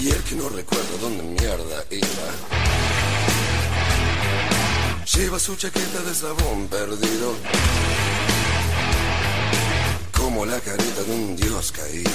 Y 0.00 0.10
el 0.10 0.22
que 0.24 0.34
no 0.34 0.48
recuerda 0.48 0.98
dónde 1.00 1.22
mierda 1.22 1.84
iba. 1.90 2.28
Lleva 5.14 5.38
su 5.38 5.54
chaqueta 5.54 6.00
de 6.00 6.14
sabón 6.14 6.66
perdido. 6.68 7.34
Como 10.12 10.44
la 10.44 10.58
carita 10.60 11.02
de 11.04 11.12
un 11.12 11.36
dios 11.36 11.70
caído. 11.70 12.10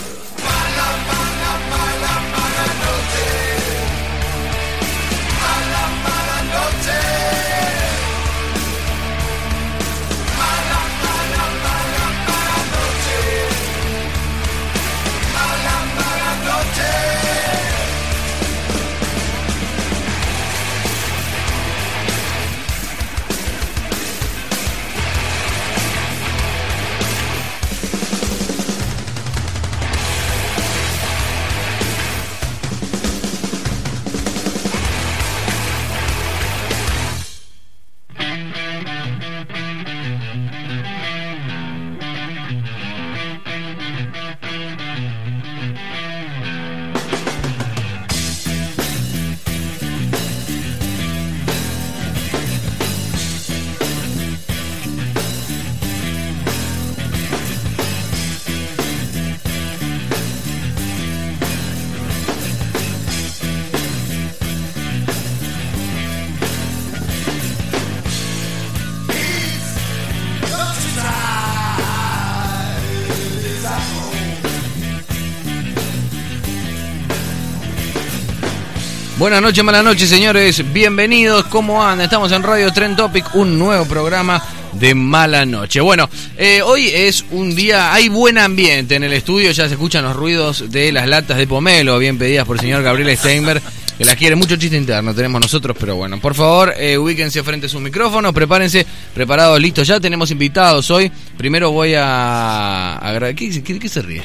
Buenas 79.20 79.42
noches, 79.42 79.66
malas 79.66 79.84
noches, 79.84 80.08
señores. 80.08 80.64
Bienvenidos. 80.72 81.44
¿Cómo 81.48 81.84
andan? 81.84 82.06
Estamos 82.06 82.32
en 82.32 82.42
Radio 82.42 82.72
Trend 82.72 82.96
Topic, 82.96 83.36
un 83.36 83.60
nuevo 83.60 83.84
programa 83.84 84.42
de 84.72 84.96
mala 84.96 85.46
noche. 85.46 85.82
Bueno, 85.82 86.10
eh, 86.38 86.62
hoy 86.62 86.88
es 86.88 87.26
un 87.32 87.54
día, 87.54 87.94
hay 87.94 88.08
buen 88.08 88.38
ambiente 88.38 88.96
en 88.96 89.04
el 89.04 89.12
estudio, 89.12 89.52
ya 89.52 89.68
se 89.68 89.74
escuchan 89.74 90.06
los 90.06 90.16
ruidos 90.16 90.72
de 90.72 90.94
las 90.94 91.06
latas 91.06 91.38
de 91.38 91.48
pomelo, 91.48 92.00
bien 92.00 92.18
pedidas 92.18 92.46
por 92.46 92.56
el 92.56 92.62
señor 92.62 92.82
Gabriel 92.82 93.18
Steinberg, 93.18 93.62
que 93.98 94.06
las 94.06 94.16
quiere. 94.16 94.38
Mucho 94.38 94.56
chiste 94.56 94.78
interno 94.78 95.14
tenemos 95.14 95.42
nosotros, 95.42 95.76
pero 95.78 95.98
bueno, 95.98 96.18
por 96.22 96.34
favor, 96.34 96.74
eh, 96.78 96.98
ubíquense 96.98 97.44
frente 97.44 97.66
a 97.66 97.70
sus 97.70 97.82
micrófonos, 97.82 98.32
prepárense, 98.32 98.86
preparados, 99.14 99.60
listos 99.60 99.86
ya. 99.86 100.00
Tenemos 100.00 100.32
invitados 100.32 100.90
hoy. 100.92 101.12
Primero 101.38 101.72
voy 101.72 101.94
a... 101.94 103.06
a 103.06 103.34
¿Qué, 103.36 103.62
qué, 103.62 103.80
qué 103.80 103.90
se 103.90 104.02
ríe? 104.02 104.24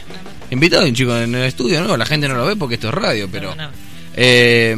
Invitado 0.53 0.85
un 0.87 0.95
chico 0.95 1.17
en 1.17 1.35
el 1.35 1.47
estudio, 1.47 1.83
¿no? 1.83 1.97
La 1.97 2.07
gente 2.07 2.29
no 2.29 2.37
lo 2.37 2.47
ve 2.47 2.55
porque 2.55 2.77
esto 2.77 2.91
es 2.91 2.95
radio, 2.95 3.29
pero... 3.29 3.57
Eh, 4.17 4.75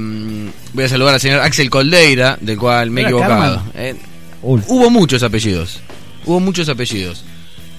voy 0.73 0.85
a 0.85 0.89
saludar 0.89 1.15
al 1.15 1.21
señor 1.21 1.41
Axel 1.41 1.71
Coldeira, 1.71 2.39
del 2.41 2.59
cual 2.59 2.91
me 2.91 3.03
he 3.03 3.05
equivocado. 3.05 3.63
Eh, 3.75 3.95
hubo 4.43 4.91
muchos 4.91 5.23
apellidos. 5.23 5.81
Hubo 6.25 6.41
muchos 6.41 6.69
apellidos. 6.69 7.25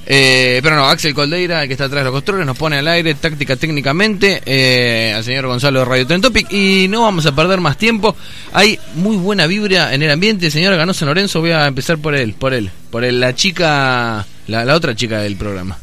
Eh, 0.10 0.62
pero 0.64 0.78
no, 0.78 0.88
Axel 0.88 1.14
Coldeira, 1.14 1.62
el 1.62 1.68
que 1.68 1.74
está 1.74 1.86
atrás 1.86 2.00
de 2.00 2.06
los 2.06 2.14
controles, 2.14 2.46
nos 2.46 2.58
pone 2.58 2.78
al 2.78 2.88
aire 2.88 3.14
táctica 3.16 3.58
técnicamente 3.58 4.42
eh, 4.46 5.12
al 5.14 5.22
señor 5.22 5.48
Gonzalo 5.48 5.80
de 5.80 5.86
Radio 5.86 6.08
Trend 6.08 6.24
Topic 6.24 6.48
y 6.50 6.88
no 6.88 7.02
vamos 7.02 7.26
a 7.26 7.36
perder 7.36 7.60
más 7.60 7.78
tiempo. 7.78 8.16
Hay 8.54 8.80
muy 8.96 9.18
buena 9.18 9.48
vibra 9.48 9.94
en 9.94 10.02
el 10.04 10.10
ambiente. 10.12 10.50
Señor 10.50 10.78
Ganosa 10.78 11.06
Lorenzo, 11.06 11.42
voy 11.42 11.52
a 11.52 11.68
empezar 11.68 11.98
por 11.98 12.16
él, 12.16 12.34
por 12.34 12.54
él, 12.54 12.72
por 12.90 13.04
él, 13.04 13.20
la 13.20 13.36
chica, 13.36 14.26
la, 14.48 14.64
la 14.64 14.76
otra 14.76 14.96
chica 14.96 15.20
del 15.20 15.36
programa. 15.36 15.78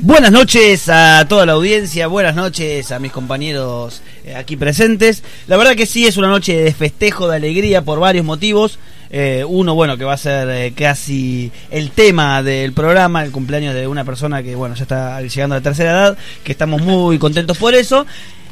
Buenas 0.00 0.30
noches 0.30 0.88
a 0.88 1.26
toda 1.28 1.44
la 1.44 1.54
audiencia, 1.54 2.06
buenas 2.06 2.36
noches 2.36 2.92
a 2.92 3.00
mis 3.00 3.10
compañeros 3.10 4.00
eh, 4.24 4.36
aquí 4.36 4.56
presentes. 4.56 5.24
La 5.48 5.56
verdad 5.56 5.74
que 5.74 5.86
sí 5.86 6.06
es 6.06 6.16
una 6.16 6.28
noche 6.28 6.56
de 6.56 6.72
festejo, 6.72 7.28
de 7.28 7.36
alegría 7.36 7.82
por 7.82 7.98
varios 7.98 8.24
motivos. 8.24 8.78
Eh, 9.10 9.44
uno, 9.48 9.74
bueno, 9.74 9.96
que 9.96 10.04
va 10.04 10.12
a 10.12 10.18
ser 10.18 10.48
eh, 10.50 10.72
casi 10.76 11.50
el 11.72 11.90
tema 11.90 12.44
del 12.44 12.72
programa, 12.74 13.24
el 13.24 13.32
cumpleaños 13.32 13.74
de 13.74 13.88
una 13.88 14.04
persona 14.04 14.42
que, 14.42 14.54
bueno, 14.54 14.76
ya 14.76 14.82
está 14.82 15.20
llegando 15.20 15.56
a 15.56 15.58
la 15.58 15.62
tercera 15.64 15.90
edad, 15.90 16.18
que 16.44 16.52
estamos 16.52 16.80
muy 16.80 17.18
contentos 17.18 17.58
por 17.58 17.74
eso. 17.74 18.06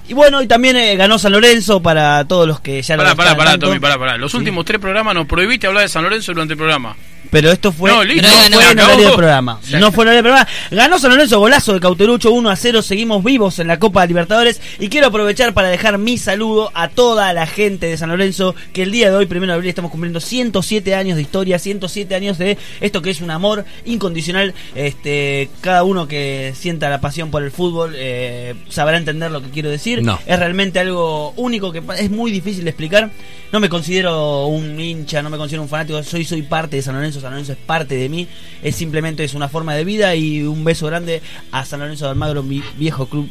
Y 0.08 0.14
bueno, 0.14 0.42
y 0.42 0.48
también 0.48 0.76
eh, 0.76 0.96
ganó 0.96 1.16
San 1.18 1.30
Lorenzo 1.32 1.80
para 1.80 2.24
todos 2.24 2.48
los 2.48 2.58
que 2.58 2.82
ya 2.82 2.96
lo 2.96 3.02
Pará, 3.04 3.14
pará, 3.14 3.36
pará. 3.36 3.58
Tommy, 3.58 3.78
pará, 3.78 3.98
pará. 3.98 4.16
Los 4.16 4.32
Sí. 4.32 4.38
últimos 4.38 4.64
tres 4.64 4.80
programas 4.80 5.14
nos 5.14 5.26
prohibiste 5.26 5.68
hablar 5.68 5.84
de 5.84 5.88
San 5.90 6.02
Lorenzo 6.02 6.32
durante 6.32 6.54
el 6.54 6.58
programa. 6.58 6.96
Pero 7.30 7.50
esto 7.50 7.72
fue, 7.72 7.90
No, 7.90 8.04
listo. 8.04 8.26
no 8.28 8.34
fue 8.34 8.50
No, 8.50 8.56
en 8.60 8.78
acabó. 8.78 8.86
horario 8.88 9.06
del 9.06 9.16
programa. 9.16 9.60
No 9.78 9.92
fue 9.92 10.04
en 10.04 10.08
horario 10.08 10.14
del 10.14 10.22
programa. 10.22 10.48
Ganó 10.70 10.98
San 10.98 11.10
Lorenzo 11.10 11.38
golazo 11.40 11.72
de 11.74 11.80
Cauterucho 11.80 12.32
1 12.32 12.50
a 12.50 12.56
0. 12.56 12.82
Seguimos 12.82 13.22
vivos 13.24 13.58
en 13.58 13.66
la 13.68 13.78
Copa 13.78 14.04
Libertadores. 14.06 14.60
Y 14.78 14.88
quiero 14.88 15.08
aprovechar 15.08 15.52
para 15.54 15.68
dejar 15.68 15.98
mi 15.98 16.18
saludo 16.18 16.70
a 16.74 16.88
toda 16.88 17.32
la 17.32 17.46
gente 17.46 17.86
de 17.86 17.96
San 17.96 18.08
Lorenzo. 18.08 18.54
Que 18.72 18.82
el 18.82 18.90
día 18.92 19.10
de 19.10 19.16
hoy, 19.16 19.26
primero 19.26 19.52
de 19.52 19.56
abril, 19.56 19.68
estamos 19.70 19.90
cumpliendo 19.90 20.20
107 20.20 20.94
años 20.94 21.16
de 21.16 21.22
historia, 21.22 21.58
107 21.58 22.14
años 22.14 22.38
de 22.38 22.56
esto 22.80 23.02
que 23.02 23.10
es 23.10 23.20
un 23.20 23.30
amor 23.30 23.64
incondicional. 23.84 24.54
Este, 24.74 25.48
cada 25.60 25.82
uno 25.84 26.06
que 26.08 26.52
sienta 26.56 26.88
la 26.88 27.00
pasión 27.00 27.30
por 27.30 27.42
el 27.42 27.50
fútbol 27.50 27.94
eh, 27.96 28.54
sabrá 28.68 28.96
entender 28.96 29.30
lo 29.30 29.42
que 29.42 29.50
quiero 29.50 29.70
decir. 29.70 30.02
No. 30.02 30.18
Es 30.26 30.38
realmente 30.38 30.78
algo 30.78 31.32
único 31.36 31.72
que 31.72 31.82
es 31.98 32.10
muy 32.10 32.30
difícil 32.30 32.64
de 32.64 32.70
explicar. 32.70 33.10
No 33.52 33.60
me 33.60 33.68
considero 33.68 34.46
un 34.46 34.78
hincha, 34.80 35.22
no 35.22 35.30
me 35.30 35.36
considero 35.36 35.62
un 35.62 35.68
fanático, 35.68 36.02
soy 36.02 36.24
soy 36.24 36.42
parte 36.42 36.76
de 36.76 36.82
San 36.82 36.94
Lorenzo, 36.94 37.15
San 37.20 37.30
Lorenzo 37.32 37.52
es 37.52 37.58
parte 37.58 37.94
de 37.96 38.08
mí, 38.08 38.26
es 38.62 38.74
simplemente 38.76 39.24
es 39.24 39.34
una 39.34 39.48
forma 39.48 39.74
de 39.74 39.84
vida 39.84 40.14
y 40.14 40.42
un 40.42 40.64
beso 40.64 40.86
grande 40.86 41.22
a 41.52 41.64
San 41.64 41.80
Lorenzo 41.80 42.04
de 42.06 42.10
Almagro, 42.12 42.42
mi 42.42 42.62
viejo 42.78 43.06
club, 43.06 43.28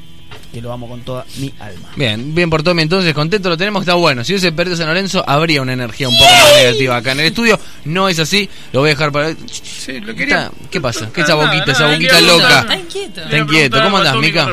que 0.54 0.62
lo 0.62 0.72
amo 0.72 0.88
con 0.88 1.02
toda 1.02 1.26
mi 1.38 1.54
alma. 1.60 1.90
Bien, 1.96 2.34
bien 2.34 2.50
por 2.50 2.64
Tommy, 2.64 2.82
entonces 2.82 3.14
contento 3.14 3.50
lo 3.50 3.58
tenemos, 3.58 3.82
está 3.82 3.94
bueno. 3.96 4.24
Si 4.24 4.34
hubiese 4.34 4.52
perdido 4.52 4.76
San 4.78 4.88
Lorenzo, 4.88 5.24
habría 5.28 5.62
una 5.62 5.74
energía 5.74 6.08
un 6.10 6.18
poco 6.18 6.30
más 6.30 6.56
negativa 6.58 6.98
acá 6.98 7.12
en 7.12 7.20
el 7.22 7.26
estudio. 7.28 7.60
No 7.86 8.08
es 8.10 8.20
así, 8.20 8.50
lo 8.72 8.82
voy 8.82 8.90
a 8.90 8.94
dejar 8.94 9.12
para. 9.12 9.36
Sí, 9.52 10.00
lo 10.00 10.14
Está- 10.14 10.52
¿Qué 10.72 10.80
pasa? 10.82 11.10
¿Qué 11.14 11.22
esa 11.22 11.36
boquita, 11.36 11.72
esa 11.72 11.88
boquita 11.88 12.16
quería 12.16 12.28
loca? 12.28 12.60
Está 12.62 12.78
inquieto. 12.78 13.22
Está 13.22 13.38
inquieto. 13.38 13.82
¿Cómo 13.84 13.98
andás, 13.98 14.16
Mica? 14.18 14.46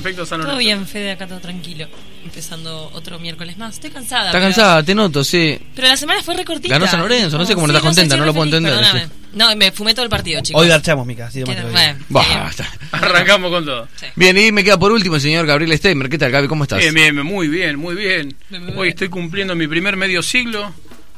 Todo 0.46 0.56
bien, 0.58 0.86
Fede, 0.86 1.12
acá 1.12 1.26
todo 1.26 1.40
tranquilo. 1.40 1.86
Empezando 2.24 2.90
otro 2.94 3.18
miércoles 3.18 3.58
más. 3.58 3.74
Estoy 3.74 3.90
cansada. 3.90 4.26
Está 4.26 4.32
pero- 4.32 4.44
cansada, 4.44 4.82
te 4.82 4.94
noto, 4.94 5.24
sí. 5.24 5.58
Pero 5.74 5.88
la 5.88 5.96
semana 5.96 6.22
fue 6.22 6.34
recortita. 6.34 6.74
Ganó 6.74 6.86
San 6.86 7.00
Lorenzo, 7.00 7.36
no 7.36 7.44
sé 7.44 7.54
cómo 7.54 7.66
no 7.66 7.72
estás 7.72 7.82
sí, 7.82 7.86
contenta, 7.88 8.16
no 8.16 8.24
lo 8.24 8.32
puedo 8.32 8.44
feliz, 8.50 8.56
entender, 8.58 8.74
perdóname. 8.80 9.06
sí. 9.06 9.18
No, 9.34 9.56
me 9.56 9.72
fumé 9.72 9.94
todo 9.94 10.04
el 10.04 10.10
partido, 10.10 10.40
chicos. 10.42 10.60
Hoy 10.60 10.68
garchamos, 10.68 11.06
Mica. 11.06 11.30
Bueno, 11.46 11.96
Basta. 12.10 12.68
Arrancamos 12.92 13.50
con 13.50 13.64
todo. 13.64 13.88
Bien, 14.14 14.36
y 14.36 14.52
me 14.52 14.62
queda 14.62 14.78
por 14.78 14.92
último 14.92 15.16
el 15.16 15.22
señor 15.22 15.46
Gabriel 15.46 15.76
Steimer. 15.76 16.08
¿Qué 16.08 16.18
tal, 16.18 16.30
Gaby? 16.30 16.48
¿Cómo 16.48 16.64
estás? 16.64 16.78
Bien, 16.78 16.92
bien, 16.94 17.16
muy 17.24 17.48
bien, 17.48 17.78
muy 17.78 17.94
bien. 17.94 18.34
Bien, 18.50 18.66
bien. 18.66 18.78
Hoy 18.78 18.90
estoy 18.90 19.08
cumpliendo 19.08 19.54
mi 19.54 19.66
primer 19.66 19.96
medio 19.96 20.22
siglo, 20.22 20.70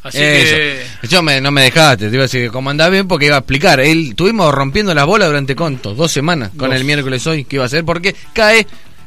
así 0.05 0.19
Eso. 0.21 0.55
que... 0.55 1.09
Yo 1.09 1.23
me, 1.23 1.41
no 1.41 1.51
me 1.51 1.63
dejaste, 1.63 2.09
te 2.09 2.15
iba 2.15 2.23
a 2.23 2.27
decir 2.27 2.45
que 2.45 2.51
como 2.51 2.71
andaba 2.71 2.91
bien 2.91 3.09
porque 3.09 3.27
iba 3.27 3.35
a 3.35 3.41
explicar. 3.41 3.81
Él, 3.81 4.11
estuvimos 4.11 4.55
rompiendo 4.55 4.95
las 4.95 5.07
bolas 5.07 5.29
durante 5.29 5.57
cuánto, 5.57 5.95
dos 5.95 6.13
semanas 6.13 6.51
con 6.57 6.71
Dos. 6.71 6.79
el 6.79 6.85
miércoles 6.85 7.27
hoy, 7.27 7.45
que 7.45 7.57
iba 7.57 7.65
a 7.65 7.69
ser, 7.69 7.85
porque 7.85 8.15
cae 8.33 8.65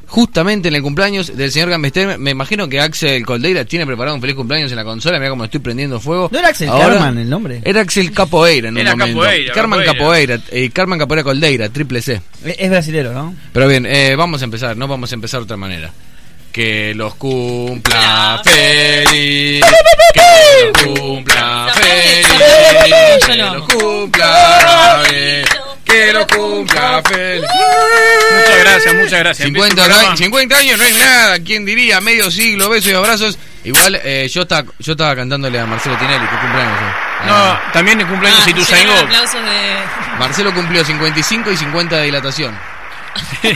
justamente 0.07 0.69
en 0.69 0.75
el 0.75 0.81
cumpleaños 0.81 1.35
del 1.35 1.51
señor 1.51 1.69
Gambester. 1.69 2.17
Me 2.17 2.31
imagino 2.31 2.67
que 2.67 2.79
Axel 2.79 3.25
Coldeira 3.25 3.65
tiene 3.65 3.85
preparado 3.85 4.15
un 4.15 4.21
feliz 4.21 4.35
cumpleaños 4.35 4.71
en 4.71 4.77
la 4.77 4.83
consola. 4.83 5.17
Mira 5.19 5.29
cómo 5.29 5.43
estoy 5.43 5.59
prendiendo 5.59 5.99
fuego. 5.99 6.29
¿No 6.31 6.39
era 6.39 6.47
Axel 6.49 6.69
Ahora- 6.69 6.89
Carman 6.95 7.17
el 7.17 7.29
nombre? 7.29 7.61
Era 7.63 7.81
Axel 7.81 8.11
Capoeira 8.11 8.69
en 8.69 8.77
Era 8.77 8.93
un 8.93 8.99
momento. 8.99 9.21
Capoeira, 9.21 9.53
Carman 9.53 9.79
Capoeira. 9.83 10.37
Capoeira, 10.37 10.65
eh, 10.65 10.69
Carman 10.71 10.99
Capoeira 10.99 11.23
Coldeira, 11.23 11.69
triple 11.69 12.01
C. 12.01 12.21
Es 12.45 12.55
es 12.57 12.69
brasilero, 12.69 13.13
¿no? 13.13 13.35
Pero 13.53 13.67
bien, 13.67 13.85
eh, 13.85 14.15
vamos 14.15 14.41
a 14.41 14.45
empezar, 14.45 14.75
no 14.77 14.87
vamos 14.87 15.11
a 15.11 15.15
empezar 15.15 15.39
de 15.41 15.43
otra 15.43 15.57
manera. 15.57 15.91
Que 16.51 16.93
los 16.95 17.13
cumpla 17.15 18.41
feliz. 18.43 19.63
Que 20.13 20.81
los 20.83 20.95
cumpla 20.97 21.71
feliz. 21.75 23.25
Que 23.27 23.35
lo 23.35 23.53
los 23.53 23.63
cumpla 23.73 25.03
feliz. 25.05 25.45
Que 25.87 26.13
los 26.13 26.25
cumpla 26.27 27.01
feliz. 27.07 27.43
Muchas 28.31 28.59
gracias, 28.63 28.93
muchas 28.95 29.19
gracias. 29.19 29.45
50, 29.47 29.47
Empiezo 29.47 29.67
el 29.67 29.75
no 29.75 29.81
hay- 29.81 29.89
programa. 29.89 30.17
50 30.17 30.57
años 30.57 30.77
no 30.79 30.83
es 30.85 30.97
nada, 30.97 31.39
¿quién 31.39 31.65
diría? 31.65 32.01
Medio 32.01 32.29
siglo, 32.31 32.69
besos 32.69 32.91
y 32.91 32.95
abrazos. 32.95 33.39
Igual 33.63 33.99
eh, 34.03 34.29
yo, 34.31 34.41
estaba, 34.43 34.67
yo 34.79 34.91
estaba 34.93 35.15
cantándole 35.15 35.59
a 35.59 35.65
Marcelo 35.65 35.97
Tinelli, 35.97 36.25
que 36.25 36.37
cumpleaños. 36.37 36.73
hoy. 36.79 36.91
Ah, 37.21 37.61
No, 37.65 37.71
también 37.73 37.99
el 37.99 38.07
cumpleaños 38.07 38.41
Ah, 38.45 38.49
y 38.49 38.53
tu 38.53 38.63
de... 39.45 39.75
Marcelo 40.19 40.53
cumplió 40.53 40.85
55 40.85 41.51
y 41.51 41.57
50 41.57 41.97
de 41.97 42.03
dilatación. 42.05 42.57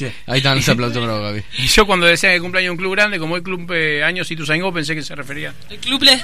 Sí, 0.00 0.10
ahí 0.26 0.38
están 0.38 0.56
los 0.56 0.66
aplausos 0.66 0.96
para 1.06 1.18
Gaby. 1.18 1.42
Y 1.58 1.66
yo 1.66 1.86
cuando 1.86 2.06
decía 2.06 2.30
que 2.30 2.40
cumpleaños 2.40 2.70
un 2.70 2.78
club 2.78 2.92
grande, 2.92 3.18
como 3.18 3.34
hoy 3.34 3.42
cumple 3.42 4.02
años 4.02 4.30
y 4.30 4.36
tu 4.36 4.46
pensé 4.72 4.94
que 4.94 5.02
se 5.02 5.14
refería 5.14 5.52
El 5.68 5.76
club 5.76 6.02
le... 6.02 6.18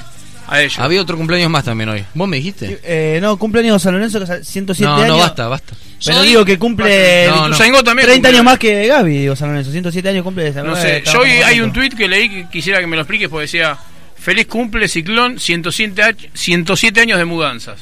a 0.47 0.61
ellos. 0.61 0.79
Había 0.79 1.01
otro 1.01 1.17
cumpleaños 1.17 1.49
más 1.49 1.63
también 1.63 1.89
hoy. 1.89 2.03
¿Vos 2.13 2.27
me 2.27 2.37
dijiste? 2.37 2.79
Eh, 2.83 3.19
no, 3.21 3.37
cumpleaños 3.37 3.81
San 3.81 3.93
Lorenzo, 3.93 4.19
que 4.25 4.33
es 4.33 4.47
107 4.47 4.87
No, 4.89 4.95
años. 4.95 5.07
no, 5.09 5.17
basta, 5.17 5.47
basta. 5.47 5.73
Pero 6.05 6.21
digo 6.21 6.45
que 6.45 6.57
cumple 6.59 7.27
No, 7.27 7.41
no. 7.41 7.47
Ituzaingó 7.47 7.83
también 7.83 8.05
30 8.07 8.15
cumple. 8.15 8.29
años 8.29 8.45
más 8.45 8.59
que 8.59 8.87
Gaby, 8.87 9.17
digo 9.17 9.35
San 9.35 9.49
Lorenzo. 9.49 9.71
107 9.71 10.09
años 10.09 10.23
cumple. 10.23 10.51
No 10.53 10.75
sé, 10.75 11.03
yo 11.11 11.19
hoy 11.21 11.29
hay 11.29 11.59
un 11.61 11.73
tuit 11.73 11.93
que 11.95 12.07
leí 12.07 12.29
que 12.29 12.47
quisiera 12.49 12.79
que 12.79 12.87
me 12.87 12.95
lo 12.95 13.01
expliques 13.03 13.29
porque 13.29 13.43
decía 13.43 13.77
Feliz 14.15 14.47
cumple 14.47 14.87
Ciclón, 14.87 15.39
107, 15.39 16.01
ach- 16.03 16.29
107 16.33 17.01
años 17.01 17.17
de 17.17 17.25
mudanzas. 17.25 17.79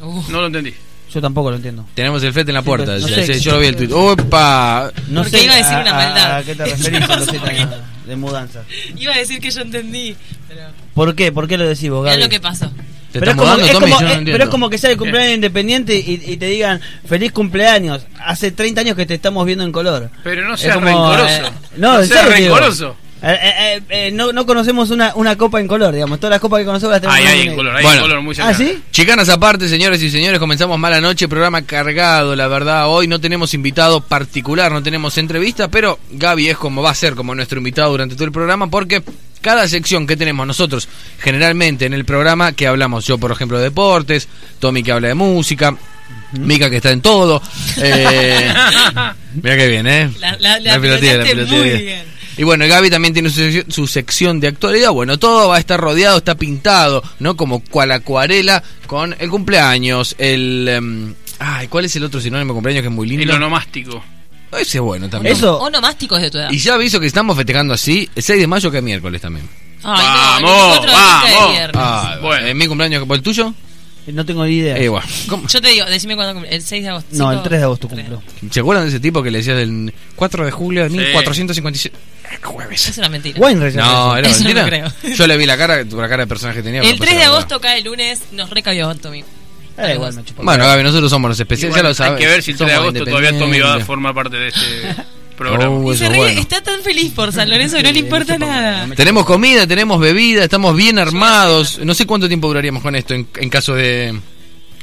No 0.00 0.40
lo 0.40 0.46
entendí. 0.46 0.74
Yo 1.12 1.20
tampoco 1.22 1.50
lo 1.50 1.56
entiendo. 1.56 1.86
Tenemos 1.94 2.22
el 2.22 2.32
flete 2.34 2.50
en 2.50 2.54
la 2.54 2.62
puerta. 2.62 2.98
no 2.98 3.08
yo 3.08 3.52
lo 3.52 3.60
vi 3.60 3.66
el 3.66 3.76
tweet. 3.76 3.88
¡Opa! 3.92 4.92
No 5.08 5.22
Porque 5.22 5.38
sé 5.38 5.44
iba 5.44 5.54
a 5.54 5.56
decir 5.56 5.76
una 5.78 5.92
maldad. 5.94 6.36
¿A 6.36 6.42
qué 6.42 6.54
te 6.54 6.64
¿Qué 6.64 6.70
referís 6.70 7.06
con 7.06 7.18
los? 7.20 7.28
7 7.30 7.48
años 7.50 7.68
de 8.08 8.16
mudanza? 8.16 8.64
iba 8.96 9.14
a 9.14 9.18
decir 9.18 9.40
que 9.40 9.50
yo 9.50 9.60
entendí, 9.60 10.16
pero... 10.48 10.62
¿Por 10.94 11.14
qué? 11.14 11.30
¿Por 11.30 11.46
qué 11.46 11.56
lo 11.58 11.68
decís 11.68 11.90
vos, 11.90 12.04
Gaby? 12.04 12.22
lo 12.22 12.28
que 12.28 12.40
pasó. 12.40 12.70
Te 13.12 13.20
Pero 13.20 13.30
es, 13.30 13.36
como, 13.38 13.46
mudando, 13.46 13.64
es 13.66 13.72
Tommy, 13.72 13.90
como- 13.92 14.00
no 14.10 14.24
pero 14.26 14.44
es 14.44 14.50
como 14.50 14.68
que 14.70 14.76
sea 14.76 14.90
el 14.90 14.98
cumpleaños 14.98 15.34
independiente 15.36 15.94
y, 15.96 16.22
y 16.26 16.36
te 16.36 16.44
digan 16.46 16.78
feliz 17.06 17.32
cumpleaños. 17.32 18.06
Hace 18.22 18.50
30 18.50 18.82
años 18.82 18.96
que 18.96 19.06
te 19.06 19.14
estamos 19.14 19.46
viendo 19.46 19.64
en 19.64 19.72
color. 19.72 20.10
Pero 20.22 20.46
no 20.46 20.54
Es 20.54 20.60
seas 20.60 20.74
como, 20.74 20.86
rencoroso. 20.86 21.46
eh, 21.46 21.50
no, 21.78 21.98
no 21.98 22.04
seas 22.04 22.28
rencoroso. 22.28 22.96
Eh, 23.20 23.26
eh, 23.42 23.52
eh, 23.58 23.80
eh, 23.88 24.10
no, 24.12 24.32
no 24.32 24.46
conocemos 24.46 24.90
una, 24.90 25.12
una 25.16 25.36
copa 25.36 25.58
en 25.60 25.66
color, 25.66 25.92
digamos. 25.92 26.20
Todas 26.20 26.30
las 26.30 26.40
copas 26.40 26.60
que 26.60 26.66
conocemos 26.66 26.92
las 26.92 27.00
tenemos 27.00 27.18
Ahí 27.18 27.24
en 27.24 27.30
hay 27.30 27.38
negro. 27.38 27.50
en 27.52 27.56
color, 27.56 27.76
hay 27.76 27.82
Bueno. 27.82 27.96
en 27.98 28.02
color 28.08 28.22
muy 28.22 28.36
¿Ah, 28.40 28.54
sí? 28.54 28.82
Chicanas 28.92 29.28
aparte, 29.28 29.68
señores 29.68 30.00
y 30.02 30.10
señores, 30.10 30.38
comenzamos 30.38 30.78
mala 30.78 31.00
noche, 31.00 31.26
programa 31.26 31.62
cargado, 31.62 32.36
la 32.36 32.46
verdad. 32.46 32.88
Hoy 32.88 33.08
no 33.08 33.20
tenemos 33.20 33.54
invitado 33.54 34.00
particular, 34.00 34.70
no 34.70 34.82
tenemos 34.82 35.18
entrevista, 35.18 35.68
pero 35.68 35.98
Gaby 36.12 36.48
es 36.50 36.56
como 36.56 36.80
va 36.82 36.90
a 36.90 36.94
ser 36.94 37.14
como 37.16 37.34
nuestro 37.34 37.58
invitado 37.58 37.90
durante 37.90 38.14
todo 38.14 38.24
el 38.26 38.32
programa 38.32 38.70
porque 38.70 39.02
cada 39.40 39.66
sección 39.68 40.06
que 40.06 40.16
tenemos 40.16 40.46
nosotros, 40.46 40.88
generalmente 41.18 41.86
en 41.86 41.94
el 41.94 42.04
programa 42.04 42.52
que 42.52 42.66
hablamos, 42.66 43.04
yo 43.04 43.18
por 43.18 43.32
ejemplo 43.32 43.58
de 43.58 43.64
deportes, 43.64 44.28
Tommy 44.60 44.82
que 44.82 44.92
habla 44.92 45.08
de 45.08 45.14
música, 45.14 45.76
Mica 46.32 46.70
que 46.70 46.76
está 46.76 46.90
en 46.90 47.00
todo. 47.02 47.42
Eh, 47.78 48.52
mira 49.42 49.56
que 49.56 49.68
bien, 49.68 49.86
¿eh? 49.86 50.10
La- 50.20 50.36
la- 50.38 50.58
la 50.60 50.80
pilotilla. 50.80 51.24
muy 51.46 51.70
bien. 51.70 52.17
Y 52.38 52.44
bueno, 52.44 52.66
Gaby 52.66 52.88
también 52.88 53.12
tiene 53.12 53.28
su, 53.30 53.40
sección- 53.40 53.70
su 53.70 53.86
sección 53.86 54.40
de 54.40 54.48
actualidad. 54.48 54.92
Bueno, 54.92 55.18
todo 55.18 55.48
va 55.48 55.56
a 55.56 55.58
estar 55.58 55.78
rodeado, 55.80 56.18
está 56.18 56.36
pintado, 56.36 57.02
¿no? 57.18 57.36
Como 57.36 57.60
cual 57.64 57.90
acuarela 57.92 58.62
con 58.86 59.14
el 59.18 59.28
cumpleaños, 59.28 60.14
el... 60.18 60.66
em, 60.68 61.14
ay, 61.40 61.66
¿cuál 61.68 61.84
es 61.86 61.96
el 61.96 62.04
otro 62.04 62.20
sinónimo 62.20 62.52
de 62.52 62.54
cumpleaños 62.54 62.82
que 62.82 62.88
es 62.88 62.94
muy 62.94 63.10
El 63.10 63.16
lindo? 63.18 63.34
onomástico. 63.34 64.02
Ese 64.52 64.78
es 64.78 64.80
bueno 64.80 65.10
también. 65.10 65.36
Eso, 65.36 65.58
Onomástico 65.58 66.16
es 66.16 66.22
de 66.22 66.30
tu 66.30 66.38
edad. 66.38 66.50
Y 66.50 66.58
ya 66.58 66.74
aviso 66.74 66.98
que 67.00 67.06
estamos 67.06 67.36
festejando 67.36 67.74
así, 67.74 68.08
el 68.14 68.22
6 68.22 68.40
de 68.40 68.46
mayo 68.46 68.70
que 68.70 68.78
es 68.78 68.82
miércoles 68.84 69.20
también. 69.20 69.46
Ay, 69.82 70.40
no, 70.40 70.48
Vamos, 70.48 70.76
el 70.76 70.80
24 70.80 70.90
de 70.90 70.96
abril 70.96 71.56
cae 71.58 71.66
vamos. 71.72 71.72
Ah, 71.76 72.18
Bueno. 72.22 72.46
¿En 72.46 72.56
mi 72.56 72.66
cumpleaños 72.66 73.04
por 73.06 73.16
el 73.16 73.22
tuyo? 73.22 73.52
No 74.12 74.24
tengo 74.26 74.44
ni 74.44 74.56
idea. 74.56 74.76
Eh. 74.76 74.90
Yo 75.48 75.60
te 75.60 75.68
digo, 75.68 75.86
decime 75.86 76.14
cuándo 76.16 76.34
cumple. 76.34 76.54
El 76.54 76.62
6 76.62 76.82
de 76.82 76.88
agosto. 76.88 77.08
no, 77.12 77.30
el 77.30 77.36
cinco- 77.38 77.48
3 77.48 77.60
de 77.60 77.64
agosto 77.64 77.88
cumplo. 77.88 78.22
¿Se 78.50 78.60
acuerdan 78.60 78.84
de 78.84 78.90
ese 78.90 79.00
tipo 79.00 79.22
que 79.22 79.30
le 79.30 79.38
decía 79.38 79.54
del 79.54 79.92
4 80.16 80.44
de 80.44 80.50
julio 80.50 80.82
de 80.84 80.90
Sí. 80.90 80.96
1457? 80.96 81.96
Eh, 81.96 82.38
Jueves. 82.42 82.88
Es 82.88 82.98
una 82.98 83.08
mentira. 83.08 83.40
Weinreich 83.40 83.74
No, 83.74 84.16
era 84.16 84.28
Eso 84.28 84.40
no 84.44 84.44
mentira. 84.54 84.62
lo 84.84 84.90
creo. 85.02 85.14
Yo 85.14 85.26
le 85.26 85.36
vi 85.36 85.46
la 85.46 85.56
cara, 85.56 85.82
la 85.84 86.08
cara 86.08 86.22
de 86.24 86.26
personaje 86.26 86.58
que 86.58 86.62
tenía. 86.62 86.80
El 86.80 86.88
después 86.88 87.08
3 87.08 87.18
de 87.20 87.24
agosto 87.26 87.60
cae 87.60 87.78
el 87.78 87.84
lunes, 87.84 88.20
nos 88.32 88.50
recabió 88.50 88.94
Tommy. 88.96 89.24
Eh, 89.78 89.92
igual 89.94 90.12
me. 90.12 90.22
Bueno, 90.42 90.64
Gaby, 90.66 90.82
nosotros 90.82 91.08
somos 91.08 91.28
los 91.28 91.38
especiales, 91.38 91.70
Igual 91.76 91.82
ya 91.84 91.88
lo 91.90 91.94
sabes. 91.94 92.12
hay 92.14 92.18
que 92.18 92.26
ver 92.26 92.42
si 92.42 92.50
el 92.50 92.56
3 92.56 92.68
de 92.68 92.74
agosto 92.74 93.04
todavía 93.04 93.38
Tommy 93.38 93.60
va 93.60 93.74
a 93.74 93.80
formar 93.80 94.12
parte 94.14 94.36
de 94.36 94.48
este 94.48 94.60
programa. 95.38 95.74
Oh, 95.76 95.90
Y 95.90 95.94
eso 95.94 95.98
se 95.98 96.04
es 96.06 96.10
ríe, 96.12 96.20
bueno. 96.20 96.40
está 96.40 96.62
tan 96.62 96.82
feliz 96.82 97.12
por 97.12 97.32
San 97.32 97.48
Lorenzo 97.48 97.76
que 97.78 97.82
no 97.84 97.92
le 97.92 97.98
importa 98.00 98.36
nada. 98.36 98.86
Tenemos 98.94 99.24
comida, 99.24 99.66
tenemos 99.66 99.98
bebida, 100.00 100.44
estamos 100.44 100.76
bien 100.76 100.98
armados. 100.98 101.78
No 101.82 101.94
sé 101.94 102.04
cuánto 102.06 102.28
tiempo 102.28 102.48
duraríamos 102.48 102.82
con 102.82 102.94
esto 102.96 103.14
en, 103.14 103.26
en 103.36 103.48
caso 103.48 103.74
de, 103.74 104.18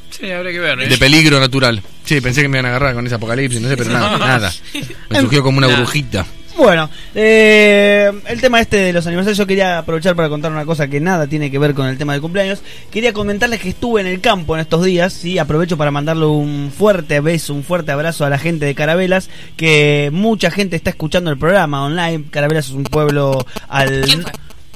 Sí, 0.09 0.31
habrá 0.31 0.51
que 0.51 0.59
ver. 0.59 0.79
¿eh? 0.81 0.87
de 0.87 0.97
peligro 0.97 1.39
natural. 1.39 1.81
Sí, 2.05 2.21
pensé 2.21 2.41
que 2.41 2.47
me 2.47 2.57
iban 2.57 2.65
a 2.67 2.69
agarrar 2.69 2.93
con 2.95 3.05
ese 3.05 3.15
apocalipsis, 3.15 3.59
no 3.61 3.67
sé, 3.67 3.75
pero 3.77 3.89
nada, 3.93 4.17
nada. 4.17 4.53
Me 5.09 5.19
surgió 5.19 5.43
como 5.43 5.57
una 5.57 5.67
brujita. 5.67 6.25
Bueno, 6.57 6.89
eh, 7.13 8.09
el 8.27 8.39
tema 8.39 8.61
este 8.61 8.77
de 8.77 8.93
los 8.93 9.05
aniversarios, 9.05 9.37
yo 9.37 9.45
quería 9.45 9.77
aprovechar 9.79 10.15
para 10.15 10.29
contar 10.29 10.51
una 10.51 10.65
cosa 10.65 10.87
que 10.87 11.01
nada 11.01 11.27
tiene 11.27 11.51
que 11.51 11.59
ver 11.59 11.73
con 11.73 11.87
el 11.87 11.97
tema 11.97 12.13
del 12.13 12.21
cumpleaños. 12.21 12.59
Quería 12.91 13.11
comentarles 13.11 13.59
que 13.59 13.69
estuve 13.69 13.99
en 14.01 14.07
el 14.07 14.21
campo 14.21 14.55
en 14.55 14.61
estos 14.61 14.83
días, 14.85 15.11
sí, 15.11 15.37
aprovecho 15.37 15.75
para 15.75 15.91
mandarle 15.91 16.25
un 16.25 16.71
fuerte 16.75 17.19
beso, 17.19 17.53
un 17.53 17.63
fuerte 17.63 17.91
abrazo 17.91 18.25
a 18.25 18.29
la 18.29 18.37
gente 18.37 18.65
de 18.65 18.73
Carabelas, 18.73 19.29
que 19.57 20.09
mucha 20.13 20.49
gente 20.49 20.77
está 20.77 20.89
escuchando 20.91 21.29
el 21.29 21.37
programa 21.37 21.83
online. 21.83 22.25
Carabelas 22.31 22.67
es 22.67 22.71
un 22.71 22.83
pueblo 22.83 23.45
al 23.67 24.05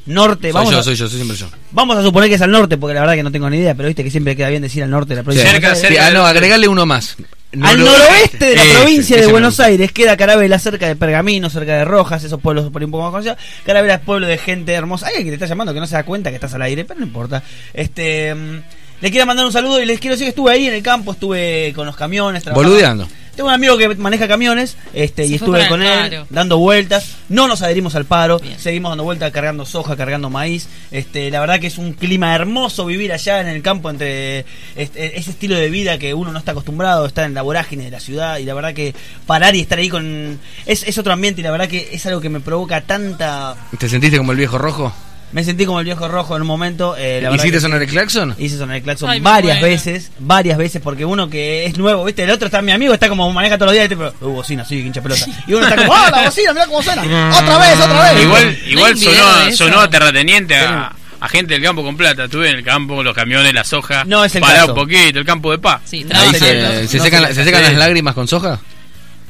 norte, 0.05 0.47
Soy 0.51 0.53
vamos 0.53 0.71
yo, 0.73 0.79
a, 0.79 0.83
soy 0.83 0.95
yo, 0.95 1.07
soy 1.07 1.17
siempre 1.17 1.37
yo. 1.37 1.47
vamos 1.71 1.95
a 1.95 2.03
suponer 2.03 2.27
que 2.27 2.35
es 2.35 2.41
al 2.41 2.51
norte, 2.51 2.77
porque 2.77 2.95
la 2.95 3.01
verdad 3.01 3.15
que 3.15 3.23
no 3.23 3.31
tengo 3.31 3.49
ni 3.49 3.57
idea, 3.57 3.73
pero 3.75 3.87
viste 3.87 4.03
que 4.03 4.11
siempre 4.11 4.35
queda 4.35 4.49
bien 4.49 4.61
decir 4.61 4.83
al 4.83 4.89
norte 4.89 5.09
de 5.09 5.15
la 5.17 5.23
provincia. 5.23 5.47
de 5.47 5.53
Cerca, 5.53 5.75
cerca. 5.75 5.93
Sí, 5.93 5.97
ah, 5.97 6.11
no, 6.11 6.25
agregarle 6.25 6.67
uno 6.67 6.85
más. 6.85 7.15
Al 7.51 7.79
Noro- 7.79 7.91
noroeste 7.97 8.45
de 8.45 8.55
la 8.55 8.63
Ese, 8.63 8.73
provincia 8.75 9.15
de 9.15 9.21
ese 9.23 9.31
Buenos. 9.31 9.59
Aires 9.59 9.91
queda 9.91 10.15
Carabela, 10.15 10.59
cerca 10.59 10.87
de 10.87 10.95
Pergamino, 10.95 11.49
cerca 11.49 11.77
de 11.77 11.83
Rojas, 11.85 12.23
esos 12.23 12.39
pueblos 12.39 12.71
por 12.71 12.83
un 12.83 12.91
poco 12.91 13.03
más 13.03 13.11
conocidos. 13.11 13.37
Carabela 13.65 13.95
es 13.95 13.99
pueblo 14.01 14.27
de 14.27 14.37
gente 14.37 14.71
hermosa. 14.73 15.07
Hay 15.07 15.15
alguien 15.15 15.25
que 15.33 15.37
te 15.39 15.43
está 15.45 15.47
llamando 15.47 15.73
que 15.73 15.79
no 15.79 15.87
se 15.87 15.95
da 15.95 16.03
cuenta 16.03 16.29
que 16.29 16.35
estás 16.35 16.53
al 16.53 16.61
aire, 16.61 16.85
pero 16.85 16.99
no 16.99 17.05
importa. 17.07 17.41
Este, 17.73 18.35
mm, 18.35 18.61
le 19.01 19.09
quiero 19.11 19.25
mandar 19.25 19.45
un 19.47 19.51
saludo 19.51 19.81
y 19.81 19.85
les 19.87 19.99
quiero 19.99 20.13
decir 20.13 20.25
que 20.25 20.29
estuve 20.29 20.51
ahí 20.51 20.67
en 20.67 20.75
el 20.75 20.83
campo, 20.83 21.13
estuve 21.13 21.73
con 21.75 21.87
los 21.87 21.95
camiones. 21.95 22.43
trabajando. 22.43 22.69
Boludeando. 22.69 23.07
Tengo 23.39 23.47
un 23.47 23.53
amigo 23.55 23.77
que 23.77 23.95
maneja 23.95 24.27
camiones 24.27 24.75
este, 24.93 25.23
y 25.23 25.29
Se 25.29 25.35
estuve 25.35 25.65
con 25.69 25.81
él 25.81 25.87
paro. 25.87 26.27
dando 26.29 26.57
vueltas. 26.57 27.15
No 27.29 27.47
nos 27.47 27.61
adherimos 27.61 27.95
al 27.95 28.03
paro, 28.03 28.37
Bien. 28.37 28.59
seguimos 28.59 28.91
dando 28.91 29.05
vueltas 29.05 29.31
cargando 29.31 29.65
soja, 29.65 29.95
cargando 29.95 30.29
maíz. 30.29 30.67
Este, 30.91 31.31
la 31.31 31.39
verdad 31.39 31.57
que 31.57 31.67
es 31.67 31.77
un 31.77 31.93
clima 31.93 32.35
hermoso 32.35 32.85
vivir 32.85 33.13
allá 33.13 33.39
en 33.39 33.47
el 33.47 33.61
campo 33.61 33.89
entre 33.89 34.39
este, 34.75 35.17
ese 35.17 35.31
estilo 35.31 35.55
de 35.55 35.69
vida 35.69 35.97
que 35.97 36.13
uno 36.13 36.33
no 36.33 36.39
está 36.39 36.51
acostumbrado, 36.51 37.05
estar 37.05 37.23
en 37.23 37.33
la 37.33 37.41
vorágine 37.41 37.85
de 37.85 37.91
la 37.91 38.01
ciudad 38.01 38.39
y 38.39 38.43
la 38.43 38.53
verdad 38.53 38.73
que 38.73 38.93
parar 39.25 39.55
y 39.55 39.61
estar 39.61 39.79
ahí 39.79 39.87
con 39.87 40.37
es, 40.65 40.83
es 40.83 40.97
otro 40.97 41.13
ambiente 41.13 41.39
y 41.39 41.45
la 41.45 41.51
verdad 41.51 41.69
que 41.69 41.91
es 41.93 42.05
algo 42.07 42.19
que 42.19 42.27
me 42.27 42.41
provoca 42.41 42.81
tanta 42.81 43.55
¿Te 43.79 43.87
sentiste 43.87 44.17
como 44.17 44.33
el 44.33 44.37
viejo 44.37 44.57
rojo? 44.57 44.91
Me 45.31 45.43
sentí 45.43 45.65
como 45.65 45.79
el 45.79 45.85
viejo 45.85 46.07
rojo 46.07 46.35
en 46.35 46.41
un 46.41 46.47
momento. 46.47 46.95
Eh, 46.97 47.19
la 47.21 47.35
¿Hiciste 47.35 47.59
sonar 47.59 47.81
el 47.81 47.87
claxon? 47.89 48.35
Hice 48.37 48.57
sonar 48.57 48.77
el 48.77 48.83
claxon 48.83 49.09
Ay, 49.09 49.19
varias 49.19 49.61
veces, 49.61 50.11
varias 50.19 50.57
veces, 50.57 50.81
porque 50.81 51.05
uno 51.05 51.29
que 51.29 51.65
es 51.65 51.77
nuevo, 51.77 52.03
¿viste? 52.05 52.23
El 52.23 52.31
otro 52.31 52.47
está 52.47 52.61
mi 52.61 52.71
amigo, 52.71 52.93
está 52.93 53.09
como 53.09 53.31
maneja 53.31 53.57
todos 53.57 53.67
los 53.67 53.73
días, 53.73 53.89
¿viste? 53.89 54.11
pero, 54.19 54.29
uh, 54.31 54.35
bocina, 54.35 54.65
sí, 54.65 54.79
hincha 54.79 55.01
pelota. 55.01 55.25
Y 55.47 55.53
uno 55.53 55.63
está 55.67 55.75
como, 55.75 55.93
¡ah, 55.93 56.09
la 56.11 56.23
bocina, 56.25 56.53
mira 56.53 56.65
cómo 56.65 56.81
suena! 56.81 57.01
¡Otra 57.03 57.57
vez, 57.57 57.79
otra 57.79 58.13
vez! 58.13 58.23
Igual, 58.23 58.57
igual 58.67 58.97
sonó, 58.97 59.51
sonó 59.55 59.79
a 59.81 59.89
terrateniente 59.89 60.55
a, 60.55 60.91
a 61.19 61.27
gente 61.29 61.53
del 61.53 61.63
campo 61.63 61.83
con 61.83 61.95
plata. 61.97 62.25
Estuve 62.25 62.49
en 62.49 62.57
el 62.57 62.63
campo, 62.63 63.03
los 63.03 63.13
camiones, 63.13 63.53
la 63.53 63.63
soja. 63.63 64.03
No 64.05 64.23
es 64.23 64.33
el 64.35 64.41
Pará 64.41 64.61
caso. 64.61 64.73
un 64.73 64.75
poquito, 64.79 65.19
el 65.19 65.25
campo 65.25 65.51
de 65.51 65.59
paz. 65.59 65.81
Sí, 65.85 66.03
No 66.03 66.19
se, 66.33 66.61
no 66.61 67.03
secan, 67.03 67.33
¿se 67.35 67.43
secan 67.43 67.61
las 67.63 67.75
lágrimas 67.75 68.15
con 68.15 68.27
soja? 68.27 68.59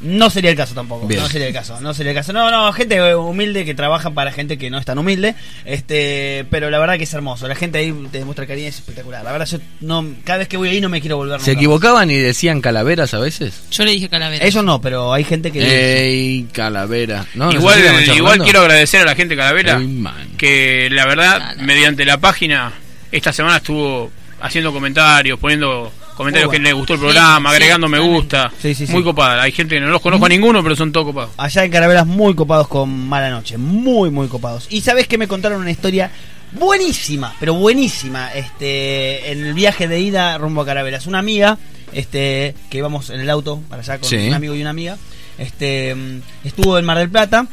No 0.01 0.29
sería 0.29 0.51
el 0.51 0.58
caso 0.58 0.74
tampoco. 0.74 1.08
Bien. 1.08 1.22
No 1.22 1.27
sería 1.27 1.48
el 1.48 1.53
caso. 1.53 1.79
No 1.82 1.94
sería 1.94 2.12
el 2.12 2.18
caso. 2.18 2.32
No, 2.34 2.50
no, 2.50 2.72
gente 2.74 3.15
humilde 3.15 3.65
que 3.65 3.74
trabaja 3.74 4.12
para 4.12 4.32
gente 4.32 4.58
que 4.58 4.70
no 4.70 4.77
es 4.77 4.86
tan 4.86 4.98
humilde. 4.98 5.36
Este, 5.65 6.46
pero 6.50 6.70
la 6.70 6.79
verdad 6.79 6.98
que 6.98 7.03
es 7.03 7.13
hermoso. 7.13 7.48
La 7.48 7.56
gente 7.56 7.79
ahí 7.79 7.94
te 8.12 8.20
demuestra 8.20 8.48
cariño 8.48 8.68
es 8.68 8.75
espectacular. 8.75 9.24
La 9.24 9.32
verdad 9.32 9.46
yo 9.46 9.58
no 9.82 10.06
cada 10.24 10.39
vez 10.39 10.48
que 10.48 10.58
voy 10.58 10.70
ahí 10.70 10.82
no 10.82 10.89
me 10.89 11.01
quiero 11.01 11.18
volver 11.18 11.39
¿Se 11.41 11.51
equivocaban 11.51 12.10
y 12.10 12.15
decían 12.15 12.62
calaveras 12.62 13.13
a 13.13 13.20
veces? 13.20 13.62
Yo 13.72 13.84
le 13.86 13.91
dije 13.91 14.10
calavera. 14.10 14.44
más. 14.44 14.50
Eso 14.50 14.63
no, 14.63 14.79
pero 14.82 15.13
hay 15.13 15.24
gente 15.24 15.51
que 15.51 15.60
Ey, 15.62 16.48
calavera. 16.51 17.25
No, 17.34 17.46
¿no 17.46 17.51
se 17.51 17.58
igual, 17.58 17.79
igual 18.15 18.44
quiero 18.44 18.62
agradecer 18.62 19.01
a 19.01 19.06
la 19.06 19.15
gente 19.15 19.36
de 19.36 19.41
Calavera 19.41 19.77
Ey, 19.77 19.88
man. 19.88 20.29
que 20.38 20.89
la 20.91 21.06
verdad, 21.06 21.56
mediante 21.58 22.06
la 22.06 22.18
página, 22.18 22.72
esta 23.12 23.34
semana 23.34 23.58
estuvo 23.58 24.12
haciendo 24.41 24.72
comentarios, 24.72 25.38
poniendo 25.39 25.91
comentarios 26.19 26.49
que 26.51 26.57
bueno. 26.57 26.69
le 26.69 26.73
gustó 26.73 26.93
el 26.93 26.99
programa, 26.99 27.49
Sí, 27.49 27.55
agregando 27.55 27.88
sí, 27.88 27.91
me 27.91 27.99
gusta. 27.99 28.51
Sí, 28.61 28.75
sí, 28.75 28.85
sí. 28.88 28.93
Muy 28.93 29.03
copada. 29.03 29.41
Hay 29.41 29.51
gente 29.51 29.75
que 29.75 29.81
no 29.81 29.88
los 29.88 30.01
conozco 30.01 30.25
a 30.25 30.29
ninguno, 30.29 30.61
pero 30.61 30.75
son 30.75 30.91
todos 30.91 31.07
copados. 31.07 31.31
allá 31.38 31.63
en 31.65 31.71
Carabelas 31.71 32.05
muy 32.05 32.35
copados 32.35 32.67
con 32.67 32.89
Mala 33.07 33.29
Noche, 33.29 33.57
muy 33.57 34.11
muy 34.11 34.27
copados. 34.27 34.67
Y 34.69 34.81
sabes 34.81 35.07
que 35.07 35.17
me 35.17 35.27
contaron 35.27 35.61
una 35.61 35.71
historia 35.71 36.11
buenísima, 36.51 37.33
pero 37.39 37.53
buenísima, 37.53 38.33
este 38.33 39.31
en 39.31 39.45
el 39.45 39.53
viaje 39.53 39.88
de 39.88 39.99
ida 39.99 40.38
rumbo 40.38 40.61
a 40.61 40.65
Carabelas. 40.65 41.07
Una 41.07 41.19
amiga, 41.19 41.57
este 41.93 42.55
que 42.69 42.77
íbamos 42.79 43.09
en 43.09 43.19
el 43.21 43.29
auto 43.29 43.61
para 43.69 43.81
allá 43.81 43.97
con 43.99 44.09
Sí. 44.09 44.27
un 44.27 44.33
amigo 44.33 44.55
y 44.55 44.61
una 44.61 44.71
amiga, 44.71 44.97
este 45.38 45.95
mm, 45.95 46.21
estuvo 46.45 46.77
en 46.77 46.85
Mar 46.85 46.97
del 46.97 47.09
Plata 47.09 47.47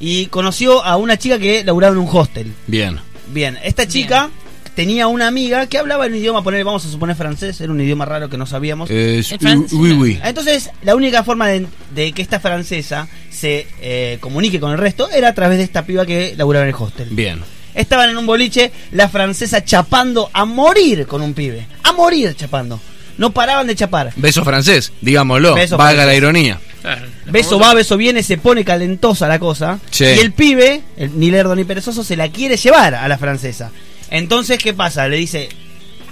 y 0.00 0.26
conoció 0.26 0.84
a 0.84 0.96
una 0.96 1.16
chica 1.18 1.38
que 1.38 1.62
laburaba 1.64 1.92
en 1.94 2.00
un 2.00 2.08
hostel. 2.10 2.52
Bien. 2.66 2.98
Bien, 3.28 3.58
esta 3.62 3.86
chica 3.86 4.30
tenía 4.78 5.08
una 5.08 5.26
amiga 5.26 5.66
que 5.66 5.76
hablaba 5.76 6.06
en 6.06 6.12
un 6.12 6.18
idioma, 6.18 6.44
poner, 6.44 6.62
vamos 6.62 6.86
a 6.86 6.88
suponer 6.88 7.16
francés, 7.16 7.60
era 7.60 7.72
un 7.72 7.80
idioma 7.80 8.04
raro 8.04 8.30
que 8.30 8.38
no 8.38 8.46
sabíamos. 8.46 8.88
Es 8.88 9.32
El 9.32 9.40
francés. 9.40 9.72
oui, 9.72 9.90
oui. 9.90 10.20
Entonces, 10.22 10.70
la 10.82 10.94
única 10.94 11.24
forma 11.24 11.48
de, 11.48 11.66
de 11.96 12.12
que 12.12 12.22
esta 12.22 12.38
francesa 12.38 13.08
se 13.28 13.66
eh, 13.80 14.18
comunique 14.20 14.60
con 14.60 14.70
el 14.70 14.78
resto 14.78 15.10
era 15.10 15.30
a 15.30 15.34
través 15.34 15.58
de 15.58 15.64
esta 15.64 15.84
piba 15.84 16.06
que 16.06 16.34
laburaba 16.38 16.62
en 16.64 16.68
el 16.68 16.80
hostel. 16.80 17.08
Bien. 17.10 17.40
Estaban 17.74 18.10
en 18.10 18.18
un 18.18 18.24
boliche, 18.26 18.70
la 18.92 19.08
francesa 19.08 19.64
chapando 19.64 20.30
a 20.32 20.44
morir 20.44 21.08
con 21.08 21.22
un 21.22 21.34
pibe. 21.34 21.66
A 21.82 21.90
morir 21.92 22.36
chapando. 22.36 22.78
No 23.16 23.32
paraban 23.32 23.66
de 23.66 23.74
chapar. 23.74 24.12
Beso 24.14 24.44
francés, 24.44 24.92
digámoslo. 25.00 25.56
Beso 25.56 25.76
Valga 25.76 26.04
francés. 26.04 26.06
la 26.06 26.14
ironía. 26.14 26.60
Claro, 26.82 27.06
Beso 27.26 27.58
va, 27.58 27.74
beso 27.74 27.96
viene, 27.96 28.22
se 28.22 28.38
pone 28.38 28.64
calentosa 28.64 29.26
la 29.26 29.40
cosa. 29.40 29.80
Sí. 29.90 30.04
Y 30.04 30.20
el 30.20 30.30
pibe, 30.30 30.82
el, 30.96 31.18
ni 31.18 31.32
lerdo 31.32 31.56
ni 31.56 31.64
perezoso, 31.64 32.04
se 32.04 32.16
la 32.16 32.28
quiere 32.28 32.56
llevar 32.56 32.94
a 32.94 33.08
la 33.08 33.18
francesa. 33.18 33.72
Entonces, 34.10 34.58
¿qué 34.58 34.72
pasa? 34.74 35.06
Le 35.08 35.16
dice, 35.16 35.48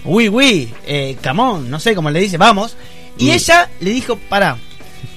oui, 0.04 0.28
oui, 0.28 0.72
eh, 0.86 1.16
come 1.22 1.42
on, 1.42 1.70
no 1.70 1.80
sé 1.80 1.94
cómo 1.94 2.10
le 2.10 2.20
dice, 2.20 2.36
vamos. 2.36 2.76
Y 3.18 3.26
Mm. 3.26 3.30
ella 3.32 3.70
le 3.80 3.90
dijo, 3.90 4.16
pará. 4.16 4.56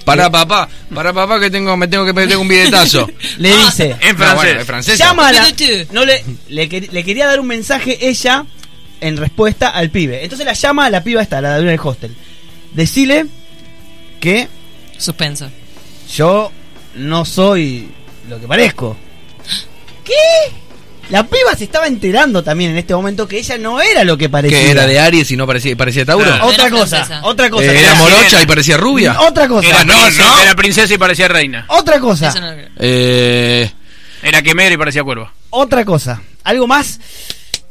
Para 0.06 0.30
papá, 0.32 0.68
para 0.96 1.14
papá 1.14 1.40
que 1.40 1.52
tengo, 1.52 1.76
me 1.78 1.88
tengo 1.88 2.04
que 2.06 2.14
pedir 2.16 2.36
un 2.38 2.48
billetazo. 2.48 3.08
Le 3.38 3.56
dice, 3.58 3.96
En 4.02 4.14
No, 4.14 4.18
francés. 4.18 4.36
bueno, 4.36 4.60
es 4.62 4.66
francés. 4.66 4.98
llámala. 4.98 5.48
No 5.92 6.04
le, 6.04 6.24
le 6.48 7.04
quería 7.04 7.28
dar 7.28 7.40
un 7.40 7.46
mensaje 7.46 7.98
ella 8.10 8.44
en 9.02 9.18
respuesta 9.18 9.70
al 9.70 9.92
pibe. 9.92 10.24
Entonces 10.24 10.48
la 10.48 10.54
llama 10.54 10.86
a 10.86 10.90
la 10.90 11.04
piba 11.04 11.22
esta, 11.22 11.42
la 11.42 11.60
de 11.60 11.64
del 11.66 11.80
hostel. 11.84 12.16
Decile 12.74 13.28
que 14.20 14.48
Suspenso. 14.98 15.50
yo 16.16 16.52
no 16.96 17.24
soy 17.24 17.90
lo 18.30 18.40
que 18.40 18.48
parezco. 18.48 18.98
¿Qué? 20.04 20.14
La 21.10 21.24
piba 21.24 21.56
se 21.58 21.64
estaba 21.64 21.88
enterando 21.88 22.44
también 22.44 22.72
en 22.72 22.78
este 22.78 22.94
momento 22.94 23.28
que 23.28 23.40
ella 23.40 23.58
no 23.58 23.82
era 23.82 24.04
lo 24.04 24.16
que 24.18 24.30
parecía. 24.30 24.60
Que 24.60 24.70
era 24.72 24.86
de 24.86 25.00
Aries 25.00 25.32
y 25.32 25.36
no 25.38 25.48
parecía, 25.48 25.76
parecía 25.76 26.06
Tauro. 26.06 26.26
Claro. 26.26 26.46
Otra 26.46 26.68
Era 26.68 26.70
cosa, 26.78 27.22
otra 27.24 27.50
cosa. 27.50 27.66
Eh, 27.66 27.80
era 27.80 27.96
morocha 27.96 28.42
y 28.42 28.46
parecía 28.46 28.78
rubia. 28.78 29.20
Otra 29.22 29.48
cosa. 29.48 29.68
Era, 29.68 29.84
no, 29.84 29.94
princesa, 30.04 30.24
no. 30.28 30.42
era 30.42 30.56
princesa 30.56 30.94
y 30.94 30.98
parecía 31.00 31.28
reina. 31.28 31.66
Otra 31.70 32.00
cosa. 32.00 32.28
No 32.40 32.54
creo. 32.54 32.70
Eh, 32.78 33.72
Era 34.22 34.42
quemera 34.44 34.74
y 34.76 34.78
parecía 34.78 35.04
cuerva. 35.04 35.34
Otra 35.50 35.84
cosa. 35.84 36.22
Algo 36.44 36.68
más. 36.68 37.00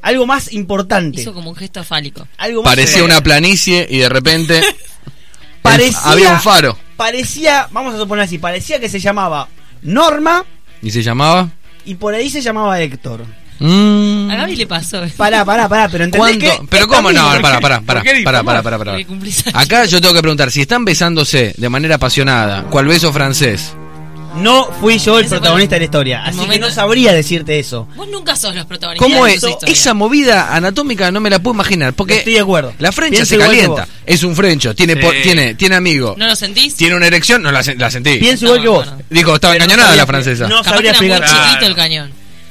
Algo 0.02 0.26
más 0.26 0.52
importante. 0.52 1.20
Hizo 1.20 1.32
como 1.32 1.50
un 1.50 1.56
gesto 1.56 1.84
fálico. 1.84 2.26
Algo 2.38 2.62
más 2.62 2.72
parecía 2.74 3.04
una 3.04 3.20
planicie 3.20 3.86
y 3.88 3.98
de 3.98 4.08
repente 4.08 4.62
Parecía- 5.62 6.00
había 6.04 6.30
un 6.32 6.40
faro. 6.40 6.76
Parecía, 6.96 7.68
vamos 7.70 7.94
a 7.94 7.98
suponer 7.98 8.24
así, 8.24 8.38
parecía 8.38 8.80
que 8.80 8.88
se 8.88 8.98
llamaba 8.98 9.48
Norma 9.82 10.44
¿Y 10.82 10.90
se 10.90 11.02
llamaba? 11.02 11.48
Y 11.90 11.94
por 11.96 12.14
ahí 12.14 12.28
se 12.30 12.40
llamaba 12.40 12.80
Héctor. 12.80 13.24
Mm. 13.60 14.30
A 14.30 14.36
Gaby 14.36 14.54
le 14.56 14.66
pasó. 14.68 15.02
eso. 15.02 15.16
Pará, 15.16 15.44
pará, 15.44 15.68
pará, 15.68 15.88
pero 15.88 16.04
entendés 16.04 16.36
¿Cuánto? 16.38 16.62
que 16.62 16.66
Pero 16.70 16.86
cómo 16.86 17.10
no, 17.10 17.28
mina- 17.28 17.40
para, 17.42 17.60
para, 17.60 17.80
para, 17.80 18.00
¿Por 18.00 18.02
qué 18.14 18.22
para, 18.22 18.44
para, 18.44 18.60
difamás? 18.60 18.62
para, 18.62 18.78
para. 18.78 18.90
Porque 18.92 19.06
cumplís 19.06 19.46
años. 19.48 19.60
Acá 19.62 19.84
yo 19.86 20.00
tengo 20.00 20.14
que 20.14 20.20
preguntar, 20.20 20.50
si 20.52 20.60
están 20.60 20.84
besándose 20.84 21.54
de 21.56 21.68
manera 21.68 21.96
apasionada, 21.96 22.64
¿cuál 22.70 22.86
beso 22.86 23.12
francés? 23.12 23.74
No 24.40 24.68
fui 24.80 24.98
yo 24.98 25.18
el 25.18 25.24
Ese 25.26 25.34
protagonista 25.36 25.74
de 25.76 25.80
la 25.80 25.84
historia, 25.84 26.24
así 26.24 26.38
que 26.48 26.58
no 26.58 26.70
sabría 26.70 27.12
decirte 27.12 27.58
eso. 27.58 27.88
Vos 27.96 28.08
nunca 28.08 28.36
sos 28.36 28.54
los 28.54 28.66
protagonistas. 28.66 29.08
¿Cómo 29.10 29.24
de 29.24 29.34
es? 29.34 29.44
Esa 29.66 29.94
movida 29.94 30.54
anatómica 30.54 31.10
no 31.10 31.20
me 31.20 31.30
la 31.30 31.38
puedo 31.40 31.54
imaginar, 31.54 31.92
porque 31.94 32.18
Estoy 32.18 32.34
de 32.34 32.40
acuerdo. 32.40 32.72
la 32.78 32.92
frencha 32.92 33.16
Pienso 33.16 33.34
se 33.34 33.38
calienta, 33.38 33.88
es 34.06 34.22
un 34.22 34.34
frencho, 34.36 34.74
tiene, 34.74 34.94
Sí. 34.94 35.00
po- 35.00 35.12
tiene, 35.22 35.54
tiene 35.54 35.74
amigo, 35.76 36.14
¿No 36.16 36.26
lo 36.26 36.36
sentís? 36.36 36.74
tiene 36.76 36.94
una 36.94 37.06
erección, 37.06 37.42
no 37.42 37.50
la, 37.52 37.62
la 37.76 37.90
sentí. 37.90 38.18
Pienso 38.18 38.46
No, 38.46 38.50
igual 38.56 38.62
que 38.62 38.68
vos. 38.68 38.86
no, 38.86 38.92
no. 38.96 39.02
Dijo, 39.10 39.34
estaba 39.34 39.54
Pero 39.54 39.68
sabría 39.70 39.96
la 39.96 40.06
francesa. 40.06 40.48
No 40.48 40.64
sabría 40.64 40.92
que 40.92 40.98
era 40.98 40.98
muy 41.00 41.10
explicar. 41.12 41.48
chiquito 41.48 41.66
el 41.66 41.74
cañón. 41.74 42.10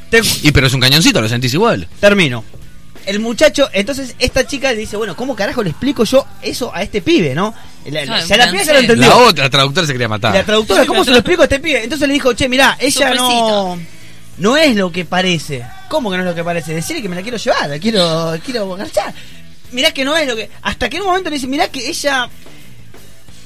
Te- 0.09 0.21
Y 0.43 0.51
pero 0.51 0.67
es 0.67 0.73
un 0.73 0.79
cañoncito, 0.79 1.21
lo 1.21 1.27
sentís 1.29 1.53
igual. 1.53 1.87
termino. 1.99 2.43
El 3.07 3.19
muchacho, 3.19 3.69
entonces 3.71 4.15
esta 4.19 4.45
chica 4.45 4.71
le 4.73 4.79
dice, 4.79 4.97
bueno, 4.97 5.15
¿cómo 5.15 5.33
carajo 5.33 5.63
le 5.63 5.69
explico 5.69 6.03
yo 6.03 6.27
eso 6.41 6.75
a 6.75 6.83
este 6.83 7.01
pibe, 7.01 7.33
no? 7.33 7.53
La, 7.85 8.03
ya 8.03 8.11
la 8.11 8.17
piba 8.17 8.27
ya 8.27 8.37
lo 8.37 8.51
francés. 8.51 8.79
entendió. 8.81 9.07
La 9.07 9.15
otra 9.15 9.49
traductora 9.49 9.87
se 9.87 9.93
quería 9.93 10.09
matar. 10.09 10.35
La 10.35 10.43
traductora, 10.43 10.85
¿cómo 10.85 11.05
se 11.05 11.11
lo 11.11 11.17
explico 11.17 11.41
a 11.41 11.45
este 11.45 11.61
pibe? 11.61 11.83
Entonces 11.83 12.05
le 12.05 12.13
dijo, 12.13 12.33
che, 12.33 12.49
mirá, 12.49 12.75
ella 12.77 13.13
no, 13.13 13.79
no 14.39 14.57
es 14.57 14.75
lo 14.75 14.91
que 14.91 15.05
parece. 15.05 15.65
¿Cómo 15.87 16.11
que 16.11 16.17
no 16.17 16.23
es 16.23 16.29
lo 16.29 16.35
que 16.35 16.43
parece? 16.43 16.73
Decirle 16.73 17.01
que 17.01 17.07
me 17.07 17.15
la 17.15 17.21
quiero 17.21 17.37
llevar, 17.37 17.69
la 17.69 17.79
quiero, 17.79 18.37
quiero 18.43 18.67
garchar. 18.75 19.13
Mirá 19.71 19.91
que 19.93 20.03
no 20.03 20.17
es 20.17 20.27
lo 20.27 20.35
que. 20.35 20.49
Hasta 20.61 20.89
que 20.89 20.97
en 20.97 21.03
un 21.03 21.07
momento 21.07 21.29
le 21.29 21.37
dice, 21.37 21.47
mirá 21.47 21.69
que 21.69 21.87
ella 21.87 22.29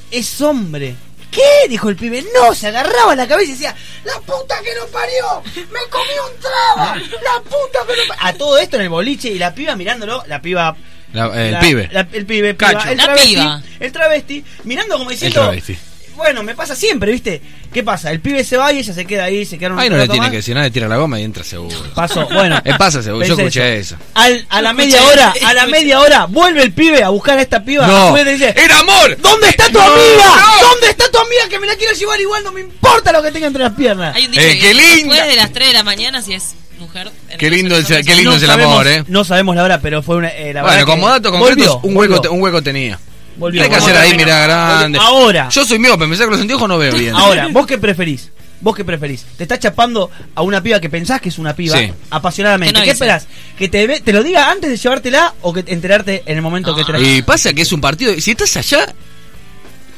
es 0.09 0.41
hombre. 0.41 0.95
¿Qué? 1.31 1.67
Dijo 1.69 1.89
el 1.89 1.95
pibe. 1.95 2.23
No, 2.35 2.53
se 2.53 2.67
agarraba 2.67 3.15
la 3.15 3.27
cabeza 3.27 3.49
y 3.49 3.53
decía, 3.53 3.75
la 4.03 4.19
puta 4.19 4.61
que 4.61 4.75
no 4.75 4.85
parió, 4.87 5.41
me 5.71 5.79
comí 5.89 6.11
un 6.29 6.39
trago, 6.41 6.95
la 7.23 7.41
puta 7.41 7.79
que 7.87 7.95
no 8.01 8.07
parió. 8.09 8.15
A 8.19 8.33
todo 8.33 8.57
esto 8.57 8.75
en 8.75 8.81
el 8.83 8.89
boliche 8.89 9.29
y 9.29 9.39
la 9.39 9.55
piba 9.55 9.75
mirándolo, 9.75 10.23
la 10.27 10.41
piba 10.41 10.75
La- 11.13 11.25
el 11.45 11.51
la- 11.53 11.59
pibe. 11.61 11.89
la- 11.91 12.07
el 12.11 12.25
pibe, 12.25 12.55
Cacho. 12.57 12.79
piba, 12.79 12.91
el 12.91 12.97
La 12.97 13.03
travesti, 13.05 13.29
piba. 13.35 13.63
el 13.79 13.91
travesti, 13.91 14.45
mirando 14.65 14.97
como 14.97 15.09
El 15.09 15.15
diciendo, 15.15 15.41
travesti. 15.41 15.77
Bueno, 16.21 16.43
me 16.43 16.55
pasa 16.55 16.75
siempre, 16.75 17.11
¿viste? 17.11 17.41
¿Qué 17.73 17.83
pasa? 17.83 18.11
El 18.11 18.19
pibe 18.19 18.43
se 18.43 18.57
va 18.57 18.71
y 18.73 18.79
ella 18.79 18.93
se 18.93 19.05
queda 19.05 19.25
ahí, 19.25 19.45
se 19.45 19.57
queda 19.57 19.73
un 19.73 19.79
Ahí 19.79 19.89
no 19.89 19.97
le 19.97 20.05
tiene 20.07 20.21
más. 20.21 20.29
que 20.31 20.37
decir 20.37 20.53
nada, 20.53 20.65
le 20.67 20.71
tira 20.71 20.87
la 20.87 20.97
goma 20.97 21.19
y 21.19 21.23
entra 21.23 21.43
seguro. 21.43 21.75
Pasó, 21.95 22.27
bueno. 22.27 22.61
Eh, 22.65 22.73
pasa 22.77 23.01
seguro, 23.01 23.25
yo 23.25 23.33
escuché 23.35 23.77
eso. 23.77 23.95
Al- 24.13 24.45
a 24.49 24.61
la 24.61 24.73
media 24.73 25.03
hora, 25.05 25.33
a 25.45 25.53
la 25.53 25.65
media 25.67 25.99
hora, 25.99 26.25
vuelve 26.25 26.63
el 26.63 26.71
pibe 26.73 27.03
a 27.03 27.09
buscar 27.09 27.37
a 27.37 27.41
esta 27.41 27.63
piba. 27.63 27.87
No, 27.87 28.15
le 28.15 28.33
dice, 28.33 28.53
¡Era 28.57 28.79
amor! 28.79 29.17
¿Dónde 29.21 29.49
está 29.49 29.67
tu 29.67 29.73
No, 29.79 29.81
amiga? 29.85 30.25
no. 30.61 30.67
¿Dónde 30.69 30.89
está 30.89 31.09
tu 31.11 31.17
amiga 31.17 31.49
que 31.49 31.59
me 31.59 31.67
la 31.67 31.75
quiero 31.75 31.93
llevar 31.93 32.19
igual? 32.19 32.43
No 32.43 32.51
me 32.51 32.61
importa 32.61 33.11
lo 33.11 33.21
que 33.23 33.31
tenga 33.31 33.47
entre 33.47 33.63
las 33.63 33.73
piernas. 33.73 34.15
Hay 34.15 34.25
un 34.25 34.31
dicho 34.31 34.43
Eh, 34.43 34.53
que 34.53 34.59
qué 34.59 34.73
linda. 34.73 34.95
después 35.15 35.27
de 35.27 35.35
las 35.35 35.51
3 35.53 35.67
de 35.69 35.73
la 35.73 35.83
mañana, 35.83 36.21
si 36.21 36.33
es 36.33 36.55
mujer. 36.79 37.09
Qué 37.37 37.49
lindo 37.49 37.75
el- 37.77 37.85
qué 37.85 38.03
lindo 38.15 38.31
no 38.31 38.37
es 38.37 38.43
el 38.43 38.47
sabemos, 38.49 38.73
amor, 38.73 38.87
¿eh? 38.87 39.03
No 39.07 39.23
sabemos 39.23 39.55
la 39.55 39.63
hora, 39.63 39.79
pero 39.81 40.01
fue 40.03 40.17
una. 40.17 40.29
eh, 40.29 40.53
la 40.53 40.61
Bueno, 40.63 40.85
como 40.85 41.07
dato 41.09 41.31
concreto, 41.31 41.79
un 41.83 41.95
hueco, 41.95 42.15
volvió, 42.15 42.31
un 42.31 42.41
hueco 42.41 42.61
tenía. 42.61 42.99
Volvió. 43.41 43.61
Hay 43.63 43.69
que 43.69 43.75
hacer 43.75 43.97
ahí, 43.97 44.13
grande. 44.15 44.97
Ahora. 45.01 45.49
Yo 45.49 45.65
soy 45.65 45.79
mío, 45.79 45.95
pero 45.97 46.07
me 46.07 46.15
saco 46.15 46.31
los 46.31 46.39
anteojos 46.39 46.69
no 46.69 46.77
veo 46.77 46.93
bien. 46.93 47.13
Ahora, 47.15 47.47
¿vos 47.51 47.65
qué 47.67 47.77
preferís? 47.77 48.29
¿Vos 48.61 48.75
qué 48.75 48.85
preferís? 48.85 49.25
Te 49.37 49.43
estás 49.43 49.57
chapando 49.59 50.11
a 50.35 50.43
una 50.43 50.61
piba 50.61 50.79
que 50.79 50.87
pensás 50.87 51.19
que 51.19 51.29
es 51.29 51.39
una 51.39 51.55
piba 51.55 51.75
Sí. 51.77 51.91
apasionadamente. 52.11 52.73
No 52.73 52.79
¿Qué 52.81 52.91
dice. 52.91 52.91
esperás? 52.93 53.25
¿Que 53.57 53.67
te, 53.69 53.87
ve- 53.87 54.01
te 54.01 54.13
lo 54.13 54.21
diga 54.21 54.51
antes 54.51 54.69
de 54.69 54.77
llevártela 54.77 55.33
o 55.41 55.51
que 55.51 55.63
enterarte 55.65 56.21
en 56.27 56.35
el 56.37 56.43
momento 56.43 56.75
que 56.75 56.83
te 56.83 56.91
la 56.93 56.99
Y 56.99 57.23
pasa 57.23 57.53
que 57.53 57.63
es 57.63 57.71
un 57.73 57.81
partido. 57.81 58.13
Si 58.21 58.29
estás 58.31 58.55
allá, 58.57 58.93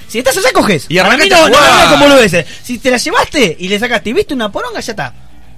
Si 0.08 0.20
estás 0.20 0.38
allá, 0.38 0.54
coges. 0.54 0.86
Y 0.88 0.96
Para 0.98 1.10
mí 1.18 1.24
arrancaste 1.24 1.52
no, 1.52 1.60
no, 1.60 1.86
no, 1.86 1.92
como 1.92 2.08
lo 2.08 2.16
ves. 2.16 2.46
Si 2.64 2.78
te 2.78 2.90
la 2.90 2.98
llevaste 2.98 3.58
y 3.60 3.68
le 3.68 3.80
sacaste 3.80 4.12
y 4.12 4.14
viste 4.14 4.34
una 4.34 4.50
poronga, 4.52 4.80
ya 4.80 4.92
está. 4.94 5.14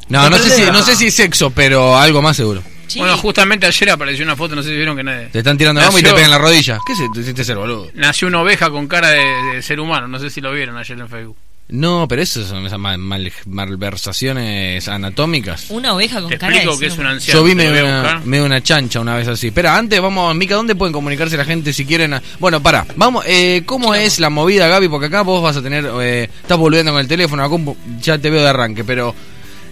no, 0.09 0.27
no 0.29 0.37
sé 0.39 0.49
si, 0.49 0.61
no 0.71 0.81
sé 0.81 0.95
si 0.95 1.11
sexo, 1.11 1.51
pero 1.51 1.95
algo 1.97 2.21
más 2.23 2.35
seguro. 2.37 2.63
Sí. 2.95 2.99
Bueno, 2.99 3.17
justamente 3.17 3.67
ayer 3.67 3.89
apareció 3.89 4.23
una 4.23 4.35
foto, 4.37 4.55
no 4.55 4.63
sé 4.63 4.69
si 4.69 4.75
vieron 4.75 4.95
que 4.95 5.03
nadie. 5.03 5.27
Te 5.27 5.39
están 5.39 5.57
tirando 5.57 5.81
la 5.81 5.87
goma 5.87 5.99
y 5.99 6.01
te 6.01 6.07
Nació- 6.09 6.15
pegan 6.15 6.31
la 6.31 6.37
rodilla. 6.37 6.79
¿Qué 6.87 6.95
se 6.95 7.09
te 7.13 7.19
hiciste 7.19 7.43
ser 7.43 7.57
boludo? 7.57 7.89
Nació 7.93 8.27
una 8.29 8.41
oveja 8.41 8.69
con 8.69 8.87
cara 8.87 9.09
de, 9.09 9.23
de 9.53 9.61
ser 9.61 9.79
humano, 9.81 10.07
no 10.07 10.17
sé 10.19 10.29
si 10.29 10.39
lo 10.41 10.51
vieron 10.53 10.77
ayer 10.77 10.97
en 10.99 11.09
Facebook. 11.09 11.35
No, 11.67 12.07
pero 12.07 12.21
eso 12.21 12.45
son 12.45 12.65
esas 12.67 12.77
mal- 12.77 12.99
mal- 12.99 13.31
malversaciones 13.47 14.87
anatómicas. 14.87 15.65
Una 15.69 15.93
oveja 15.95 16.21
con 16.21 16.29
Te 16.29 16.37
cara 16.37 16.53
de 16.53 16.57
explico 16.63 16.79
que 16.79 16.85
ser 16.85 16.87
es 16.91 16.93
un 16.93 16.99
humano. 17.01 17.15
anciano. 17.15 17.39
Yo 17.39 17.43
vi 17.45 17.55
medio 17.55 17.85
una, 17.85 18.21
una 18.45 18.61
chancha 18.63 18.99
una 18.99 19.15
vez 19.15 19.27
así. 19.27 19.51
Pero 19.51 19.71
antes, 19.71 19.99
vamos, 19.99 20.35
Mica, 20.35 20.55
¿dónde 20.55 20.75
pueden 20.75 20.93
comunicarse 20.93 21.35
la 21.37 21.43
gente 21.45 21.73
si 21.73 21.83
quieren? 21.85 22.13
a- 22.13 22.21
Bueno, 22.39 22.61
para, 22.61 22.85
vamos, 22.95 23.25
eh, 23.27 23.63
¿cómo 23.65 23.95
es 23.95 24.19
la 24.19 24.29
movida, 24.29 24.67
Gaby? 24.67 24.87
Porque 24.89 25.07
acá 25.07 25.21
vos 25.23 25.41
vas 25.41 25.57
a 25.57 25.61
tener, 25.63 25.89
eh, 26.01 26.29
estás 26.41 26.57
volviendo 26.57 26.91
con 26.91 27.01
el 27.01 27.07
teléfono, 27.07 27.49
compu, 27.49 27.75
ya 27.99 28.17
te 28.19 28.29
veo 28.29 28.41
de 28.43 28.49
arranque, 28.49 28.83
pero, 28.83 29.15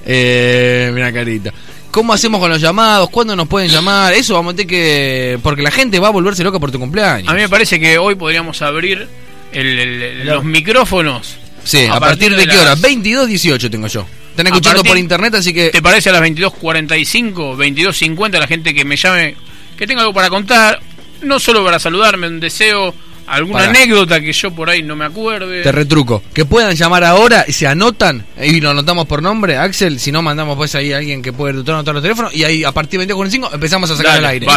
eh, 0.05 0.91
mira 0.93 1.13
carita. 1.13 1.53
¿Cómo 1.93 2.11
hacemos 2.11 2.39
con 2.41 2.49
los 2.49 2.59
llamados? 2.59 3.09
¿Cuándo 3.11 3.35
nos 3.35 3.47
pueden 3.47 3.69
llamar? 3.69 4.13
Eso 4.13 4.33
vamos 4.33 4.53
a 4.53 4.55
tener 4.57 4.67
que... 4.67 5.39
Porque 5.43 5.61
la 5.61 5.69
gente 5.69 5.99
va 5.99 6.07
a 6.07 6.11
volverse 6.11 6.43
loca 6.43 6.59
por 6.59 6.71
tu 6.71 6.79
cumpleaños. 6.79 7.29
A 7.29 7.35
mí 7.35 7.41
me 7.41 7.47
parece 7.49 7.79
que 7.79 7.99
hoy 7.99 8.15
podríamos 8.15 8.61
abrir 8.63 9.07
el- 9.51 9.79
el- 9.79 10.01
el- 10.01 10.25
los 10.25 10.43
micrófonos 10.43 11.35
Sí, 11.63 11.85
a, 11.85 11.99
partir, 11.99 12.35
de, 12.35 12.47
qué 12.47 12.57
hora? 12.57 12.73
22, 12.75 13.27
18 13.27 13.69
tengo 13.69 13.85
yo. 13.87 14.05
Están 14.31 14.47
escuchando 14.47 14.83
por 14.83 14.97
internet, 14.97 15.35
así 15.35 15.53
que... 15.53 15.69
¿Te 15.69 15.83
parece 15.83 16.09
a 16.09 16.13
las 16.13 16.21
22.45, 16.23 17.55
22.50 17.55 18.39
la 18.39 18.47
gente 18.47 18.73
que 18.73 18.83
me 18.83 18.97
llame, 18.97 19.35
que 19.77 19.85
tenga 19.85 20.01
algo 20.01 20.13
para 20.13 20.29
contar? 20.29 20.81
No 21.21 21.39
solo 21.39 21.63
para 21.63 21.77
saludarme, 21.79 22.27
un 22.27 22.39
deseo, 22.39 22.93
alguna 23.27 23.69
anécdota 23.69 24.19
que 24.21 24.33
yo 24.33 24.51
por 24.51 24.69
ahí 24.69 24.83
no 24.83 24.95
me 24.95 25.05
acuerde. 25.05 25.63
Te 25.63 25.71
retruco. 25.71 26.21
Que 26.33 26.45
puedan 26.45 26.75
llamar 26.75 27.03
ahora 27.03 27.45
y 27.47 27.53
se 27.53 27.67
anotan 27.67 28.25
y 28.41 28.61
lo 28.61 28.71
anotamos 28.71 29.07
por 29.07 29.21
nombre, 29.21 29.57
Axel. 29.57 29.99
Si 29.99 30.11
no, 30.11 30.21
mandamos 30.21 30.57
pues 30.57 30.75
ahí 30.75 30.93
a 30.93 30.97
alguien 30.97 31.21
que 31.21 31.33
puede 31.33 31.53
anotar 31.53 31.93
los 31.93 32.03
teléfonos 32.03 32.33
y 32.33 32.43
ahí 32.43 32.63
a 32.63 32.71
partir 32.71 32.99
de 32.99 33.07
22.45 33.13 33.49
empezamos 33.53 33.91
a 33.91 33.97
sacar 33.97 34.17
al 34.17 34.25
aire. 34.25 34.47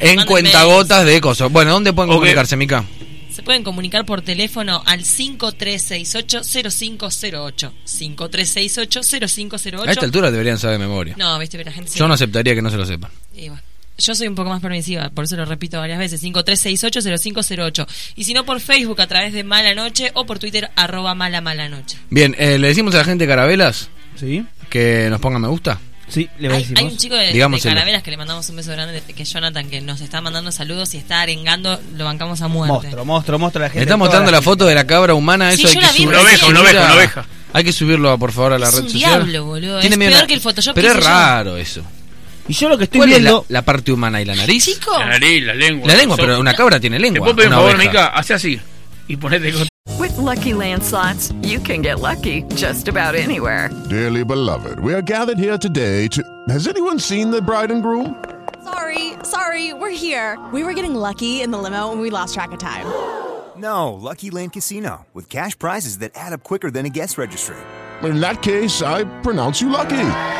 en 0.00 0.24
cuentagotas 0.24 1.04
de 1.04 1.20
cosas. 1.20 1.52
Bueno, 1.52 1.72
¿dónde 1.72 1.92
pueden 1.92 2.12
comunicarse, 2.12 2.56
Mica? 2.56 2.84
Se 3.30 3.42
pueden 3.44 3.62
comunicar 3.62 4.04
por 4.04 4.22
teléfono 4.22 4.82
al 4.84 5.00
5368-0508. 5.00 7.70
5368-0508. 7.86 9.88
A 9.88 9.92
esta 9.92 10.04
altura 10.04 10.30
deberían 10.30 10.58
saber 10.58 10.78
de 10.78 10.86
memoria. 10.86 11.14
No, 11.16 11.38
viste, 11.38 11.64
la 11.64 11.72
gente 11.72 11.90
Yo 11.94 12.06
no 12.08 12.14
aceptaría 12.14 12.54
que 12.54 12.62
no 12.62 12.70
se 12.70 12.76
lo 12.76 12.84
sepan. 12.84 13.10
Yo 14.00 14.14
soy 14.14 14.28
un 14.28 14.34
poco 14.34 14.50
más 14.50 14.60
permisiva, 14.60 15.10
por 15.10 15.24
eso 15.24 15.36
lo 15.36 15.44
repito 15.44 15.78
varias 15.78 15.98
veces. 15.98 16.22
5368-0508. 16.22 17.86
Y 18.16 18.24
si 18.24 18.34
no, 18.34 18.44
por 18.44 18.60
Facebook 18.60 19.00
a 19.00 19.06
través 19.06 19.32
de 19.32 19.44
Mala 19.44 19.74
Noche 19.74 20.10
o 20.14 20.26
por 20.26 20.38
Twitter 20.38 20.70
arroba 20.76 21.14
Mala 21.14 21.40
Mala 21.40 21.68
Noche. 21.68 21.98
Bien, 22.10 22.34
eh, 22.38 22.58
le 22.58 22.68
decimos 22.68 22.94
a 22.94 22.98
la 22.98 23.04
gente 23.04 23.24
de 23.24 23.28
Carabelas 23.28 23.88
¿Sí? 24.16 24.44
que 24.68 25.08
nos 25.10 25.20
ponga 25.20 25.38
me 25.38 25.48
gusta. 25.48 25.78
Sí, 26.08 26.28
le 26.38 26.48
voy 26.48 26.56
a 26.56 26.60
decir. 26.60 26.78
Hay 26.78 26.86
un 26.86 26.96
chico 26.96 27.14
de, 27.14 27.32
de, 27.32 27.60
Carabelas 27.60 28.02
que 28.02 28.10
le 28.10 28.16
mandamos 28.16 28.48
un 28.48 28.56
beso 28.56 28.72
grande, 28.72 29.00
que 29.00 29.22
es 29.22 29.32
Jonathan, 29.32 29.68
que 29.70 29.80
nos 29.80 30.00
está 30.00 30.20
mandando 30.20 30.50
saludos 30.50 30.92
y 30.94 30.96
está 30.96 31.20
arengando, 31.20 31.80
lo 31.96 32.04
bancamos 32.04 32.42
a 32.42 32.48
muerte. 32.48 32.72
Monstruo, 32.72 33.04
monstruo, 33.04 33.38
monstruo. 33.38 33.62
La 33.62 33.70
gente 33.70 33.82
está 33.82 33.96
mostrando 33.96 34.30
la 34.32 34.42
foto 34.42 34.66
de 34.66 34.74
la 34.74 34.86
cabra 34.86 35.14
humana, 35.14 35.52
eso 35.52 35.68
sí, 35.68 35.78
hay 35.78 35.94
que 35.94 36.06
Una 36.08 36.20
oveja, 36.20 36.46
una 36.48 36.60
oveja, 36.62 36.84
una 36.84 36.94
oveja. 36.94 37.26
Hay 37.52 37.64
que 37.64 37.72
subirlo, 37.72 38.16
por 38.18 38.32
favor, 38.32 38.54
a 38.54 38.58
la 38.58 38.68
es 38.68 38.74
red 38.74 38.82
un 38.82 38.90
social. 38.90 39.24
Diablo, 39.24 39.44
boludo. 39.44 39.80
Tiene 39.80 40.04
es 40.04 40.12
peor 40.12 40.26
que 40.26 40.34
el 40.34 40.40
Photoshop 40.40 40.74
Pero 40.74 40.88
es 40.92 41.04
raro 41.04 41.56
eso. 41.56 41.84
Y 42.50 42.52
yo 42.52 42.68
lo 42.68 42.76
que 42.76 42.82
estoy 42.82 42.98
¿Cuál 42.98 43.10
viendo. 43.10 43.42
Es 43.44 43.50
la, 43.50 43.60
la, 43.60 43.64
parte 43.64 43.92
humana 43.92 44.20
y 44.20 44.24
la 44.24 44.34
nariz? 44.34 44.64
Chico. 44.64 44.90
La 44.98 45.06
nariz, 45.06 45.44
la 45.44 45.54
lengua. 45.54 45.86
La 45.86 45.94
lengua, 45.94 46.16
pero 46.16 46.40
una 46.40 46.52
cabra 46.52 46.80
tiene 46.80 46.98
lengua. 46.98 47.14
¿Te 47.14 47.20
puedo 47.20 47.36
pedir 47.36 47.50
favor. 47.50 47.78
Mica? 47.78 48.08
Hace 48.08 48.34
así. 48.34 48.60
Y 49.06 49.16
ponete 49.16 49.52
con... 49.52 49.68
With 50.00 50.18
Lucky 50.18 50.52
Land 50.52 50.82
slots, 50.82 51.32
you 51.42 51.60
can 51.60 51.80
get 51.80 52.00
lucky 52.00 52.42
just 52.56 52.88
about 52.88 53.14
anywhere. 53.14 53.70
Dearly 53.88 54.24
beloved, 54.24 54.80
we 54.80 54.92
are 54.92 55.00
gathered 55.00 55.38
here 55.38 55.56
today 55.56 56.08
to. 56.08 56.24
Has 56.48 56.66
anyone 56.66 56.98
seen 56.98 57.30
the 57.30 57.40
bride 57.40 57.70
and 57.70 57.84
groom? 57.84 58.16
Sorry, 58.64 59.14
sorry, 59.22 59.72
we're 59.72 59.90
here. 59.90 60.36
We 60.52 60.64
were 60.64 60.74
getting 60.74 60.96
lucky 60.96 61.42
in 61.42 61.52
the 61.52 61.58
limo 61.58 61.92
and 61.92 62.00
we 62.00 62.10
lost 62.10 62.34
track 62.34 62.50
of 62.50 62.58
time. 62.58 62.84
No, 63.56 63.92
Lucky 63.92 64.30
Land 64.30 64.54
Casino, 64.54 65.06
with 65.14 65.28
cash 65.28 65.56
prizes 65.56 65.98
that 65.98 66.10
add 66.16 66.32
up 66.32 66.42
quicker 66.42 66.72
than 66.72 66.84
a 66.84 66.90
guest 66.90 67.16
registry. 67.16 67.56
In 68.02 68.18
that 68.20 68.42
case, 68.42 68.82
I 68.82 69.04
pronounce 69.22 69.60
you 69.60 69.68
lucky. 69.68 70.39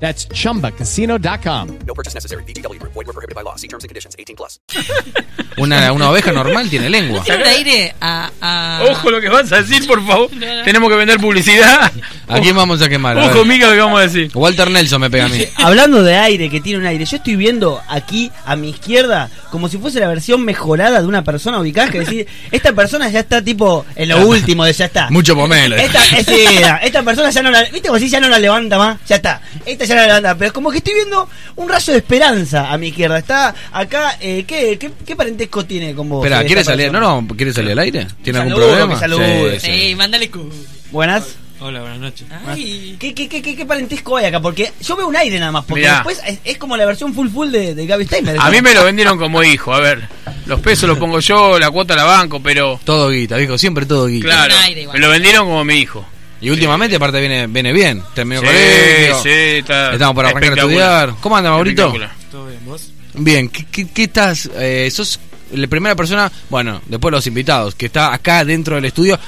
That's 0.00 0.28
chumbacasino.com. 0.28 1.78
No 1.86 1.94
purchase 1.94 2.14
necessary. 2.14 2.44
BGW. 2.44 2.78
Void 2.82 3.06
were 3.06 3.12
prohibited 3.12 3.34
by 3.34 3.42
law. 3.42 3.56
See 3.56 3.68
terms 3.68 3.84
and 3.84 3.88
conditions. 3.88 4.14
18 4.18 4.36
plus. 4.36 4.60
Una, 5.56 5.92
una 5.92 6.10
oveja 6.10 6.32
normal 6.32 6.68
tiene 6.68 6.90
lengua. 6.90 7.22
Tiene 7.22 7.44
aire 7.44 7.94
a, 8.00 8.28
a... 8.40 8.82
Ojo 8.90 9.08
lo 9.08 9.20
que 9.20 9.28
vas 9.28 9.52
a 9.52 9.62
decir, 9.62 9.86
por 9.86 10.04
favor. 10.04 10.28
Tenemos 10.64 10.90
que 10.90 10.96
vender 10.96 11.20
publicidad. 11.20 11.92
¿A 12.26 12.40
quién 12.40 12.56
vamos 12.56 12.82
a 12.82 12.88
quemar? 12.88 13.16
A 13.16 13.26
Ojo, 13.26 13.38
ver. 13.38 13.46
Mica, 13.46 13.66
lo 13.66 13.72
que 13.72 13.78
vamos 13.78 14.00
a 14.00 14.02
decir. 14.02 14.30
Walter 14.34 14.68
Nelson 14.68 15.00
me 15.00 15.10
pega 15.10 15.26
a 15.26 15.28
mí. 15.28 15.44
Hablando 15.56 16.02
de 16.02 16.16
aire, 16.16 16.50
que 16.50 16.60
tiene 16.60 16.80
un 16.80 16.86
aire, 16.86 17.04
yo 17.04 17.16
estoy 17.18 17.36
viendo 17.36 17.80
aquí 17.88 18.32
a 18.44 18.56
mi 18.56 18.70
izquierda 18.70 19.30
como 19.54 19.68
si 19.68 19.78
fuese 19.78 20.00
la 20.00 20.08
versión 20.08 20.44
mejorada 20.44 21.00
de 21.00 21.06
una 21.06 21.22
persona 21.22 21.60
ubicada, 21.60 21.88
que 21.88 22.00
decir, 22.00 22.26
esta 22.50 22.72
persona 22.72 23.08
ya 23.08 23.20
está 23.20 23.40
tipo 23.40 23.86
en 23.94 24.08
lo 24.08 24.26
último 24.26 24.64
de 24.64 24.72
ya 24.72 24.86
está. 24.86 25.08
Mucho 25.10 25.36
pomelo. 25.36 25.76
Esta, 25.76 26.04
es, 26.06 26.26
sí, 26.26 26.44
esta 26.82 27.04
persona 27.04 27.30
ya 27.30 27.40
no 27.40 27.52
la, 27.52 27.62
viste 27.62 27.86
como 27.86 28.00
si 28.00 28.08
ya 28.08 28.18
no 28.18 28.28
la 28.28 28.40
levanta 28.40 28.76
más, 28.76 28.98
ya 29.06 29.14
está. 29.14 29.40
Esta 29.64 29.84
ya 29.84 29.93
la 29.94 30.34
pero 30.34 30.46
es 30.48 30.52
como 30.52 30.70
que 30.70 30.78
estoy 30.78 30.94
viendo 30.94 31.28
un 31.56 31.68
rayo 31.68 31.92
de 31.92 31.98
esperanza 31.98 32.72
a 32.72 32.78
mi 32.78 32.88
izquierda. 32.88 33.18
Está 33.18 33.54
acá, 33.72 34.18
eh, 34.20 34.44
¿qué, 34.46 34.78
qué, 34.78 34.90
qué 35.04 35.16
parentesco 35.16 35.64
tiene 35.64 35.94
con 35.94 36.08
vos? 36.08 36.24
Espera, 36.24 36.42
eh, 36.42 36.46
¿quiere 36.46 36.64
salir? 36.64 36.92
No, 36.92 37.00
no, 37.00 37.26
¿quiere 37.36 37.52
salir 37.52 37.72
al 37.72 37.78
aire? 37.80 38.06
¿Tiene 38.22 38.38
algún 38.40 38.54
Saludo, 38.54 38.68
problema? 38.68 38.94
que 38.94 39.00
salude. 39.00 39.60
Sí, 39.60 39.88
sí. 39.88 39.94
Mándale 39.94 40.30
cu. 40.30 40.48
Buenas. 40.90 41.36
Hola, 41.60 41.80
buenas 41.80 41.98
noches. 41.98 42.26
Ay. 42.46 42.96
¿Qué, 42.98 43.14
qué, 43.14 43.26
qué, 43.28 43.40
qué, 43.40 43.56
qué 43.56 43.64
parentesco 43.64 44.16
hay 44.18 44.26
acá? 44.26 44.40
Porque 44.40 44.72
yo 44.82 44.96
veo 44.96 45.06
un 45.06 45.16
aire 45.16 45.38
nada 45.38 45.52
más, 45.52 45.64
porque 45.64 45.82
Mirá. 45.82 45.94
después 45.94 46.20
es, 46.26 46.38
es 46.44 46.58
como 46.58 46.76
la 46.76 46.84
versión 46.84 47.14
full 47.14 47.28
full 47.28 47.50
de, 47.50 47.74
de 47.74 47.86
Gaby 47.86 48.04
Steiner. 48.04 48.36
A 48.38 48.50
mí 48.50 48.60
me 48.60 48.74
lo 48.74 48.84
vendieron 48.84 49.16
como 49.18 49.42
hijo. 49.42 49.72
A 49.72 49.80
ver, 49.80 50.06
los 50.46 50.60
pesos 50.60 50.88
los 50.88 50.98
pongo 50.98 51.20
yo, 51.20 51.58
la 51.58 51.70
cuota 51.70 51.96
la 51.96 52.04
banco, 52.04 52.42
pero. 52.42 52.78
Todo 52.84 53.08
guita, 53.10 53.36
viejo, 53.36 53.56
siempre 53.56 53.86
todo 53.86 54.06
guita. 54.08 54.26
Claro, 54.26 54.54
un 54.54 54.62
aire 54.62 54.82
igual. 54.82 54.98
me 54.98 55.06
lo 55.06 55.10
vendieron 55.10 55.46
como 55.46 55.64
mi 55.64 55.76
hijo. 55.76 56.04
Y 56.44 56.50
últimamente, 56.50 56.96
aparte, 56.96 57.20
viene, 57.20 57.46
viene 57.46 57.72
bien. 57.72 58.02
Terminó 58.14 58.40
Sí, 58.40 58.46
colegio. 58.46 59.22
sí, 59.22 59.28
está 59.30 59.92
Estamos 59.92 60.14
para 60.14 60.28
arrancar 60.28 60.52
a 60.52 60.56
estudiar. 60.56 61.14
¿Cómo 61.20 61.36
anda, 61.36 61.50
Maurito? 61.50 61.86
Espectacular. 61.86 62.30
¿Todo 62.30 62.46
bien, 62.48 62.60
vos? 62.66 62.90
Bien, 63.14 63.48
¿qué, 63.48 63.64
qué, 63.70 63.88
qué 63.88 64.02
estás? 64.04 64.50
Eh, 64.54 64.90
sos 64.90 65.18
la 65.52 65.66
primera 65.68 65.94
persona, 65.94 66.30
bueno, 66.50 66.82
después 66.86 67.12
los 67.12 67.26
invitados, 67.26 67.74
que 67.74 67.86
está 67.86 68.12
acá 68.12 68.44
dentro 68.44 68.74
del 68.76 68.84
estudio. 68.84 69.18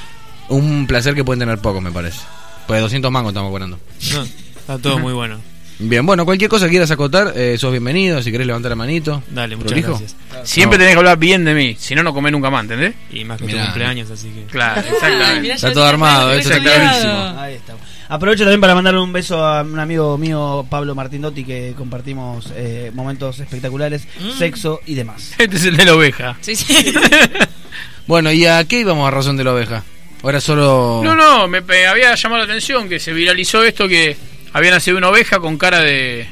Un 0.49 0.85
placer 0.87 1.15
que 1.15 1.23
pueden 1.23 1.39
tener 1.39 1.57
pocos, 1.59 1.81
me 1.81 1.91
parece. 1.91 2.19
Pues 2.67 2.81
200 2.81 3.11
mangos 3.11 3.31
estamos 3.31 3.49
cobrando. 3.49 3.79
No, 4.13 4.23
está 4.23 4.77
todo 4.77 4.99
muy 4.99 5.13
bueno. 5.13 5.39
Bien, 5.79 6.03
bueno, 6.05 6.25
cualquier 6.25 6.49
cosa 6.49 6.65
que 6.65 6.71
quieras 6.71 6.89
acotar, 6.89 7.33
eh, 7.35 7.55
sos 7.59 7.71
bienvenido. 7.71 8.21
Si 8.23 8.31
querés 8.31 8.47
levantar 8.47 8.69
la 8.71 8.75
manito. 8.75 9.21
Dale, 9.29 9.55
muchas 9.55 9.71
Prolijo. 9.73 9.89
gracias. 9.99 10.15
Siempre 10.43 10.79
tenés 10.79 10.93
que 10.93 10.97
hablar 10.99 11.17
bien 11.19 11.45
de 11.45 11.53
mí, 11.53 11.75
si 11.79 11.93
no, 11.93 12.01
no 12.01 12.13
comés 12.13 12.31
nunca 12.31 12.49
más, 12.49 12.63
¿entendés? 12.63 12.95
Y 13.11 13.23
más 13.25 13.37
que 13.37 13.45
Mirá. 13.45 13.59
tu 13.59 13.65
cumpleaños, 13.65 14.09
así 14.09 14.29
que. 14.29 14.43
Claro, 14.45 14.81
Ay, 14.83 14.89
exactamente. 14.93 15.41
mirá, 15.41 15.55
Está 15.55 15.73
todo 15.73 15.85
armado, 15.85 16.31
eso 16.33 16.49
está 16.51 16.61
clarísimo. 16.63 17.39
Ahí 17.39 17.53
está. 17.55 17.75
Aprovecho 18.09 18.43
también 18.43 18.61
para 18.61 18.73
mandarle 18.73 19.01
un 19.01 19.11
beso 19.13 19.45
a 19.45 19.61
un 19.63 19.77
amigo 19.79 20.17
mío, 20.17 20.65
Pablo 20.69 20.95
Martindotti, 20.95 21.43
que 21.43 21.73
compartimos 21.77 22.51
eh, 22.55 22.89
momentos 22.93 23.39
espectaculares, 23.39 24.07
Mm. 24.19 24.31
sexo 24.37 24.79
y 24.85 24.95
demás. 24.95 25.33
Este 25.37 25.57
es 25.57 25.65
el 25.65 25.77
de 25.77 25.85
la 25.85 25.93
oveja. 25.93 26.37
Sí, 26.41 26.55
sí. 26.55 26.93
Bueno, 28.07 28.31
¿y 28.31 28.45
a 28.45 28.63
qué 28.63 28.79
íbamos 28.79 29.05
a 29.05 29.11
razón 29.11 29.35
de 29.35 29.43
la 29.43 29.53
oveja? 29.53 29.83
Ahora 30.23 30.39
solo. 30.39 31.01
No, 31.03 31.13
no, 31.13 31.45
me 31.49 31.57
había 31.85 32.15
llamado 32.15 32.39
la 32.39 32.45
atención 32.45 32.87
que 32.87 32.99
se 33.01 33.11
viralizó 33.11 33.63
esto 33.63 33.85
que 33.87 34.15
había 34.57 34.71
nacido 34.71 34.97
una 34.97 35.09
oveja 35.09 35.39
con 35.39 35.57
cara 35.57 35.81
de 35.81 36.27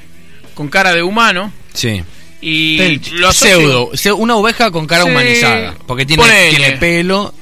con 0.54 0.68
cara 0.70 0.94
de 0.94 1.04
humano 1.04 1.52
Sí. 1.74 2.02
y 2.42 2.78
Pelch. 2.78 3.12
lo 3.14 3.30
asocio- 3.30 3.58
Pseudo. 3.58 3.92
Se- 3.94 4.12
Una 4.12 4.36
oveja 4.36 4.72
con 4.72 4.88
cara 4.88 5.04
Sí, 5.04 5.10
humanizada. 5.10 5.76
Porque 5.86 6.06
tiene, 6.06 6.24
ponele. 6.24 6.50
tiene 6.50 6.72
pelo. 6.78 7.34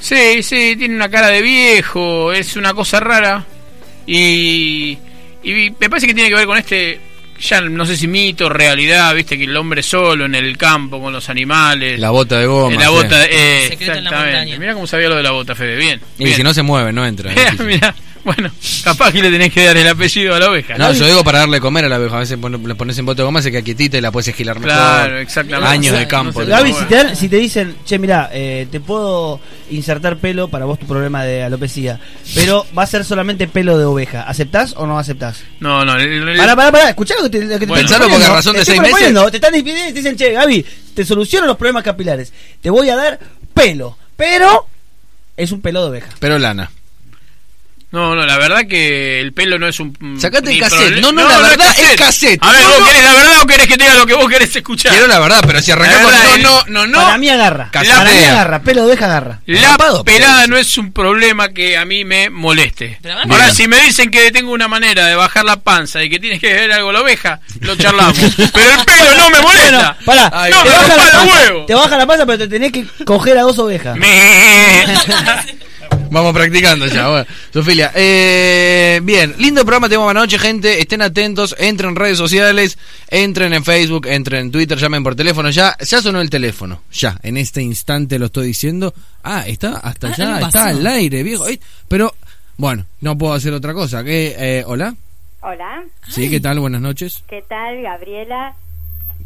Sí, 0.00 0.42
sí, 0.42 0.76
tiene 0.78 0.94
una 0.94 1.10
cara 1.10 1.28
de 1.28 1.42
viejo, 1.42 2.32
es 2.32 2.56
una 2.56 2.72
cosa 2.74 3.00
rara 3.00 3.44
y 4.06 4.96
y 5.42 5.70
me 5.78 5.88
parece 5.88 6.06
que 6.06 6.14
tiene 6.14 6.28
que 6.28 6.34
ver 6.36 6.46
con 6.46 6.58
este 6.58 7.00
ya 7.40 7.60
no 7.62 7.86
sé 7.86 7.96
si 7.96 8.06
mito, 8.06 8.50
realidad, 8.50 9.14
viste 9.14 9.38
que 9.38 9.44
el 9.44 9.56
hombre 9.56 9.82
solo 9.82 10.26
en 10.26 10.34
el 10.34 10.58
campo 10.58 11.00
con 11.00 11.10
los 11.10 11.30
animales. 11.30 11.98
La 11.98 12.10
bota 12.10 12.38
de 12.38 12.44
goma. 12.46 12.76
la 12.76 12.82
sí. 12.84 12.90
bota, 12.90 13.24
eh, 13.24 13.28
en 13.30 13.68
la 13.68 13.74
exactamente. 13.74 14.10
montaña. 14.14 14.58
Mira 14.58 14.74
cómo 14.74 14.86
sabía 14.86 15.08
lo 15.08 15.16
de 15.16 15.22
la 15.22 15.30
bota, 15.30 15.54
Fede. 15.54 15.76
Bien. 15.76 15.98
Y 16.18 16.24
bien. 16.24 16.36
si 16.36 16.42
no 16.42 16.52
se 16.52 16.60
mueve, 16.62 16.92
no 16.92 17.06
entra. 17.06 17.30
Mirá, 17.34 17.52
mirá. 17.64 17.94
Bueno, 18.24 18.50
capaz 18.84 19.12
que 19.12 19.22
le 19.22 19.30
tenés 19.30 19.52
que 19.52 19.64
dar 19.64 19.76
el 19.76 19.88
apellido 19.88 20.34
a 20.34 20.38
la 20.38 20.50
oveja. 20.50 20.76
No, 20.76 20.92
yo 20.92 21.06
digo 21.06 21.24
para 21.24 21.38
darle 21.40 21.58
comer 21.60 21.86
a 21.86 21.88
la 21.88 21.98
oveja. 21.98 22.16
A 22.16 22.20
veces 22.20 22.38
le 22.38 22.74
pones 22.74 22.98
en 22.98 23.06
bote 23.06 23.22
de 23.22 23.24
goma, 23.24 23.40
se 23.40 23.50
queda 23.50 23.62
quietita 23.62 23.96
y 23.96 24.00
la 24.02 24.10
puedes 24.12 24.28
esquilar 24.28 24.56
mejor. 24.60 24.70
Claro, 24.72 25.18
exactamente. 25.18 25.68
Años 25.72 25.92
No 25.94 25.98
de 25.98 26.06
campo. 26.06 26.40
no 26.40 26.44
sé. 26.44 26.50
Gaby, 26.50 26.72
si 26.74 26.84
te, 26.84 26.94
dan- 26.96 27.16
si 27.16 27.28
te 27.28 27.36
dicen, 27.36 27.76
che, 27.84 27.98
mira, 27.98 28.28
te 28.30 28.80
puedo 28.80 29.40
insertar 29.70 30.18
pelo 30.18 30.48
para 30.48 30.64
vos 30.66 30.78
tu 30.78 30.86
problema 30.86 31.24
de 31.24 31.42
alopecia, 31.44 31.98
pero 32.34 32.66
va 32.76 32.82
a 32.82 32.86
ser 32.86 33.04
solamente 33.04 33.48
pelo 33.48 33.78
de 33.78 33.84
oveja, 33.86 34.22
¿aceptás 34.24 34.74
o 34.76 34.86
no 34.86 34.98
aceptás? 34.98 35.42
No, 35.60 35.84
no. 35.84 35.96
el- 35.96 36.28
el- 36.28 36.36
Pará, 36.36 36.54
pará, 36.56 36.70
pará, 36.72 36.88
escuchá 36.90 37.14
lo 37.16 37.22
que 37.24 37.30
te, 37.30 37.44
lo 37.44 37.54
que 37.54 37.60
te 37.60 37.66
Bueno, 37.66 37.88
porque 37.88 38.24
a 38.24 38.32
razón 38.34 38.56
de 38.56 38.64
seis 38.64 38.80
meses- 38.80 39.14
Te 39.30 39.36
están 39.38 39.52
despidiendo 39.52 39.90
y 39.90 39.92
te 39.92 39.98
dicen, 40.00 40.16
che, 40.16 40.32
Gaby, 40.32 40.64
te 40.94 41.04
soluciono 41.04 41.46
los 41.46 41.56
problemas 41.56 41.82
capilares. 41.82 42.32
Te 42.60 42.68
voy 42.70 42.88
a 42.90 42.96
dar 42.96 43.18
pelo, 43.54 43.96
pero 44.16 44.66
es 45.36 45.52
un 45.52 45.60
pelo 45.60 45.82
de 45.84 45.88
oveja. 45.90 46.08
Pero 46.18 46.38
lana. 46.38 46.70
No, 47.92 48.14
no, 48.14 48.24
la 48.24 48.38
verdad 48.38 48.66
que 48.68 49.18
el 49.20 49.32
pelo 49.32 49.58
no 49.58 49.66
es 49.66 49.80
un. 49.80 49.96
Sacate 50.20 50.52
el 50.52 50.60
cassette. 50.60 51.00
No, 51.00 51.10
no, 51.10 51.28
la 51.28 51.38
verdad 51.40 51.74
es 51.76 51.96
cassette. 51.96 52.38
A 52.40 52.52
ver, 52.52 52.62
No, 52.62 52.68
¿vos 52.70 52.78
no. 52.80 52.86
querés 52.86 53.02
la 53.02 53.12
verdad 53.14 53.40
o 53.42 53.46
querés 53.46 53.66
que 53.66 53.76
te 53.76 53.82
diga 53.84 53.96
lo 53.96 54.06
que 54.06 54.14
vos 54.14 54.28
querés 54.28 54.54
escuchar? 54.54 54.92
Quiero 54.92 55.08
la 55.08 55.18
verdad, 55.18 55.42
pero 55.44 55.60
si 55.60 55.72
arrancamos. 55.72 56.10
Verdad, 56.12 56.36
No, 56.38 56.62
no, 56.68 56.86
no, 56.86 56.86
no. 56.86 56.98
Para 57.04 57.18
mí 57.18 57.28
agarra. 57.28 57.68
Casapea. 57.72 57.98
Para 58.04 58.10
mí 58.12 58.24
agarra. 58.24 58.62
Pelo 58.62 58.82
de 58.82 58.86
oveja 58.92 59.06
agarra. 59.06 59.40
La 59.46 59.76
pelada 60.04 60.46
no 60.46 60.56
es 60.56 60.78
un 60.78 60.92
problema 60.92 61.48
que 61.48 61.76
a 61.76 61.84
mí 61.84 62.04
me 62.04 62.30
moleste. 62.30 63.00
Ahora, 63.28 63.52
si 63.52 63.66
me 63.66 63.80
dicen 63.80 64.10
que 64.10 64.30
tengo 64.30 64.52
una 64.52 64.68
manera 64.68 65.06
de 65.06 65.16
bajar 65.16 65.44
la 65.44 65.56
panza 65.56 66.02
y 66.04 66.08
que 66.10 66.20
tienes 66.20 66.38
que 66.40 66.52
ver 66.52 66.70
algo 66.70 66.92
la 66.92 67.00
oveja, 67.00 67.40
lo 67.60 67.74
charlamos. 67.74 68.16
Pero 68.54 68.70
el 68.70 68.84
pelo 68.84 69.14
no 69.16 69.30
me 69.30 69.40
molesta. 69.40 69.96
Pará, 70.04 70.30
Ay, 70.32 70.52
no 70.52 70.62
te 70.62 70.68
me 70.70 70.76
baja, 70.76 70.88
la 70.96 70.96
panza, 71.12 71.26
huevos. 71.26 71.66
te 71.66 71.74
baja 71.74 71.98
la 71.98 72.06
panza, 72.06 72.26
pero 72.26 72.38
te 72.38 72.48
tenés 72.48 72.70
que 72.72 72.84
coger 73.04 73.36
a 73.38 73.42
dos 73.42 73.58
ovejas. 73.58 73.96
Vamos 76.10 76.32
practicando 76.32 76.86
ya. 76.86 77.08
Bueno, 77.08 77.26
Sofilia, 77.52 77.92
eh, 77.94 79.00
bien, 79.02 79.34
lindo 79.38 79.62
programa 79.62 79.88
tenemos 79.88 80.10
anoche, 80.10 80.38
gente. 80.38 80.80
Estén 80.80 81.02
atentos, 81.02 81.54
entren 81.58 81.90
en 81.90 81.96
redes 81.96 82.18
sociales, 82.18 82.78
entren 83.08 83.52
en 83.52 83.64
Facebook, 83.64 84.06
entren 84.06 84.40
en 84.46 84.50
Twitter, 84.50 84.76
llamen 84.78 85.02
por 85.02 85.14
teléfono. 85.14 85.50
Ya, 85.50 85.76
ya 85.78 86.02
sonó 86.02 86.20
el 86.20 86.30
teléfono. 86.30 86.82
Ya, 86.92 87.18
en 87.22 87.36
este 87.36 87.62
instante 87.62 88.18
lo 88.18 88.26
estoy 88.26 88.48
diciendo. 88.48 88.92
Ah, 89.22 89.44
está 89.46 89.76
hasta 89.78 90.08
Ah, 90.08 90.12
allá, 90.14 90.40
no 90.40 90.46
está 90.46 90.66
al 90.68 90.86
aire, 90.86 91.22
viejo. 91.22 91.44
Ay, 91.44 91.60
Pero, 91.88 92.14
bueno, 92.56 92.84
no 93.00 93.16
puedo 93.16 93.32
hacer 93.34 93.52
otra 93.52 93.72
cosa. 93.72 94.02
¿Qué, 94.04 94.34
eh, 94.38 94.64
Hola. 94.66 94.94
Hola, 95.42 95.84
Sí, 96.08 96.28
¿qué 96.28 96.38
tal? 96.40 96.58
Buenas 96.60 96.82
noches. 96.82 97.22
¿qué 97.28 97.42
tal, 97.48 97.80
Gabriela? 97.82 98.54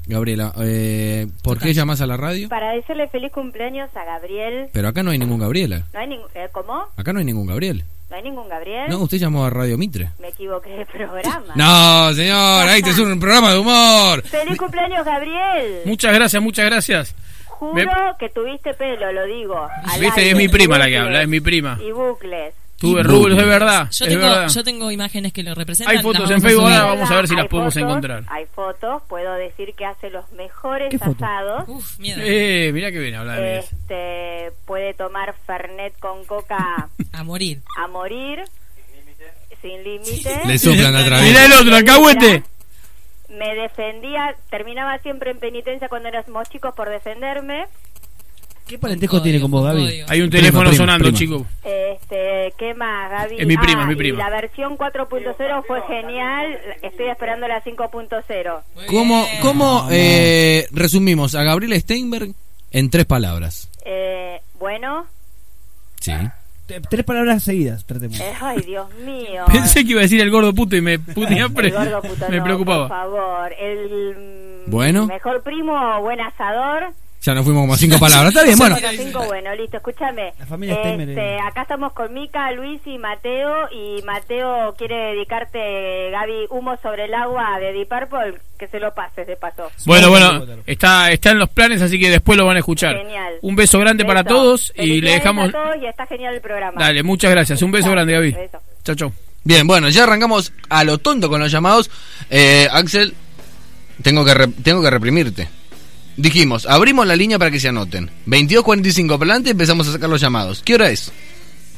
Gabriela, 0.07 0.53
eh, 0.61 1.27
¿por 1.43 1.59
qué 1.59 1.73
llamas 1.73 2.01
a 2.03 2.07
la 2.07 2.17
radio? 2.17 2.49
Para 2.51 2.73
decirle 2.73 3.09
feliz 3.09 3.33
cumpleaños 3.33 3.89
a 3.97 4.05
Gabriel. 4.05 4.69
Pero 4.73 4.89
acá 4.89 5.03
no 5.03 5.11
hay 5.11 5.19
ningún 5.19 5.41
Gabriela. 5.41 5.85
¿No 5.95 5.99
hay 6.01 6.09
ningún... 6.09 6.29
eh, 6.35 6.49
¿Cómo? 6.53 6.85
Acá 6.97 7.13
no 7.13 7.19
hay 7.21 7.25
ningún 7.25 7.47
Gabriel. 7.47 7.85
¿No 8.11 8.17
hay 8.17 8.23
ningún 8.23 8.49
Gabriel? 8.49 8.91
No, 8.91 8.99
usted 8.99 9.17
llamó 9.17 9.47
a 9.47 9.51
Radio 9.51 9.79
Mitre. 9.79 10.11
Me 10.21 10.29
equivoqué 10.29 10.71
de 10.71 10.87
programa. 10.87 11.47
No, 11.57 12.13
señor, 12.15 12.69
ahí 12.69 12.83
te 12.83 12.91
es 12.91 12.99
un 12.99 13.19
programa 13.19 13.53
de 13.53 13.59
humor. 13.59 14.23
¡Feliz 14.23 14.59
cumpleaños, 14.59 15.05
Gabriel! 15.07 15.81
muchas 15.87 16.13
gracias, 16.15 16.43
muchas 16.43 16.67
gracias. 16.67 17.15
Juro 17.47 17.73
Me- 17.75 17.87
que 18.19 18.29
tuviste 18.29 18.75
pelo, 18.75 19.11
lo 19.13 19.25
digo. 19.27 19.69
Viste, 19.99 20.21
aire, 20.21 20.31
es 20.33 20.37
mi 20.37 20.49
prima 20.49 20.77
la 20.77 20.87
que 20.89 20.99
habla, 20.99 21.23
es 21.23 21.29
mi 21.29 21.41
prima. 21.41 21.79
Y 21.81 21.93
bucles. 21.93 22.53
Tuve 22.79 23.03
rulos, 23.03 23.39
es 23.39 23.47
verdad. 23.47 23.89
Yo 23.91 24.05
es 24.05 24.11
tengo, 24.11 24.23
verdad. 24.27 24.49
yo 24.49 24.65
tengo 24.65 24.91
imágenes 24.91 25.33
que 25.33 25.43
lo 25.43 25.55
representan. 25.55 25.97
Hay 25.97 26.03
fotos 26.03 26.31
en 26.31 26.37
a 26.37 26.41
Facebook, 26.41 26.65
ahora 26.65 26.85
vamos 26.85 27.11
a 27.11 27.15
ver 27.17 27.29
si 27.29 27.35
las 27.35 27.47
podemos 27.47 27.73
fotos, 27.75 27.89
encontrar. 27.89 28.25
Hay 28.29 28.47
fotos, 28.47 29.03
puedo 29.09 29.33
decir 29.35 29.75
que 29.75 29.87
hace 29.87 30.11
los 30.11 30.31
mejores 30.33 30.93
asados. 31.01 31.65
Uf, 31.69 31.99
miedo. 31.99 32.21
Eh, 32.23 32.71
mira 32.75 32.91
que 32.93 32.99
bien 32.99 33.15
habla 33.15 33.37
de 33.37 33.59
eso. 33.61 33.69
Este, 33.73 34.53
puede 34.67 34.93
tomar 34.95 35.35
Fernet 35.47 35.99
con 35.99 36.25
coca 36.27 36.89
A 37.13 37.23
morir. 37.23 37.63
a 37.83 37.87
morir. 37.89 38.45
Sin 39.63 39.83
límite. 39.83 40.41
Le 40.47 40.59
soplan 40.59 40.95
atrás. 40.95 41.23
Mirá 41.23 41.47
el 41.47 41.53
otro, 41.53 41.75
alcahuete. 41.75 42.43
Me 43.31 43.55
defendía, 43.55 44.35
terminaba 44.51 44.99
siempre 44.99 45.31
en 45.31 45.39
penitencia 45.39 45.89
cuando 45.89 46.09
éramos 46.09 46.49
chicos 46.51 46.75
por 46.75 46.89
defenderme. 46.91 47.67
¿Qué 48.67 48.79
parentesco 48.79 49.21
tiene 49.21 49.41
con 49.41 49.51
vos, 49.51 49.63
Gaby? 49.65 50.05
Hay 50.09 50.21
un 50.23 50.31
teléfono 50.31 50.63
prima, 50.71 50.77
sonando, 50.77 51.05
prima. 51.05 51.19
chico. 51.19 51.47
Este, 51.63 52.53
¿qué 52.57 52.73
más, 52.75 53.11
Gaby? 53.11 53.37
Es 53.39 53.47
mi 53.47 53.57
prima, 53.59 53.81
Ah, 53.81 53.83
es 53.83 53.89
mi 53.89 53.95
prima. 53.95 54.19
la 54.19 54.31
versión 54.31 54.79
4.0 54.79 55.65
fue 55.67 55.83
genial. 55.87 56.59
Estoy 56.83 57.09
esperando 57.09 57.47
la 57.47 57.63
5.0 57.63 58.63
¿Cómo, 58.89 59.27
cómo 59.43 59.87
eh, 59.91 60.67
resumimos 60.73 61.35
a 61.35 61.43
Gabriela 61.43 61.79
Steinberg 61.79 62.31
en 62.71 62.89
tres 62.91 63.05
palabras? 63.05 63.71
Eh, 63.85 64.41
bueno, 64.59 65.07
Sí. 66.01 66.13
Tres 66.89 67.05
palabras 67.05 67.43
seguidas, 67.43 67.85
tratemos. 67.85 68.19
eh, 68.21 68.33
ay, 68.41 68.61
Dios 68.63 68.89
mío. 69.05 69.45
Pensé 69.53 69.85
que 69.85 69.91
iba 69.91 70.01
a 70.01 70.05
decir 70.05 70.21
el 70.23 70.31
gordo 70.31 70.55
puto 70.55 70.75
y 70.77 70.81
me 70.81 70.99
puto, 70.99 71.29
me 71.31 71.39
no, 71.41 71.53
preocupaba. 72.45 72.89
Por 72.89 72.97
favor, 72.97 73.53
el 73.61 74.17
mm, 74.67 74.71
Bueno. 74.71 75.07
mejor 75.07 75.43
primo, 75.43 76.01
buen 76.01 76.21
asador. 76.23 76.95
Ya 77.25 77.33
nos 77.33 77.45
fuimos 77.45 77.63
como 77.63 77.77
cinco 77.77 77.99
palabras. 77.99 78.29
Está 78.35 78.45
bien, 78.45 78.59
bueno. 78.59 78.77
Cinco, 78.81 78.91
cinco, 79.03 79.25
bueno, 79.27 79.55
listo, 79.55 79.79
escúchame. 79.79 80.35
La 80.39 80.45
familia 80.45 80.75
Este, 80.83 81.37
eh. 81.37 81.39
acá 81.41 81.63
estamos 81.63 81.95
con 81.95 82.13
Mica, 82.13 82.53
Luis 82.53 82.83
y 82.85 82.99
Mateo. 82.99 83.69
Y 83.73 84.03
Mateo 84.03 84.75
quiere 84.77 85.15
dedicarte, 85.15 86.11
Gaby, 86.11 86.47
humo 86.51 86.77
sobre 86.83 87.07
el 87.07 87.15
agua 87.15 87.59
de 87.59 87.73
Deep 87.73 87.89
Purple. 87.89 88.41
Que 88.59 88.69
se 88.69 88.79
lo 88.79 88.93
pases 88.95 89.27
de 89.27 89.37
paso. 89.37 89.71
Bueno, 89.87 90.11
bueno, 90.11 90.45
está, 90.67 91.11
está 91.13 91.31
en 91.31 91.39
los 91.39 91.49
planes, 91.49 91.81
así 91.81 91.99
que 91.99 92.11
después 92.11 92.37
lo 92.39 92.45
van 92.47 92.57
a 92.57 92.59
escuchar. 92.61 92.95
Genial. 92.97 93.35
Un 93.41 93.57
beso 93.57 93.79
grande 93.79 94.05
para 94.05 94.23
todos 94.23 94.73
y 94.77 95.01
le 95.01 95.13
dejamos... 95.13 95.49
a 95.49 95.53
todos 95.53 95.77
y 95.83 95.87
está 95.87 96.07
genial 96.07 96.35
el 96.35 96.41
programa. 96.43 96.79
Dale, 96.79 97.03
muchas 97.03 97.31
gracias. 97.31 97.63
Un 97.63 97.71
beso 97.73 97.85
Chao. 97.87 97.93
grande, 97.93 98.13
Gaby. 98.13 98.33
Beso. 98.33 98.59
Chau, 98.85 98.95
chau. 98.95 99.13
Bien, 99.45 99.67
bueno, 99.67 99.89
ya 99.89 100.05
arrancamos 100.05 100.53
a 100.69 100.85
lo 100.85 100.99
tonto 100.99 101.29
con 101.31 101.41
los 101.41 101.51
llamados. 101.51 101.91
Eh, 102.31 102.69
Axel, 102.71 103.15
tengo 104.03 104.25
que, 104.25 104.35
re- 104.35 104.49
tengo 104.63 104.83
que 104.83 104.91
reprimirte. 104.91 105.49
Dijimos, 106.17 106.67
abrimos 106.67 107.07
la 107.07 107.17
línea 107.17 107.39
para 107.39 107.51
que 107.51 107.61
se 107.61 107.69
anoten. 107.69 108.11
22.45 108.27 109.07
para 109.07 109.17
adelante 109.17 109.51
empezamos 109.51 109.89
a 109.89 109.93
sacar 109.93 110.09
los 110.09 110.21
llamados. 110.21 110.63
¿Qué 110.65 110.75
hora 110.75 110.91
es? 110.91 111.13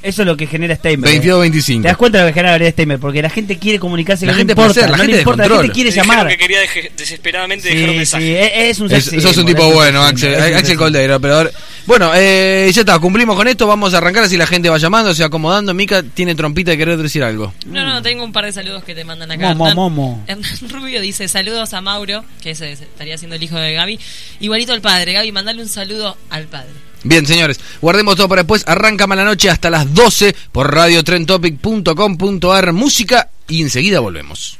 Eso 0.06 0.22
es 0.22 0.26
lo 0.26 0.36
que 0.36 0.46
genera 0.46 0.76
Steinberg. 0.76 1.20
22.25. 1.22 1.82
¿Te 1.82 1.88
das 1.88 1.96
cuenta 1.96 2.18
de 2.18 2.24
lo 2.24 2.28
que 2.34 2.40
genera 2.40 2.70
Steinberg? 2.70 3.00
Porque 3.00 3.22
la 3.22 3.30
gente 3.30 3.58
quiere 3.58 3.78
comunicarse, 3.78 4.24
La 4.26 4.32
no 4.32 4.38
gente 4.38 4.52
importa, 4.52 4.80
la 4.82 4.86
no 4.88 4.94
gente 4.94 5.12
le 5.12 5.18
importa, 5.18 5.48
la 5.48 5.56
gente 5.56 5.72
quiere 5.72 5.90
dijeron 5.90 6.08
llamar. 6.08 6.28
que 6.28 6.38
quería 6.38 6.58
desesperadamente 6.96 7.68
Sí, 7.68 7.74
dejar 7.74 7.88
un 7.88 7.94
sí, 7.94 7.98
mensaje. 7.98 8.44
es, 8.70 8.70
es 8.76 8.80
un 8.80 8.92
Es- 8.92 9.22
sos 9.22 9.36
un 9.36 9.46
tipo 9.46 9.66
es 9.68 9.74
bueno, 9.74 10.02
Axel, 10.02 10.34
Axel 10.54 10.76
Coldeiro, 10.76 11.20
pero 11.20 11.34
ahora- 11.36 11.50
bueno, 11.86 12.10
eh, 12.14 12.70
ya 12.72 12.80
está, 12.80 12.98
cumplimos 12.98 13.36
con 13.36 13.46
esto, 13.48 13.66
vamos 13.66 13.94
a 13.94 13.98
arrancar 13.98 14.24
así 14.24 14.36
la 14.36 14.46
gente 14.46 14.68
va 14.68 14.78
llamando, 14.78 15.14
se 15.14 15.22
va 15.22 15.26
acomodando. 15.28 15.72
Mica 15.74 16.02
tiene 16.02 16.34
trompita 16.34 16.70
de 16.72 16.78
querer 16.78 16.96
decir 16.98 17.22
algo. 17.22 17.52
No, 17.66 17.84
no, 17.84 18.02
tengo 18.02 18.24
un 18.24 18.32
par 18.32 18.44
de 18.44 18.52
saludos 18.52 18.82
que 18.84 18.94
te 18.94 19.04
mandan 19.04 19.30
acá. 19.30 19.48
Momo, 19.54 19.66
Hernán- 19.66 19.74
momo. 19.76 20.24
Hernán 20.26 20.44
Rubio 20.70 21.00
dice 21.00 21.28
saludos 21.28 21.72
a 21.74 21.80
Mauro, 21.80 22.24
que 22.42 22.50
ese 22.50 22.72
estaría 22.72 23.16
siendo 23.18 23.36
el 23.36 23.42
hijo 23.42 23.56
de 23.56 23.72
Gaby. 23.74 23.98
Igualito 24.40 24.72
al 24.72 24.80
padre. 24.80 25.12
Gaby, 25.12 25.32
mandale 25.32 25.62
un 25.62 25.68
saludo 25.68 26.16
al 26.30 26.44
padre. 26.46 26.70
Bien, 27.06 27.24
señores, 27.24 27.60
guardemos 27.80 28.16
todo 28.16 28.28
para 28.28 28.42
después. 28.42 28.64
Arranca 28.66 29.06
mala 29.06 29.24
noche 29.24 29.48
hasta 29.48 29.70
las 29.70 29.94
12 29.94 30.34
por 30.50 30.74
radiotrentopic.com.ar 30.74 32.72
música 32.72 33.30
y 33.46 33.62
enseguida 33.62 34.00
volvemos. 34.00 34.58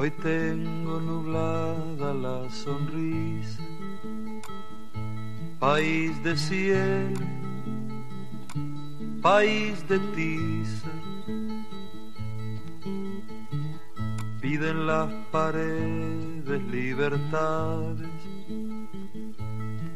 Hoy 0.00 0.12
tengo 0.12 1.00
nublada 1.00 2.14
la 2.14 2.48
sonrisa, 2.50 3.60
país 5.58 6.22
de 6.22 6.36
cielo, 6.36 7.26
país 9.20 9.88
de 9.88 9.98
tiza. 10.14 10.88
Piden 14.40 14.86
las 14.86 15.10
paredes 15.32 16.62
libertades, 16.70 18.08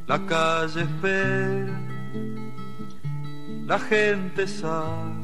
la 0.09 0.19
calle 0.27 0.83
espera, 0.83 1.81
la 3.69 3.79
gente 3.79 4.49
sabe. 4.49 5.22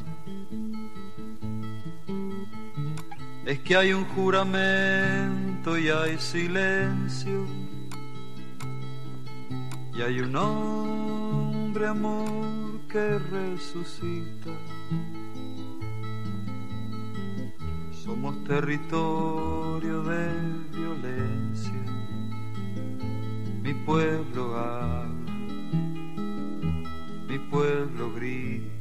Es 3.49 3.57
que 3.61 3.75
hay 3.75 3.93
un 3.93 4.05
juramento 4.05 5.75
y 5.75 5.89
hay 5.89 6.19
silencio. 6.19 7.47
Y 9.91 10.01
hay 10.03 10.19
un 10.19 10.35
hombre 10.35 11.87
amor 11.87 12.79
que 12.87 13.17
resucita. 13.17 14.51
Somos 17.91 18.43
territorio 18.43 20.03
de 20.03 20.27
violencia. 20.71 21.81
Mi 23.63 23.73
pueblo 23.73 24.55
habla, 24.59 25.09
mi 27.27 27.39
pueblo 27.49 28.13
grita. 28.13 28.78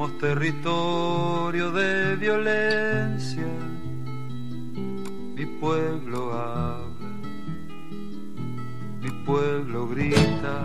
Somos 0.00 0.16
territorio 0.16 1.72
de 1.72 2.16
violencia. 2.16 3.46
Mi 5.36 5.44
pueblo 5.60 6.32
habla, 6.32 6.86
mi 9.02 9.10
pueblo 9.26 9.88
grita. 9.88 10.56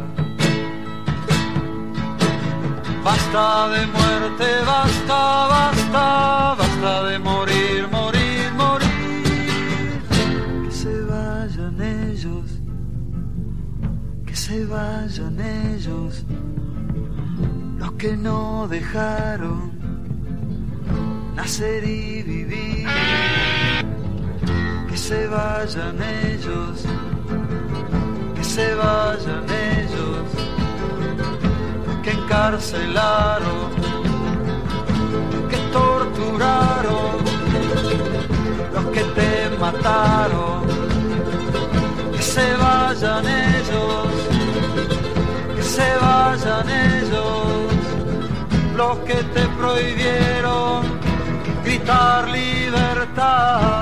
Basta 3.04 3.68
de 3.74 3.86
muerte, 3.88 4.48
basta, 4.66 5.48
basta, 5.56 6.56
basta 6.58 7.04
de 7.10 7.20
morir, 7.20 7.90
morir, 7.92 8.54
morir. 8.56 10.02
Que 10.64 10.72
se 10.72 11.02
vayan 11.02 11.82
ellos, 11.82 12.62
que 14.26 14.34
se 14.34 14.66
vayan 14.66 15.38
ellos, 15.42 16.24
los 17.86 17.94
que 17.94 18.18
no 18.18 18.68
dejaron 18.68 19.72
nacer 21.36 21.84
y 21.84 22.24
vivir. 22.24 22.88
Que 24.90 24.98
se 24.98 25.28
vayan 25.28 25.98
ellos, 26.02 26.84
que 28.36 28.44
se 28.44 28.74
vayan 28.74 29.46
ellos, 29.76 30.28
que 32.04 32.12
encarcelaron, 32.12 33.70
que 35.50 35.58
torturaron, 35.78 37.18
los 38.74 38.86
que 38.96 39.04
te 39.18 39.32
mataron. 39.60 40.66
Que 42.16 42.22
se 42.22 42.48
vayan 42.56 43.26
ellos, 43.26 44.08
que 45.56 45.64
se 45.64 45.88
vayan 46.02 46.70
ellos, 46.70 47.45
los 48.76 48.98
que 49.00 49.16
te 49.16 49.48
prohibieron 49.58 50.84
gritar 51.64 52.28
libertad. 52.30 53.76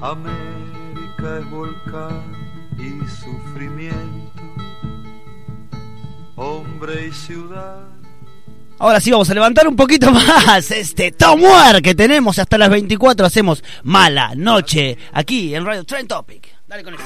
América 0.00 1.38
es 1.38 1.50
volcán 1.50 2.22
y 2.76 3.06
sufrimiento, 3.08 4.01
Ahora 8.78 9.00
sí 9.00 9.12
vamos 9.12 9.30
a 9.30 9.34
levantar 9.34 9.68
un 9.68 9.76
poquito 9.76 10.10
más 10.12 10.70
este 10.72 11.12
Tomuer 11.12 11.80
que 11.82 11.94
tenemos 11.94 12.38
hasta 12.40 12.58
las 12.58 12.70
24 12.70 13.24
hacemos 13.24 13.62
mala 13.84 14.34
noche 14.34 14.98
aquí 15.12 15.54
en 15.54 15.64
Radio 15.64 15.84
Trend 15.84 16.08
Topic. 16.08 16.48
Dale 16.66 16.82
con 16.82 16.94
eso. 16.94 17.04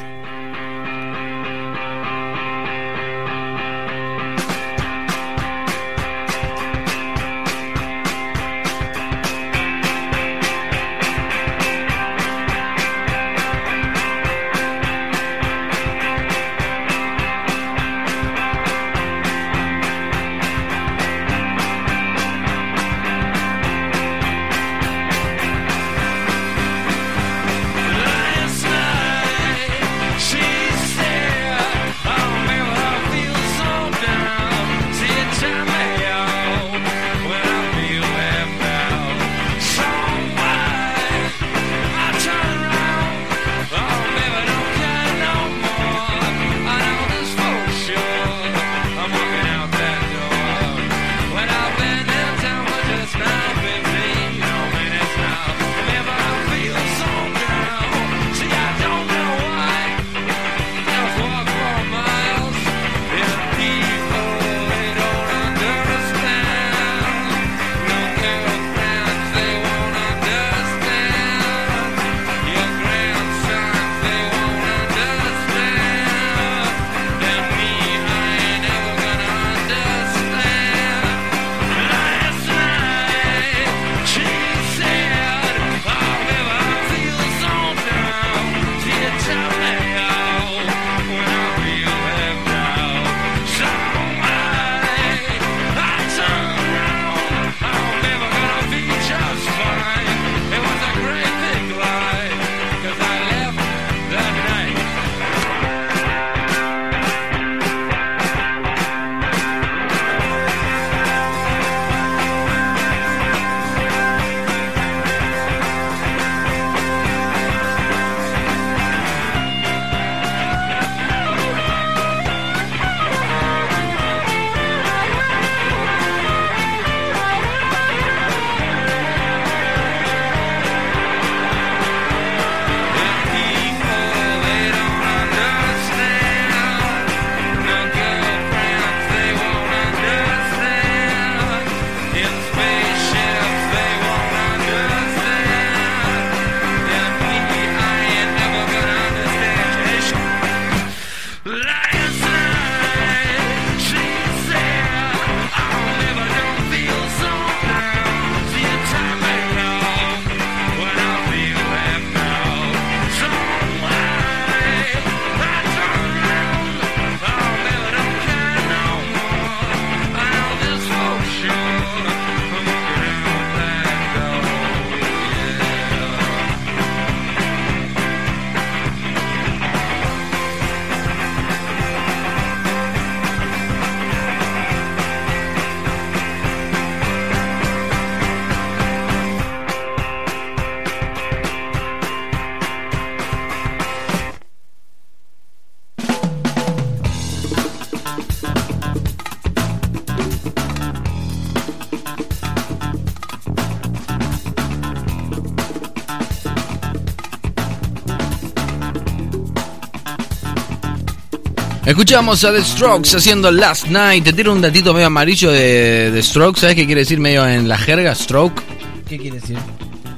Escuchamos 211.96 212.44
a 212.44 212.52
The 212.52 212.62
Strokes 212.62 213.16
haciendo 213.16 213.50
Last 213.50 213.86
Night. 213.86 214.22
Te 214.22 214.34
tiro 214.34 214.52
un 214.52 214.60
datito 214.60 214.92
medio 214.92 215.06
amarillo 215.06 215.50
de 215.50 216.10
The 216.12 216.22
Strokes. 216.22 216.60
¿Sabes 216.60 216.76
qué 216.76 216.84
quiere 216.84 217.00
decir 217.00 217.18
medio 217.18 217.48
en 217.48 217.68
la 217.68 217.78
jerga? 217.78 218.14
Stroke. 218.14 218.60
¿Qué 219.08 219.16
quiere 219.16 219.40
decir? 219.40 219.56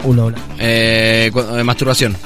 Hola, 0.05 0.25
hola. 0.25 0.39
Eh, 0.59 1.31
eh, 1.33 1.63
masturbación. 1.63 2.17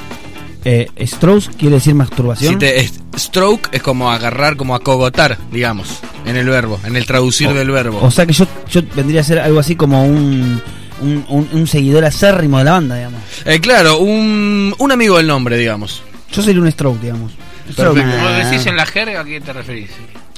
Eh, 0.64 0.88
Strauss 1.00 1.50
quiere 1.58 1.74
decir 1.74 1.94
masturbación. 1.94 2.54
Si 2.54 2.58
te- 2.58 2.90
stroke 3.18 3.68
es 3.72 3.82
como 3.82 4.10
agarrar, 4.10 4.56
como 4.56 4.74
acogotar, 4.74 5.36
digamos, 5.50 5.98
en 6.24 6.36
el 6.36 6.48
verbo, 6.48 6.80
en 6.86 6.96
el 6.96 7.04
traducir 7.04 7.48
O- 7.48 7.54
del 7.54 7.70
verbo. 7.70 8.00
O 8.02 8.10
sea 8.10 8.24
que 8.24 8.32
yo, 8.32 8.46
yo 8.70 8.80
vendría 8.96 9.20
a 9.20 9.24
ser 9.24 9.38
algo 9.38 9.60
así 9.60 9.76
como 9.76 10.06
un, 10.06 10.62
un, 11.02 11.26
un- 11.28 11.48
un 11.52 11.66
seguidor 11.66 12.06
acérrimo 12.06 12.56
de 12.58 12.64
la 12.64 12.72
banda, 12.72 12.96
digamos. 12.96 13.20
Eh, 13.44 13.60
claro, 13.60 13.98
un, 13.98 14.74
un 14.78 14.92
amigo 14.92 15.18
del 15.18 15.26
nombre, 15.26 15.58
digamos. 15.58 16.02
Yo 16.32 16.40
sería 16.40 16.62
un 16.62 16.72
stroke, 16.72 17.00
digamos. 17.02 17.32
Ah. 17.79 18.42
decís 18.44 18.66
en 18.66 18.77
la 18.77 18.87
jerga, 18.87 19.20
¿a 19.20 19.25
qué 19.25 19.40
te 19.40 19.53
referís? 19.53 19.90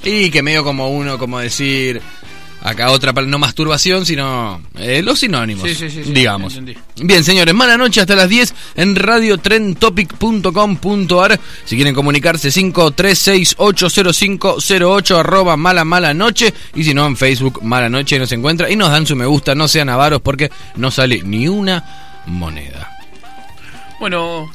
Y 0.02 0.30
que 0.30 0.42
medio 0.42 0.64
como 0.64 0.90
uno, 0.90 1.18
como 1.18 1.38
decir, 1.38 2.02
acá 2.64 2.90
otra 2.90 3.12
no 3.12 3.38
masturbación, 3.38 4.04
sino 4.06 4.60
eh, 4.76 5.02
los 5.02 5.18
sinónimos, 5.20 5.68
Sí, 5.68 5.74
sí, 5.74 5.90
sí, 5.90 6.04
sí, 6.04 6.12
digamos. 6.12 6.56
entendí. 6.56 6.78
Bien, 6.96 7.22
señores, 7.24 7.54
mala 7.54 7.76
noche 7.76 8.00
hasta 8.00 8.14
las 8.16 8.28
10 8.28 8.54
en 8.76 8.96
radiotrentopic.com.ar. 8.96 11.38
Si 11.64 11.76
quieren 11.76 11.94
comunicarse, 11.94 12.48
53680508 12.50 15.16
arroba 15.18 15.56
mala 15.56 15.84
mala 15.84 16.12
noche. 16.14 16.52
Y 16.74 16.82
si 16.84 16.94
no, 16.94 17.06
en 17.06 17.16
Facebook, 17.16 17.60
mala 17.62 17.88
noche 17.88 18.18
nos 18.18 18.32
encuentra. 18.32 18.68
Y 18.70 18.76
nos 18.76 18.90
dan 18.90 19.06
su 19.06 19.14
me 19.16 19.26
gusta, 19.26 19.54
no 19.54 19.68
sean 19.68 19.88
avaros 19.90 20.20
porque 20.22 20.50
no 20.76 20.90
sale 20.90 21.22
ni 21.22 21.46
una 21.48 22.22
moneda. 22.26 22.90
Bueno, 24.00 24.50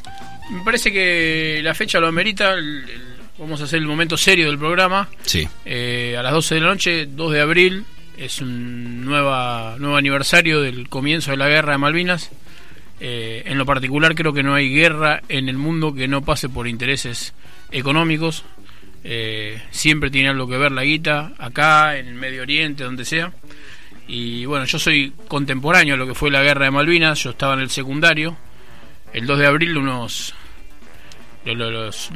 me 0.51 0.63
parece 0.63 0.91
que 0.91 1.59
la 1.63 1.73
fecha 1.73 1.99
lo 1.99 2.07
amerita. 2.07 2.53
el- 2.53 2.89
el- 2.89 3.09
vamos 3.37 3.61
a 3.61 3.63
hacer 3.63 3.79
el 3.79 3.85
momento 3.85 4.17
serio 4.17 4.47
del 4.47 4.57
programa. 4.59 5.07
Sí. 5.23 5.47
Eh, 5.65 6.15
a 6.19 6.23
las 6.23 6.33
12 6.33 6.55
de 6.55 6.61
la 6.61 6.67
noche, 6.67 7.05
2 7.05 7.31
de 7.31 7.39
abril, 7.41 7.85
es 8.17 8.41
un 8.41 9.05
nueva, 9.05 9.75
nuevo 9.79 9.95
aniversario 9.95 10.61
del 10.61 10.89
comienzo 10.89 11.31
de 11.31 11.37
la 11.37 11.47
guerra 11.47 11.71
de 11.73 11.77
Malvinas. 11.77 12.29
Eh, 12.99 13.43
en 13.45 13.57
lo 13.57 13.65
particular, 13.65 14.13
creo 14.13 14.33
que 14.33 14.43
no 14.43 14.55
hay 14.55 14.69
guerra 14.73 15.21
en 15.29 15.47
el 15.47 15.57
mundo 15.57 15.93
que 15.93 16.09
no 16.09 16.21
pase 16.21 16.49
por 16.49 16.67
intereses 16.67 17.33
económicos. 17.71 18.43
Eh, 19.05 19.61
siempre 19.71 20.09
tiene 20.11 20.27
algo 20.27 20.49
que 20.49 20.57
ver 20.57 20.73
la 20.73 20.83
guita, 20.83 21.31
acá, 21.37 21.97
en 21.97 22.07
el 22.09 22.15
Medio 22.15 22.41
Oriente, 22.41 22.83
donde 22.83 23.05
sea. 23.05 23.31
Y 24.05 24.43
bueno, 24.45 24.65
yo 24.65 24.79
soy 24.79 25.13
contemporáneo 25.29 25.93
a 25.93 25.97
lo 25.97 26.05
que 26.07 26.13
fue 26.15 26.29
la 26.29 26.41
guerra 26.43 26.65
de 26.65 26.71
Malvinas, 26.71 27.23
yo 27.23 27.29
estaba 27.29 27.53
en 27.53 27.61
el 27.61 27.69
secundario. 27.69 28.35
El 29.13 29.25
2 29.25 29.39
de 29.39 29.45
abril 29.45 29.77
unos 29.77 30.33
los, 31.55 32.11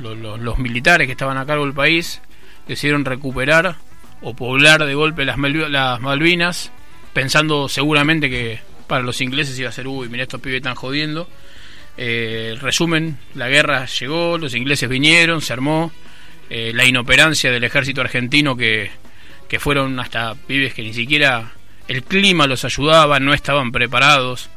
militares 0.57 1.07
que 1.07 1.11
estaban 1.11 1.37
a 1.37 1.45
cargo 1.45 1.65
del 1.65 1.73
país 1.73 2.21
decidieron 2.67 3.05
recuperar 3.05 3.75
o 4.21 4.33
poblar 4.33 4.85
de 4.85 4.93
golpe 4.93 5.25
las 5.25 5.37
Malvinas, 5.37 6.71
pensando 7.13 7.67
seguramente 7.67 8.29
que 8.29 8.59
para 8.87 9.03
los 9.03 9.21
ingleses 9.21 9.57
iba 9.59 9.69
a 9.69 9.73
ser, 9.73 9.87
uy, 9.87 10.09
mira 10.09 10.23
estos 10.23 10.41
pibes 10.41 10.57
están 10.57 10.75
jodiendo. 10.75 11.27
Eh, 11.97 12.57
resumen, 12.59 13.19
la 13.35 13.49
guerra 13.49 13.85
llegó, 13.85 14.37
los 14.37 14.55
ingleses 14.55 14.89
vinieron, 14.89 15.41
se 15.41 15.53
armó, 15.53 15.91
eh, 16.49 16.71
la 16.73 16.85
inoperancia 16.85 17.51
del 17.51 17.63
ejército 17.63 18.01
argentino 18.01 18.55
que, 18.55 18.91
que 19.47 19.59
fueron 19.59 19.99
hasta 19.99 20.35
pibes 20.35 20.73
que 20.73 20.83
ni 20.83 20.93
siquiera 20.93 21.51
el 21.87 22.03
clima 22.03 22.47
los 22.47 22.65
ayudaba, 22.65 23.19
no 23.19 23.33
estaban 23.33 23.71
preparados. 23.71 24.49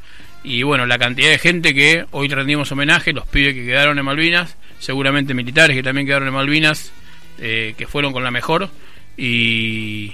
Y 0.44 0.62
bueno, 0.62 0.86
la 0.86 0.98
cantidad 0.98 1.28
de 1.28 1.38
gente 1.38 1.74
que 1.74 2.06
hoy 2.12 2.28
rendimos 2.28 2.70
homenaje, 2.72 3.12
los 3.12 3.26
pibes 3.26 3.54
que 3.54 3.64
quedaron 3.64 3.98
en 3.98 4.04
Malvinas, 4.04 4.56
seguramente 4.78 5.34
militares 5.34 5.76
que 5.76 5.82
también 5.82 6.06
quedaron 6.06 6.28
en 6.28 6.34
Malvinas, 6.34 6.92
eh, 7.38 7.74
que 7.76 7.86
fueron 7.86 8.12
con 8.12 8.22
la 8.24 8.30
mejor, 8.30 8.68
y, 9.16 10.12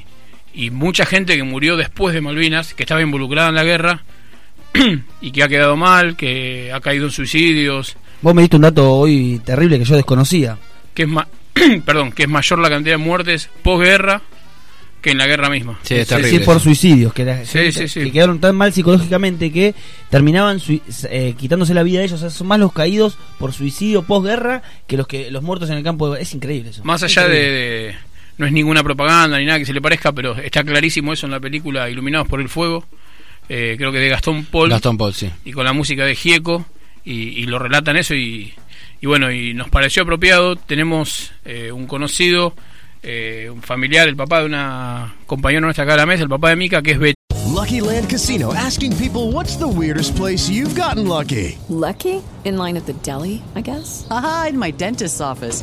y 0.54 0.70
mucha 0.70 1.04
gente 1.06 1.36
que 1.36 1.42
murió 1.42 1.76
después 1.76 2.14
de 2.14 2.20
Malvinas, 2.20 2.74
que 2.74 2.82
estaba 2.84 3.02
involucrada 3.02 3.48
en 3.48 3.54
la 3.54 3.64
guerra, 3.64 4.02
y 5.20 5.30
que 5.32 5.42
ha 5.42 5.48
quedado 5.48 5.76
mal, 5.76 6.16
que 6.16 6.72
ha 6.72 6.80
caído 6.80 7.06
en 7.06 7.10
suicidios, 7.10 7.96
Vos 8.22 8.34
me 8.36 8.42
diste 8.42 8.54
un 8.56 8.62
dato 8.62 8.88
hoy 8.92 9.40
terrible 9.44 9.78
que 9.80 9.84
yo 9.84 9.96
desconocía. 9.96 10.56
que 10.94 11.02
es, 11.02 11.08
ma- 11.08 11.26
perdón, 11.84 12.12
que 12.12 12.22
es 12.22 12.28
mayor 12.28 12.60
la 12.60 12.70
cantidad 12.70 12.94
de 12.94 12.98
muertes 13.04 13.50
posguerra 13.62 14.22
que 15.02 15.10
en 15.10 15.18
la 15.18 15.26
guerra 15.26 15.50
misma. 15.50 15.78
Sí, 15.82 15.94
es 15.94 16.00
Es 16.02 16.08
terrible. 16.08 16.30
decir, 16.30 16.44
por 16.46 16.60
suicidios, 16.60 17.12
que, 17.12 17.24
la 17.24 17.44
Sí, 17.44 17.58
gente- 17.58 17.72
sí, 17.72 17.88
sí. 17.88 18.00
que 18.04 18.12
quedaron 18.12 18.38
tan 18.40 18.56
mal 18.56 18.72
psicológicamente 18.72 19.52
que 19.52 19.74
terminaban 20.08 20.60
sui- 20.60 20.80
eh, 21.10 21.34
quitándose 21.36 21.74
la 21.74 21.82
vida 21.82 21.98
de 21.98 22.06
ellos. 22.06 22.18
O 22.18 22.20
sea, 22.20 22.30
son 22.30 22.46
más 22.46 22.58
los 22.60 22.72
caídos 22.72 23.18
por 23.38 23.52
suicidio 23.52 24.02
posguerra 24.02 24.62
que 24.86 24.96
los 24.96 25.06
que 25.06 25.30
los 25.30 25.42
muertos 25.42 25.68
en 25.70 25.76
el 25.76 25.82
campo. 25.84 26.10
de- 26.14 26.22
Es 26.22 26.32
increíble 26.34 26.70
eso. 26.70 26.84
Más 26.84 27.02
allá 27.02 27.28
de, 27.28 27.36
de- 27.50 27.94
No 28.38 28.46
es 28.46 28.52
ninguna 28.52 28.82
propaganda 28.82 29.38
ni 29.38 29.44
nada 29.44 29.58
que 29.58 29.66
se 29.66 29.74
le 29.74 29.80
parezca, 29.82 30.10
pero 30.12 30.34
está 30.38 30.64
clarísimo 30.64 31.12
eso 31.12 31.26
en 31.26 31.32
la 31.32 31.40
película 31.40 31.90
Iluminados 31.90 32.28
por 32.28 32.40
el 32.40 32.48
Fuego. 32.48 32.86
eh, 33.48 33.74
creo 33.76 33.90
que 33.92 33.98
de 33.98 34.08
Gastón 34.08 34.44
Paul. 34.46 34.70
Gastón 34.70 34.96
Paul, 34.96 35.12
sí. 35.12 35.28
Y 35.44 35.52
con 35.52 35.64
la 35.64 35.72
música 35.72 36.04
de 36.06 36.14
Gieco. 36.14 36.64
Y, 37.04 37.12
y 37.40 37.46
lo 37.46 37.58
relatan 37.58 37.96
eso. 37.96 38.14
Y, 38.14 38.54
y 39.00 39.06
bueno, 39.06 39.30
y 39.32 39.52
nos 39.52 39.68
pareció 39.68 40.04
apropiado. 40.04 40.54
Tenemos 40.56 41.32
eh, 41.44 41.72
un 41.72 41.86
conocido, 41.88 42.54
eh, 43.02 43.50
un 43.50 43.62
familiar, 43.62 44.08
el 44.08 44.16
papá 44.16 44.40
de 44.40 44.46
una 44.46 45.14
compañera 45.26 45.60
nuestra 45.60 45.84
acá 45.84 45.94
a 45.94 45.98
la 45.98 46.06
mesa, 46.06 46.22
el 46.22 46.28
papá 46.28 46.50
de 46.50 46.56
Mica, 46.56 46.82
que 46.82 46.92
es 46.92 46.98
Betty. 46.98 47.14
Lucky 47.52 47.80
Land 47.82 48.08
Casino 48.08 48.54
asking 48.54 48.96
people 48.96 49.30
what's 49.30 49.56
the 49.56 49.68
weirdest 49.68 50.16
place 50.16 50.48
you've 50.48 50.74
gotten 50.74 51.06
lucky? 51.06 51.58
Lucky? 51.68 52.22
In 52.44 52.56
line 52.56 52.76
at 52.76 52.86
the 52.86 52.94
deli, 53.04 53.42
I 53.54 53.60
guess? 53.60 54.06
Aha, 54.10 54.46
in 54.50 54.58
my 54.58 54.70
dentist's 54.72 55.20
office. 55.20 55.62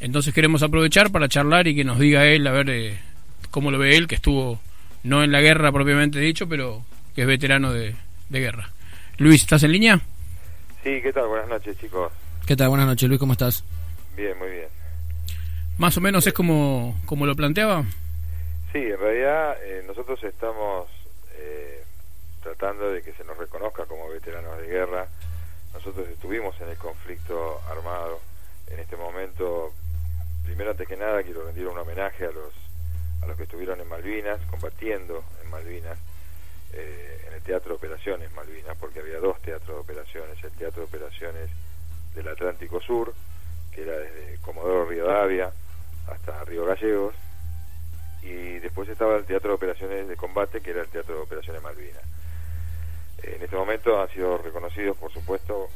Entonces 0.00 0.34
queremos 0.34 0.62
aprovechar 0.62 1.10
para 1.10 1.28
charlar 1.28 1.66
y 1.66 1.74
que 1.74 1.84
nos 1.84 1.98
diga 1.98 2.26
él, 2.26 2.46
a 2.46 2.52
ver 2.52 2.70
eh, 2.70 2.98
cómo 3.50 3.70
lo 3.70 3.78
ve 3.78 3.96
él, 3.96 4.06
que 4.06 4.16
estuvo 4.16 4.60
no 5.02 5.22
en 5.22 5.32
la 5.32 5.40
guerra 5.40 5.72
propiamente 5.72 6.18
dicho, 6.18 6.48
pero 6.48 6.84
que 7.14 7.22
es 7.22 7.26
veterano 7.26 7.72
de, 7.72 7.94
de 8.28 8.40
guerra. 8.40 8.70
Luis, 9.18 9.42
¿estás 9.42 9.62
en 9.62 9.72
línea? 9.72 10.00
Sí, 10.82 11.00
¿qué 11.02 11.12
tal? 11.12 11.28
Buenas 11.28 11.48
noches, 11.48 11.78
chicos. 11.78 12.12
¿Qué 12.46 12.54
tal? 12.54 12.68
Buenas 12.68 12.86
noches, 12.86 13.08
Luis, 13.08 13.18
¿cómo 13.18 13.32
estás? 13.32 13.64
Bien, 14.16 14.36
muy 14.38 14.50
bien. 14.50 14.68
Más 15.78 15.96
o 15.96 16.00
menos 16.00 16.26
es 16.26 16.32
como, 16.32 17.00
como 17.06 17.26
lo 17.26 17.34
planteaba. 17.34 17.84
Sí, 18.72 18.78
en 18.78 18.98
realidad 18.98 19.56
eh, 19.62 19.82
nosotros 19.86 20.22
estamos 20.22 20.86
eh, 21.34 21.82
tratando 22.42 22.90
de 22.90 23.02
que 23.02 23.12
se 23.12 23.24
nos 23.24 23.36
reconozca 23.36 23.84
como 23.84 24.08
veteranos 24.08 24.58
de 24.58 24.68
guerra. 24.68 25.06
Nosotros 25.74 26.08
estuvimos 26.08 26.54
en 26.60 26.68
el 26.68 26.76
conflicto 26.76 27.60
armado. 27.70 28.20
En 28.68 28.80
este 28.80 28.96
momento, 28.96 29.72
primero 30.46 30.70
antes 30.70 30.86
que 30.86 30.96
nada, 30.96 31.22
quiero 31.22 31.44
rendir 31.44 31.66
un 31.66 31.76
homenaje 31.76 32.24
a 32.24 32.30
los 32.30 32.52
a 33.22 33.26
los 33.26 33.36
que 33.36 33.42
estuvieron 33.42 33.80
en 33.80 33.88
Malvinas, 33.88 34.40
combatiendo 34.48 35.24
en 35.42 35.50
Malvinas, 35.50 35.98
eh, 36.72 37.24
en 37.26 37.34
el 37.34 37.42
Teatro 37.42 37.70
de 37.70 37.76
Operaciones 37.76 38.32
Malvinas, 38.32 38.76
porque 38.78 39.00
había 39.00 39.18
dos 39.18 39.40
teatros 39.40 39.76
de 39.76 39.80
operaciones, 39.80 40.42
el 40.44 40.52
Teatro 40.52 40.82
de 40.82 40.86
Operaciones 40.86 41.50
del 42.14 42.28
Atlántico 42.28 42.80
Sur, 42.80 43.14
que 43.72 43.82
era 43.82 43.98
desde 43.98 44.38
Comodoro 44.42 44.86
Rivadavia 44.86 45.50
hasta 46.06 46.44
Río 46.44 46.66
Gallegos, 46.66 47.14
y 48.22 48.58
después 48.58 48.88
estaba 48.88 49.16
el 49.16 49.24
Teatro 49.24 49.50
de 49.50 49.56
Operaciones 49.56 50.08
de 50.08 50.16
Combate, 50.16 50.60
que 50.60 50.70
era 50.70 50.82
el 50.82 50.88
Teatro 50.88 51.16
de 51.16 51.22
Operaciones 51.22 51.62
Malvinas. 51.62 52.02
En 53.22 53.42
este 53.42 53.56
momento 53.56 54.00
han 54.00 54.08
sido 54.10 54.38
reconocidos, 54.38 54.96
por 54.96 55.12
supuesto, 55.12 55.68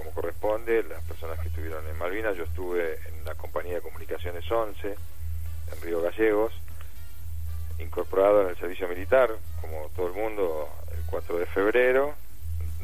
como 0.00 0.12
corresponde, 0.12 0.82
las 0.84 1.02
personas 1.02 1.38
que 1.40 1.48
estuvieron 1.48 1.86
en 1.86 1.98
Malvinas. 1.98 2.34
Yo 2.34 2.44
estuve 2.44 2.98
en 3.06 3.24
la 3.26 3.34
compañía 3.34 3.74
de 3.74 3.80
comunicaciones 3.82 4.50
11, 4.50 4.88
en 4.88 5.82
Río 5.82 6.00
Gallegos, 6.00 6.54
incorporado 7.78 8.42
en 8.42 8.48
el 8.48 8.56
servicio 8.56 8.88
militar, 8.88 9.30
como 9.60 9.90
todo 9.94 10.06
el 10.06 10.14
mundo, 10.14 10.68
el 10.90 11.04
4 11.10 11.38
de 11.38 11.46
febrero, 11.46 12.14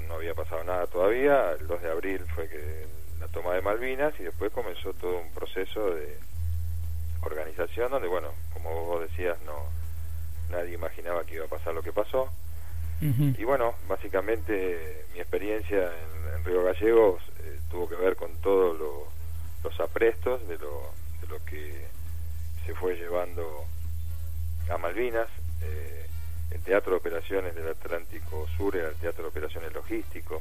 no 0.07 0.15
había 0.15 0.35
pasado 0.35 0.63
nada 0.65 0.87
todavía, 0.87 1.53
el 1.53 1.67
2 1.67 1.83
de 1.83 1.91
abril 1.91 2.25
fue 2.35 2.49
que 2.49 2.87
la 3.19 3.29
toma 3.29 3.55
de 3.55 3.63
Malvinas 3.63 4.13
y 4.21 4.25
después 4.25 4.53
comenzó 4.53 4.93
todo 4.93 5.19
un 5.19 5.31
proceso 5.31 5.95
de 5.95 6.19
organización 7.23 7.91
donde, 7.91 8.09
bueno, 8.09 8.29
como 8.53 8.85
vos 8.85 9.01
decías, 9.01 9.41
no 9.47 9.65
nadie 10.51 10.75
imaginaba 10.75 11.25
que 11.25 11.37
iba 11.37 11.47
a 11.47 11.49
pasar 11.49 11.75
lo 11.75 11.83
que 11.83 11.93
pasó. 11.93 12.31
Y 13.01 13.45
bueno, 13.45 13.75
básicamente 13.89 15.05
mi 15.13 15.21
experiencia 15.21 15.79
en, 15.79 16.39
en 16.39 16.45
Río 16.45 16.65
Gallegos 16.65 17.23
eh, 17.41 17.59
tuvo 17.71 17.89
que 17.89 17.97
ver 17.97 18.17
con 18.17 18.31
todos 18.41 18.79
lo- 18.79 19.07
los 19.65 19.81
aprestos 19.81 20.47
de 20.49 20.57
lo, 20.59 20.93
de 21.21 21.27
lo 21.29 21.45
que 21.45 21.87
se 22.65 22.75
fue 22.75 22.95
llevando 22.97 23.65
a 24.71 24.79
Malvinas. 24.79 25.29
Eh, 25.63 26.07
el 26.53 26.61
Teatro 26.63 26.93
de 26.93 26.99
Operaciones 26.99 27.55
del 27.55 27.69
Atlántico 27.69 28.47
Sur 28.57 28.77
era 28.77 28.89
el 28.89 28.95
Teatro 28.97 29.25
de 29.25 29.29
Operaciones 29.29 29.73
Logístico. 29.75 30.41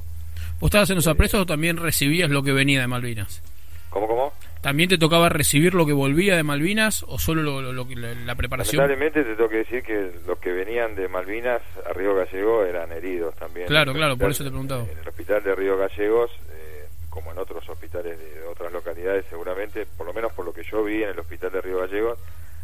¿Vos 0.59 0.67
estabas 0.69 0.89
en 0.91 0.95
los 0.97 1.07
apresos 1.07 1.41
o 1.41 1.45
también 1.45 1.77
recibías 1.77 2.29
lo 2.29 2.41
que 2.43 2.51
venía 2.53 2.79
de 2.81 2.87
Malvinas? 2.87 3.41
¿Cómo, 3.89 4.07
cómo? 4.07 4.33
¿También 4.65 4.89
te 4.89 4.97
tocaba 4.97 5.29
recibir 5.29 5.75
lo 5.75 5.85
que 5.85 5.93
volvía 5.93 6.35
de 6.35 6.41
Malvinas 6.41 7.05
o 7.07 7.19
solo 7.19 7.43
lo, 7.43 7.61
lo- 7.61 7.71
lo 7.71 7.87
que- 7.87 7.95
la, 7.95 8.15
la 8.15 8.33
preparación? 8.33 8.81
Lamentablemente 8.81 9.23
te 9.23 9.35
tengo 9.35 9.47
que 9.47 9.57
decir 9.57 9.83
que 9.83 10.11
los 10.25 10.39
que 10.39 10.51
venían 10.51 10.95
de 10.95 11.07
Malvinas 11.07 11.61
a 11.87 11.93
Río 11.93 12.15
Gallego 12.15 12.63
eran 12.65 12.91
heridos 12.91 13.35
también. 13.35 13.67
Claro, 13.67 13.93
claro, 13.93 14.17
por 14.17 14.31
eso 14.31 14.43
te 14.43 14.49
preguntaba. 14.49 14.81
En 14.91 14.97
el 14.97 15.07
hospital 15.07 15.43
de 15.43 15.53
Río 15.53 15.77
Gallegos, 15.77 16.31
eh, 16.51 16.87
como 17.11 17.31
en 17.31 17.37
otros 17.37 17.69
hospitales 17.69 18.17
de 18.17 18.41
otras 18.47 18.73
localidades, 18.73 19.25
seguramente, 19.29 19.85
por 19.97 20.07
lo 20.07 20.13
menos 20.13 20.33
por 20.33 20.43
lo 20.45 20.51
que 20.51 20.63
yo 20.63 20.83
vi 20.83 21.03
en 21.03 21.09
el 21.09 21.19
hospital 21.19 21.51
de 21.51 21.61
Río 21.61 21.77
Gallegos, 21.81 22.17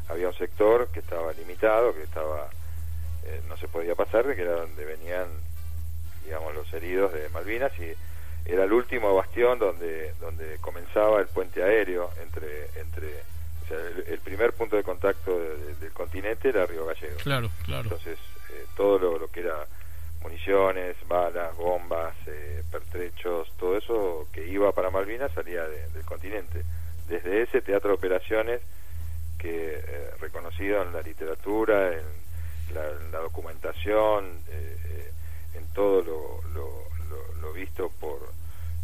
había 0.09 0.27
un 0.27 0.33
sector 0.33 0.87
que 0.91 1.01
estaba 1.01 1.31
limitado, 1.33 1.93
que 1.93 2.01
estaba 2.01 2.49
eh, 3.27 3.41
no 3.47 3.55
se 3.57 3.67
podía 3.67 3.93
pasar, 3.93 4.25
que 4.35 4.41
era 4.41 4.53
donde 4.53 4.83
venían, 4.85 5.27
digamos, 6.25 6.55
los 6.55 6.73
heridos 6.73 7.13
de 7.13 7.29
Malvinas 7.29 7.71
y 7.77 7.93
era 8.45 8.63
el 8.63 8.73
último 8.73 9.13
bastión 9.15 9.59
donde 9.59 10.13
donde 10.19 10.57
comenzaba 10.61 11.19
el 11.19 11.27
puente 11.27 11.63
aéreo 11.63 12.09
entre 12.23 12.65
entre 12.79 13.07
o 13.63 13.67
sea, 13.67 13.77
el, 13.77 14.03
el 14.07 14.19
primer 14.19 14.53
punto 14.53 14.75
de 14.75 14.83
contacto 14.83 15.39
de- 15.39 15.57
de- 15.57 15.75
del 15.75 15.91
continente 15.93 16.49
era 16.49 16.65
Río 16.65 16.85
Gallegos. 16.85 17.21
Claro, 17.23 17.49
claro. 17.63 17.83
Entonces, 17.83 18.17
eh, 18.49 18.65
todo 18.75 18.99
lo, 18.99 19.17
lo 19.19 19.27
que 19.29 19.39
era 19.41 19.65
municiones, 20.21 20.95
balas, 21.07 21.55
bombas, 21.55 22.13
eh, 22.27 22.63
pertrechos, 22.71 23.51
todo 23.57 23.77
eso 23.77 24.27
que 24.31 24.45
iba 24.47 24.71
para 24.71 24.89
Malvinas 24.89 25.31
salía 25.33 25.63
de- 25.67 25.87
del 25.89 26.03
continente. 26.05 26.63
Desde 27.07 27.41
ese 27.43 27.61
teatro 27.61 27.89
de 27.89 27.95
operaciones 27.95 28.61
que 29.39 29.75
eh, 29.77 30.11
reconocido 30.19 30.81
en 30.83 30.93
la 30.93 31.01
literatura, 31.01 31.93
en 31.93 32.03
la, 32.75 32.87
en 32.87 33.11
la 33.11 33.19
documentación, 33.19 34.39
eh, 34.49 35.11
en 35.55 35.65
todo 35.73 36.01
lo, 36.03 36.41
lo- 36.53 36.90
lo- 37.41 37.53
visto 37.53 37.89
por, 37.99 38.31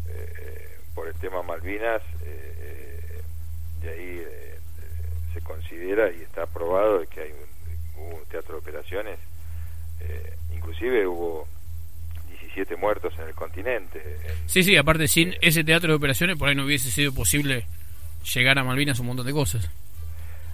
eh, 0.09 0.33
eh, 0.39 0.77
por 0.95 1.07
el 1.07 1.13
tema 1.15 1.41
Malvinas, 1.43 2.01
eh, 2.23 2.53
eh, 2.59 3.21
de 3.81 3.89
ahí 3.89 4.23
eh, 4.25 4.59
se 5.33 5.41
considera 5.41 6.11
y 6.11 6.21
está 6.21 6.45
probado 6.47 6.99
de 6.99 7.07
que 7.07 7.21
hay 7.21 7.31
un, 7.31 8.01
hubo 8.03 8.15
un 8.17 8.25
teatro 8.25 8.53
de 8.55 8.59
operaciones, 8.59 9.19
inclusive 10.53 11.07
hubo 11.07 11.47
17 12.29 12.75
muertos 12.75 13.13
en 13.17 13.27
el 13.27 13.33
continente. 13.33 13.99
en- 14.25 14.49
Sí, 14.49 14.63
sí, 14.63 14.75
aparte 14.77 15.07
sin 15.07 15.35
ese 15.41 15.63
teatro 15.63 15.89
de 15.89 15.95
operaciones 15.95 16.37
por 16.37 16.49
ahí 16.49 16.55
no 16.55 16.65
hubiese 16.65 16.91
sido 16.91 17.13
posible 17.13 17.65
llegar 18.33 18.59
a 18.59 18.63
Malvinas 18.63 18.99
un 18.99 19.07
montón 19.07 19.25
de 19.25 19.33
cosas. 19.33 19.69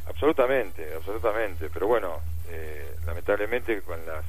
Absolutamente, 0.07 0.93
absolutamente. 0.95 1.69
Pero 1.73 1.87
bueno, 1.87 2.19
eh, 2.49 2.95
lamentablemente 3.05 3.81
con 3.81 3.99
las 4.05 4.23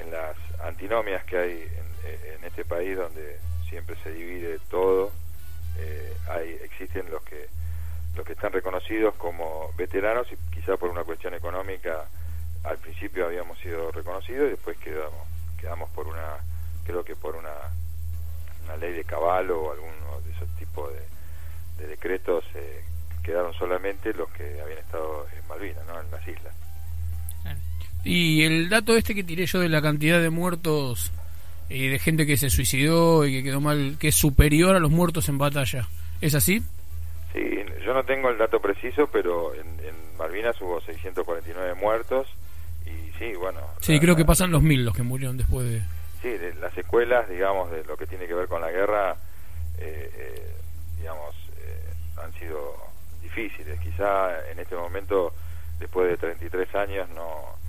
en 0.00 0.10
las 0.10 0.36
antinomias 0.64 1.24
que 1.24 1.36
hay 1.38 1.68
en, 2.04 2.34
en 2.34 2.44
este 2.44 2.64
país 2.64 2.96
donde 2.96 3.38
siempre 3.68 3.96
se 4.02 4.12
divide 4.12 4.58
todo, 4.70 5.10
eh, 5.78 6.16
hay 6.28 6.50
existen 6.62 7.10
los 7.10 7.22
que 7.22 7.48
los 8.16 8.24
que 8.24 8.34
están 8.34 8.52
reconocidos 8.52 9.14
como 9.16 9.72
veteranos 9.76 10.26
y 10.30 10.36
quizá 10.54 10.76
por 10.76 10.90
una 10.90 11.02
cuestión 11.02 11.34
económica 11.34 12.08
al 12.62 12.78
principio 12.78 13.26
habíamos 13.26 13.58
sido 13.58 13.90
reconocidos 13.90 14.46
y 14.46 14.50
después 14.50 14.78
quedamos 14.78 15.26
quedamos 15.60 15.90
por 15.90 16.06
una 16.06 16.38
creo 16.84 17.04
que 17.04 17.16
por 17.16 17.34
una 17.34 17.52
una 18.64 18.76
ley 18.76 18.92
de 18.92 19.04
caballo 19.04 19.60
o 19.60 19.72
alguno 19.72 20.20
de 20.24 20.30
esos 20.32 20.48
tipos 20.56 20.92
de, 20.92 21.82
de 21.82 21.88
decretos 21.88 22.44
eh, 22.54 22.84
quedaron 23.22 23.52
solamente 23.54 24.12
los 24.14 24.30
que 24.30 24.60
habían 24.60 24.78
estado 24.78 25.26
en 25.36 25.48
Malvinas, 25.48 25.84
¿no? 25.86 26.00
en 26.00 26.10
las 26.10 26.28
islas. 26.28 26.54
Y 28.04 28.44
el 28.44 28.68
dato 28.68 28.94
este 28.96 29.14
que 29.14 29.24
tiré 29.24 29.46
yo 29.46 29.60
de 29.60 29.70
la 29.70 29.80
cantidad 29.80 30.20
de 30.20 30.28
muertos 30.28 31.10
y 31.68 31.88
de 31.88 31.98
gente 31.98 32.26
que 32.26 32.36
se 32.36 32.50
suicidó 32.50 33.26
y 33.26 33.32
que 33.32 33.42
quedó 33.42 33.60
mal, 33.60 33.96
que 33.98 34.08
es 34.08 34.14
superior 34.14 34.74
a 34.76 34.80
los 34.80 34.90
muertos 34.90 35.28
en 35.28 35.38
batalla, 35.38 35.88
¿es 36.20 36.34
así? 36.34 36.62
Sí, 37.32 37.64
yo 37.84 37.94
no 37.94 38.04
tengo 38.04 38.28
el 38.30 38.38
dato 38.38 38.60
preciso, 38.60 39.08
pero 39.12 39.54
en, 39.54 39.66
en 39.80 40.16
Malvinas 40.18 40.60
hubo 40.60 40.80
649 40.80 41.74
muertos 41.74 42.26
y 42.86 43.18
sí, 43.18 43.34
bueno, 43.34 43.60
Sí, 43.80 43.98
creo 43.98 44.14
que 44.14 44.24
pasan 44.24 44.50
los 44.50 44.62
mil 44.62 44.84
los 44.84 44.94
que 44.94 45.02
murieron 45.02 45.36
después 45.36 45.68
de... 45.68 45.82
sí, 46.22 46.28
de 46.28 46.54
las 46.54 46.72
secuelas, 46.74 47.28
digamos, 47.28 47.70
de 47.70 47.84
lo 47.84 47.96
que 47.96 48.06
tiene 48.06 48.26
que 48.26 48.34
ver 48.34 48.48
con 48.48 48.60
la 48.60 48.70
guerra, 48.70 49.16
eh, 49.78 50.10
eh, 50.16 50.54
digamos, 50.98 51.34
eh, 51.58 52.20
han 52.22 52.32
sido 52.34 52.76
difíciles. 53.22 53.78
Quizá 53.80 54.48
en 54.50 54.58
este 54.58 54.76
momento, 54.76 55.32
después 55.78 56.08
de 56.08 56.16
33 56.16 56.74
años, 56.74 57.08
no 57.10 57.63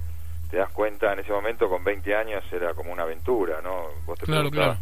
te 0.56 0.62
das 0.62 0.72
cuenta, 0.72 1.12
en 1.12 1.20
ese 1.20 1.34
momento 1.34 1.68
con 1.68 1.84
20 1.84 2.16
años 2.16 2.42
era 2.50 2.74
como 2.74 2.90
una 2.94 3.04
aventura, 3.04 3.60
¿no? 3.62 3.90
Vos 4.06 4.18
te 4.18 4.26
Claro, 4.26 4.50
preguntabas, 4.50 4.80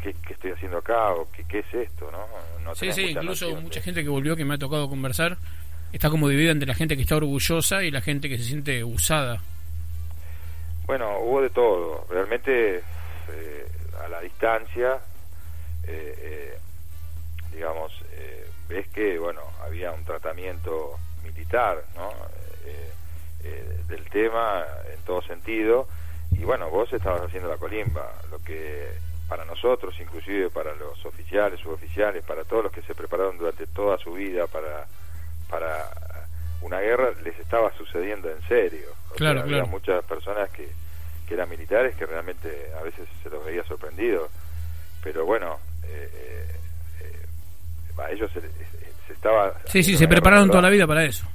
¿qué, 0.00 0.14
qué 0.24 0.34
estoy 0.34 0.52
haciendo 0.52 0.78
acá? 0.78 1.10
o 1.14 1.28
¿qué, 1.32 1.42
qué 1.48 1.58
es 1.58 1.74
esto? 1.74 2.08
¿no? 2.12 2.28
no 2.62 2.72
Sí, 2.76 2.92
sí, 2.92 3.06
mucha 3.08 3.20
incluso 3.22 3.46
noción 3.46 3.64
mucha 3.64 3.80
gente 3.80 4.04
que 4.04 4.08
volvió 4.08 4.36
que 4.36 4.44
me 4.44 4.54
ha 4.54 4.58
tocado 4.58 4.88
conversar 4.88 5.36
está 5.92 6.10
como 6.10 6.28
dividida 6.28 6.52
entre 6.52 6.68
la 6.68 6.76
gente 6.76 6.94
que 6.94 7.02
está 7.02 7.16
orgullosa 7.16 7.82
y 7.82 7.90
la 7.90 8.02
gente 8.02 8.28
que 8.28 8.38
se 8.38 8.44
siente 8.44 8.84
usada. 8.84 9.42
Bueno, 10.86 11.18
hubo 11.18 11.42
de 11.42 11.50
todo. 11.50 12.06
Realmente, 12.08 12.76
eh, 12.76 13.66
a 14.04 14.08
la 14.08 14.20
distancia, 14.20 15.00
eh, 15.88 16.14
eh, 16.18 16.58
digamos, 17.52 17.92
eh, 18.12 18.46
ves 18.68 18.86
que, 18.94 19.18
bueno, 19.18 19.40
había 19.64 19.90
un 19.90 20.04
tratamiento 20.04 20.96
militar, 21.24 21.82
¿no? 21.96 22.12
Eh, 23.46 23.76
del 23.88 24.04
tema 24.10 24.64
en 24.92 25.00
todo 25.04 25.22
sentido. 25.22 25.86
Y 26.32 26.44
bueno, 26.44 26.68
vos 26.68 26.92
estabas 26.92 27.22
haciendo 27.22 27.48
la 27.48 27.56
colimba. 27.56 28.12
Lo 28.30 28.38
que 28.40 28.88
para 29.28 29.44
nosotros, 29.44 29.94
inclusive 30.00 30.50
para 30.50 30.74
los 30.74 31.04
oficiales, 31.04 31.60
suboficiales, 31.60 32.24
para 32.24 32.44
todos 32.44 32.64
los 32.64 32.72
que 32.72 32.82
se 32.82 32.94
prepararon 32.94 33.38
durante 33.38 33.66
toda 33.68 33.98
su 33.98 34.12
vida 34.12 34.46
para, 34.46 34.86
para 35.48 35.90
una 36.62 36.80
guerra, 36.80 37.10
les 37.22 37.38
estaba 37.38 37.72
sucediendo 37.76 38.30
en 38.30 38.42
serio. 38.48 38.88
Claro, 39.16 39.38
sea, 39.38 39.42
había 39.44 39.56
claro. 39.58 39.66
muchas 39.68 40.04
personas 40.04 40.50
que, 40.50 40.68
que 41.26 41.34
eran 41.34 41.48
militares 41.48 41.94
que 41.96 42.06
realmente 42.06 42.70
a 42.78 42.82
veces 42.82 43.08
se 43.22 43.30
los 43.30 43.44
veía 43.44 43.64
sorprendidos. 43.64 44.30
Pero 45.02 45.24
bueno, 45.24 45.58
eh, 45.84 46.10
eh, 46.12 46.46
eh, 47.02 48.02
a 48.02 48.10
ellos 48.10 48.30
se, 48.32 48.40
se 48.40 49.12
estaba... 49.12 49.54
Sí, 49.66 49.82
sí, 49.82 49.96
se 49.96 50.08
prepararon 50.08 50.48
toda 50.48 50.62
la 50.62 50.70
vida 50.70 50.86
para 50.86 51.04
eso. 51.04 51.26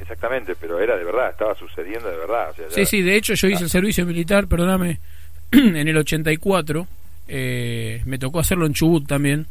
Exactamente, 0.00 0.54
pero 0.60 0.78
era 0.80 0.96
de 0.96 1.04
verdad, 1.04 1.30
estaba 1.30 1.54
sucediendo 1.56 2.08
de 2.08 2.16
verdad. 2.16 2.50
o 2.50 2.54
sea, 2.54 2.68
ya- 2.68 2.74
Sí, 2.74 2.86
sí, 2.86 3.02
de 3.02 3.16
hecho 3.16 3.34
yo 3.34 3.48
hice 3.48 3.64
el 3.64 3.70
servicio 3.70 4.06
militar, 4.06 4.46
perdóname, 4.46 5.00
en 5.52 5.76
el 5.88 5.96
84, 5.96 6.86
eh, 7.28 8.02
me 8.06 8.18
tocó 8.18 8.38
hacerlo 8.40 8.66
en 8.66 8.74
Chubut 8.74 9.06
también, 9.06 9.46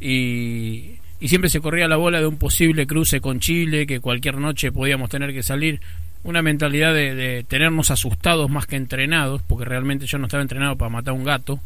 y, 0.00 0.96
y 1.20 1.28
siempre 1.28 1.48
se 1.50 1.60
corría 1.60 1.88
la 1.88 1.96
bola 1.96 2.20
de 2.20 2.26
un 2.26 2.36
posible 2.38 2.86
cruce 2.86 3.20
con 3.20 3.40
Chile, 3.40 3.86
que 3.86 4.00
cualquier 4.00 4.36
noche 4.38 4.70
podíamos 4.72 5.08
tener 5.10 5.32
que 5.32 5.42
salir, 5.42 5.80
una 6.22 6.42
mentalidad 6.42 6.92
de, 6.92 7.14
de 7.14 7.44
tenernos 7.44 7.90
asustados 7.90 8.50
más 8.50 8.66
que 8.66 8.76
entrenados, 8.76 9.42
porque 9.42 9.64
realmente 9.64 10.06
yo 10.06 10.18
no 10.18 10.26
estaba 10.26 10.42
entrenado 10.42 10.76
para 10.76 10.88
matar 10.90 11.12
a 11.12 11.16
un 11.16 11.24
gato, 11.24 11.60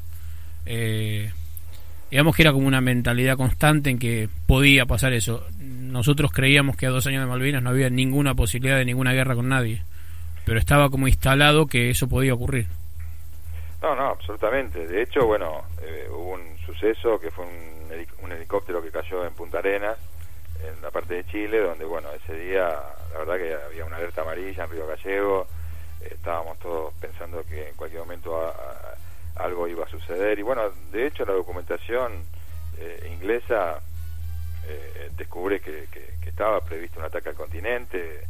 eh, 0.66 1.30
digamos 2.10 2.36
que 2.36 2.42
era 2.42 2.52
como 2.52 2.66
una 2.66 2.80
mentalidad 2.80 3.36
constante 3.36 3.90
en 3.90 3.98
que 3.98 4.28
podía 4.46 4.84
pasar 4.86 5.12
eso. 5.12 5.46
Nosotros 5.90 6.32
creíamos 6.32 6.76
que 6.76 6.86
a 6.86 6.90
dos 6.90 7.06
años 7.06 7.22
de 7.22 7.26
Malvinas 7.26 7.62
no 7.62 7.70
había 7.70 7.90
ninguna 7.90 8.34
posibilidad 8.34 8.78
de 8.78 8.84
ninguna 8.84 9.12
guerra 9.12 9.34
con 9.34 9.48
nadie, 9.48 9.82
pero 10.44 10.58
estaba 10.58 10.90
como 10.90 11.08
instalado 11.08 11.66
que 11.66 11.90
eso 11.90 12.08
podía 12.08 12.34
ocurrir. 12.34 12.66
No, 13.82 13.94
no, 13.96 14.08
absolutamente. 14.08 14.86
De 14.86 15.02
hecho, 15.02 15.26
bueno, 15.26 15.62
eh, 15.82 16.06
hubo 16.10 16.34
un 16.34 16.58
suceso 16.66 17.18
que 17.18 17.30
fue 17.30 17.44
un, 17.44 18.24
un 18.24 18.32
helicóptero 18.32 18.82
que 18.82 18.90
cayó 18.90 19.26
en 19.26 19.32
Punta 19.32 19.58
Arenas, 19.58 19.96
en 20.62 20.82
la 20.82 20.90
parte 20.90 21.14
de 21.14 21.24
Chile, 21.24 21.60
donde, 21.60 21.84
bueno, 21.84 22.08
ese 22.12 22.34
día, 22.38 22.68
la 23.12 23.18
verdad 23.18 23.36
que 23.36 23.54
había 23.54 23.84
una 23.84 23.96
alerta 23.96 24.22
amarilla 24.22 24.64
en 24.64 24.70
Río 24.70 24.86
Gallego, 24.86 25.46
estábamos 26.02 26.58
todos 26.58 26.92
pensando 27.00 27.42
que 27.48 27.68
en 27.68 27.74
cualquier 27.74 28.00
momento 28.00 28.52
algo 29.36 29.68
iba 29.68 29.84
a 29.84 29.88
suceder. 29.88 30.38
Y 30.38 30.42
bueno, 30.42 30.62
de 30.92 31.06
hecho, 31.06 31.24
la 31.24 31.32
documentación 31.32 32.12
eh, 32.78 33.10
inglesa 33.12 33.80
eh, 34.72 35.10
descubre 35.16 35.60
que, 35.60 35.86
que- 35.90 36.10
estaba 36.30 36.60
previsto 36.64 36.98
un 37.00 37.04
ataque 37.04 37.28
al 37.28 37.34
continente, 37.34 38.20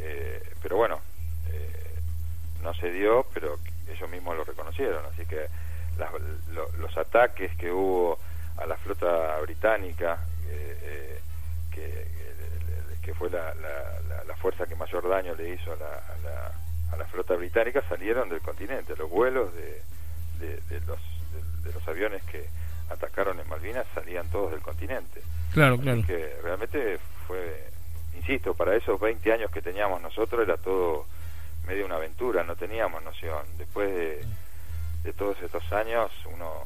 eh, 0.00 0.42
pero 0.60 0.76
bueno, 0.78 1.00
eh, 1.52 1.94
no 2.60 2.74
se 2.74 2.90
dio, 2.90 3.24
pero 3.32 3.56
ellos 3.86 4.10
mismos 4.10 4.36
lo 4.36 4.42
reconocieron. 4.42 5.04
Así 5.12 5.24
que 5.26 5.46
las- 5.96 6.10
lo- 6.52 6.72
los 6.78 6.96
ataques 6.96 7.54
que 7.56 7.70
hubo 7.70 8.18
a 8.56 8.66
la 8.66 8.76
flota 8.78 9.38
británica, 9.42 10.18
eh, 10.48 10.78
eh, 10.82 11.20
que, 11.70 12.06
que 13.00 13.14
fue 13.14 13.30
la, 13.30 13.54
la- 13.54 14.00
la- 14.08 14.24
la 14.24 14.36
fuerza 14.36 14.66
que 14.66 14.74
mayor 14.74 15.08
daño 15.08 15.34
le 15.36 15.50
hizo 15.50 15.72
a 15.72 15.76
la, 15.76 15.86
a 15.86 16.52
a 16.92 16.96
la 16.96 17.06
flota 17.06 17.34
británica, 17.36 17.82
salieron 17.88 18.28
del 18.28 18.40
continente. 18.42 18.94
Los 18.96 19.08
vuelos 19.08 19.50
de, 19.54 19.80
de- 20.40 20.80
los, 20.86 21.00
de 21.64 21.72
los 21.72 21.86
aviones 21.88 22.22
que 22.24 22.44
atacaron 22.92 23.38
en 23.40 23.48
Malvinas 23.48 23.86
salían 23.94 24.28
todos 24.30 24.52
del 24.52 24.60
continente. 24.60 25.22
Claro, 25.52 25.74
Así 25.74 25.82
claro. 25.82 26.02
que 26.06 26.36
realmente 26.42 26.98
fue, 27.26 27.68
insisto, 28.16 28.54
para 28.54 28.74
esos 28.76 29.00
20 29.00 29.32
años 29.32 29.50
que 29.50 29.62
teníamos 29.62 30.00
nosotros 30.00 30.42
era 30.46 30.56
todo 30.56 31.06
medio 31.66 31.86
una 31.86 31.96
aventura, 31.96 32.42
no 32.44 32.56
teníamos 32.56 33.02
noción. 33.02 33.42
Después 33.58 33.94
de, 33.94 34.24
de 35.04 35.12
todos 35.12 35.40
estos 35.42 35.70
años 35.72 36.10
uno 36.32 36.64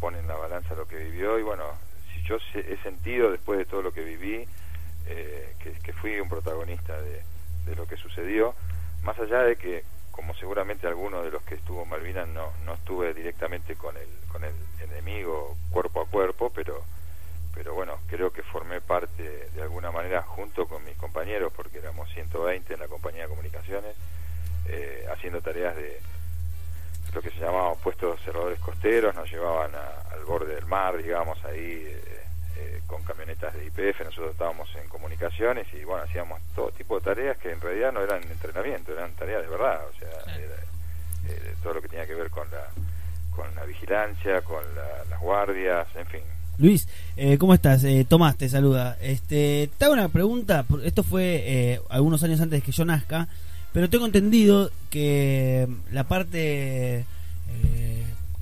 pone 0.00 0.18
en 0.18 0.26
la 0.26 0.34
balanza 0.34 0.74
lo 0.74 0.86
que 0.86 0.96
vivió 0.96 1.38
y 1.38 1.42
bueno, 1.42 1.64
si 2.12 2.22
yo 2.22 2.36
he 2.54 2.76
sentido 2.82 3.30
después 3.30 3.58
de 3.58 3.64
todo 3.66 3.82
lo 3.82 3.92
que 3.92 4.02
viví 4.02 4.46
eh, 5.06 5.54
que, 5.60 5.72
que 5.72 5.92
fui 5.92 6.18
un 6.18 6.28
protagonista 6.28 7.00
de, 7.00 7.22
de 7.66 7.76
lo 7.76 7.86
que 7.86 7.96
sucedió, 7.96 8.54
más 9.02 9.18
allá 9.18 9.42
de 9.42 9.56
que 9.56 9.84
como 10.12 10.34
seguramente 10.34 10.86
alguno 10.86 11.22
de 11.22 11.30
los 11.32 11.42
que 11.42 11.56
estuvo 11.56 11.82
en 11.82 11.88
Malvinas 11.88 12.28
no, 12.28 12.52
no 12.64 12.74
estuve 12.74 13.12
directamente 13.14 13.74
con 13.74 13.96
el, 13.96 14.08
con 14.30 14.44
el 14.44 14.54
enemigo 14.80 15.56
cuerpo 15.70 16.00
a 16.02 16.06
cuerpo, 16.06 16.50
pero 16.54 16.82
pero 17.54 17.74
bueno, 17.74 17.98
creo 18.06 18.32
que 18.32 18.42
formé 18.42 18.80
parte 18.80 19.48
de 19.54 19.62
alguna 19.62 19.90
manera 19.90 20.22
junto 20.22 20.66
con 20.66 20.82
mis 20.86 20.96
compañeros, 20.96 21.52
porque 21.54 21.78
éramos 21.78 22.08
120 22.14 22.72
en 22.72 22.80
la 22.80 22.88
compañía 22.88 23.24
de 23.24 23.28
comunicaciones, 23.28 23.94
eh, 24.68 25.06
haciendo 25.12 25.42
tareas 25.42 25.76
de 25.76 26.00
lo 27.12 27.20
que 27.20 27.30
se 27.30 27.40
llamaban 27.40 27.76
puestos 27.76 28.14
observadores 28.14 28.58
costeros, 28.58 29.14
nos 29.14 29.30
llevaban 29.30 29.74
a- 29.74 30.14
al 30.14 30.24
borde 30.24 30.54
del 30.54 30.64
mar, 30.64 30.96
digamos, 30.96 31.44
ahí 31.44 31.84
eh, 31.86 32.21
eh, 32.56 32.80
con 32.86 33.02
camionetas 33.02 33.54
de 33.54 33.66
IPF, 33.66 34.00
nosotros 34.04 34.32
estábamos 34.32 34.68
en 34.82 34.88
comunicaciones 34.88 35.66
y 35.74 35.84
bueno, 35.84 36.04
hacíamos 36.04 36.40
todo 36.54 36.70
tipo 36.72 36.98
de 36.98 37.04
tareas 37.04 37.36
que 37.38 37.50
en 37.52 37.60
realidad 37.60 37.92
no 37.92 38.02
eran 38.02 38.22
entrenamiento, 38.24 38.92
eran 38.92 39.12
tareas 39.12 39.42
de 39.42 39.48
verdad, 39.48 39.80
o 39.88 39.98
sea, 39.98 40.34
era, 40.34 40.54
eh, 41.28 41.54
todo 41.62 41.74
lo 41.74 41.82
que 41.82 41.88
tenía 41.88 42.06
que 42.06 42.14
ver 42.14 42.30
con 42.30 42.46
la, 42.50 42.66
con 43.34 43.54
la 43.54 43.64
vigilancia, 43.64 44.40
con 44.42 44.62
la- 44.74 45.04
las 45.10 45.20
guardias, 45.20 45.86
en 45.96 46.06
fin, 46.06 46.20
Luis, 46.58 46.86
eh, 47.16 47.38
¿cómo 47.38 47.54
estás? 47.54 47.82
Eh, 47.84 48.04
Tomás 48.06 48.36
te 48.36 48.46
saluda. 48.48 48.98
Este, 49.00 49.70
te 49.78 49.84
hago 49.86 49.94
una 49.94 50.10
pregunta. 50.10 50.64
por- 50.64 50.84
Esto 50.84 51.02
fue 51.02 51.42
eh, 51.46 51.80
algunos 51.88 52.22
años 52.22 52.40
antes 52.42 52.60
de 52.60 52.64
que 52.64 52.72
yo 52.72 52.84
nazca, 52.84 53.26
pero 53.72 53.88
tengo 53.88 54.04
entendido 54.04 54.70
que 54.90 55.66
la 55.90 56.04
parte 56.04 57.06
eh, 57.48 57.91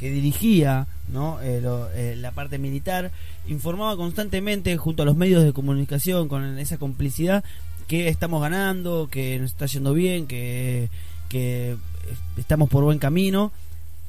que 0.00 0.10
dirigía, 0.10 0.86
¿no? 1.12 1.42
Eh, 1.42 1.60
lo- 1.60 1.90
eh, 1.92 2.16
la 2.16 2.30
parte 2.30 2.56
militar, 2.56 3.10
informaba 3.46 3.94
constantemente 3.98 4.74
junto 4.78 5.02
a 5.02 5.06
los 5.06 5.14
medios 5.14 5.44
de 5.44 5.52
comunicación 5.52 6.26
con 6.26 6.58
esa 6.58 6.78
complicidad 6.78 7.44
que 7.86 8.08
estamos 8.08 8.40
ganando, 8.40 9.08
que 9.10 9.38
nos 9.38 9.50
está 9.50 9.66
yendo 9.66 9.92
bien, 9.92 10.26
que, 10.26 10.88
que 11.28 11.76
estamos 12.38 12.70
por 12.70 12.82
buen 12.82 12.98
camino 12.98 13.52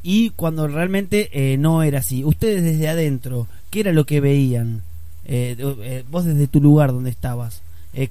y 0.01 0.29
cuando 0.29 0.65
realmente 0.69 1.29
eh, 1.33 1.57
no 1.57 1.83
era 1.83 1.99
así. 1.99 2.23
Ustedes 2.23 2.63
desde 2.63 2.87
adentro, 2.87 3.47
¿qué 3.69 3.81
era 3.81 3.91
lo 3.91 4.05
que 4.05 4.21
veían? 4.21 4.83
Eh, 5.25 5.57
eh, 5.59 6.05
vos 6.09 6.23
desde 6.23 6.47
tu 6.47 6.61
lugar 6.61 6.93
donde 6.93 7.09
estabas, 7.09 7.63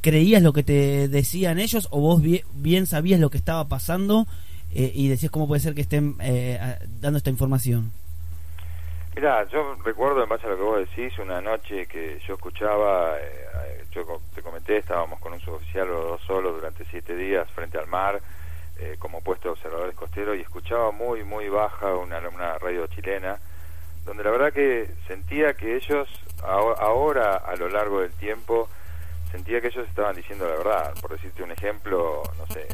¿creías 0.03 0.43
lo 0.43 0.53
que 0.53 0.63
te 0.63 1.09
decían 1.09 1.59
ellos 1.59 1.89
o 1.91 1.99
vos 2.01 2.23
bien 2.55 2.87
sabías 2.87 3.19
lo 3.21 3.31
que 3.31 3.39
estaba 3.39 3.67
pasando 3.69 4.27
eh, 4.73 4.91
y 4.95 5.09
decías 5.09 5.31
cómo 5.33 5.47
puede 5.49 5.61
ser 5.61 5.75
que 5.75 5.81
estén 5.83 6.17
eh, 6.21 6.59
dando 7.01 7.19
esta 7.19 7.31
información? 7.31 7.93
Mira, 9.15 9.47
yo 9.49 9.77
recuerdo 9.85 10.23
en 10.23 10.29
base 10.29 10.47
a 10.47 10.51
lo 10.51 10.57
que 10.57 10.63
vos 10.63 10.79
decís, 10.79 11.19
una 11.19 11.41
noche 11.41 11.87
que 11.87 12.21
yo 12.27 12.35
escuchaba, 12.35 13.17
eh, 13.19 13.85
yo 13.91 14.21
te 14.35 14.41
comenté, 14.43 14.77
estábamos 14.79 15.19
con 15.19 15.33
un 15.33 15.41
suboficial 15.41 15.89
los 15.89 16.05
dos 16.05 16.21
solos 16.23 16.55
durante 16.55 16.85
siete 16.91 17.17
días 17.17 17.51
frente 17.51 17.77
al 17.77 17.89
mar, 17.89 18.21
eh, 18.79 18.97
como 18.99 19.21
puesto 19.21 19.49
de 19.49 19.53
observadores 19.53 19.97
costeros, 19.97 20.37
y 20.37 20.41
escuchaba 20.41 20.93
muy, 20.93 21.25
muy 21.25 21.49
baja 21.49 21.95
una, 21.97 22.21
una 22.29 22.57
radio 22.59 22.87
chilena, 22.87 23.39
donde 24.07 24.23
la 24.25 24.31
verdad 24.31 24.53
que 24.53 24.89
sentía 25.09 25.55
que 25.55 25.77
ellos, 25.77 26.09
aho- 26.43 26.77
ahora 26.79 27.35
a 27.35 27.57
lo 27.57 27.69
largo 27.69 28.01
del 28.01 28.13
tiempo, 28.13 28.69
sentía 29.33 29.61
que 29.61 29.67
ellos 29.67 29.87
estaban 29.89 30.17
diciendo 30.17 30.49
la 30.49 30.57
verdad. 30.57 30.95
Por 31.03 31.11
decirte 31.11 31.43
un 31.43 31.51
ejemplo, 31.51 32.23
no 32.39 32.47
sé, 32.55 32.67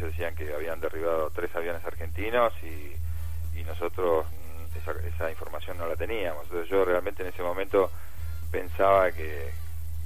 ellos 0.00 0.16
decían 0.16 0.34
que 0.34 0.52
habían 0.54 0.80
derribado 0.80 1.30
tres 1.30 1.54
aviones 1.54 1.84
argentinos 1.84 2.52
y, 2.62 3.58
y 3.58 3.64
nosotros 3.64 4.24
mm, 4.26 4.78
esa, 4.78 4.92
esa 5.06 5.30
información 5.30 5.76
no 5.76 5.86
la 5.86 5.96
teníamos. 5.96 6.44
Entonces 6.44 6.70
yo 6.70 6.84
realmente 6.84 7.22
en 7.22 7.28
ese 7.28 7.42
momento 7.42 7.90
pensaba 8.50 9.12
que, 9.12 9.50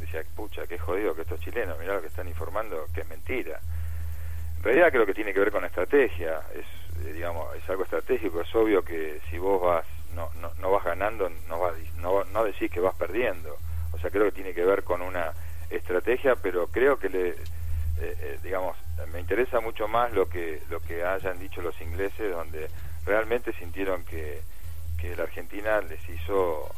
decía, 0.00 0.22
pucha, 0.34 0.66
qué 0.66 0.78
jodido 0.78 1.14
que 1.14 1.22
estos 1.22 1.40
chilenos, 1.40 1.78
mirá 1.78 1.94
lo 1.94 2.00
que 2.00 2.08
están 2.08 2.28
informando, 2.28 2.86
que 2.92 3.02
es 3.02 3.08
mentira. 3.08 3.60
En 4.56 4.62
realidad 4.64 4.90
creo 4.90 5.06
que 5.06 5.14
tiene 5.14 5.32
que 5.32 5.40
ver 5.40 5.52
con 5.52 5.62
la 5.62 5.68
estrategia, 5.68 6.40
es, 6.54 7.06
eh, 7.06 7.12
digamos, 7.12 7.54
es 7.54 7.68
algo 7.70 7.84
estratégico, 7.84 8.40
es 8.40 8.54
obvio 8.54 8.82
que 8.82 9.20
si 9.30 9.38
vos 9.38 9.62
vas, 9.62 9.86
no, 10.14 10.30
no, 10.40 10.50
no 10.58 10.70
vas 10.72 10.84
ganando, 10.84 11.30
no, 11.48 11.60
vas, 11.60 11.74
no, 11.98 12.24
no 12.24 12.44
decís 12.44 12.70
que 12.70 12.80
vas 12.80 12.94
perdiendo. 12.96 13.56
O 13.92 13.98
sea, 13.98 14.10
creo 14.10 14.24
que 14.24 14.32
tiene 14.32 14.54
que 14.54 14.64
ver 14.64 14.82
con 14.82 15.02
una 15.02 15.32
estrategia, 15.70 16.34
pero 16.36 16.66
creo 16.66 16.98
que 16.98 17.08
le, 17.08 17.34
eh, 18.10 18.16
eh, 18.20 18.38
digamos, 18.42 18.76
me 19.12 19.20
interesa 19.20 19.60
mucho 19.60 19.88
más 19.88 20.12
lo 20.12 20.28
que 20.28 20.62
lo 20.70 20.80
que 20.80 21.04
hayan 21.04 21.38
dicho 21.38 21.60
los 21.62 21.78
ingleses, 21.80 22.32
donde 22.32 22.68
realmente 23.06 23.52
sintieron 23.54 24.04
que, 24.04 24.40
que 24.98 25.14
la 25.16 25.24
Argentina 25.24 25.80
les 25.80 26.00
hizo 26.08 26.70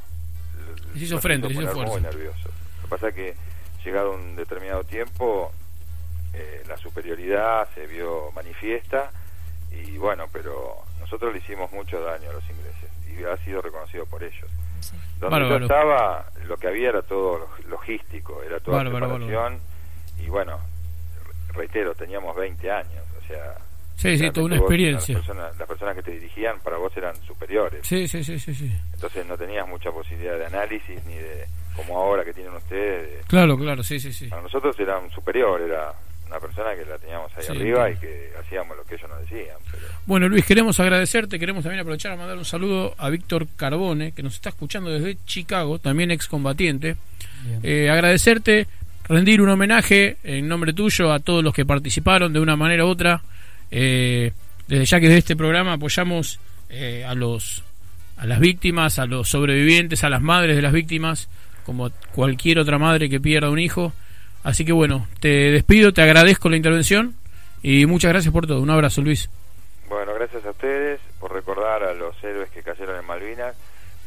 Les 0.95 1.03
hizo 1.03 1.19
frente, 1.21 1.49
les 1.49 1.59
hizo 1.59 1.75
muy 1.83 2.01
nerviosos. 2.01 2.53
Lo 2.77 2.83
que 2.83 2.89
pasa 2.89 3.09
es 3.09 3.15
que 3.15 3.35
llegado 3.85 4.13
un 4.13 4.35
determinado 4.37 4.83
tiempo 4.85 5.53
eh, 6.33 6.63
la 6.69 6.77
superioridad 6.77 7.69
se 7.75 7.87
vio 7.87 8.31
manifiesta 8.33 9.11
y 9.71 9.97
bueno, 9.99 10.27
pero 10.33 10.77
nosotros 11.01 11.33
le 11.33 11.39
hicimos 11.39 11.71
mucho 11.73 12.01
daño 12.03 12.31
a 12.31 12.33
los 12.33 12.45
ingleses 12.51 12.91
y 13.09 13.25
ha 13.25 13.37
sido 13.45 13.63
reconocido 13.63 14.05
por 14.07 14.23
ellos. 14.23 14.51
Donde 15.21 15.31
Bárbaro. 15.39 15.59
yo 15.59 15.65
estaba, 15.65 16.27
lo 16.47 16.57
que 16.59 16.69
había 16.69 16.91
era 16.91 17.03
todo 17.03 17.39
log- 17.47 17.65
logístico, 17.69 18.43
era 18.43 18.61
toda 18.61 18.79
Bárbaro, 18.83 19.07
preparación 19.19 19.61
y 20.19 20.29
bueno, 20.29 20.59
reitero, 21.57 21.95
teníamos 21.95 22.35
20 22.37 22.71
años, 22.71 23.03
o 23.23 23.27
sea... 23.27 23.55
Sí, 23.97 24.19
sí, 24.19 24.31
toda 24.31 24.45
una 24.47 24.57
vos, 24.57 24.65
experiencia. 24.65 25.15
Las 25.17 25.25
personas, 25.27 25.59
las 25.59 25.69
personas 25.69 25.97
que 25.97 26.03
te 26.03 26.11
dirigían 26.11 26.61
para 26.61 26.77
vos 26.77 26.95
eran 26.99 27.17
superiores. 27.27 27.81
Sí, 27.87 28.07
sí, 28.07 28.23
sí, 28.23 28.39
sí, 28.39 28.55
sí. 28.55 28.71
Entonces 28.93 29.25
no 29.27 29.39
tenías 29.39 29.67
mucha 29.67 29.91
posibilidad 29.91 30.37
de 30.39 30.45
análisis 30.47 31.03
ni 31.07 31.15
de, 31.15 31.47
como 31.75 31.97
ahora 31.99 32.23
que 32.23 32.35
tienen 32.35 32.53
ustedes, 32.55 33.11
de- 33.11 33.21
Claro, 33.27 33.57
claro, 33.57 33.83
sí, 33.83 33.99
sí, 33.99 34.13
sí. 34.13 34.27
para 34.29 34.43
nosotros 34.43 34.79
era 34.79 34.99
un 34.99 35.11
superior, 35.11 35.63
era 35.63 35.95
una 36.27 36.39
persona 36.39 36.75
que 36.75 36.85
la 36.85 36.99
teníamos 36.99 37.33
ahí 37.39 37.45
Sí, 37.45 37.53
arriba 37.53 37.89
y 37.91 37.97
que 37.97 38.33
hacíamos 38.39 38.77
lo 38.77 38.85
que 38.85 38.97
ellos 38.97 39.09
nos 39.09 39.21
decían. 39.21 39.57
Pero 39.71 39.87
Bueno, 40.05 40.29
Luis, 40.29 40.45
queremos 40.45 40.79
agradecerte, 40.79 41.39
queremos 41.39 41.63
también 41.63 41.81
aprovechar 41.81 42.13
a 42.13 42.17
mandar 42.17 42.37
un 42.37 42.45
saludo 42.45 42.95
a 42.99 43.09
Víctor 43.09 43.47
Carbone, 43.57 44.13
que 44.13 44.23
nos 44.23 44.35
está 44.35 44.51
escuchando 44.51 44.91
desde 44.91 45.17
Chicago, 45.25 45.79
también 45.79 46.11
excombatiente. 46.11 46.97
Eh, 47.63 47.89
agradecerte, 47.89 48.67
rendir 49.09 49.41
un 49.41 49.49
homenaje 49.49 50.17
en 50.25 50.49
nombre 50.49 50.73
tuyo 50.73 51.13
a 51.13 51.21
todos 51.21 51.43
los 51.43 51.55
que 51.55 51.65
participaron 51.65 52.33
de 52.33 52.41
una 52.41 52.57
manera 52.57 52.85
u 52.85 52.89
otra. 52.89 53.23
Eh, 53.71 54.33
desde 54.69 54.85
ya 54.85 55.01
que 55.01 55.07
desde 55.07 55.19
este 55.19 55.37
programa 55.37 55.75
apoyamos 55.75 56.41
eh, 56.69 57.05
a 57.05 57.15
los 57.15 57.63
a 58.17 58.27
las 58.27 58.41
víctimas, 58.41 58.99
a 58.99 59.07
los 59.07 59.29
sobrevivientes, 59.29 60.03
a 60.03 60.09
las 60.09 60.23
madres 60.23 60.57
de 60.57 60.63
las 60.63 60.73
víctimas, 60.73 61.29
como 61.65 61.91
cualquier 62.15 62.59
otra 62.59 62.79
madre 62.79 63.11
que 63.11 63.21
pierda 63.21 63.51
un 63.51 63.59
hijo. 63.59 63.93
Así 64.43 64.65
que 64.65 64.73
bueno, 64.73 65.07
te 65.21 65.51
despido, 65.51 65.93
te 65.93 66.03
agradezco 66.03 66.49
la 66.49 66.57
intervención 66.57 67.15
y 67.63 67.85
muchas 67.87 68.13
gracias 68.13 68.33
por 68.33 68.47
todo. 68.47 68.61
Un 68.61 68.71
abrazo, 68.71 69.03
Luis. 69.03 69.29
bueno, 69.89 70.15
gracias 70.15 70.45
a 70.47 70.51
ustedes 70.51 71.01
por 71.21 71.33
recordar 71.33 71.83
a 71.83 71.93
los 71.93 72.15
héroes 72.25 72.49
que 72.51 72.63
cayeron 72.63 72.99
en 72.99 73.07
Malvinas 73.07 73.55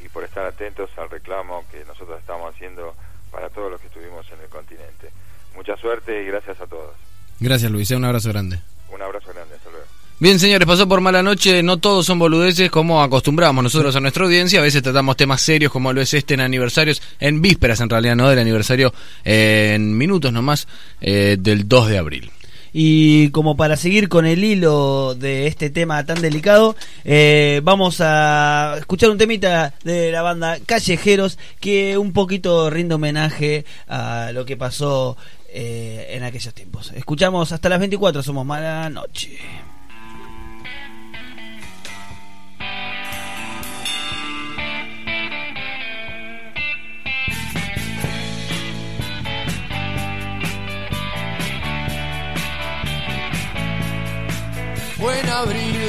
y 0.03 0.09
por 0.09 0.23
estar 0.23 0.45
atentos 0.45 0.89
al 0.97 1.09
reclamo 1.09 1.65
que 1.71 1.83
nosotros 1.85 2.19
estamos 2.19 2.53
haciendo 2.55 2.95
para 3.31 3.49
todos 3.49 3.71
los 3.71 3.79
que 3.81 3.87
estuvimos 3.87 4.25
en 4.33 4.41
el 4.41 4.49
continente. 4.49 5.09
Mucha 5.55 5.75
suerte 5.77 6.23
y 6.23 6.25
gracias 6.27 6.59
a 6.61 6.67
todos. 6.67 6.93
Gracias, 7.39 7.71
Luis. 7.71 7.89
eh, 7.91 7.95
Un 7.95 8.05
abrazo 8.05 8.29
grande. 8.29 8.59
Un 8.93 9.01
abrazo 9.01 9.29
grande, 9.33 9.55
hasta 9.55 9.69
luego. 9.69 9.85
Bien, 10.19 10.37
señores, 10.37 10.67
pasó 10.67 10.87
por 10.87 10.99
mala 10.99 11.23
noche. 11.23 11.63
No 11.63 11.77
todos 11.77 12.05
son 12.05 12.19
boludeces 12.19 12.69
como 12.69 13.01
acostumbramos 13.01 13.63
nosotros 13.63 13.95
a 13.95 13.99
nuestra 14.01 14.25
audiencia. 14.25 14.59
A 14.59 14.63
veces 14.63 14.83
tratamos 14.83 15.15
temas 15.15 15.41
serios 15.41 15.71
como 15.71 15.93
lo 15.93 16.01
es 16.01 16.13
este 16.13 16.33
en 16.33 16.41
aniversarios, 16.41 17.01
en 17.21 17.41
vísperas 17.41 17.79
en 17.79 17.89
realidad, 17.89 18.15
¿no? 18.17 18.29
Del 18.29 18.39
aniversario 18.39 18.93
eh, 19.23 19.71
en 19.75 19.97
minutos 19.97 20.33
nomás 20.33 20.67
eh, 20.99 21.37
del 21.39 21.67
2 21.69 21.87
de 21.87 21.97
abril. 21.97 22.31
Y 22.73 23.29
como 23.29 23.57
para 23.57 23.77
seguir 23.77 24.09
con 24.09 24.25
el 24.25 24.43
hilo 24.43 25.15
de 25.15 25.47
este 25.47 25.69
tema 25.69 26.05
tan 26.05 26.21
delicado, 26.21 26.75
eh, 27.03 27.61
vamos 27.63 28.01
a 28.01 28.75
escuchar 28.77 29.09
un 29.09 29.17
temita 29.17 29.73
de 29.83 30.11
la 30.11 30.21
banda 30.21 30.57
Callejeros 30.65 31.37
que 31.59 31.97
un 31.97 32.13
poquito 32.13 32.69
rinde 32.69 32.95
homenaje 32.95 33.65
a 33.87 34.31
lo 34.33 34.45
que 34.45 34.57
pasó 34.57 35.17
eh, 35.51 36.07
en 36.11 36.23
aquellos 36.23 36.53
tiempos. 36.53 36.91
Escuchamos 36.95 37.51
hasta 37.51 37.69
las 37.69 37.79
24, 37.79 38.21
somos 38.21 38.45
mala 38.45 38.89
noche. 38.89 39.37
Abril 55.07 55.79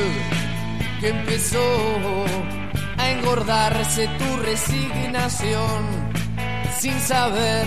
que 1.00 1.08
empezó 1.08 2.24
a 2.96 3.10
engordarse 3.10 4.08
tu 4.18 4.36
resignación 4.36 6.12
sin 6.78 6.98
saber 7.00 7.66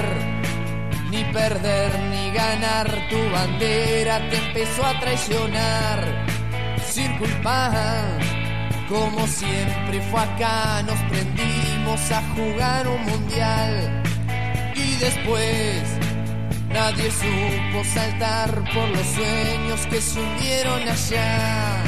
ni 1.12 1.24
perder 1.26 1.92
ni 2.12 2.32
ganar. 2.32 2.90
Tu 3.10 3.18
bandera 3.32 4.30
te 4.30 4.38
empezó 4.38 4.86
a 4.86 5.00
traicionar 5.00 6.26
circulpan 6.86 8.20
como 8.90 9.26
siempre 9.28 10.02
fue 10.12 10.22
acá 10.22 10.84
nos 10.84 11.00
prendimos 11.10 12.12
a 12.12 12.22
jugar 12.36 12.88
un 12.88 13.04
mundial 13.06 14.04
y 14.76 14.96
después 14.98 16.03
nadie 16.74 17.10
supo 17.12 17.84
saltar 17.94 18.50
por 18.74 18.90
los 18.90 19.06
sueños 19.08 19.86
que 19.90 20.02
se 20.02 20.20
hundieron 20.20 20.90
allá. 20.90 21.84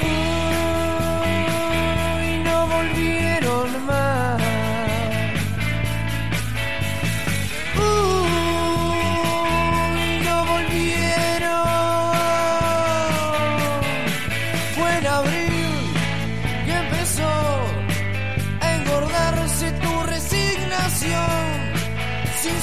Y 0.00 0.04
no 2.44 2.66
volvieron 2.66 3.86
más 3.86 4.42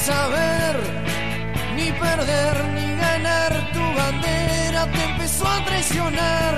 saber 0.05 0.75
ni 1.77 1.87
perder 1.93 2.55
ni 2.75 2.87
ganar 3.05 3.51
tu 3.71 3.83
bandera 3.99 4.81
te 4.91 5.01
empezó 5.11 5.47
a 5.47 5.63
traicionar. 5.63 6.55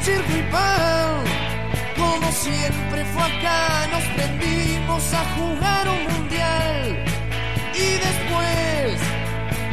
Circo 0.00 0.32
y 0.42 0.42
pan, 0.52 1.24
como 1.96 2.30
siempre 2.30 3.04
fue 3.12 3.22
acá, 3.22 3.88
nos 3.92 4.04
prendimos 4.16 5.02
a 5.12 5.22
jugar 5.36 5.88
un 5.88 6.02
mundial 6.12 7.04
y 7.74 7.88
después 8.06 8.92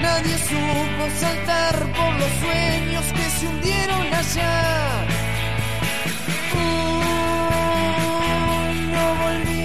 nadie 0.01 0.35
supo 0.49 1.03
saltar 1.23 1.75
por 1.97 2.11
los 2.21 2.31
sueños 2.43 3.05
que 3.17 3.25
se 3.35 3.43
hundieron 3.49 4.05
allá. 4.21 4.55
Uy, 6.63 7.55
no 8.93 9.05
volvieron 9.23 9.62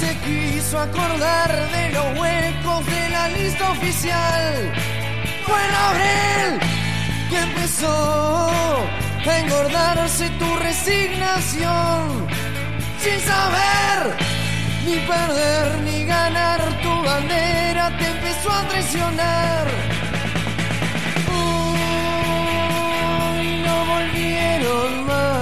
se 0.00 0.16
quiso 0.24 0.78
acordar 0.78 1.50
de 1.76 1.90
los 1.90 2.06
huecos 2.18 2.86
de 2.86 3.08
la 3.10 3.28
lista 3.28 3.70
oficial. 3.70 4.72
Fue 5.46 5.60
en 5.68 5.74
abril 5.90 6.60
que 7.30 7.38
empezó 7.38 8.82
a 9.26 9.38
engordarse 9.38 10.28
tu 10.30 10.56
resignación 10.56 12.26
sin 13.02 13.20
saber 13.20 14.16
ni 14.86 14.96
perder 15.06 15.80
ni 15.84 16.04
ganar 16.04 16.60
tu 16.82 17.02
bandera 17.02 17.96
te 17.98 18.06
empezó 18.06 18.50
a 18.50 18.68
traicionar. 18.68 19.66
Uy, 21.40 23.46
no 23.64 23.76
volvieron 23.92 25.06
más. 25.06 25.41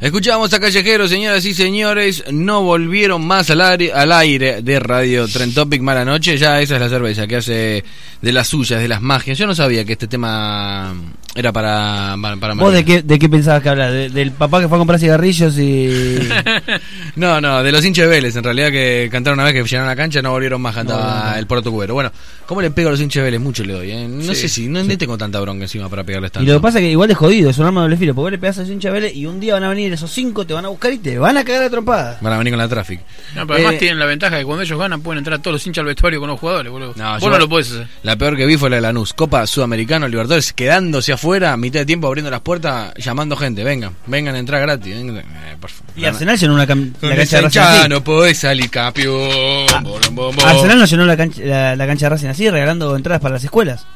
Escuchamos 0.00 0.50
a 0.54 0.60
Callejeros, 0.60 1.10
señoras 1.10 1.44
y 1.44 1.52
señores. 1.52 2.24
No 2.32 2.62
volvieron 2.62 3.22
más 3.26 3.50
al 3.50 3.60
aire, 3.60 3.92
al 3.92 4.10
aire 4.12 4.62
de 4.62 4.80
Radio 4.80 5.28
Trend 5.28 5.52
Topic 5.54 5.82
Mala 5.82 6.06
Noche. 6.06 6.38
Ya 6.38 6.58
esa 6.62 6.76
es 6.76 6.80
la 6.80 6.88
cerveza 6.88 7.26
que 7.26 7.36
hace 7.36 7.84
de 8.22 8.32
las 8.32 8.48
suyas, 8.48 8.80
de 8.80 8.88
las 8.88 9.02
magias. 9.02 9.36
Yo 9.36 9.46
no 9.46 9.54
sabía 9.54 9.84
que 9.84 9.92
este 9.92 10.08
tema 10.08 10.94
era 11.34 11.52
para, 11.52 12.16
para, 12.40 12.54
¿Vos 12.54 12.72
de 12.72 12.82
qué, 12.84 13.02
de 13.02 13.18
qué 13.18 13.28
pensabas 13.28 13.62
que 13.62 13.68
hablar? 13.68 13.92
¿De- 13.92 14.08
¿Del 14.08 14.32
papá 14.32 14.60
que 14.62 14.68
fue 14.68 14.78
a 14.78 14.80
comprar 14.80 14.98
cigarrillos 14.98 15.58
y...? 15.58 16.18
No, 17.16 17.40
no, 17.40 17.62
de 17.62 17.72
los 17.72 17.84
hinchas 17.84 18.04
de 18.04 18.10
Vélez. 18.10 18.36
En 18.36 18.44
realidad 18.44 18.70
que 18.70 19.08
cantaron 19.10 19.38
una 19.38 19.44
vez 19.50 19.52
que 19.52 19.68
llenaron 19.68 19.88
la 19.88 19.96
cancha, 19.96 20.22
no 20.22 20.30
volvieron 20.30 20.62
más, 20.62 20.74
cantaba 20.76 21.34
el 21.38 21.46
Porto 21.46 21.70
Cubero. 21.72 21.92
Bueno, 21.92 22.10
¿cómo 22.46 22.62
le 22.62 22.70
pego 22.70 22.88
a 22.88 22.92
los 22.92 23.00
hinchas 23.00 23.20
de 23.22 23.24
Vélez? 23.24 23.40
Mucho 23.40 23.64
le 23.64 23.72
doy, 23.74 23.90
¿eh? 23.90 24.06
No 24.08 24.32
Sí, 24.32 24.42
sé 24.42 24.48
si, 24.48 24.68
no, 24.68 24.82
no 24.82 24.96
tengo 24.96 25.18
tanta 25.18 25.40
bronca 25.40 25.64
encima 25.64 25.88
para 25.88 26.04
pegarles 26.04 26.30
Y 26.30 26.34
tanto. 26.34 26.52
lo 26.52 26.58
que 26.58 26.62
pasa 26.62 26.78
es 26.78 26.84
que 26.84 26.90
igual 26.92 27.10
es 27.10 27.16
jodido, 27.18 27.50
es 27.50 27.58
un 27.58 27.66
arma 27.66 27.80
de 27.80 27.84
doble 27.86 27.96
filo, 27.96 28.14
porque 28.14 28.22
vos 28.26 28.30
le 28.32 28.38
pegás 28.38 28.58
a 28.58 28.62
ese 28.62 28.72
hincha 28.72 28.90
Vélez 28.90 29.14
y 29.14 29.26
un 29.26 29.40
día 29.40 29.54
van 29.54 29.64
a 29.64 29.68
venir 29.68 29.89
esos 29.94 30.10
cinco, 30.10 30.46
te 30.46 30.54
van 30.54 30.64
a 30.64 30.68
buscar 30.68 30.92
y 30.92 30.98
te 30.98 31.18
van 31.18 31.36
a 31.36 31.44
cagar 31.44 31.64
a 31.64 31.70
trompadas. 31.70 32.20
Van 32.20 32.32
a 32.32 32.38
venir 32.38 32.52
con 32.52 32.58
la 32.58 32.68
tráfico. 32.68 33.02
No, 33.34 33.46
pero 33.46 33.54
además 33.54 33.74
Eh, 33.74 33.78
tienen 33.78 33.98
la 33.98 34.06
ventaja 34.06 34.34
de 34.36 34.42
que 34.42 34.46
cuando 34.46 34.62
ellos 34.62 34.78
ganan 34.78 35.00
pueden 35.02 35.18
entrar 35.18 35.38
todos 35.40 35.54
los 35.54 35.66
hinchas 35.66 35.80
al 35.82 35.86
vestuario 35.86 36.20
con 36.20 36.28
los 36.28 36.38
jugadores, 36.40 36.70
boludo. 36.72 36.92
No, 36.96 37.12
Vos 37.14 37.22
yo- 37.22 37.30
no 37.30 37.38
lo 37.38 37.48
podés 37.48 37.70
hacer. 37.72 37.86
La 38.02 38.16
peor 38.16 38.36
que 38.36 38.46
vi 38.46 38.56
fue 38.56 38.70
la 38.70 38.76
de 38.76 38.82
Lanús. 38.82 39.12
Copa 39.12 39.46
Sudamericano, 39.46 40.08
Libertadores, 40.08 40.52
quedándose 40.52 41.12
afuera, 41.12 41.52
a 41.52 41.56
mitad 41.56 41.80
de 41.80 41.86
tiempo 41.86 42.06
abriendo 42.06 42.30
las 42.30 42.40
puertas, 42.40 42.92
llamando 42.96 43.36
gente. 43.36 43.64
Vengan, 43.64 43.94
vengan 44.06 44.34
a 44.34 44.38
entrar 44.38 44.60
gratis. 44.60 44.94
vengan. 44.94 45.18
Eh, 45.18 45.24
por 45.60 45.70
favor. 45.70 45.92
Y 45.96 46.04
Arsenal 46.04 46.36
llenó 46.38 46.54
una 46.54 46.66
cam- 46.66 46.92
la 47.00 47.16
cancha 47.16 47.36
de 47.36 47.42
Racing 47.42 47.60
así. 47.60 47.88
no 47.88 48.04
podés 48.04 48.38
salir 48.38 48.70
campeón. 48.70 49.66
Bom, 49.82 50.00
bom, 50.12 50.34
bom. 50.36 50.44
Arsenal 50.44 50.78
no 50.78 50.84
llenó 50.84 51.04
la 51.06 51.16
cancha, 51.16 51.40
la, 51.44 51.76
la 51.76 51.86
cancha 51.86 52.06
de 52.06 52.10
Racing 52.10 52.28
así, 52.28 52.50
regalando 52.50 52.96
entradas 52.96 53.20
para 53.20 53.34
las 53.34 53.44
escuelas. 53.44 53.86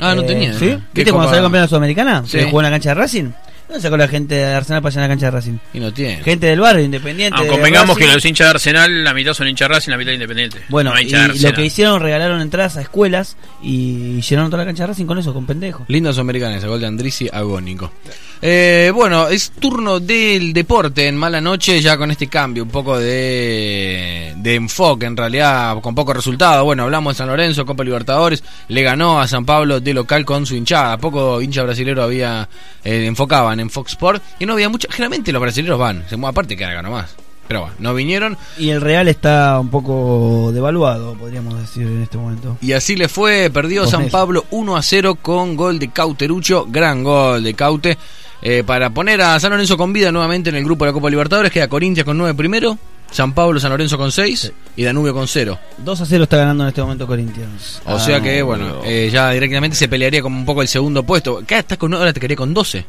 Ah, 0.00 0.14
no 0.14 0.24
tenía, 0.24 0.52
¿Sí? 0.58 0.66
¿no? 0.66 0.78
¿Qué 0.78 0.82
¿Viste 0.94 1.12
cuando 1.12 1.28
salió 1.28 1.44
campeón 1.44 1.60
de 1.60 1.64
la 1.66 1.68
Sudamericana? 1.68 2.22
Sí. 2.26 2.38
Que 2.38 2.44
jugó 2.46 2.60
en 2.60 2.64
la 2.64 2.70
cancha 2.70 2.88
de 2.90 2.94
Racing. 2.96 3.30
¿Dónde 3.68 3.80
sacó 3.80 3.96
la 3.96 4.08
gente 4.08 4.34
de 4.34 4.44
Arsenal 4.44 4.82
para 4.82 4.92
llenar 4.92 5.08
la 5.08 5.12
cancha 5.14 5.26
de 5.26 5.30
Racing? 5.30 5.58
Y 5.72 5.80
no 5.80 5.92
tiene. 5.92 6.22
Gente 6.22 6.46
del 6.46 6.60
barrio, 6.60 6.84
independiente. 6.84 7.38
Ah, 7.40 7.44
de 7.44 7.48
convengamos 7.48 7.96
que 7.96 8.06
los 8.06 8.24
hinchas 8.24 8.46
de 8.46 8.50
Arsenal, 8.50 9.02
la 9.04 9.14
mitad 9.14 9.32
son 9.32 9.48
hinchas 9.48 9.68
de 9.68 9.74
Racing, 9.74 9.90
la 9.90 9.96
mitad 9.96 10.12
independiente. 10.12 10.58
Bueno, 10.68 10.92
no 10.92 11.00
y 11.00 11.38
lo 11.38 11.52
que 11.52 11.64
hicieron, 11.64 12.00
regalaron 12.00 12.40
entradas 12.40 12.76
a 12.76 12.82
escuelas 12.82 13.36
y 13.62 14.20
llenaron 14.20 14.50
toda 14.50 14.64
la 14.64 14.66
cancha 14.66 14.82
de 14.82 14.88
Racing 14.88 15.06
con 15.06 15.18
eso, 15.18 15.32
con 15.32 15.46
pendejos. 15.46 15.86
Linda 15.88 16.12
Sudamericana, 16.12 16.56
esa 16.56 16.66
gol 16.66 16.80
de 16.80 16.86
Andrisi 16.86 17.28
agónico. 17.32 17.90
Eh, 18.46 18.92
bueno, 18.94 19.28
es 19.28 19.52
turno 19.52 20.00
del 20.00 20.52
deporte 20.52 21.08
en 21.08 21.16
mala 21.16 21.40
noche, 21.40 21.80
ya 21.80 21.96
con 21.96 22.10
este 22.10 22.26
cambio, 22.26 22.64
un 22.64 22.68
poco 22.68 22.98
de, 22.98 24.34
de 24.36 24.54
enfoque, 24.54 25.06
en 25.06 25.16
realidad, 25.16 25.80
con 25.80 25.94
poco 25.94 26.12
resultado. 26.12 26.62
Bueno, 26.64 26.82
hablamos 26.82 27.14
de 27.14 27.18
San 27.18 27.28
Lorenzo, 27.28 27.64
Copa 27.64 27.84
Libertadores, 27.84 28.44
le 28.68 28.82
ganó 28.82 29.18
a 29.18 29.26
San 29.26 29.46
Pablo 29.46 29.80
de 29.80 29.94
local 29.94 30.26
con 30.26 30.44
su 30.44 30.56
hinchada. 30.56 30.98
Poco 30.98 31.40
hincha 31.40 31.62
brasilero 31.62 32.02
había, 32.02 32.46
eh, 32.84 33.06
en 33.60 33.70
Fox 33.70 33.92
Sport 33.92 34.22
y 34.38 34.46
no 34.46 34.54
había 34.54 34.68
mucha. 34.68 34.88
Generalmente 34.90 35.32
los 35.32 35.40
brasileños 35.42 35.78
van, 35.78 36.04
se 36.08 36.16
mueve 36.16 36.30
aparte 36.32 36.56
que 36.56 36.64
hagan 36.64 36.84
nomás. 36.84 37.14
Pero 37.46 37.60
bueno, 37.60 37.74
no 37.78 37.92
vinieron. 37.94 38.38
Y 38.56 38.70
el 38.70 38.80
Real 38.80 39.06
está 39.06 39.60
un 39.60 39.68
poco 39.68 40.50
devaluado, 40.54 41.14
podríamos 41.14 41.60
decir, 41.60 41.86
en 41.86 42.02
este 42.02 42.16
momento. 42.16 42.56
Y 42.62 42.72
así 42.72 42.96
le 42.96 43.08
fue, 43.08 43.50
perdió 43.52 43.86
San. 43.86 44.08
Pablo 44.08 44.46
1 44.50 44.76
a 44.76 44.82
0 44.82 45.16
con 45.20 45.54
gol 45.54 45.78
de 45.78 45.90
Cauterucho, 45.90 46.64
gran 46.66 47.04
gol 47.04 47.42
de 47.44 47.52
Caute, 47.52 47.98
eh, 48.40 48.62
para 48.64 48.88
poner 48.90 49.20
a 49.20 49.38
San 49.38 49.50
Lorenzo 49.50 49.76
con 49.76 49.92
vida 49.92 50.10
nuevamente 50.10 50.48
en 50.48 50.56
el 50.56 50.64
grupo 50.64 50.84
de 50.86 50.90
la 50.90 50.94
Copa 50.94 51.10
Libertadores, 51.10 51.52
queda 51.52 51.68
Corinthians 51.68 52.06
con 52.06 52.16
9 52.16 52.34
primero, 52.34 52.78
San 53.10 53.34
Pablo, 53.34 53.60
San 53.60 53.70
Lorenzo 53.70 53.98
con 53.98 54.10
6 54.10 54.52
y 54.76 54.82
Danubio 54.82 55.12
con 55.12 55.28
0. 55.28 55.58
2 55.78 56.00
a 56.00 56.06
0 56.06 56.24
está 56.24 56.38
ganando 56.38 56.64
en 56.64 56.68
este 56.68 56.80
momento 56.80 57.06
Corinthians. 57.06 57.82
O 57.84 57.98
sea 57.98 58.16
Ah, 58.16 58.22
que, 58.22 58.40
bueno, 58.42 58.80
eh, 58.86 59.10
ya 59.12 59.30
directamente 59.32 59.76
se 59.76 59.86
pelearía 59.88 60.22
como 60.22 60.38
un 60.38 60.46
poco 60.46 60.62
el 60.62 60.68
segundo 60.68 61.02
puesto. 61.02 61.38
Acá 61.40 61.58
estás 61.58 61.76
con, 61.76 61.92
ahora 61.92 62.12
te 62.14 62.20
quedaría 62.20 62.38
con 62.38 62.54
12. 62.54 62.86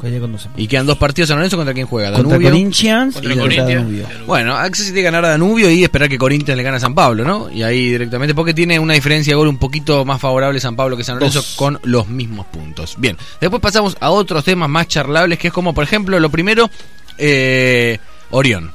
Quedaría 0.00 0.20
con 0.20 0.32
12. 0.32 0.48
Y 0.56 0.66
quedan 0.66 0.86
dos 0.86 0.98
partidos 0.98 1.28
San 1.28 1.38
Lorenzo 1.38 1.56
contra 1.56 1.72
quién 1.72 1.86
juega. 1.86 2.10
Contra 2.12 2.30
Danubio. 2.32 2.50
Corinthians 2.50 3.14
Contra 3.14 3.32
y 3.32 3.36
contra 3.38 3.56
Corinthians. 3.64 4.06
Danubio. 4.08 4.26
Bueno, 4.26 4.54
Axel 4.56 4.86
tiene 4.86 4.98
que 4.98 5.04
ganar 5.04 5.24
a 5.24 5.28
Danubio 5.28 5.70
y 5.70 5.82
esperar 5.84 6.08
que 6.08 6.18
Corinthians 6.18 6.56
le 6.56 6.62
gane 6.62 6.76
a 6.76 6.80
San 6.80 6.94
Pablo, 6.94 7.24
¿no? 7.24 7.50
Y 7.50 7.62
ahí 7.62 7.90
directamente, 7.90 8.34
porque 8.34 8.52
tiene 8.52 8.78
una 8.78 8.94
diferencia 8.94 9.30
de 9.32 9.36
gol 9.36 9.48
un 9.48 9.58
poquito 9.58 10.04
más 10.04 10.20
favorable 10.20 10.60
San 10.60 10.76
Pablo 10.76 10.96
que 10.96 11.04
San 11.04 11.16
Lorenzo 11.16 11.38
Dos. 11.38 11.54
con 11.56 11.80
los 11.84 12.08
mismos 12.08 12.46
puntos. 12.46 12.96
Bien, 12.98 13.16
después 13.40 13.62
pasamos 13.62 13.96
a 14.00 14.10
otros 14.10 14.44
temas 14.44 14.68
más 14.68 14.88
charlables, 14.88 15.38
que 15.38 15.48
es 15.48 15.52
como, 15.54 15.72
por 15.72 15.84
ejemplo, 15.84 16.18
lo 16.18 16.28
primero, 16.28 16.68
eh, 17.16 17.98
Orión. 18.30 18.72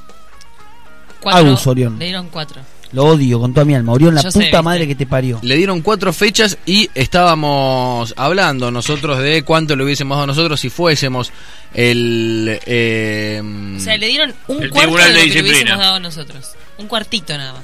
Cuatro, 1.20 1.48
Agus 1.48 1.66
Orión. 1.66 1.98
Le 1.98 2.06
dieron 2.06 2.28
cuatro. 2.28 2.60
Lo 2.92 3.04
odio 3.04 3.38
con 3.38 3.54
toda 3.54 3.64
mi 3.64 3.74
alma. 3.74 3.92
Orión, 3.92 4.14
la 4.14 4.22
Yo 4.22 4.30
puta 4.32 4.62
madre 4.62 4.86
que 4.86 4.94
te 4.96 5.06
parió. 5.06 5.38
Le 5.42 5.54
dieron 5.56 5.80
cuatro 5.80 6.12
fechas 6.12 6.58
y 6.66 6.90
estábamos 6.94 8.12
hablando 8.16 8.70
nosotros 8.70 9.18
de 9.20 9.42
cuánto 9.44 9.76
le 9.76 9.84
hubiésemos 9.84 10.16
dado 10.16 10.26
nosotros 10.26 10.58
si 10.60 10.70
fuésemos 10.70 11.32
el... 11.72 12.58
eh, 12.66 13.40
O 13.76 13.80
sea, 13.80 13.96
le 13.96 14.08
dieron 14.08 14.34
un 14.48 14.62
El 14.64 14.70
cuarto 14.70 14.96
de 14.96 15.12
lo 15.12 15.20
que 15.20 15.28
le 15.28 15.40
hubiésemos 15.42 15.78
dado 15.78 16.00
nosotros. 16.00 16.50
Un 16.78 16.86
cuartito 16.88 17.36
nada 17.38 17.52
más. 17.52 17.62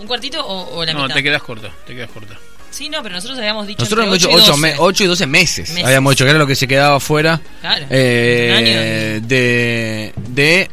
¿Un 0.00 0.06
cuartito 0.06 0.44
o, 0.46 0.76
o 0.78 0.84
la 0.84 0.92
No, 0.92 1.02
mitad? 1.04 1.14
te 1.14 1.22
quedas 1.22 1.42
corta, 1.42 1.70
te 1.86 1.94
quedas 1.94 2.10
corta. 2.10 2.36
Sí, 2.70 2.90
no, 2.90 3.02
pero 3.02 3.14
nosotros 3.14 3.38
habíamos 3.38 3.66
dicho 3.66 3.80
Nosotros 3.82 4.04
entre 4.04 4.16
hemos 4.30 4.38
dicho 4.38 4.52
8 4.52 4.60
y 4.60 4.72
8, 4.76 4.82
12. 4.82 5.04
y 5.04 5.06
12 5.06 5.26
meses. 5.26 5.68
Meses. 5.70 5.84
Habíamos 5.86 6.12
dicho 6.12 6.24
que 6.24 6.30
era 6.30 6.38
lo 6.38 6.46
que 6.46 6.54
se 6.54 6.68
quedaba 6.68 7.00
fuera 7.00 7.40
Claro, 7.62 7.86
eh, 7.88 9.20
de, 9.24 10.12
de 10.28 10.70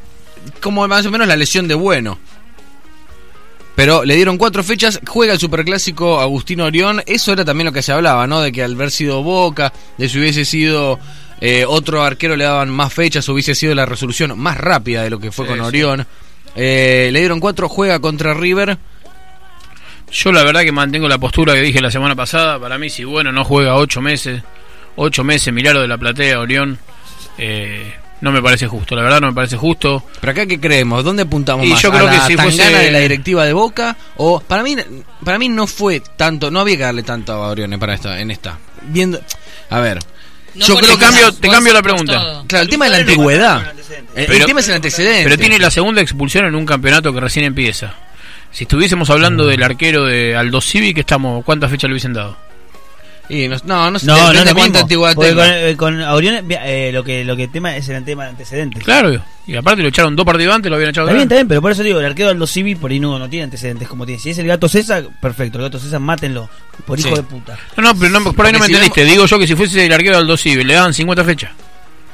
como 0.61 0.85
más 0.87 1.05
o 1.05 1.11
menos 1.11 1.27
la 1.27 1.37
lesión 1.37 1.67
de 1.67 1.73
Bueno. 1.75 2.19
Pero 3.75 4.05
le 4.05 4.15
dieron 4.15 4.37
cuatro 4.37 4.63
fechas, 4.63 5.01
juega 5.05 5.33
el 5.33 5.39
superclásico 5.39 6.21
Agustino 6.21 6.65
Orión. 6.65 7.01
Eso 7.05 7.33
era 7.33 7.43
también 7.43 7.65
lo 7.65 7.73
que 7.73 7.81
se 7.81 7.91
hablaba, 7.91 8.25
¿no? 8.25 8.41
De 8.41 8.51
que 8.51 8.63
al 8.63 8.73
haber 8.73 8.89
sido 8.91 9.21
Boca, 9.21 9.73
de 9.97 10.07
si 10.07 10.17
hubiese 10.19 10.45
sido 10.45 10.97
eh, 11.41 11.65
otro 11.67 12.01
arquero 12.01 12.37
le 12.37 12.45
daban 12.45 12.69
más 12.69 12.93
fechas, 12.93 13.27
hubiese 13.27 13.53
sido 13.53 13.75
la 13.75 13.85
resolución 13.85 14.37
más 14.39 14.57
rápida 14.57 15.03
de 15.03 15.09
lo 15.09 15.19
que 15.19 15.31
fue 15.31 15.45
Sí, 15.45 15.49
con 15.49 15.59
sí. 15.59 15.65
Orión. 15.65 16.07
Eh, 16.55 17.09
le 17.11 17.19
dieron 17.19 17.41
cuatro, 17.41 17.67
juega 17.67 17.99
contra 17.99 18.33
River. 18.33 18.77
Yo 20.11 20.31
la 20.31 20.43
verdad 20.43 20.61
que 20.61 20.71
mantengo 20.71 21.09
la 21.09 21.17
postura 21.17 21.53
que 21.53 21.61
dije 21.61 21.81
la 21.81 21.91
semana 21.91 22.15
pasada. 22.15 22.57
Para 22.59 22.77
mí, 22.77 22.89
si 22.89 23.03
bueno 23.03 23.33
no 23.33 23.43
juega 23.43 23.75
ocho 23.75 24.01
meses, 24.01 24.41
ocho 24.95 25.25
meses, 25.25 25.53
Milagro 25.53 25.81
de 25.81 25.89
la 25.89 25.97
Platea, 25.97 26.39
Orión, 26.39 26.79
eh, 27.37 27.93
no 28.25 28.31
me 28.33 28.41
parece 28.41 28.67
justo. 28.67 28.93
La 28.95 29.01
verdad 29.03 29.21
no 29.21 29.27
me 29.27 29.33
parece 29.33 29.55
justo. 29.55 30.03
¿Pero 30.19 30.31
acá 30.31 30.45
qué 30.45 30.59
creemos? 30.59 31.03
¿Dónde 31.05 31.23
apuntamos 31.23 31.65
Y 31.65 31.69
más? 31.69 31.81
yo 31.81 31.89
¿A 31.89 31.91
creo 31.93 32.09
que 32.09 32.17
la 32.17 32.27
si 32.27 32.35
fuese- 32.35 32.57
tangana 32.57 32.79
de 32.79 32.91
la 32.91 32.99
directiva 32.99 33.45
de 33.45 33.53
Boca? 33.53 33.95
O 34.17 34.41
para 34.41 34.63
mí, 34.63 34.75
para 35.23 35.39
mí 35.39 35.47
no 35.47 35.65
fue 35.67 36.01
tanto, 36.17 36.51
no 36.51 36.59
había 36.59 36.75
que 36.75 36.83
darle 36.83 37.03
tanto 37.03 37.31
a 37.31 37.47
Orione 37.49 37.77
para 37.79 37.93
esta, 37.93 38.19
en 38.19 38.31
esta. 38.31 38.57
Viendo, 38.83 39.21
a 39.69 39.79
ver. 39.79 39.99
No 40.55 40.65
yo 40.65 40.75
creo 40.77 40.97
cambio, 40.97 41.33
te 41.33 41.49
cambio 41.49 41.73
la 41.73 41.81
pregunta. 41.81 42.43
Claro, 42.47 42.63
el 42.63 42.69
tema 42.69 42.85
es 42.85 42.91
la 42.91 42.97
antigüedad. 42.99 43.73
El, 44.15 44.31
el 44.31 44.45
tema 44.45 44.59
es 44.61 44.67
el 44.69 44.75
antecedente. 44.75 45.23
Pero 45.25 45.37
tiene 45.37 45.59
la 45.59 45.69
segunda 45.69 46.01
expulsión 46.01 46.45
en 46.45 46.55
un 46.55 46.65
campeonato 46.65 47.13
que 47.13 47.19
recién 47.19 47.45
empieza. 47.45 47.93
Si 48.51 48.63
estuviésemos 48.63 49.09
hablando 49.09 49.45
del 49.47 49.61
arquero 49.63 50.05
de 50.05 50.35
Aldo 50.37 50.61
Civi, 50.61 50.93
que 50.93 51.01
estamos, 51.01 51.43
¿cuántas 51.43 51.69
fechas 51.69 51.89
le 51.89 51.93
hubiesen 51.95 52.13
dado? 52.13 52.37
Y 53.29 53.47
no, 53.47 53.57
no, 53.65 53.91
no 53.91 53.99
sé, 53.99 54.05
No, 54.05 54.33
no 54.33 54.53
cuánta 54.53 54.81
antigüedad 54.81 55.15
con, 55.15 55.25
eh, 55.39 55.75
con 55.77 56.01
Orión, 56.01 56.45
eh, 56.49 56.91
lo 56.93 57.03
que 57.03 57.23
lo 57.25 57.35
que 57.35 57.47
tema 57.47 57.75
es 57.75 57.89
el 57.89 58.03
tema 58.03 58.23
de 58.25 58.29
antecedentes. 58.31 58.83
Claro, 58.83 59.19
y 59.47 59.55
aparte 59.55 59.81
lo 59.81 59.87
echaron 59.89 60.15
dos 60.15 60.25
partidos 60.25 60.53
antes, 60.55 60.69
lo 60.69 60.75
habían 60.75 60.91
echado 60.91 61.07
Está 61.07 61.15
bien, 61.17 61.27
bien, 61.29 61.47
pero 61.47 61.61
por 61.61 61.71
eso 61.71 61.81
digo, 61.83 61.99
el 61.99 62.05
arquero 62.05 62.29
Aldo 62.29 62.45
Civi 62.47 62.75
por 62.75 62.91
ahí 62.91 62.99
no, 62.99 63.17
no 63.17 63.29
tiene 63.29 63.45
antecedentes 63.45 63.87
como 63.87 64.05
tiene. 64.05 64.19
Si 64.21 64.29
es 64.29 64.37
el 64.37 64.47
gato 64.47 64.67
César, 64.69 65.05
perfecto, 65.21 65.57
el 65.57 65.65
gato 65.65 65.79
César 65.79 65.99
mátenlo, 65.99 66.49
por 66.85 66.99
hijo 66.99 67.09
Sí. 67.09 67.15
de 67.15 67.23
puta. 67.23 67.57
No, 67.77 67.83
no, 67.83 67.95
pero 67.99 68.11
no, 68.19 68.33
por 68.33 68.45
ahí 68.45 68.51
no 68.53 68.59
me 68.59 68.65
si 68.67 68.73
entendiste. 68.73 69.05
Digo 69.05 69.25
yo 69.25 69.39
que 69.39 69.47
si 69.47 69.55
fuese 69.55 69.85
el 69.85 69.91
arquero 69.93 70.17
Aldo 70.17 70.37
Civi, 70.37 70.63
le 70.63 70.73
daban 70.75 70.93
50 70.93 71.23
fechas. 71.23 71.51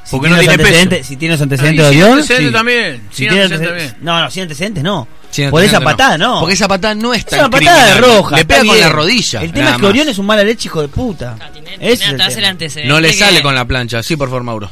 Si 0.04 0.12
Porque 0.18 0.30
no 0.30 0.40
tiene 0.40 0.58
peso. 0.58 0.90
Si 1.04 1.16
tiene 1.18 1.34
los 1.36 1.42
antecedentes 1.42 1.86
Ah, 1.86 1.88
de 1.90 1.94
sin 1.94 2.02
Orión. 2.04 2.18
antecedentes 2.20 2.48
sí. 2.50 2.54
también, 2.54 3.02
Si 3.12 3.16
sin 3.18 3.28
tiene 3.30 3.44
antecedentes 3.44 3.84
antecedentes- 3.84 4.04
No, 4.04 4.20
no, 4.22 4.32
sin 4.32 4.42
antecedentes 4.44 4.84
no. 4.84 5.08
Por 5.50 5.64
esa 5.64 5.80
patada 5.82 6.18
no. 6.18 6.40
Porque 6.40 6.54
esa 6.56 6.68
patada 6.68 6.94
no 6.96 7.14
es 7.14 7.26
Es 7.26 7.34
una 7.34 7.50
patada 7.50 7.96
criminal. 7.96 7.98
roja. 8.18 8.36
Le 8.36 8.42
está 8.42 8.54
pega 8.56 8.68
con 8.68 8.80
la 8.80 8.90
rodilla. 8.90 9.42
El 9.42 9.52
tema 9.54 9.70
es 9.72 9.78
que 9.78 9.86
Orión 9.86 10.10
es 10.10 10.18
un 10.18 10.26
mala 10.26 10.44
leche, 10.44 10.68
hijo 10.68 10.82
de 10.82 10.88
puta. 10.88 11.38
Ese 11.80 11.94
es 11.94 12.02
el 12.02 12.14
atrás 12.16 12.28
tema. 12.30 12.40
el 12.40 12.46
antecedente 12.46 12.90
No 12.94 13.00
le 13.00 13.10
que- 13.10 13.18
sale 13.18 13.42
con 13.42 13.56
la 13.56 13.66
plancha. 13.66 14.04
Sí, 14.04 14.16
por 14.16 14.28
favor, 14.30 14.44
Mauro. 14.44 14.72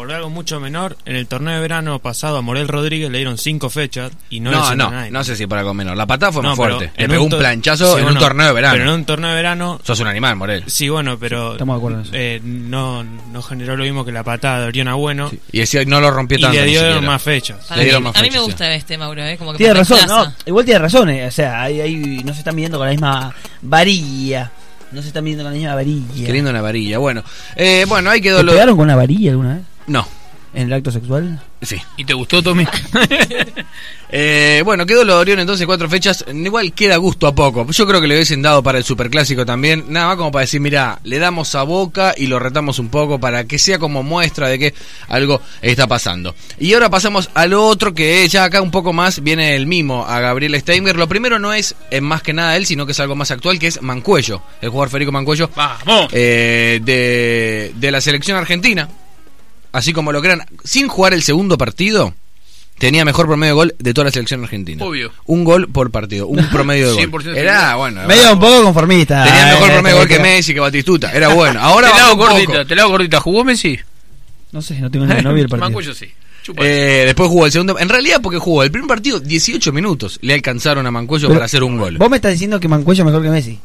Por 0.00 0.10
algo 0.12 0.30
mucho 0.30 0.58
menor, 0.60 0.96
en 1.04 1.14
el 1.14 1.26
torneo 1.26 1.54
de 1.56 1.60
verano 1.60 1.98
pasado 1.98 2.38
a 2.38 2.40
Morel 2.40 2.68
Rodríguez 2.68 3.10
le 3.10 3.18
dieron 3.18 3.36
cinco 3.36 3.68
fechas 3.68 4.10
y 4.30 4.40
no, 4.40 4.50
le 4.50 4.56
No, 4.56 4.74
no, 4.74 5.10
no 5.10 5.24
sé 5.24 5.36
si 5.36 5.46
por 5.46 5.58
algo 5.58 5.74
menos. 5.74 5.94
La 5.94 6.06
patada 6.06 6.32
fue 6.32 6.40
más 6.42 6.52
No, 6.52 6.56
fuerte. 6.56 6.90
Le 6.96 7.06
pegó 7.06 7.24
un 7.24 7.28
planchazo 7.28 7.96
Sí, 7.96 8.00
en 8.00 8.08
un 8.08 8.16
torneo 8.16 8.46
de 8.46 8.52
verano. 8.54 8.74
Pero 8.78 8.84
en 8.88 8.94
un 8.94 9.04
torneo 9.04 9.28
de 9.28 9.36
verano. 9.36 9.78
Sos 9.84 10.00
un 10.00 10.06
animal, 10.06 10.36
Morel. 10.36 10.64
Sí, 10.68 10.88
bueno, 10.88 11.18
pero. 11.18 11.52
Estamos 11.52 11.74
de 11.74 11.78
acuerdo 11.78 11.98
en 11.98 12.04
eso. 12.06 12.12
eh, 12.14 12.40
no, 12.42 13.04
no 13.04 13.42
generó 13.42 13.76
lo 13.76 13.84
mismo 13.84 14.02
que 14.06 14.10
la 14.12 14.24
patada 14.24 14.60
de 14.62 14.66
Orión 14.68 14.88
a 14.88 14.94
Bueno. 14.94 15.30
Y 15.52 15.58
decía, 15.58 15.84
no 15.84 16.00
lo 16.00 16.10
rompió 16.10 16.38
y 16.38 16.40
tanto. 16.40 16.56
le 16.56 16.62
ni 16.64 16.70
dieron 16.70 16.88
siquiera. 16.94 17.06
más 17.12 17.22
fechas. 17.22 17.66
Para 17.66 17.76
Le 17.76 17.84
dieron 17.84 18.02
más 18.02 18.16
a 18.16 18.20
mí 18.22 18.22
me 18.22 18.30
fechas, 18.30 18.42
sí. 18.44 18.50
gusta 18.50 18.74
este 18.74 18.96
Mauro, 18.96 19.22
¿eh? 19.22 19.36
Como 19.36 19.52
que 19.52 19.58
Tiene 19.58 19.74
razón, 19.74 19.98
no, 20.08 20.32
igual 20.46 20.64
tiene 20.64 20.78
razón, 20.80 21.10
eh, 21.10 21.26
o 21.26 21.30
sea, 21.30 21.60
ahí, 21.60 21.78
ahí 21.78 22.22
no 22.24 22.32
se 22.32 22.38
están 22.38 22.54
midiendo 22.54 22.78
con 22.78 22.86
la 22.86 22.92
misma 22.92 23.34
varilla. 23.60 24.50
No 24.92 25.02
se 25.02 25.08
están 25.08 25.24
midiendo 25.24 25.44
con 25.44 25.52
la 25.52 25.58
misma 25.58 25.74
varilla. 25.74 26.26
Qué 26.26 26.32
lindo 26.32 26.48
una 26.50 26.62
varilla. 26.62 26.96
Bueno, 26.96 27.22
eh, 27.54 27.84
bueno, 27.86 28.08
ahí 28.08 28.22
quedó 28.22 28.38
¿Te 28.38 28.44
lo. 28.44 28.52
pegaron 28.52 28.76
con 28.76 28.84
una 28.86 28.96
varilla 28.96 29.32
alguna 29.32 29.54
vez? 29.56 29.62
No. 29.90 30.06
en 30.54 30.66
el 30.68 30.72
acto 30.72 30.90
sexual? 30.90 31.42
Sí. 31.62 31.76
¿Y 31.96 32.04
te 32.04 32.14
gustó, 32.14 32.42
Tommy? 32.42 32.66
Eh, 34.12 34.62
bueno, 34.64 34.86
quedó 34.86 35.04
lo 35.04 35.14
de 35.14 35.20
Orión 35.20 35.38
entonces 35.38 35.66
cuatro 35.66 35.88
fechas. 35.88 36.24
Igual 36.34 36.72
queda 36.72 36.96
gusto 36.96 37.28
a 37.28 37.32
poco. 37.32 37.64
Yo 37.70 37.86
creo 37.86 38.00
que 38.00 38.08
le 38.08 38.14
hubiesen 38.16 38.42
dado 38.42 38.60
para 38.60 38.78
el 38.78 38.82
superclásico 38.82 39.46
también. 39.46 39.84
Nada 39.88 40.08
más 40.08 40.16
como 40.16 40.32
para 40.32 40.40
decir, 40.40 40.60
mira, 40.60 40.98
le 41.04 41.20
damos 41.20 41.54
a 41.54 41.62
boca 41.62 42.12
y 42.16 42.26
lo 42.26 42.40
retamos 42.40 42.80
un 42.80 42.88
poco 42.88 43.20
para 43.20 43.44
que 43.44 43.56
sea 43.60 43.78
como 43.78 44.02
muestra 44.02 44.48
de 44.48 44.58
que 44.58 44.74
algo 45.06 45.40
está 45.62 45.86
pasando. 45.86 46.34
Y 46.58 46.74
ahora 46.74 46.90
pasamos 46.90 47.30
al 47.34 47.52
otro 47.54 47.94
que 47.94 48.26
ya 48.26 48.42
acá 48.42 48.60
un 48.60 48.72
poco 48.72 48.92
más 48.92 49.22
viene 49.22 49.54
el 49.54 49.66
mimo 49.68 50.04
a 50.04 50.18
Gabriel 50.18 50.58
Steimer. 50.60 50.96
Lo 50.96 51.08
primero 51.08 51.38
no 51.38 51.52
es 51.52 51.76
eh, 51.92 52.00
más 52.00 52.22
que 52.24 52.32
nada 52.32 52.56
él, 52.56 52.66
sino 52.66 52.86
que 52.86 52.92
es 52.92 52.98
algo 52.98 53.14
más 53.14 53.30
actual, 53.30 53.60
que 53.60 53.68
es 53.68 53.80
Mancuello, 53.80 54.42
el 54.60 54.70
jugador 54.70 54.90
Federico 54.90 55.12
Mancuello 55.12 55.48
Vamos. 55.54 56.08
eh, 56.10 56.80
de, 56.82 57.72
de 57.76 57.90
la 57.92 58.00
selección 58.00 58.36
argentina. 58.36 58.88
Así 59.72 59.92
como 59.92 60.12
lo 60.12 60.20
crean, 60.22 60.44
sin 60.64 60.88
jugar 60.88 61.14
el 61.14 61.22
segundo 61.22 61.56
partido, 61.58 62.14
tenía 62.78 63.04
mejor 63.04 63.26
promedio 63.26 63.52
de 63.52 63.54
gol 63.56 63.74
de 63.78 63.94
toda 63.94 64.06
la 64.06 64.10
selección 64.10 64.42
argentina. 64.42 64.84
Obvio. 64.84 65.12
Un 65.26 65.44
gol 65.44 65.68
por 65.70 65.90
partido, 65.90 66.26
un 66.26 66.44
promedio 66.48 66.94
de 66.94 67.06
100% 67.06 67.10
gol. 67.10 67.26
Era, 67.36 67.76
bueno, 67.76 68.06
Medio 68.06 68.32
un 68.32 68.40
poco 68.40 68.62
conformista. 68.64 69.24
tenía 69.24 69.50
eh, 69.50 69.54
mejor 69.54 69.70
promedio 69.72 69.96
de 69.96 70.00
gol 70.02 70.08
que 70.08 70.16
eh, 70.16 70.20
Messi, 70.20 70.54
que 70.54 70.60
Batistuta. 70.60 71.12
Era 71.12 71.28
bueno. 71.28 71.60
Ahora 71.60 71.90
te 71.92 71.98
la 71.98 72.06
hago 72.06 72.16
gordita, 72.16 72.64
te 72.64 72.74
la 72.74 72.82
hago 72.82 72.90
gordita. 72.92 73.20
¿Jugó 73.20 73.44
Messi? 73.44 73.78
No 74.52 74.60
sé, 74.62 74.80
no 74.80 74.90
tengo 74.90 75.06
ni 75.06 75.22
no 75.22 75.32
vi 75.34 75.42
el 75.42 75.48
partido. 75.48 75.66
Mancuello 75.68 75.94
sí. 75.94 76.10
Eh, 76.56 77.02
después 77.06 77.28
jugó 77.28 77.46
el 77.46 77.52
segundo. 77.52 77.78
En 77.78 77.88
realidad, 77.88 78.20
porque 78.22 78.38
jugó 78.38 78.64
el 78.64 78.70
primer 78.72 78.88
partido 78.88 79.20
18 79.20 79.72
minutos. 79.72 80.18
Le 80.22 80.34
alcanzaron 80.34 80.84
a 80.86 80.90
Mancuello 80.90 81.28
Pero- 81.28 81.36
para 81.38 81.44
hacer 81.46 81.62
un 81.62 81.76
gol. 81.76 81.98
Vos 81.98 82.10
me 82.10 82.16
estás 82.16 82.32
diciendo 82.32 82.58
que 82.58 82.66
Mancuello 82.66 83.02
es 83.02 83.06
mejor 83.06 83.22
que 83.22 83.28
Messi. 83.30 83.58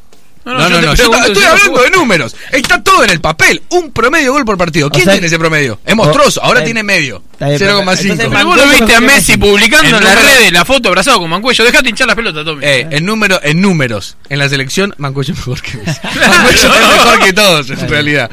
No, 0.46 0.54
no, 0.54 0.80
no. 0.80 0.80
yo 0.80 0.90
te 0.94 1.02
yo 1.02 1.10
pregunto 1.10 1.26
estoy 1.32 1.42
no 1.42 1.50
hablando 1.50 1.82
de 1.82 1.90
números. 1.90 2.36
Está 2.52 2.80
todo 2.82 3.02
en 3.02 3.10
el 3.10 3.20
papel. 3.20 3.62
Un 3.70 3.90
promedio 3.90 4.26
de 4.26 4.30
gol 4.30 4.44
por 4.44 4.56
partido. 4.56 4.88
¿Quién 4.90 5.04
sea- 5.04 5.14
tiene 5.14 5.26
ese 5.26 5.38
promedio? 5.38 5.80
Es 5.84 5.96
monstruoso. 5.96 6.40
Ahora 6.42 6.60
bien. 6.60 6.66
tiene 6.66 6.82
medio. 6.84 7.22
Está 7.32 7.46
bien, 7.48 7.58
pero- 7.58 7.78
0,5. 7.82 8.00
entonces, 8.12 8.28
Pero 8.30 8.46
vos 8.46 8.56
lo 8.56 8.68
viste 8.68 8.94
a 8.94 9.00
Messi 9.00 9.36
publicando 9.36 9.98
en 9.98 10.04
las 10.04 10.22
redes 10.22 10.52
la 10.52 10.64
foto 10.64 10.88
abrazado 10.88 11.18
con 11.18 11.28
Mancuello. 11.30 11.64
Dejate 11.64 11.88
hinchar 11.88 12.06
las 12.06 12.16
pelotas, 12.16 12.44
Tommy. 12.44 12.64
Eh, 12.64 12.86
en, 12.90 13.04
número, 13.04 13.40
en 13.42 13.60
números, 13.60 14.16
en 14.28 14.38
la 14.38 14.48
selección, 14.48 14.94
Mancuello 14.98 15.32
es 15.32 15.38
mejor 15.38 15.60
que 15.60 15.76
Messi. 15.78 16.00
Mancuello 16.04 16.74
es 16.74 16.80
mejor 16.96 17.18
que 17.24 17.32
todos, 17.32 17.70
en 17.70 17.88
realidad. 17.88 18.30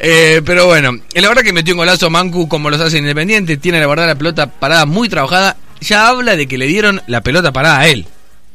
Eh, 0.00 0.42
pero 0.44 0.66
bueno, 0.66 0.98
eh, 1.14 1.20
la 1.22 1.28
verdad 1.28 1.42
que 1.42 1.52
metió 1.54 1.72
un 1.74 1.78
golazo 1.78 2.10
Mancu 2.10 2.46
como 2.46 2.68
los 2.68 2.80
hace 2.80 2.98
Independiente. 2.98 3.56
Tiene 3.56 3.80
la 3.80 3.86
verdad 3.86 4.06
la 4.06 4.14
pelota 4.16 4.46
parada 4.50 4.84
muy 4.84 5.08
trabajada. 5.08 5.56
Ya 5.80 6.08
habla 6.08 6.36
de 6.36 6.46
que 6.46 6.58
le 6.58 6.66
dieron 6.66 7.02
la 7.06 7.22
pelota 7.22 7.52
parada 7.52 7.80
a 7.80 7.88
él. 7.88 8.06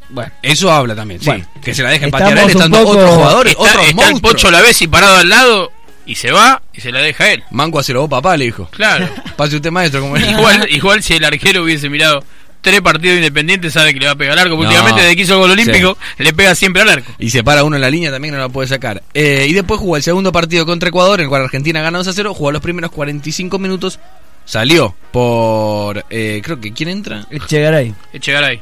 Bueno. 0.09 0.31
Eso 0.41 0.71
habla 0.71 0.95
también, 0.95 1.19
sí. 1.19 1.27
Bueno. 1.27 1.45
que 1.61 1.73
se 1.73 1.83
la 1.83 1.89
dejen 1.89 2.09
patear 2.11 2.37
a 2.37 2.41
él 2.41 2.45
un 2.45 2.51
estando 2.51 2.77
poco- 2.79 2.91
otros 2.91 3.09
jugadores, 3.15 3.51
Está, 3.51 3.63
otros 3.63 3.75
está 3.85 3.89
el 3.89 3.95
monstruos. 3.95 4.33
Pocho 4.33 4.51
la 4.51 4.61
y 4.79 4.87
parado 4.87 5.17
al 5.17 5.29
lado 5.29 5.71
y 6.05 6.15
se 6.15 6.31
va 6.31 6.61
y 6.73 6.81
se 6.81 6.91
la 6.91 6.99
deja 6.99 7.23
a 7.25 7.31
él. 7.33 7.43
Mancu 7.51 7.83
se 7.83 7.93
lo 7.93 8.07
papá, 8.09 8.35
le 8.35 8.45
dijo. 8.45 8.67
Claro. 8.71 9.07
Pase 9.37 9.55
usted 9.55 9.71
maestro, 9.71 10.01
como 10.01 10.17
igual, 10.17 10.67
igual 10.71 11.03
si 11.03 11.13
el 11.13 11.23
arquero 11.25 11.63
hubiese 11.63 11.89
mirado 11.89 12.23
tres 12.61 12.81
partidos 12.81 13.17
independientes, 13.17 13.71
sabe 13.71 13.93
que 13.93 13.99
le 13.99 14.07
va 14.07 14.13
a 14.13 14.15
pegar 14.15 14.33
al 14.33 14.39
arco. 14.39 14.55
No. 14.55 14.61
Últimamente, 14.61 15.01
desde 15.01 15.15
que 15.15 15.21
hizo 15.21 15.33
el 15.35 15.39
gol 15.39 15.51
olímpico, 15.51 15.97
le 16.17 16.33
pega 16.33 16.55
siempre 16.55 16.81
al 16.81 16.89
arco. 16.89 17.11
Y 17.19 17.29
se 17.29 17.43
para 17.43 17.63
uno 17.63 17.75
en 17.75 17.81
la 17.81 17.89
línea 17.89 18.11
también, 18.11 18.33
no 18.33 18.41
lo 18.41 18.49
puede 18.49 18.67
sacar. 18.67 19.01
Eh, 19.13 19.45
y 19.47 19.53
después 19.53 19.79
jugó 19.79 19.95
el 19.97 20.03
segundo 20.03 20.31
partido 20.31 20.65
contra 20.65 20.89
Ecuador, 20.89 21.19
en 21.19 21.25
el 21.25 21.29
cual 21.29 21.43
Argentina 21.43 21.81
ganó 21.81 21.99
2 21.99 22.07
a 22.07 22.13
0. 22.13 22.33
Jugó 22.33 22.51
los 22.51 22.61
primeros 22.61 22.91
45 22.91 23.59
minutos. 23.59 23.99
Salió 24.45 24.95
por. 25.11 26.03
eh, 26.09 26.41
creo 26.43 26.59
que. 26.59 26.73
¿Quién 26.73 26.89
entra? 26.89 27.25
Echegaray. 27.29 27.93
Echegaray. 28.13 28.61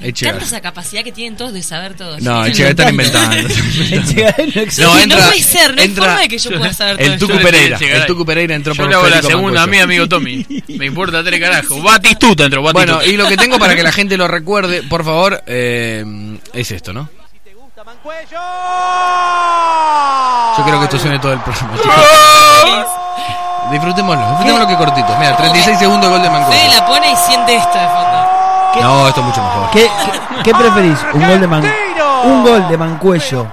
Echegaray. 0.00 0.38
Tanta 0.38 0.44
esa 0.56 0.60
capacidad 0.60 1.02
que 1.02 1.12
tienen 1.12 1.36
todos 1.36 1.52
de 1.52 1.62
saber 1.62 1.94
todo. 1.94 2.16
No, 2.20 2.44
Echegaray 2.46 2.70
están 2.70 2.88
inventando. 2.90 3.36
Echegaray 3.36 4.52
no 4.54 4.60
existe. 4.62 4.82
No, 4.82 4.94
No 4.94 4.98
entra, 5.00 5.26
puede 5.26 5.42
ser, 5.42 5.74
no 5.74 5.82
hay 5.82 5.88
forma 5.88 6.20
de 6.20 6.28
que 6.28 6.38
yo 6.38 6.50
pueda 6.50 6.72
saber 6.72 6.96
todo 6.96 7.06
el 7.06 7.12
esto. 7.14 7.26
Tucu 7.26 7.38
Pereira. 7.42 7.78
El 7.80 8.06
Tucu 8.06 8.24
Pereira 8.24 8.54
entró 8.54 8.74
Yo 8.74 8.82
por 8.82 8.90
le 8.90 8.94
hago 8.96 9.08
la 9.08 9.22
segunda 9.22 9.62
a 9.62 9.66
mi 9.66 9.78
amigo 9.78 10.08
Tommy. 10.08 10.46
Me 10.68 10.86
importa 10.86 11.22
tres 11.24 11.40
carajos. 11.40 11.82
Batistuta 11.82 12.44
entró, 12.44 12.62
Batistuta. 12.62 12.94
Bueno, 12.96 13.12
y 13.12 13.16
lo 13.16 13.26
que 13.28 13.36
tengo 13.36 13.58
para 13.58 13.74
que 13.74 13.82
la 13.82 13.92
gente 13.92 14.16
lo 14.16 14.28
recuerde, 14.28 14.82
por 14.84 15.04
favor, 15.04 15.42
eh, 15.46 16.04
es 16.52 16.70
esto, 16.70 16.92
¿no? 16.92 17.08
Yo 20.56 20.64
quiero 20.64 20.78
que 20.78 20.84
esto 20.84 20.98
suene 20.98 21.18
todo 21.18 21.32
el 21.32 21.38
chicos. 21.38 21.58
Disfrutémoslo, 23.70 24.26
disfrutémoslo 24.30 24.66
que 24.66 24.76
cortito. 24.76 25.16
Mira, 25.18 25.36
36 25.36 25.78
segundos 25.78 26.10
gol 26.10 26.22
de 26.22 26.30
Mancuello. 26.30 26.74
la 26.74 26.86
pone 26.86 27.12
y 27.12 27.16
siente 27.16 27.54
esto 27.56 27.78
de 27.78 27.86
fondo. 27.86 28.37
No, 28.80 29.08
esto 29.08 29.20
es 29.20 29.26
mucho 29.26 29.42
mejor. 29.42 29.70
¿Qué, 29.72 29.80
qué, 29.82 30.42
qué 30.44 30.54
preferís? 30.54 30.98
¿Un 31.14 31.26
gol 31.26 31.40
de 31.40 31.46
man, 31.46 31.64
un 32.24 32.42
gol 32.44 32.68
de 32.68 32.76
Mancuello 32.76 33.46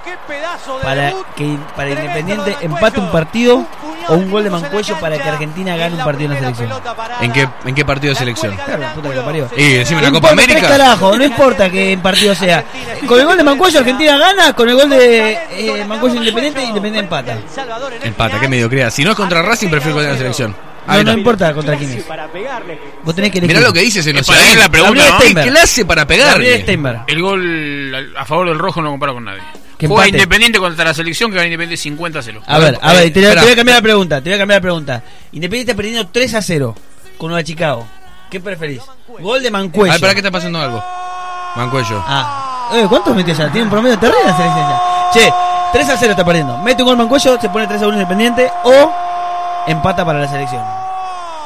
para 0.82 1.12
que 1.34 1.56
para 1.76 1.90
Independiente 1.90 2.56
empate 2.62 3.00
un 3.00 3.10
partido 3.10 3.64
o 4.08 4.14
un 4.14 4.30
gol 4.30 4.44
de 4.44 4.50
Mancuello 4.50 4.98
para 5.00 5.18
que 5.18 5.28
Argentina 5.28 5.76
gane 5.76 5.96
un 5.96 6.04
partido 6.04 6.32
en 6.32 6.34
la 6.34 6.54
selección? 6.54 6.82
¿En 7.20 7.32
qué, 7.32 7.48
en 7.64 7.74
qué 7.74 7.84
partido 7.84 8.12
de 8.12 8.18
selección? 8.18 8.54
Claro, 8.54 8.78
la 8.78 8.94
puta 8.94 9.08
que 9.10 9.14
lo 9.16 9.24
parió. 9.24 9.48
Y 9.56 9.94
No 9.94 10.00
la 10.00 10.10
Copa 10.10 10.30
América. 10.30 10.68
carajo, 10.68 11.16
no 11.16 11.24
importa 11.24 11.70
que 11.70 11.92
en 11.92 12.00
partido 12.00 12.34
sea. 12.34 12.64
Con 13.06 13.20
el 13.20 13.26
gol 13.26 13.36
de 13.36 13.44
Mancuello 13.44 13.80
Argentina 13.80 14.16
gana, 14.16 14.52
con 14.52 14.68
el 14.68 14.76
gol 14.76 14.88
de 14.90 15.38
eh, 15.50 15.84
Mancuello 15.86 16.16
Independiente 16.16 16.62
Independiente 16.62 17.00
empata. 17.00 17.38
Empata, 18.02 18.40
qué 18.40 18.48
mediocridad. 18.48 18.90
Si 18.90 19.04
no 19.04 19.10
es 19.10 19.16
contra 19.16 19.42
Racing, 19.42 19.68
prefiero 19.70 19.98
que 19.98 20.04
en 20.04 20.10
la 20.12 20.16
selección. 20.18 20.54
No, 20.86 20.92
Ahí 20.92 21.04
no 21.04 21.12
importa 21.12 21.52
contra 21.52 21.76
quién 21.76 21.90
es. 21.90 22.04
Vos 23.02 23.14
tenés 23.14 23.30
que 23.30 23.38
elegir. 23.38 23.56
Mirá 23.56 23.66
lo 23.66 23.72
que 23.72 23.80
dice 23.80 24.00
ese 24.00 24.12
no 24.12 24.20
Es 24.20 24.26
para 24.26 24.52
él 24.52 24.58
la 24.58 24.68
pregunta. 24.68 25.18
¿Qué 25.20 25.50
clase 25.50 25.84
para 25.84 26.06
pegarle? 26.06 26.64
El 27.06 27.22
gol 27.22 28.14
a 28.16 28.24
favor 28.24 28.48
del 28.48 28.58
rojo 28.58 28.80
no 28.82 28.90
comparo 28.90 29.14
con 29.14 29.24
nadie. 29.24 29.42
Que 29.78 29.86
Juega 29.86 30.06
empate. 30.06 30.22
Independiente 30.22 30.58
contra 30.58 30.84
la 30.86 30.94
selección 30.94 31.30
que 31.30 31.36
gana 31.36 31.46
Independiente 31.46 31.76
50 31.76 32.18
a 32.18 32.22
0. 32.22 32.42
A 32.46 32.58
ver, 32.58 32.78
a 32.80 32.92
ver, 32.94 33.12
te, 33.12 33.20
voy 33.20 33.50
a 33.50 33.56
cambiar 33.56 33.76
la 33.76 33.82
pregunta, 33.82 34.22
te 34.22 34.30
voy 34.30 34.36
a 34.36 34.38
cambiar 34.38 34.58
la 34.58 34.62
pregunta. 34.62 35.02
Independiente 35.32 35.72
está 35.72 35.76
perdiendo 35.76 36.08
3 36.08 36.34
a 36.34 36.42
0 36.42 36.74
con 37.18 37.28
Nueva 37.28 37.44
Chicago. 37.44 37.86
¿Qué 38.30 38.40
preferís? 38.40 38.80
Gol 39.20 39.42
de 39.42 39.50
Mancuello. 39.50 39.92
A 39.92 39.94
ver, 39.96 40.00
para 40.00 40.14
que 40.14 40.20
está 40.20 40.30
pasando 40.30 40.58
algo. 40.58 40.82
Mancuello. 41.56 42.02
Ah, 42.06 42.70
eh, 42.74 42.86
¿cuántos 42.88 43.14
metió 43.14 43.34
ya? 43.34 43.50
Tiene 43.50 43.64
un 43.64 43.70
promedio 43.70 43.98
terrible 43.98 44.24
la 44.24 44.36
selección 44.36 44.68
ya. 44.68 45.10
Che, 45.12 45.32
3 45.72 45.88
a 45.90 45.96
0 45.96 46.10
está 46.12 46.24
perdiendo. 46.24 46.58
Mete 46.58 46.82
un 46.82 46.88
gol 46.88 46.96
Mancuello, 46.96 47.38
se 47.40 47.48
pone 47.50 47.66
3 47.66 47.82
a 47.82 47.86
1 47.88 47.96
Independiente 47.96 48.50
o 48.64 48.92
empata 49.66 50.04
para 50.04 50.18
la 50.20 50.28
selección. 50.28 50.62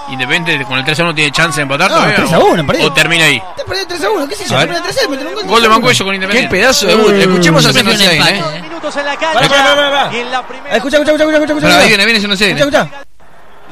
Independiente 0.09 0.65
con 0.65 0.77
el 0.77 0.85
3 0.85 0.99
a 0.99 1.03
1 1.05 1.15
tiene 1.15 1.31
chance 1.31 1.57
de 1.57 1.63
empatar 1.63 1.89
No, 1.89 1.97
todavía. 1.99 2.17
3 2.17 2.33
a 2.33 2.39
1, 2.41 2.67
perdido. 2.67 2.89
O 2.89 2.93
termina 2.93 3.25
ahí. 3.27 3.37
Está 3.37 3.65
perdiendo 3.65 3.89
3 3.95 4.05
a 4.05 4.11
1, 4.11 4.29
qué 4.29 4.35
sé 4.35 4.45
yo, 4.49 4.59
termina 4.59 4.83
3 4.83 4.97
a 4.97 4.99
0, 5.01 5.11
mete 5.11 5.25
un 5.27 5.35
gol. 5.35 5.45
Gol 5.45 5.45
de 5.45 5.55
3 5.55 5.65
a 5.65 5.69
1. 5.69 5.71
Mancuello 5.71 6.05
con 6.05 6.11
Qué 6.11 6.15
Independiente. 6.17 6.57
pedazo 6.57 6.87
de 6.87 6.97
debut. 6.97 7.13
Escuchemos 7.15 7.67
a 7.67 7.73
Zenocé, 7.73 8.17
empate, 8.17 8.39
¿eh? 8.59 8.63
minutos 8.63 8.97
en 8.97 9.07
la 9.07 9.15
Pará, 9.15 9.33
cancha. 9.33 9.49
pará, 9.49 9.65
pará, 9.77 9.91
pará. 9.91 10.13
Y 10.13 10.19
en 10.21 10.31
la 10.33 10.43
primera 10.47 10.77
Escucha, 10.77 10.97
escucha, 10.97 11.13
escucha, 11.13 11.37
escucha, 11.37 11.53
escucha. 11.59 11.79
Ahí 11.79 11.89
viene, 11.89 12.05
viene 12.05 12.21
Zenocé. 12.21 12.51
Escucha, 12.51 12.81
escucha. 12.83 13.05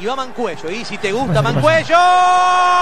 y 0.01 0.07
va 0.07 0.15
Mancuello. 0.17 0.71
Y 0.71 0.85
si 0.85 0.97
te 0.99 1.11
gusta 1.13 1.43
Mancuello. 1.43 1.97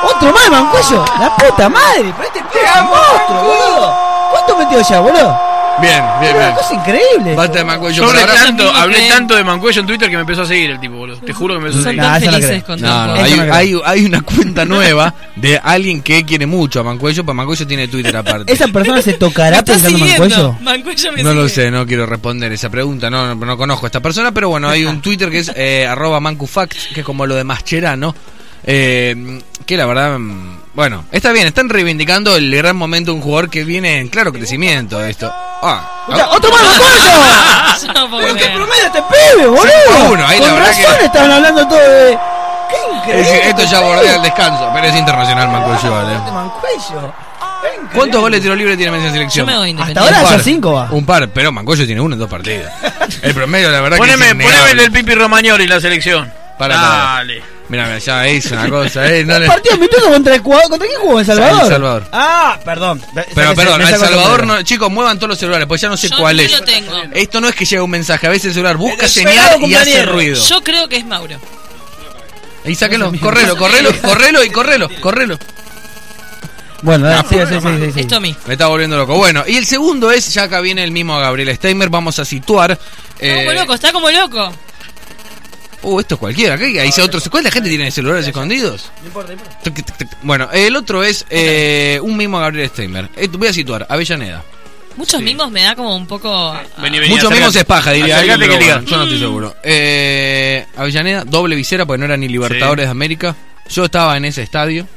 Otro 0.03 0.33
más, 0.35 0.51
Mancuello. 0.51 1.05
La 1.19 1.37
puta 1.37 1.69
madre, 1.71 2.13
pero 2.15 2.25
este 2.29 2.39
es 2.41 2.77
un 2.77 2.89
monstruo, 2.89 3.43
boludo. 3.43 3.97
¿Cuánto 4.33 4.57
metió 4.59 4.81
ya, 4.83 5.01
boludo? 5.01 5.56
Bien, 5.81 6.03
bien, 6.21 6.37
Una 6.37 6.45
bien. 6.47 6.57
cosa 6.57 6.75
increíble. 6.75 7.35
Basta 7.35 7.59
de 7.59 7.65
Mancuello. 7.65 7.97
Yo 7.97 8.09
hablé 8.09 8.21
ahora. 8.21 8.35
tanto, 8.35 8.71
hablé 8.73 9.09
tanto 9.09 9.37
de 9.37 9.45
Mancuello 9.45 9.81
en 9.81 9.87
Twitter 9.87 10.09
que 10.09 10.17
me 10.17 10.23
empezó 10.23 10.43
a 10.43 10.47
seguir 10.47 10.71
el 10.71 10.81
tipo, 10.81 10.95
boludo. 10.95 11.19
Te 11.19 11.33
juro 11.33 11.55
que 11.55 11.61
me 11.61 11.67
empezó 11.67 11.81
a 11.81 11.83
Son 11.85 11.93
seguir. 11.93 12.03
Nah, 12.03 12.19
felices 12.33 12.65
con 12.65 12.81
No, 12.81 13.07
no, 13.07 13.15
hay, 13.15 13.33
hay, 13.53 13.81
hay 13.85 14.05
una 14.05 14.21
cuenta 14.23 14.65
nueva 14.65 15.15
de 15.37 15.59
alguien 15.63 16.03
que 16.03 16.25
quiere 16.25 16.47
mucho 16.47 16.81
a 16.81 16.83
Mancuello, 16.83 17.25
pues 17.25 17.37
Mancuello 17.37 17.67
tiene 17.67 17.89
Twitter 17.89 18.17
aparte. 18.17 18.53
¿Esa 18.53 18.69
persona 18.69 19.03
se 19.03 19.15
tocará 19.15 19.63
pensando. 19.65 19.99
Mancuello? 19.99 20.57
Mancuello 20.63 21.13
me 21.13 21.23
No 21.23 21.35
lo 21.35 21.49
sé, 21.49 21.71
no 21.71 21.87
quiero 21.87 22.07
responder 22.07 22.51
esa 22.53 22.71
pregunta, 22.71 23.11
no, 23.11 23.35
no, 23.35 23.47
no 23.47 23.57
conozco 23.57 23.87
a 23.87 23.89
esta 23.89 24.01
persona, 24.01 24.33
pero 24.33 24.49
bueno, 24.49 24.69
hay 24.69 24.85
un 24.85 25.01
Twitter 25.01 25.31
que 25.31 25.39
es 25.41 25.53
eh, 25.55 25.87
arroba 25.87 26.21
mancufacts, 26.21 26.89
que 26.95 27.01
es 27.01 27.07
como 27.07 27.27
lo 27.27 27.35
de 27.35 27.45
Mascherano, 27.45 28.15
eh, 28.67 29.41
que 29.65 29.77
la 29.77 29.87
verdad, 29.87 30.19
mm, 30.19 30.59
bueno, 30.75 31.05
está 31.13 31.33
bien, 31.33 31.47
están 31.47 31.69
reivindicando 31.69 32.37
el 32.37 32.55
gran 32.55 32.77
momento 32.77 33.11
de 33.13 33.17
un 33.17 33.23
jugador 33.23 33.49
que 33.51 33.65
viene 33.65 33.99
en 34.01 34.09
claro 34.09 34.33
crecimiento 34.33 35.03
esto. 35.05 35.33
Ah, 35.63 36.05
Escuchá, 36.09 36.29
¡Otro 36.31 36.51
más, 36.51 36.63
Mancuello! 36.63 37.87
Yo 37.87 37.93
no 38.01 38.11
puedo 38.11 38.23
¿Pero 38.23 38.35
qué 38.35 38.41
creer. 38.41 38.57
promedio 38.57 38.85
este 38.87 39.03
pibe, 39.03 39.47
boludo? 39.47 39.65
Cinco 39.89 40.13
uno, 40.13 40.27
ahí 40.27 40.39
la 40.41 40.47
Con 40.47 40.55
verdad 40.57 40.75
que- 40.77 40.83
razón 40.85 41.05
estaban 41.05 41.31
hablando 41.33 41.69
todo 41.69 41.79
de... 41.79 42.19
¡Qué 42.69 42.97
increíble! 42.97 43.49
esto 43.49 43.65
ya 43.65 43.81
bordea 43.81 44.17
el 44.17 44.23
descanso, 44.23 44.71
pero 44.75 44.87
es 44.89 44.97
internacional 44.97 45.49
Mancuello, 45.49 45.91
¿vale? 45.93 46.15
Este 46.17 46.31
Mancuello. 46.33 47.15
Qué 47.63 47.69
increíble. 47.69 47.91
¿Cuántos 47.95 48.21
goles 48.21 48.39
de 48.41 48.43
tiro 48.43 48.57
libre 48.57 48.77
tiene 48.77 48.93
Messi 48.93 49.05
en 49.07 49.13
Yo 49.13 49.15
selección? 49.15 49.47
me 49.47 49.57
voy 49.57 49.71
Hasta 49.71 49.83
independiente. 49.83 50.01
ahora 50.01 50.19
Un 50.19 50.25
ya 50.31 50.37
par. 50.37 50.45
5 50.45 50.73
va. 50.73 50.89
Un 50.91 51.07
par, 51.07 51.29
pero 51.31 51.53
Mancuello 51.53 51.87
tiene 51.87 52.01
uno 52.01 52.15
en 52.15 52.19
dos 52.19 52.29
partidas. 52.31 52.73
El 53.23 53.35
promedio, 53.35 53.71
la 53.71 53.81
verdad, 53.81 53.97
que 53.97 54.01
Poneme, 54.01 54.27
es 54.27 54.33
poneme 54.35 54.71
el 54.73 54.79
del 54.79 54.91
Pipi 54.93 55.15
Romagnoli 55.15 55.67
la 55.67 55.81
selección. 55.81 56.33
Para. 56.59 56.75
Dale. 56.77 57.43
Mira, 57.69 57.85
mira, 57.87 57.99
ya 57.99 58.27
es 58.29 58.47
una 58.53 58.69
cosa, 58.69 59.13
eh, 59.13 59.25
no 59.25 59.39
le- 59.41 59.47
Partido 59.47 59.75
amistoso 59.75 60.07
contra 60.11 60.37
Ecuador. 60.37 60.69
¿Contra 60.71 60.87
quién 60.89 61.01
jugó? 61.01 61.19
¿El 61.21 61.27
Salvador? 61.27 61.63
El 61.65 61.69
Salvador. 61.69 62.09
Ah, 62.13 62.59
perdón. 62.65 63.03
Pero 63.35 63.55
perdón, 63.55 63.83
el 63.83 63.89
Salvador 63.89 64.47
no, 64.47 64.63
chicos, 64.63 64.91
muevan 64.91 65.19
todos 65.19 65.31
los 65.31 65.39
celulares, 65.39 65.67
pues 65.67 65.81
ya 65.81 65.89
no 65.89 65.97
sé 65.97 66.09
Yo 66.09 66.17
cuál 66.19 66.39
es. 66.41 66.53
lo 66.53 66.63
tengo. 66.65 66.93
Esto 67.13 67.41
no 67.41 67.49
es 67.49 67.55
que 67.55 67.65
llega 67.65 67.83
un 67.83 67.91
mensaje, 67.91 68.27
a 68.27 68.31
veces 68.31 68.47
el 68.47 68.53
celular 68.55 68.77
busca 68.77 69.09
señal 69.09 69.61
y 69.63 69.75
hace 69.75 70.05
ruido. 70.07 70.41
Yo 70.49 70.63
creo 70.63 70.89
que 70.89 70.97
es 70.97 71.05
Mauro. 71.05 71.37
Y 72.65 72.75
sáquenlo, 72.75 73.13
correlo, 73.21 73.57
correlo, 73.57 73.91
correlo 74.01 74.45
y 74.45 74.51
correlo, 74.51 74.89
correlo. 75.01 75.39
Bueno, 76.83 77.07
dale, 77.07 77.27
sí, 77.29 77.37
sí, 77.49 77.55
sí, 77.61 77.69
sí, 77.87 77.93
sí. 77.95 78.01
Es 78.01 78.07
Tommy. 78.07 78.37
Me 78.47 78.53
está 78.53 78.67
volviendo 78.67 78.97
loco. 78.97 79.17
Bueno, 79.17 79.43
y 79.47 79.57
el 79.57 79.67
segundo 79.67 80.11
es, 80.11 80.33
ya 80.33 80.45
acá 80.45 80.61
viene 80.61 80.85
el 80.85 80.91
mismo 80.93 81.19
Gabriel 81.19 81.55
Steimer, 81.57 81.89
vamos 81.89 82.19
a 82.19 82.25
situar. 82.25 82.73
Está 82.73 82.81
eh, 83.21 83.45
como 83.45 83.53
loco, 83.61 83.75
está 83.75 83.93
como 83.93 84.11
loco. 84.11 84.53
Uh, 85.87 86.01
esto 86.01 86.17
es 86.17 86.19
cualquiera. 86.19 86.59
¿Qué 86.59 86.81
hay 86.81 86.91
otros? 87.01 87.29
¿Cuánta 87.29 87.49
gente 87.49 87.69
tiene 87.69 87.93
celulares 87.93 88.27
escondidos? 88.27 88.91
No 89.03 89.07
importa, 89.07 89.33
no. 89.37 90.09
Bueno, 90.23 90.49
el 90.53 90.75
otro 90.75 91.05
es 91.05 91.25
eh, 91.31 92.01
un 92.03 92.17
mismo 92.17 92.41
Gabriel 92.41 92.69
Steimer. 92.71 93.09
Eh, 93.15 93.29
voy 93.29 93.47
a 93.47 93.53
situar, 93.53 93.87
Avellaneda. 93.89 94.43
Muchos 94.97 95.23
mimos 95.23 95.49
me 95.53 95.63
da 95.63 95.77
como 95.77 95.95
un 95.95 96.09
poco. 96.09 96.55
Vení, 96.79 96.99
vení, 96.99 97.15
Muchos 97.15 97.31
mismos 97.31 97.55
es 97.55 97.65
paja, 97.65 97.93
diría 97.93 98.19
alguien, 98.19 98.37
pero 98.41 98.53
que 98.53 98.59
bueno, 98.59 98.81
diga. 98.81 98.91
yo 98.91 98.97
no 98.97 99.03
estoy 99.05 99.19
seguro. 99.21 99.57
Eh, 99.63 100.67
Avellaneda, 100.77 101.23
doble 101.23 101.55
visera, 101.55 101.87
porque 101.87 101.99
no 102.01 102.07
era 102.07 102.17
ni 102.17 102.27
Libertadores 102.27 102.87
de 102.87 102.91
América. 102.91 103.37
Yo 103.69 103.85
estaba 103.85 104.17
en 104.17 104.25
ese 104.25 104.43
estadio. 104.43 104.89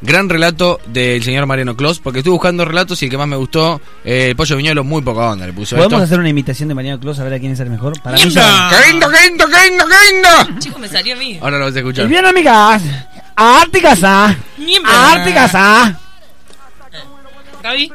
Gran 0.00 0.28
relato 0.28 0.78
del 0.86 1.22
señor 1.24 1.46
Mariano 1.46 1.76
Clos, 1.76 1.98
porque 1.98 2.20
estuve 2.20 2.34
buscando 2.34 2.64
relatos 2.64 3.02
y 3.02 3.06
el 3.06 3.10
que 3.10 3.18
más 3.18 3.26
me 3.26 3.34
gustó, 3.34 3.80
eh, 4.04 4.28
el 4.30 4.36
pollo 4.36 4.56
viñuelo, 4.56 4.84
muy 4.84 5.02
poca 5.02 5.30
onda 5.30 5.44
le 5.44 5.52
puso 5.52 5.74
¿Podemos 5.74 5.94
esto. 5.94 6.04
hacer 6.04 6.20
una 6.20 6.28
imitación 6.28 6.68
de 6.68 6.74
Mariano 6.76 7.00
Clos 7.00 7.18
a 7.18 7.24
ver 7.24 7.34
a 7.34 7.38
quién 7.40 7.50
es 7.52 7.58
el 7.60 7.68
mejor? 7.68 8.00
Para 8.00 8.16
mí 8.16 8.22
¡Qué 8.22 8.30
ya- 8.30 8.70
lindo, 8.86 9.08
qué 9.10 9.28
lindo, 9.28 9.46
qué 9.48 9.68
lindo, 9.68 9.84
qué 9.86 10.12
lindo! 10.12 10.60
Chico, 10.60 10.78
me 10.78 10.88
salió 10.88 11.14
a 11.14 11.18
mí. 11.18 11.38
Ahora 11.42 11.58
lo 11.58 11.64
vas 11.64 11.74
a 11.74 11.78
escuchar. 11.80 12.04
Y 12.04 12.08
bien, 12.08 12.24
amigas, 12.24 12.82
a 13.34 13.60
Articasa, 13.62 14.36
Niembra. 14.56 14.92
a 14.92 15.12
Articasa. 15.14 15.98
Gaby. 17.62 17.92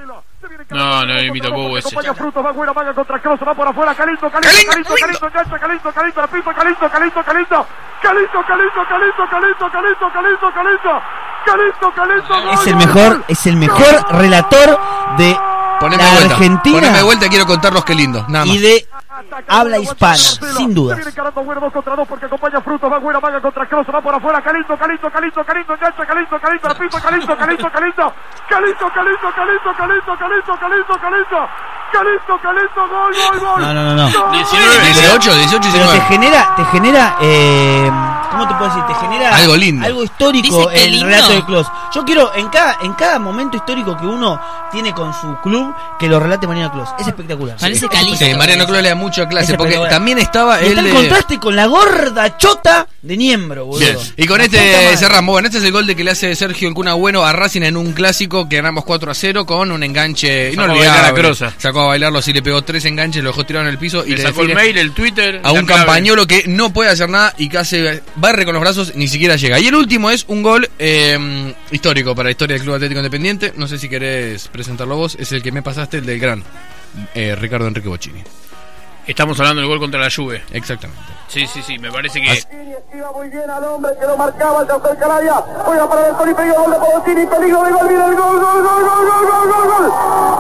No, 0.72 1.06
no 1.06 1.22
imito 1.22 1.51
Bobo 1.51 1.78
ese. 1.78 1.89
Frutos, 1.89 2.43
va 2.45 2.51
buena 2.51 2.74
maga 2.74 2.93
contra 2.93 3.20
Kroos, 3.22 3.39
va 3.47 3.54
por 3.56 3.68
afuera, 3.68 3.95
Calito, 3.95 4.30
Calito, 4.30 4.49
Calito, 4.72 4.93
Calito, 4.99 5.28
engancha, 5.28 5.60
Calito, 5.60 5.91
Calito, 5.93 6.22
al 6.22 6.30
piso, 6.30 6.51
Calito, 6.54 6.89
Calito, 6.89 7.24
Calito, 7.24 7.66
Calito, 8.01 8.43
Calito, 8.43 8.43
Calito, 8.43 8.43
Calito, 8.43 8.84
Calito, 8.89 9.30
Calito, 9.30 9.70
Calito, 9.72 10.12
Calito, 10.12 10.51
Calito, 10.54 11.01
Es 12.54 12.68
el 12.68 12.76
mejor, 12.76 13.10
gol. 13.10 13.26
es 13.28 13.46
el 13.46 13.56
mejor 13.58 14.06
relator 14.12 14.80
de 15.18 15.38
Poneme 15.80 16.04
la 16.04 16.10
de 16.10 16.16
vuelta. 16.16 16.36
Argentina 16.36 16.76
Poneme 16.80 16.98
de 16.98 17.04
vuelta, 17.04 17.30
quiero 17.30 17.46
contarlos 17.46 17.84
qué 17.84 17.96
lindo. 17.96 18.26
Nada 18.28 18.46
más. 18.46 18.56
y 18.56 18.60
de 18.60 18.88
habla 19.48 19.78
hispana, 19.80 20.16
sin 20.18 20.74
duda. 20.74 20.96
Se 20.96 21.02
viene 21.02 21.12
encarando 21.12 21.44
bueno 21.44 21.62
dos 21.62 21.74
contra 21.74 21.96
dos 21.96 22.08
porque 22.08 22.26
acompaña 22.26 22.62
Frutos, 22.62 22.92
va 22.92 22.98
buena 23.00 23.20
maga 23.20 23.42
contra 23.42 23.66
Kroos, 23.68 23.88
va 23.94 24.02
por 24.02 24.16
afuera, 24.16 24.42
Calito, 24.42 24.78
Calito, 24.78 25.10
Calito, 25.12 25.44
Calito, 25.44 25.74
engancha, 25.74 26.06
Calito, 26.06 26.40
Calito, 26.40 26.68
al 26.68 26.76
piso, 26.78 27.02
Calito, 27.02 27.38
Calito, 27.38 27.70
Calito, 27.72 28.14
Calito, 28.50 28.90
Calito, 28.94 29.34
Calito, 29.34 29.34
Calito, 29.36 30.16
Calito, 30.18 30.58
Calito, 30.58 30.98
Calito, 31.00 31.50
Calito, 31.92 32.40
Calito, 32.42 32.88
gol, 32.90 33.14
gol, 33.14 33.40
gol. 33.40 33.62
No, 33.62 33.74
no, 33.74 33.84
no, 33.84 33.96
no. 33.96 34.04
Gol, 34.12 34.32
18, 34.32 35.36
18, 35.36 35.60
Pero 35.62 35.62
te 35.62 35.68
19. 35.70 36.02
genera, 36.08 36.56
te 36.56 36.66
genera, 36.66 37.18
eh, 37.22 37.92
¿cómo 38.32 38.48
te 38.48 38.54
puedo 38.56 38.70
decir? 38.74 38.84
Te 38.88 38.96
genera 38.96 39.36
Algo 39.36 39.56
lindo. 39.56 39.86
algo 39.86 40.04
histórico 40.04 40.70
el 40.72 40.92
lindo. 40.92 41.06
relato 41.08 41.34
de 41.34 41.46
Clos. 41.46 41.68
Yo 41.94 42.04
quiero, 42.04 42.34
en 42.34 42.48
cada, 42.50 42.78
en 42.82 42.94
cada 42.94 43.20
momento 43.20 43.58
histórico 43.58 43.96
que 43.98 44.06
uno 44.08 44.40
tiene 44.72 44.94
con 44.94 45.14
su 45.14 45.36
club, 45.42 45.76
que 46.00 46.08
lo 46.08 46.20
relate 46.20 46.48
Mariano 46.48 46.72
Clos. 46.72 46.90
Es 46.98 47.08
espectacular. 47.08 47.58
Parece. 47.60 47.88
Sí, 48.18 48.34
Mariano 48.36 48.66
Clos 48.66 48.82
le 48.82 48.90
da 48.90 48.96
mucha 49.14 49.30
clase, 49.30 49.45
Ese 49.51 49.57
porque 49.57 49.78
también 49.89 50.18
estaba 50.18 50.59
Y 50.61 50.66
el 50.66 50.70
está 50.70 50.82
en 50.82 50.88
de... 50.88 50.93
contraste 50.93 51.39
con 51.39 51.55
la 51.55 51.68
gorda 51.68 52.36
chota 52.38 52.88
de 53.01 53.18
Niembro, 53.18 53.66
boludo. 53.66 53.80
Bien. 53.80 53.97
Y 54.18 54.26
con 54.26 54.39
La 54.39 54.45
este 54.45 54.97
cerramos. 54.97 55.34
Bueno, 55.34 55.47
este 55.47 55.59
es 55.59 55.64
el 55.66 55.72
gol 55.72 55.86
de 55.86 55.95
que 55.95 56.03
le 56.03 56.11
hace 56.11 56.34
Sergio 56.36 56.68
el 56.68 56.74
Cuna 56.74 56.93
Bueno 56.93 57.24
a 57.24 57.32
Racing 57.32 57.61
en 57.61 57.78
un 57.78 57.93
clásico 57.93 58.49
que 58.49 58.55
ganamos 58.55 58.86
4 58.86 59.11
a 59.11 59.14
0 59.14 59.45
con 59.45 59.72
un 59.72 59.84
enganche 59.84 60.55
Sacó 60.55 60.72
a 60.72 60.76
bailar 60.76 61.05
a 61.05 61.14
Crosa. 61.14 61.53
Sacó 61.57 61.82
a 61.82 61.88
bailarlo 61.88 62.20
así, 62.20 62.34
le 62.34 62.41
pegó 62.41 62.64
tres 62.64 62.86
enganches, 62.86 63.24
lo 63.24 63.30
dejó 63.30 63.45
tirado 63.45 63.66
en 63.66 63.72
el 63.72 63.78
piso 63.78 64.03
y 64.05 64.11
Le 64.11 64.18
le 64.18 64.24
sacó 64.24 64.41
el 64.41 64.55
mail, 64.55 64.78
el 64.78 64.93
Twitter. 64.93 65.41
a 65.43 65.53
la 65.53 65.59
un 65.59 65.66
campañolo 65.66 66.26
que 66.26 66.45
no 66.47 66.74
puede 66.74 66.89
hacer 66.89 67.09
nada 67.09 67.34
y 67.38 67.49
que 67.49 67.57
hace 67.59 68.01
barre 68.16 68.45
con 68.45 68.53
los 68.53 68.61
brazos, 68.61 68.95
ni 68.95 69.07
siquiera 69.07 69.36
llega. 69.36 69.59
Y 69.59 69.68
el 69.68 69.76
último 69.76 70.09
es 70.09 70.26
un 70.28 70.41
gol 70.41 70.70
eh, 70.80 71.53
histórico 71.72 72.16
para 72.16 72.28
la 72.28 72.32
historia 72.32 72.55
del 72.55 72.64
Club 72.64 72.76
Atlético 72.76 72.99
Independiente. 72.99 73.53
No 73.57 73.68
sé 73.68 73.78
si 73.78 73.89
querés 73.89 74.47
presentarlo 74.47 74.95
vos. 74.95 75.16
Es 75.20 75.32
el 75.34 75.43
que 75.43 75.51
me 75.51 75.61
pasaste, 75.61 75.97
el 75.97 76.05
del 76.05 76.20
gran 76.20 76.43
eh, 77.14 77.36
Ricardo 77.36 77.68
Enrique 77.68 77.89
Bocini. 77.89 78.24
Estamos 79.06 79.38
hablando 79.39 79.62
del 79.62 79.70
gol 79.70 79.80
contra 79.80 79.99
la 79.99 80.10
Juve. 80.10 80.43
Exactamente. 80.51 81.04
Sí, 81.28 81.45
sí, 81.47 81.62
sí, 81.62 81.78
me 81.78 81.91
parece 81.91 82.22
que. 82.22 82.41
Iba 82.95 83.12
muy 83.12 83.28
bien 83.30 83.49
al 83.49 83.64
hombre 83.66 83.91
que 83.99 84.06
lo 84.06 84.16
marcaba 84.16 84.62
el 84.62 84.68
tercer 84.68 84.97
canalla. 84.97 85.34
Juega 85.66 85.89
para 85.89 86.08
el 86.08 86.16
Tony 86.16 86.34
Peligro, 86.34 86.62
gol 86.62 86.72
de 86.72 86.78
Pogosini, 86.78 87.26
peligro 87.28 87.64
de 87.64 87.72
gol, 87.72 87.88
viene 87.88 88.06
el 88.06 88.16
gol, 88.16 88.39
gol, 88.39 88.64
gol, 88.64 88.84
gol, 88.84 89.08
gol, 89.08 89.28
gol, 89.28 89.47
gol, 89.51 89.68
gol. 89.68 89.91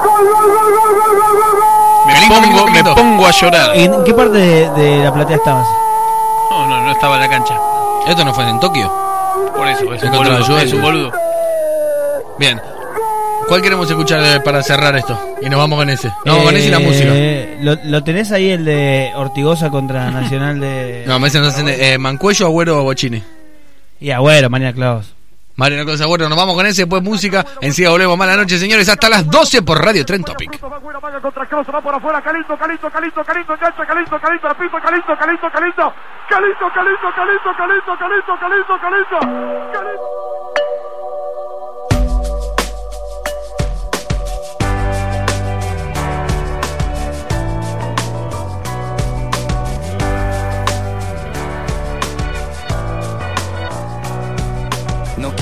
Gol, 0.03 0.25
gol, 0.27 0.47
gol, 0.53 0.73
gol, 0.73 0.95
gol, 0.95 1.17
gol, 1.17 1.35
gol, 1.35 1.59
gol. 1.59 2.07
Me 2.07 2.27
pongo, 2.29 2.67
me 2.71 2.83
pongo 2.83 3.27
a 3.27 3.31
llorar. 3.31 3.75
¿En 3.75 4.03
qué 4.03 4.13
parte 4.13 4.37
de, 4.37 4.69
de 4.71 5.03
la 5.03 5.13
platea 5.13 5.35
estabas? 5.37 5.67
No, 6.49 6.67
no, 6.67 6.81
no 6.81 6.91
estaba 6.91 7.15
en 7.15 7.21
la 7.21 7.29
cancha. 7.29 7.59
¿Esto 8.07 8.23
no 8.23 8.33
fue 8.33 8.47
en 8.47 8.59
Tokio? 8.59 8.91
Por 9.55 9.67
eso, 9.67 9.93
es 9.93 10.03
El 10.03 10.09
un 10.09 10.15
contra 10.15 10.33
la 10.33 10.39
boludo. 10.39 10.53
Juve. 10.55 10.63
Es 10.63 10.73
un 10.73 10.81
boludo. 10.81 11.11
Bien. 12.37 12.61
¿Cuál 13.47 13.61
queremos 13.61 13.89
escuchar 13.89 14.23
eh, 14.23 14.39
para 14.43 14.63
cerrar 14.63 14.95
esto? 14.95 15.17
Y 15.41 15.49
nos 15.49 15.59
vamos 15.59 15.77
con 15.77 15.89
ese. 15.89 16.07
Nos 16.25 16.35
vamos 16.35 16.43
con 16.45 16.55
ese 16.55 16.67
y 16.67 16.71
la 16.71 16.79
Eh, 16.79 16.85
música. 17.57 17.63
¿lo, 17.63 17.77
lo 17.91 18.03
tenés 18.03 18.31
ahí 18.31 18.49
el 18.51 18.65
de 18.65 19.11
Ortigosa 19.15 19.69
contra 19.69 20.09
Nacional 20.11 20.59
de. 20.59 21.03
No, 21.07 21.19
me 21.19 21.27
dicen, 21.27 21.41
nos 21.41 21.53
hacen, 21.53 21.67
eh, 21.69 21.97
Mancuello, 21.97 22.45
Agüero 22.47 22.79
o 22.79 22.83
Bochini. 22.83 23.21
Y 23.99 24.11
Agüero, 24.11 24.49
Mariana 24.49 24.73
Claus. 24.73 25.13
Mariano 25.55 25.85
Cruz 25.85 26.01
Agüero, 26.01 26.27
nos 26.29 26.37
vamos 26.37 26.55
con 26.55 26.65
ese, 26.65 26.81
después 26.83 27.03
música. 27.03 27.45
Enseguida 27.61 27.91
volvemos. 27.91 28.17
Mala 28.17 28.35
noche, 28.35 28.57
señores. 28.57 28.89
Hasta 28.89 29.07
las 29.09 29.29
12 29.29 29.61
por 29.61 29.83
Radio 29.83 30.03
Tren 30.05 30.23
Topic. 30.23 30.51
Va 30.63 30.79
contra 31.49 31.81
por 31.81 31.93
afuera, 31.95 32.21
Calito, 32.21 32.57
Calito, 32.57 32.89
Calito, 32.89 33.23
Calito, 33.23 33.53
engancha, 33.53 33.85
Calito, 33.85 34.19
Calito, 34.19 34.47
al 34.47 34.55
piso, 34.55 34.77
Calito, 34.81 35.15
Calito, 35.19 35.49
Calito. 35.51 35.93
Calito, 36.27 36.65
Calito, 36.73 37.07
Calito, 37.15 37.53
Calito, 37.55 37.97
Calito, 37.99 38.33
Calito, 38.39 38.73
Calito. 38.81 39.19
Calito. 39.73 41.42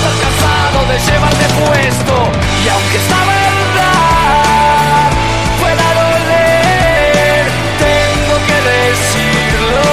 estar 0.00 0.16
cansado 0.24 0.78
de 0.88 0.96
llevarme 0.98 1.46
puesto, 1.60 2.14
y 2.64 2.68
aunque 2.68 2.96
esta 2.96 3.20
verdad 3.36 5.10
pueda 5.60 5.86
doler, 6.00 7.44
tengo 7.78 8.36
que 8.48 8.58
decirlo 8.72 9.84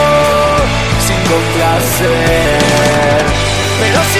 sin 1.06 1.20
complacer. 1.34 3.22
Pero 3.80 4.00
si 4.12 4.20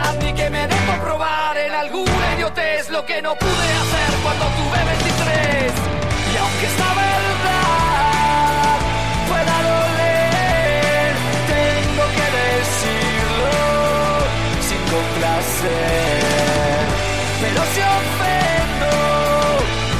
que 3.05 3.21
no 3.21 3.35
pude 3.35 3.51
hacer 3.51 4.19
cuando 4.21 4.45
tuve 4.45 4.83
23 4.83 5.73
y 6.33 6.37
aunque 6.37 6.65
esta 6.67 6.93
verdad 6.93 8.77
pueda 9.27 9.55
doler 9.71 11.15
tengo 11.47 12.05
que 12.17 12.27
decirlo 12.41 13.53
sin 14.67 14.81
complacer. 14.95 16.21
Pero 17.41 17.61
si 17.73 17.81
ofendo 17.81 18.91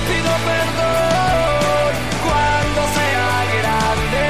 pido 0.08 0.32
perdón 0.52 1.92
cuando 2.28 2.80
sea 2.98 3.32
grande. 3.58 4.24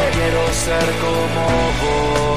No 0.00 0.06
quiero 0.16 0.42
ser 0.54 0.86
como 1.04 1.42
vos 1.82 2.35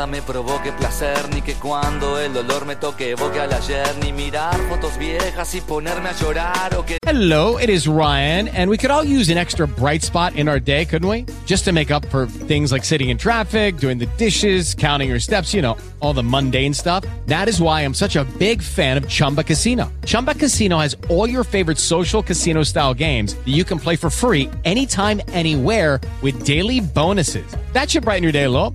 nada 0.00 0.06
me 0.06 0.22
provoque 0.22 0.72
placer, 0.72 1.28
ni 1.34 1.42
que 1.42 1.54
cuando 1.54 2.18
el 2.18 2.32
dolor 2.32 2.64
me 2.64 2.76
toque 2.76 3.10
evoque 3.10 3.40
al 3.40 3.52
ayer, 3.52 3.96
ni 4.02 4.12
mirar 4.12 4.56
fotos 4.68 4.96
viejas 4.98 5.54
y 5.54 5.60
ponerme 5.60 6.08
a 6.08 6.12
llorar 6.12 6.74
o 6.76 6.84
que... 6.84 6.98
Hello, 7.06 7.58
it 7.58 7.68
is 7.68 7.86
Ryan, 7.86 8.48
and 8.48 8.70
we 8.70 8.78
could 8.78 8.90
all 8.90 9.04
use 9.04 9.30
an 9.30 9.36
extra 9.36 9.66
bright 9.66 10.02
spot 10.02 10.34
in 10.36 10.48
our 10.48 10.60
day, 10.60 10.84
couldn't 10.86 11.08
we? 11.08 11.26
Just 11.44 11.64
to 11.64 11.72
make 11.72 11.90
up 11.90 12.06
for 12.06 12.26
things 12.26 12.72
like 12.72 12.84
sitting 12.84 13.10
in 13.10 13.18
traffic, 13.18 13.76
doing 13.78 13.98
the 13.98 14.06
dishes, 14.16 14.74
counting 14.74 15.08
your 15.08 15.20
steps, 15.20 15.52
you 15.52 15.60
know, 15.60 15.76
all 16.00 16.14
the 16.14 16.22
mundane 16.22 16.72
stuff. 16.72 17.04
That 17.26 17.48
is 17.48 17.60
why 17.60 17.82
I'm 17.82 17.94
such 17.94 18.16
a 18.16 18.24
big 18.38 18.62
fan 18.62 18.96
of 18.96 19.08
Chumba 19.08 19.42
Casino. 19.42 19.92
Chumba 20.06 20.34
Casino 20.34 20.78
has 20.78 20.96
all 21.08 21.28
your 21.28 21.44
favorite 21.44 21.78
social 21.78 22.22
casino 22.22 22.62
style 22.62 22.94
games 22.94 23.34
that 23.34 23.48
you 23.48 23.64
can 23.64 23.78
play 23.78 23.96
for 23.96 24.08
free 24.08 24.48
anytime, 24.64 25.20
anywhere 25.28 26.00
with 26.22 26.44
daily 26.46 26.80
bonuses. 26.80 27.44
That 27.72 27.90
should 27.90 28.04
brighten 28.04 28.22
your 28.22 28.32
day 28.32 28.44
a 28.44 28.50
little. 28.50 28.74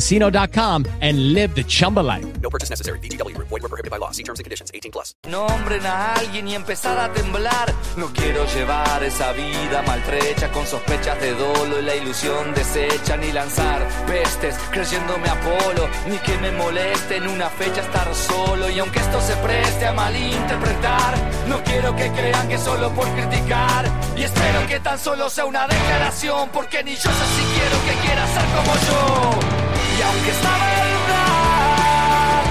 ChumbaCasino.com 0.00 0.86
and 1.00 1.34
live 1.34 1.54
the 1.54 1.64
Chumba 1.64 2.00
life. 2.00 2.26
No 2.40 2.48
purchase 2.48 2.70
necessary. 2.70 2.98
VGW 3.00 3.34
Group. 3.34 3.48
Void 3.48 3.62
were 3.62 3.68
prohibited 3.68 3.90
by 3.90 3.98
law. 3.98 4.10
See 4.10 4.22
terms 4.22 4.40
and 4.40 4.44
conditions. 4.44 4.70
18 4.74 4.92
plus. 4.92 5.14
Nombren 5.28 5.84
a 5.84 6.14
alguien 6.14 6.48
y 6.48 6.54
empezar 6.54 6.98
a 6.98 7.12
temblar. 7.12 7.72
No 7.96 8.08
quiero 8.12 8.44
llevar 8.46 9.02
esa 9.04 9.32
vida 9.32 9.82
maltrecha 9.86 10.50
con 10.52 10.66
sospechas 10.66 11.20
de 11.20 11.34
dolo 11.34 11.80
y 11.80 11.82
la 11.82 11.96
ilusión 11.96 12.54
deshecha. 12.54 13.16
Ni 13.16 13.32
lanzar 13.32 13.86
pestes 14.06 14.56
creyéndome 14.70 15.28
Apolo. 15.28 15.88
Ni 16.08 16.16
que 16.18 16.36
me 16.38 16.50
moleste 16.52 17.16
en 17.16 17.28
una 17.28 17.50
fecha 17.50 17.82
estar 17.82 18.14
solo. 18.14 18.70
Y 18.70 18.78
aunque 18.78 19.00
esto 19.00 19.20
se 19.20 19.36
preste 19.36 19.86
a 19.86 19.92
malinterpretar, 19.92 21.14
no 21.48 21.62
quiero 21.64 21.94
que 21.94 22.10
crean 22.12 22.48
que 22.48 22.58
solo 22.58 22.90
por 22.94 23.08
criticar. 23.14 23.84
Y 24.16 24.22
espero 24.22 24.66
que 24.66 24.80
tan 24.80 24.98
solo 24.98 25.28
sea 25.28 25.44
una 25.44 25.66
declaración. 25.66 26.48
Porque 26.52 26.82
ni 26.82 26.94
yo 26.94 27.10
sé 27.10 27.26
si 27.36 27.42
quiero 27.54 27.76
que 27.84 28.06
quiera 28.06 28.26
ser 28.26 28.44
como 28.56 28.74
yo. 28.74 29.89
Y 30.00 30.02
aunque 30.02 30.30
esta 30.30 30.48
verdad 30.48 32.42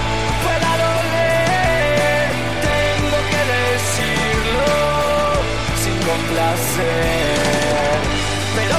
pueda 0.44 0.70
doler, 0.86 2.30
tengo 2.70 3.18
que 3.32 3.42
decirlo 3.58 4.70
sin 5.82 5.96
complacer. 6.10 7.98
Pero 8.54 8.74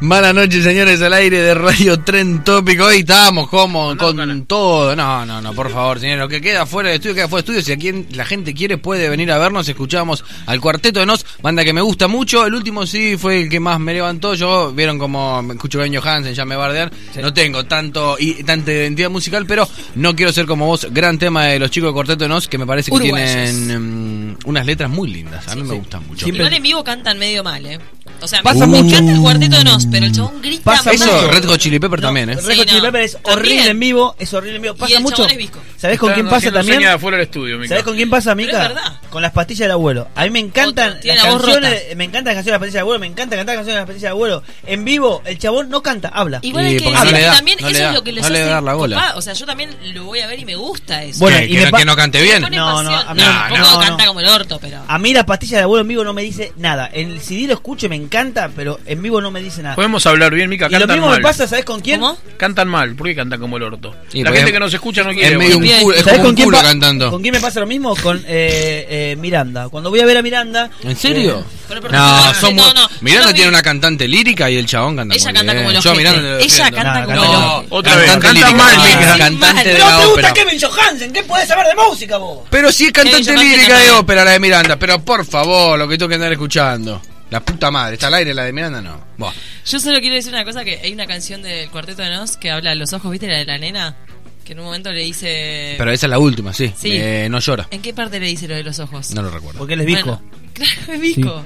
Mala 0.00 0.32
noche, 0.32 0.62
señores, 0.62 1.02
al 1.02 1.12
aire 1.12 1.42
de 1.42 1.54
Radio 1.54 1.98
Tren 1.98 2.44
Tópico. 2.44 2.84
Hoy 2.84 2.98
estamos 2.98 3.48
como 3.48 3.96
con 3.96 4.46
todo. 4.46 4.94
No, 4.94 5.26
no, 5.26 5.42
no, 5.42 5.52
por 5.54 5.72
favor, 5.72 5.98
señores. 5.98 6.20
Lo 6.20 6.28
que 6.28 6.40
queda 6.40 6.66
fuera 6.66 6.90
de 6.90 6.94
estudio, 6.96 7.16
queda 7.16 7.26
fuera 7.26 7.42
de 7.42 7.58
estudio. 7.58 7.62
Si 7.62 7.72
aquí 7.72 8.06
la 8.14 8.24
gente 8.24 8.54
quiere, 8.54 8.78
puede 8.78 9.08
venir 9.08 9.32
a 9.32 9.38
vernos. 9.38 9.68
Escuchamos 9.68 10.24
al 10.46 10.60
Cuarteto 10.60 11.00
de 11.00 11.06
Nos, 11.06 11.26
banda 11.42 11.64
que 11.64 11.72
me 11.72 11.80
gusta 11.80 12.06
mucho. 12.06 12.46
El 12.46 12.54
último 12.54 12.86
sí 12.86 13.16
fue 13.16 13.42
el 13.42 13.48
que 13.48 13.58
más 13.58 13.80
me 13.80 13.92
levantó. 13.92 14.34
Yo, 14.34 14.72
vieron 14.72 15.00
como 15.00 15.42
me 15.42 15.54
escucho 15.54 15.80
Ben 15.80 15.92
Johansen, 15.92 16.32
ya 16.32 16.44
me 16.44 16.54
bardean. 16.54 16.92
No 17.20 17.34
tengo 17.34 17.64
tanto 17.66 18.14
y 18.20 18.44
tanta 18.44 18.70
identidad 18.70 19.10
musical, 19.10 19.46
pero 19.46 19.68
no 19.96 20.14
quiero 20.14 20.32
ser 20.32 20.46
como 20.46 20.66
vos. 20.66 20.86
Gran 20.92 21.18
tema 21.18 21.46
de 21.46 21.58
los 21.58 21.72
chicos 21.72 21.88
de 21.88 21.94
Cuarteto 21.94 22.22
de 22.22 22.28
Nos, 22.28 22.46
que 22.46 22.56
me 22.56 22.66
parece 22.66 22.92
que 22.92 22.96
Uruguayos. 22.96 23.32
tienen 23.32 24.30
mm, 24.30 24.36
unas 24.44 24.64
letras 24.64 24.90
muy 24.90 25.10
lindas. 25.10 25.48
A 25.48 25.56
mí 25.56 25.64
me 25.64 25.74
gustan 25.74 26.06
mucho. 26.06 26.28
Igual 26.28 26.52
en 26.52 26.62
vivo 26.62 26.84
cantan 26.84 27.18
medio 27.18 27.42
mal, 27.42 27.66
¿eh? 27.66 27.80
O 28.20 28.26
sea, 28.28 28.42
Pasa 28.42 28.66
me, 28.66 28.82
mucho. 28.82 28.94
encanta 28.96 29.12
el 29.12 29.20
cuarteto 29.20 29.56
de 29.58 29.64
Nos, 29.64 29.86
pero 29.86 30.06
el 30.06 30.12
chabón 30.12 30.42
grita 30.42 30.64
Pasa. 30.64 30.90
Eso, 30.92 31.30
Red 31.30 31.44
Hot 31.46 31.58
Chili 31.60 31.78
Pepper 31.78 32.00
también, 32.00 32.30
¿eh? 32.30 32.34
Red 32.34 32.42
Hot 32.44 32.52
Sí, 32.52 32.64
Chili 32.66 32.76
no. 32.80 32.82
Pepper 32.86 33.02
es 33.02 33.12
También. 33.12 33.38
horrible 33.38 33.70
en 33.70 33.80
vivo, 33.80 34.16
es 34.18 34.34
horrible 34.34 34.56
en 34.56 34.62
vivo. 34.62 34.74
Pasa 34.74 34.96
el 34.96 35.02
mucho. 35.02 35.16
chabón 35.16 35.30
es 35.30 35.36
visco. 35.38 35.60
¿Sabés 35.76 35.98
con 35.98 36.08
Están 36.10 36.14
quién 36.22 36.26
pasa 36.26 36.36
haciendo 36.38 36.58
también? 36.58 36.78
señas 36.80 36.94
afuera 36.96 37.16
del 37.18 37.26
estudio, 37.26 37.56
Mica. 37.58 37.68
¿Sabés 37.68 37.84
con 37.84 37.94
quién 37.94 38.10
pasa, 38.10 38.34
Pero 38.34 38.48
es 38.48 38.54
Mica? 38.56 38.68
verdad. 38.68 39.00
Con 39.10 39.22
las 39.22 39.32
pastillas 39.32 39.60
del 39.60 39.70
abuelo. 39.70 40.08
A 40.16 40.24
mí 40.24 40.30
me 40.30 40.40
encantan 40.40 41.00
tiene 41.00 41.16
las 41.18 41.26
la 41.26 41.32
voz 41.32 41.42
canciones, 41.42 41.82
me 41.96 42.04
encantan 42.04 42.24
las 42.24 42.34
canciones 42.34 42.44
de 42.44 42.50
las 42.50 42.58
pastillas 42.58 42.72
del 42.74 42.80
abuelo, 42.82 42.98
me 43.00 43.06
encanta 43.06 43.36
cantar 43.36 43.54
canciones 43.54 43.74
de 43.74 43.80
las 43.80 43.86
pastillas 43.86 44.02
del 44.02 44.12
abuelo. 44.12 44.42
En 44.66 44.84
vivo, 44.84 45.22
el 45.24 45.38
chabón 45.38 45.68
no 45.70 45.82
canta, 45.82 46.08
habla. 46.08 46.40
Igual 46.42 46.64
Y 46.64 46.68
hay 46.68 46.76
que 46.78 46.84
porque 46.84 46.94
no 46.98 47.00
decir 47.04 47.12
le 47.14 47.18
que 47.20 47.26
da- 47.26 47.36
también 47.36 47.58
no 47.60 47.68
eso 47.68 47.72
le 47.76 47.82
da- 47.84 47.88
es 47.90 47.94
lo 47.94 48.04
que 48.04 48.12
les 48.12 48.22
no 48.24 48.30
le 48.30 48.40
hace 48.40 48.48
da 48.50 48.60
la 48.60 48.74
bola. 48.74 48.96
copado. 48.96 49.18
O 49.18 49.22
sea, 49.22 49.32
yo 49.34 49.46
también 49.46 49.70
lo 49.94 50.04
voy 50.04 50.18
a 50.20 50.26
ver 50.26 50.38
y 50.40 50.44
me 50.44 50.56
gusta 50.56 51.04
eso. 51.04 51.20
Bueno, 51.20 51.38
Que- 51.38 51.44
y 51.44 51.48
que 51.50 51.58
me 51.58 51.64
no- 51.66 51.70
pa- 51.70 51.78
que 51.78 51.84
no 51.84 51.96
cante 51.96 52.18
Me 52.18 52.24
bien. 52.24 52.42
pone 52.42 52.56
No, 52.56 52.82
no, 52.82 52.90
pasión. 52.90 53.08
a 53.08 53.14
mí 53.14 53.20
no, 53.22 53.26
no, 53.32 53.38
tampoco 53.54 53.72
no, 53.74 53.80
canta 53.86 54.06
como 54.06 54.20
el 54.20 54.26
orto, 54.26 54.58
pero... 54.60 54.78
A 54.86 54.98
mí 54.98 55.12
las 55.12 55.24
pastillas 55.24 55.52
del 55.58 55.62
abuelo 55.64 55.82
en 55.82 55.88
vivo 55.88 56.04
no 56.04 56.12
me 56.12 56.22
dice 56.22 56.52
nada. 56.56 56.90
En 56.92 57.12
el 57.12 57.20
CD 57.22 57.46
lo 57.46 57.54
escucho 57.54 57.86
y 57.86 57.88
me 57.88 57.96
encanta, 58.08 58.50
pero 58.54 58.80
en 58.86 59.02
vivo 59.02 59.20
no 59.20 59.30
me 59.30 59.40
dice 59.42 59.62
nada. 59.62 59.76
Podemos 59.76 60.04
hablar 60.06 60.34
bien, 60.34 60.48
Mica. 60.48 60.66
Y 60.68 60.72
lo 60.72 60.78
Cantan 60.80 60.96
mismo 60.96 61.08
mal. 61.08 61.18
me 61.18 61.22
pasa, 61.22 61.46
¿sabés 61.46 61.64
con 61.64 61.80
quién? 61.80 62.00
¿Cómo? 62.00 62.18
Cantan 62.36 62.68
mal. 62.68 62.94
¿Por 62.94 63.06
qué 63.06 63.14
cantan 63.14 63.38
como 63.38 63.56
el 63.58 63.62
orto? 63.62 63.94
Sí, 64.08 64.22
la 64.22 64.30
gente 64.30 64.46
es- 64.48 64.52
que 64.52 64.60
nos 64.60 64.72
escucha 64.74 65.02
no 65.04 65.10
es 65.10 65.16
quiere. 65.16 65.36
medio 65.38 65.58
un 65.58 65.64
culo, 65.66 65.94
es 65.94 66.02
¿Sabés 66.02 66.12
como 66.14 66.16
con 66.22 66.28
un 66.30 66.34
quién, 66.36 66.44
culo 66.46 66.62
cantando. 66.62 67.10
¿Con 67.10 67.22
quién 67.22 67.34
me 67.34 67.40
pasa 67.40 67.60
lo 67.60 67.66
mismo? 67.66 67.94
Con 67.96 68.18
eh, 68.26 68.86
eh, 68.88 69.16
Miranda. 69.18 69.68
Cuando 69.68 69.90
voy 69.90 70.00
a 70.00 70.06
ver 70.06 70.16
a 70.16 70.22
Miranda. 70.22 70.70
¿En 70.82 70.96
serio? 70.96 71.40
eh, 71.40 71.44
Pero, 71.68 71.80
pero, 71.82 71.92
No, 71.94 72.34
son 72.34 72.56
no, 72.56 72.72
no. 72.72 72.88
Miranda 73.02 73.32
tiene 73.34 73.48
una 73.50 73.62
cantante 73.62 74.08
lírica 74.08 74.48
y 74.50 74.56
el 74.56 74.66
chabón 74.66 74.96
canta 74.96 75.14
Ella 75.14 75.32
canta 75.32 75.52
bien. 75.52 75.56
como 75.64 75.70
el 75.76 75.82
Yo. 75.82 75.94
Miranda 75.94 76.20
lo 76.22 76.38
Ella 76.38 76.70
canta 76.70 77.00
No, 77.00 77.06
como 77.06 77.32
no. 77.32 77.64
Otra 77.70 77.96
vez, 77.96 78.10
Cantante 78.10 78.40
canta 78.40 78.50
lírica. 78.50 78.64
mal, 78.78 78.88
Mica. 78.98 79.18
Cantante 79.18 79.68
de 79.68 79.74
Pero 79.74 79.84
la 79.84 79.90
te 79.90 79.96
gusta 80.06 80.12
ópera. 80.12 80.32
Kevin 80.32 80.60
Johansen, 80.60 81.12
¿qué 81.12 81.22
podés 81.24 81.48
saber 81.48 81.66
de 81.66 81.74
música 81.74 82.16
vos? 82.16 82.38
Pero 82.50 82.72
si 82.72 82.86
es 82.86 82.92
cantante 82.92 83.36
lírica 83.36 83.78
de 83.78 83.90
ópera 83.90 84.24
la 84.24 84.30
de 84.32 84.40
Miranda. 84.40 84.76
Pero 84.76 85.04
por 85.04 85.24
favor, 85.26 85.78
lo 85.78 85.86
que 85.88 85.98
tengo 85.98 86.08
que 86.08 86.14
andar 86.14 86.32
escuchando. 86.32 87.02
La 87.30 87.40
puta 87.40 87.70
madre, 87.70 87.94
¿está 87.94 88.06
al 88.06 88.14
aire 88.14 88.32
la 88.32 88.44
de 88.44 88.52
Miranda? 88.52 88.80
No. 88.80 89.00
Buah. 89.18 89.32
Yo 89.66 89.78
solo 89.80 90.00
quiero 90.00 90.14
decir 90.14 90.32
una 90.32 90.44
cosa, 90.44 90.64
que 90.64 90.80
hay 90.82 90.92
una 90.92 91.06
canción 91.06 91.42
del 91.42 91.68
Cuarteto 91.70 92.02
de 92.02 92.10
Nos 92.10 92.36
que 92.38 92.50
habla 92.50 92.70
de 92.70 92.76
los 92.76 92.92
ojos, 92.94 93.10
¿viste? 93.10 93.26
La 93.28 93.36
de 93.38 93.44
la 93.44 93.58
nena, 93.58 93.96
que 94.44 94.52
en 94.54 94.60
un 94.60 94.64
momento 94.66 94.90
le 94.92 95.02
dice... 95.02 95.74
Pero 95.76 95.90
esa 95.92 96.06
es 96.06 96.10
la 96.10 96.18
última, 96.18 96.54
sí. 96.54 96.72
Sí. 96.76 96.90
Eh, 96.92 97.28
no 97.30 97.38
llora. 97.40 97.68
¿En 97.70 97.82
qué 97.82 97.92
parte 97.92 98.18
le 98.18 98.26
dice 98.26 98.48
lo 98.48 98.54
de 98.54 98.64
los 98.64 98.78
ojos? 98.78 99.10
No 99.12 99.20
lo 99.22 99.30
recuerdo. 99.30 99.58
Porque 99.58 99.74
él 99.74 99.80
es 99.82 99.86
visco. 99.86 100.22
Bueno, 100.22 100.22
claro, 100.54 100.92
es 100.94 101.00
visco. 101.00 101.44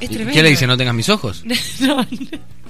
Es 0.00 0.10
¿Y 0.10 0.12
tremendo. 0.12 0.32
¿Qué 0.34 0.42
le 0.42 0.48
dice? 0.50 0.66
¿No 0.66 0.76
tengas 0.76 0.94
mis 0.94 1.08
ojos? 1.08 1.42
no, 1.80 1.96
no. 1.96 2.06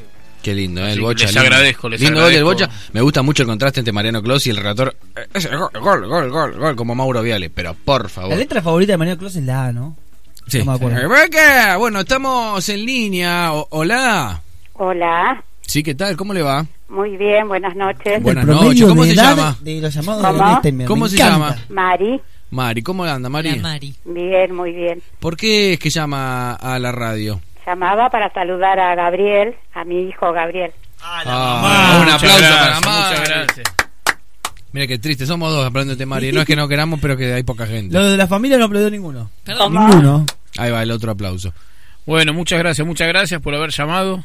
Qué 0.43 0.53
lindo, 0.53 0.85
¿eh? 0.85 0.93
El 0.93 1.01
Bocha. 1.01 1.25
les 1.25 1.33
lindo. 1.33 1.41
agradezco, 1.41 1.89
les 1.89 1.99
lindo 1.99 2.21
gol 2.21 2.31
del 2.31 2.41
agradezco. 2.43 2.67
Bocha. 2.69 2.89
Me 2.93 3.01
gusta 3.01 3.23
mucho 3.23 3.41
el 3.41 3.49
contraste 3.49 3.79
entre 3.79 3.91
Mariano 3.91 4.21
Clos 4.21 4.45
y 4.45 4.51
el 4.51 4.57
relator. 4.57 4.95
Eh, 5.15 5.27
gol, 5.81 6.07
gol, 6.07 6.29
gol, 6.29 6.53
gol, 6.59 6.75
como 6.75 6.93
Mauro 6.93 7.23
Viale. 7.23 7.49
Pero 7.49 7.73
por 7.73 8.07
favor. 8.09 8.29
La 8.29 8.35
letra 8.35 8.61
favorita 8.61 8.93
de 8.93 8.97
María 8.97 9.17
Claus 9.17 9.35
es 9.35 9.43
la 9.43 9.65
A, 9.65 9.71
¿no? 9.73 9.97
Sí. 10.45 10.59
No 10.59 10.65
me 10.65 10.73
acuerdo. 10.73 10.99
Eh, 10.99 11.07
Beca, 11.07 11.77
Bueno, 11.77 12.01
estamos 12.01 12.69
en 12.69 12.85
línea. 12.85 13.51
O- 13.53 13.67
hola. 13.71 14.41
Hola, 14.73 15.43
Sí, 15.65 15.81
¿qué 15.83 15.95
tal? 15.95 16.15
¿Cómo 16.15 16.33
le 16.35 16.43
va? 16.43 16.65
muy 16.87 17.17
bien, 17.17 17.47
buenas 17.49 17.75
noches. 17.75 18.21
Buenas 18.23 18.45
noches. 18.45 18.85
¿Cómo 18.85 19.03
se 19.03 19.15
llama? 19.15 19.57
De 19.59 19.81
los 19.81 19.93
llamados 19.93 20.21
¿Cómo? 20.21 20.33
de 20.33 20.39
Gabriel 20.39 20.59
Steinberg. 20.59 20.87
¿Cómo 20.87 21.03
Me 21.05 21.09
se 21.09 21.15
encanta. 21.17 21.33
llama? 21.33 21.57
Mari, 21.69 22.21
Mari, 22.49 22.81
¿cómo 22.81 23.03
anda, 23.03 23.29
Mari? 23.29 23.59
Mari. 23.59 23.93
bien, 24.05 24.55
muy 24.55 24.71
bien. 24.71 25.01
¿Por 25.19 25.35
qué 25.35 25.73
es 25.73 25.79
que 25.79 25.89
llama 25.89 26.53
a 26.53 26.79
la 26.79 26.91
radio? 26.91 27.41
Llamaba 27.65 28.09
para 28.09 28.31
saludar 28.33 28.79
a 28.79 28.95
Gabriel, 28.95 29.55
a 29.73 29.83
mi 29.83 30.03
hijo 30.07 30.31
Gabriel. 30.31 30.71
Ah, 31.01 31.97
un 31.99 32.05
Muchas 32.05 32.23
aplauso 32.23 32.39
gracias, 32.39 32.59
para 32.59 32.79
Mari. 32.79 33.09
Muchas 33.09 33.29
gracias. 33.29 33.67
Mira 34.71 34.87
qué 34.87 34.97
triste, 34.97 35.25
somos 35.25 35.51
dos 35.51 35.65
hablándote, 35.65 36.05
Mari. 36.05 36.31
No 36.31 36.41
es 36.41 36.47
que 36.47 36.55
no 36.55 36.67
queramos, 36.67 36.99
pero 37.01 37.17
que 37.17 37.33
hay 37.33 37.43
poca 37.43 37.65
gente. 37.67 37.93
Lo 37.93 38.05
de 38.05 38.17
la 38.17 38.27
familia 38.27 38.57
no 38.57 38.65
aplaudió 38.65 38.89
ninguno. 38.89 39.29
Perdón. 39.43 39.73
Ninguno. 39.73 40.25
Ahí 40.57 40.71
va 40.71 40.83
el 40.83 40.91
otro 40.91 41.11
aplauso. 41.11 41.53
Bueno, 42.05 42.33
muchas 42.33 42.59
gracias, 42.59 42.87
muchas 42.87 43.07
gracias 43.07 43.41
por 43.41 43.53
haber 43.53 43.71
llamado. 43.71 44.23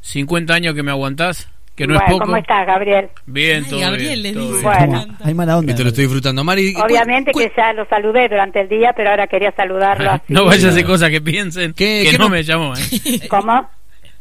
50 0.00 0.54
años 0.54 0.74
que 0.74 0.82
me 0.82 0.90
aguantás, 0.90 1.48
que 1.74 1.86
no 1.86 1.94
bueno, 1.94 2.06
es 2.06 2.12
poco. 2.12 2.24
¿cómo 2.26 2.36
estás, 2.36 2.66
Gabriel? 2.66 3.08
Bien, 3.26 3.62
Ay, 3.64 3.70
todo 3.70 3.80
Gabriel, 3.80 4.08
bien, 4.08 4.22
le 4.22 4.32
todo 4.32 4.50
bien. 4.50 4.62
Bueno, 4.62 5.06
Hay 5.24 5.34
mala 5.34 5.58
onda. 5.58 5.72
Esto 5.72 5.82
lo 5.84 5.88
estoy 5.88 6.04
disfrutando, 6.04 6.44
Mari. 6.44 6.74
obviamente 6.76 7.32
que 7.32 7.50
ya 7.56 7.72
lo 7.72 7.86
saludé 7.86 8.28
durante 8.28 8.60
el 8.60 8.68
día, 8.68 8.92
pero 8.96 9.10
ahora 9.10 9.26
quería 9.26 9.52
saludarlo 9.56 10.10
así. 10.10 10.24
No 10.28 10.44
vaya 10.44 10.68
a 10.68 10.70
hacer 10.70 10.84
cosas 10.84 11.10
que 11.10 11.20
piensen 11.20 11.72
¿Qué- 11.72 12.02
que 12.04 12.10
qué 12.12 12.18
no 12.18 12.24
no- 12.24 12.30
me 12.30 12.42
llamó. 12.42 12.74
¿eh? 12.74 13.28
¿Cómo? 13.28 13.68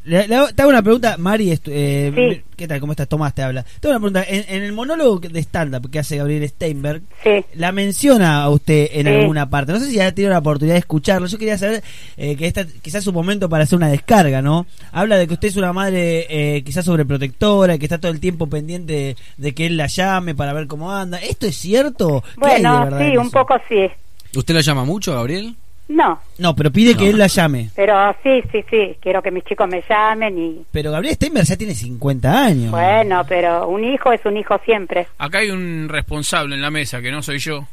Le, 0.03 0.27
le- 0.27 0.53
te 0.55 0.61
hago 0.63 0.69
una 0.71 0.81
pregunta, 0.81 1.15
Mari. 1.19 1.51
estu- 1.51 1.69
eh, 1.71 2.11
Sí. 2.15 2.41
¿Qué 2.55 2.67
tal? 2.67 2.79
¿Cómo 2.79 2.93
estás? 2.93 3.07
Tomás 3.07 3.33
te 3.35 3.43
habla. 3.43 3.63
Te 3.79 3.87
hago 3.87 3.97
una 3.97 3.99
pregunta. 3.99 4.23
En, 4.27 4.45
en 4.55 4.63
el 4.63 4.73
monólogo 4.73 5.19
de 5.19 5.39
stand-up 5.41 5.89
que 5.91 5.99
hace 5.99 6.17
Gabriel 6.17 6.47
Steinberg, 6.49 7.01
Sí. 7.23 7.45
la 7.55 7.71
menciona 7.71 8.41
a 8.43 8.49
usted 8.49 8.89
en 8.93 9.05
Sí. 9.07 9.13
alguna 9.13 9.49
parte. 9.49 9.71
No 9.73 9.79
sé 9.79 9.87
si 9.89 9.95
ya 9.97 10.07
ha 10.07 10.11
tenido 10.11 10.31
la 10.31 10.39
oportunidad 10.39 10.73
de 10.75 10.79
escucharlo. 10.79 11.27
Yo 11.27 11.37
quería 11.37 11.57
saber 11.57 11.83
eh, 12.17 12.35
que 12.35 12.47
esta 12.47 12.65
quizás 12.65 12.99
es 12.99 13.03
su 13.05 13.13
momento 13.13 13.47
para 13.49 13.63
hacer 13.63 13.77
una 13.77 13.89
descarga, 13.89 14.41
¿no? 14.41 14.65
Habla 14.91 15.17
de 15.17 15.27
que 15.27 15.33
usted 15.35 15.47
es 15.49 15.55
una 15.55 15.71
madre 15.73 16.25
eh, 16.29 16.63
quizás 16.63 16.85
sobreprotectora, 16.85 17.77
que 17.77 17.85
está 17.85 17.99
todo 17.99 18.11
el 18.11 18.19
tiempo 18.19 18.47
pendiente 18.47 19.15
de 19.37 19.53
que 19.53 19.67
él 19.67 19.77
la 19.77 19.85
llame 19.87 20.33
para 20.35 20.53
ver 20.53 20.65
cómo 20.67 20.91
anda. 20.91 21.17
¿Esto 21.19 21.45
es 21.45 21.55
cierto? 21.57 22.23
¿Qué 22.41 22.47
hay 22.47 22.61
de 22.63 22.67
Bueno, 22.67 22.97
sí, 22.99 23.17
un 23.17 23.27
eso? 23.27 23.31
poco 23.31 23.55
sí. 23.69 23.87
¿Usted 24.35 24.53
lo 24.55 24.61
llama 24.61 24.83
mucho, 24.85 25.13
Gabriel? 25.13 25.55
No, 25.93 26.21
No, 26.37 26.55
pero 26.55 26.71
pide 26.71 26.95
que 26.95 27.09
él 27.09 27.17
la 27.17 27.27
llame. 27.27 27.69
pero 27.75 28.15
sí, 28.23 28.41
sí, 28.51 28.63
sí. 28.69 28.95
Quiero 29.01 29.21
que 29.21 29.29
mis 29.31 29.43
chicos 29.43 29.67
me 29.67 29.83
llamen 29.89 30.37
y... 30.37 30.65
Pero 30.71 30.91
Gabriel 30.91 31.15
Steinberg 31.15 31.45
ya 31.45 31.57
tiene 31.57 31.75
50 31.75 32.45
años. 32.45 32.71
Bueno, 32.71 33.23
pero 33.27 33.67
un 33.67 33.83
hijo 33.83 34.11
es 34.13 34.21
un 34.25 34.37
hijo 34.37 34.59
siempre. 34.63 35.07
Acá 35.17 35.39
hay 35.39 35.49
un 35.51 35.89
responsable 35.89 36.55
en 36.55 36.61
la 36.61 36.71
mesa 36.71 37.01
que 37.01 37.11
no 37.11 37.21
soy 37.21 37.39
yo, 37.39 37.67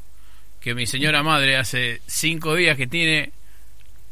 que 0.61 0.75
mi 0.75 0.87
señora 0.87 1.23
madre 1.23 1.57
hace 1.57 2.01
cinco 2.07 2.55
días 2.57 2.77
que 2.77 2.87
tiene 2.87 3.31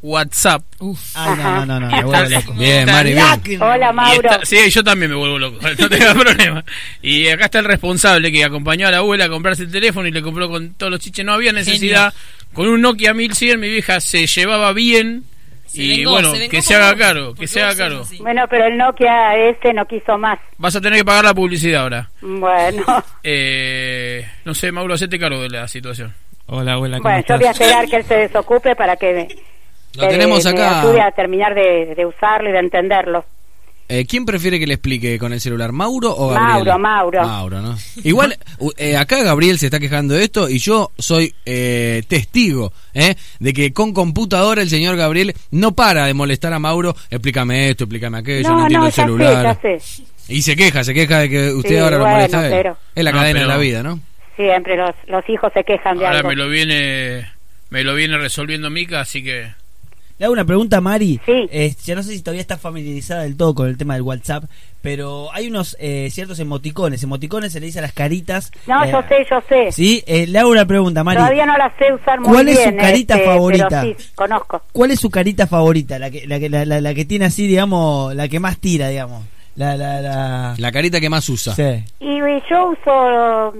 WhatsApp. 0.02 0.62
Uf. 0.78 1.00
Ay, 1.14 1.36
no, 1.36 1.66
no, 1.66 1.66
no, 1.66 1.80
no, 1.80 1.86
me 1.96 2.04
vuelvo 2.04 2.28
loco. 2.28 2.52
Bien, 2.54 2.86
Mari, 2.86 3.14
bien. 3.14 3.62
Hola, 3.62 3.92
Mauro. 3.92 4.30
está- 4.30 4.44
sí, 4.44 4.70
yo 4.70 4.84
también 4.84 5.10
me 5.10 5.16
vuelvo 5.16 5.38
loco, 5.38 5.58
no 5.78 5.88
tenga 5.88 6.14
problema. 6.14 6.64
Y 7.02 7.26
acá 7.28 7.46
está 7.46 7.58
el 7.58 7.64
responsable 7.64 8.30
que 8.30 8.44
acompañó 8.44 8.86
a 8.86 8.90
la 8.92 8.98
abuela 8.98 9.24
a 9.24 9.28
comprarse 9.28 9.64
el 9.64 9.70
teléfono 9.72 10.06
y 10.06 10.12
le 10.12 10.22
compró 10.22 10.48
con 10.48 10.74
todos 10.74 10.92
los 10.92 11.00
chiches. 11.00 11.24
No 11.24 11.32
había 11.32 11.52
necesidad. 11.52 12.14
Con 12.52 12.68
un 12.68 12.80
Nokia 12.80 13.12
1100 13.14 13.60
mi 13.60 13.68
vieja 13.68 14.00
se 14.00 14.26
llevaba 14.26 14.72
bien. 14.72 15.24
Se 15.66 15.82
y 15.82 15.98
vengó, 15.98 16.12
bueno, 16.12 16.34
se 16.34 16.48
que 16.48 16.62
se 16.62 16.74
haga 16.74 16.96
caro, 16.96 17.34
que 17.34 17.46
se 17.46 17.60
haga 17.60 17.76
caro. 17.76 18.00
así. 18.02 18.18
Bueno, 18.18 18.44
pero 18.48 18.66
el 18.66 18.76
Nokia 18.78 19.36
ese 19.36 19.72
no 19.74 19.84
quiso 19.84 20.16
más. 20.16 20.38
Vas 20.58 20.76
a 20.76 20.80
tener 20.80 21.00
que 21.00 21.04
pagar 21.04 21.24
la 21.24 21.34
publicidad 21.34 21.82
ahora. 21.82 22.10
Bueno, 22.22 22.84
Eh, 23.22 24.26
no 24.44 24.54
sé, 24.54 24.70
Mauro, 24.72 24.94
hacete 24.94 25.18
cargo 25.18 25.42
de 25.42 25.48
la 25.50 25.66
situación. 25.68 26.14
Hola, 26.46 26.74
abuela, 26.74 26.98
¿cómo 26.98 27.08
bueno, 27.10 27.18
yo 27.18 27.34
estás? 27.34 27.38
voy 27.40 27.48
a 27.48 27.50
esperar 27.50 27.86
que 27.88 27.96
él 27.96 28.04
se 28.04 28.14
desocupe 28.14 28.76
para 28.76 28.96
que 28.96 29.12
me, 29.12 29.28
Lo 29.94 30.02
que 30.04 30.08
tenemos 30.14 30.44
me 30.44 30.50
acá. 30.52 30.80
ayude 30.82 31.00
a 31.00 31.10
terminar 31.10 31.54
de, 31.54 31.94
de 31.96 32.06
usarlo 32.06 32.48
y 32.48 32.52
de 32.52 32.60
entenderlo. 32.60 33.24
Eh, 33.88 34.04
¿Quién 34.04 34.26
prefiere 34.26 34.58
que 34.58 34.66
le 34.66 34.74
explique 34.74 35.16
con 35.18 35.32
el 35.32 35.40
celular, 35.40 35.70
Mauro 35.70 36.10
o 36.16 36.28
Gabriel? 36.30 36.64
Mauro, 36.66 36.78
Mauro. 36.78 37.22
Mauro, 37.22 37.62
¿no? 37.62 37.78
Igual, 38.02 38.36
eh, 38.78 38.96
acá 38.96 39.22
Gabriel 39.22 39.58
se 39.60 39.66
está 39.66 39.78
quejando 39.78 40.14
de 40.14 40.24
esto 40.24 40.48
y 40.48 40.58
yo 40.58 40.90
soy 40.98 41.32
eh, 41.44 42.02
testigo 42.08 42.72
¿eh? 42.94 43.14
de 43.38 43.52
que 43.52 43.72
con 43.72 43.92
computadora 43.92 44.60
el 44.62 44.68
señor 44.70 44.96
Gabriel 44.96 45.34
no 45.52 45.72
para 45.72 46.06
de 46.06 46.14
molestar 46.14 46.52
a 46.52 46.58
Mauro. 46.58 46.96
Explícame 47.10 47.70
esto, 47.70 47.84
explícame 47.84 48.18
aquello, 48.18 48.48
no, 48.48 48.54
no, 48.56 48.62
entiendo 48.62 48.80
no, 48.80 48.86
el 48.86 48.92
ya 48.92 48.96
sé, 48.96 49.02
celular. 49.02 49.42
ya 49.44 49.60
sé. 49.60 50.02
Y 50.28 50.42
se 50.42 50.56
queja, 50.56 50.82
se 50.82 50.92
queja 50.92 51.20
de 51.20 51.30
que 51.30 51.52
usted 51.52 51.70
Sí, 51.70 51.76
ahora 51.76 51.98
lo 51.98 52.06
molesta 52.08 52.40
a 52.40 52.46
él. 52.46 52.52
pero- 52.52 52.76
Es 52.94 53.04
la 53.04 53.12
No, 53.12 53.18
cadena 53.18 53.40
de 53.40 53.46
la 53.46 53.56
vida, 53.58 53.82
¿no? 53.84 54.00
Siempre 54.34 54.76
los, 54.76 54.90
los 55.06 55.28
hijos 55.30 55.52
se 55.54 55.62
quejan 55.62 55.96
de 55.98 56.06
Ahora 56.06 56.18
algo. 56.18 56.30
me 56.30 56.34
lo 56.36 56.48
viene 56.48 57.28
me 57.70 57.84
lo 57.84 57.94
viene 57.94 58.18
resolviendo 58.18 58.68
Mica, 58.68 59.00
así 59.00 59.22
que 59.22 59.52
Le 60.18 60.24
hago 60.24 60.32
una 60.32 60.44
pregunta 60.46 60.78
a 60.78 60.80
Mari. 60.80 61.20
Sí. 61.26 61.46
Eh, 61.50 61.74
ya 61.84 61.94
no 61.94 62.02
sé 62.02 62.12
si 62.12 62.22
todavía 62.22 62.40
está 62.40 62.56
familiarizada 62.56 63.22
del 63.22 63.36
todo 63.36 63.54
con 63.54 63.68
el 63.68 63.76
tema 63.76 63.94
del 63.94 64.02
WhatsApp, 64.02 64.44
pero 64.80 65.28
hay 65.34 65.48
unos 65.48 65.76
eh, 65.78 66.08
ciertos 66.10 66.38
emoticones. 66.38 67.02
Emoticones 67.02 67.52
se 67.52 67.60
le 67.60 67.66
dice 67.66 67.80
a 67.80 67.82
las 67.82 67.92
caritas. 67.92 68.50
No, 68.66 68.82
eh, 68.84 68.92
yo 68.92 69.02
sé, 69.08 69.26
yo 69.30 69.42
sé. 69.48 69.72
Sí, 69.72 70.02
eh, 70.06 70.26
le 70.26 70.38
hago 70.38 70.50
una 70.50 70.64
pregunta, 70.66 71.04
Mari. 71.04 71.18
Todavía 71.18 71.44
no 71.44 71.56
la 71.58 71.70
sé 71.78 71.92
usar 71.92 72.18
muy 72.20 72.30
¿Cuál 72.30 72.48
es 72.48 72.56
bien. 72.56 72.70
su 72.70 72.76
carita 72.76 73.14
este, 73.16 73.26
favorita? 73.26 73.68
Pero 73.82 73.98
sí, 73.98 74.06
conozco. 74.14 74.62
¿Cuál 74.72 74.90
es 74.92 75.00
su 75.00 75.10
carita 75.10 75.46
favorita? 75.46 75.98
La 75.98 76.10
que, 76.10 76.26
la, 76.26 76.38
que- 76.40 76.48
la, 76.48 76.64
la- 76.64 76.80
la 76.80 76.94
que 76.94 77.04
tiene 77.04 77.26
así, 77.26 77.46
digamos, 77.46 78.14
la 78.14 78.28
que 78.28 78.40
más 78.40 78.58
tira, 78.58 78.88
digamos. 78.88 79.22
La, 79.56 79.76
la, 79.76 80.00
la... 80.00 80.54
La 80.58 80.72
carita 80.72 81.00
que 81.00 81.08
más 81.10 81.28
usa. 81.28 81.54
Sí. 81.54 81.62
Y 82.00 82.18
yo 82.50 82.70
uso 82.72 83.54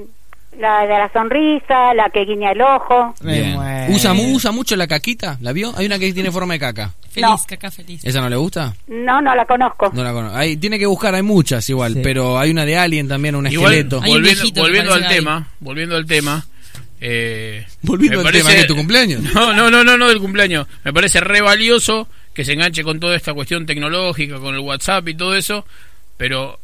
la 0.58 0.82
de 0.82 0.88
la 0.88 1.10
sonrisa, 1.12 1.94
la 1.94 2.08
que 2.10 2.24
guiña 2.24 2.52
el 2.52 2.60
ojo. 2.62 3.14
Bien. 3.20 3.56
¿Usa, 3.90 4.14
mu- 4.14 4.34
¿Usa 4.34 4.52
mucho 4.52 4.74
la 4.76 4.86
caquita? 4.86 5.36
¿La 5.40 5.52
vio? 5.52 5.72
Hay 5.76 5.86
una 5.86 5.98
que 5.98 6.12
tiene 6.12 6.30
forma 6.30 6.54
de 6.54 6.60
caca. 6.60 6.92
Feliz, 7.10 7.28
No. 7.30 7.36
caca 7.48 7.70
feliz. 7.70 8.04
¿Esa 8.04 8.20
no 8.20 8.28
le 8.28 8.36
gusta? 8.36 8.74
No, 8.88 9.20
no 9.20 9.34
la 9.34 9.44
conozco. 9.46 9.90
No 9.94 10.02
la 10.04 10.12
conozco. 10.12 10.36
Hay, 10.36 10.56
tiene 10.56 10.78
que 10.78 10.86
buscar, 10.86 11.14
hay 11.14 11.22
muchas 11.22 11.68
igual, 11.70 11.94
Sí. 11.94 12.00
pero 12.02 12.38
hay 12.38 12.50
una 12.50 12.64
de 12.64 12.76
Alien 12.76 13.08
también, 13.08 13.34
un 13.36 13.46
igual 13.46 13.72
esqueleto. 13.72 13.98
Un 13.98 14.04
volviendo, 14.06 14.22
viejito 14.28 14.54
que 14.54 14.60
volviendo 14.60 14.94
al 14.94 15.08
tema, 15.08 15.48
volviendo 15.60 15.96
al 15.96 16.06
tema 16.06 16.46
eh, 17.00 17.66
Volviendo 17.82 18.20
al 18.26 18.32
tema, 18.32 18.50
¿qué, 18.50 18.64
tu 18.64 18.74
cumpleaños? 18.74 19.22
No, 19.34 19.52
no, 19.52 19.70
no, 19.70 19.84
no, 19.84 19.96
no 19.98 20.08
del 20.08 20.18
cumpleaños. 20.20 20.66
Me 20.84 20.92
parece 20.92 21.20
re 21.20 21.40
valioso 21.40 22.08
que 22.34 22.44
se 22.44 22.52
enganche 22.54 22.82
con 22.82 23.00
toda 23.00 23.16
esta 23.16 23.32
cuestión 23.34 23.66
tecnológica, 23.66 24.38
con 24.38 24.54
el 24.54 24.60
WhatsApp 24.60 25.06
y 25.08 25.14
todo 25.14 25.34
eso, 25.36 25.66
pero 26.16 26.58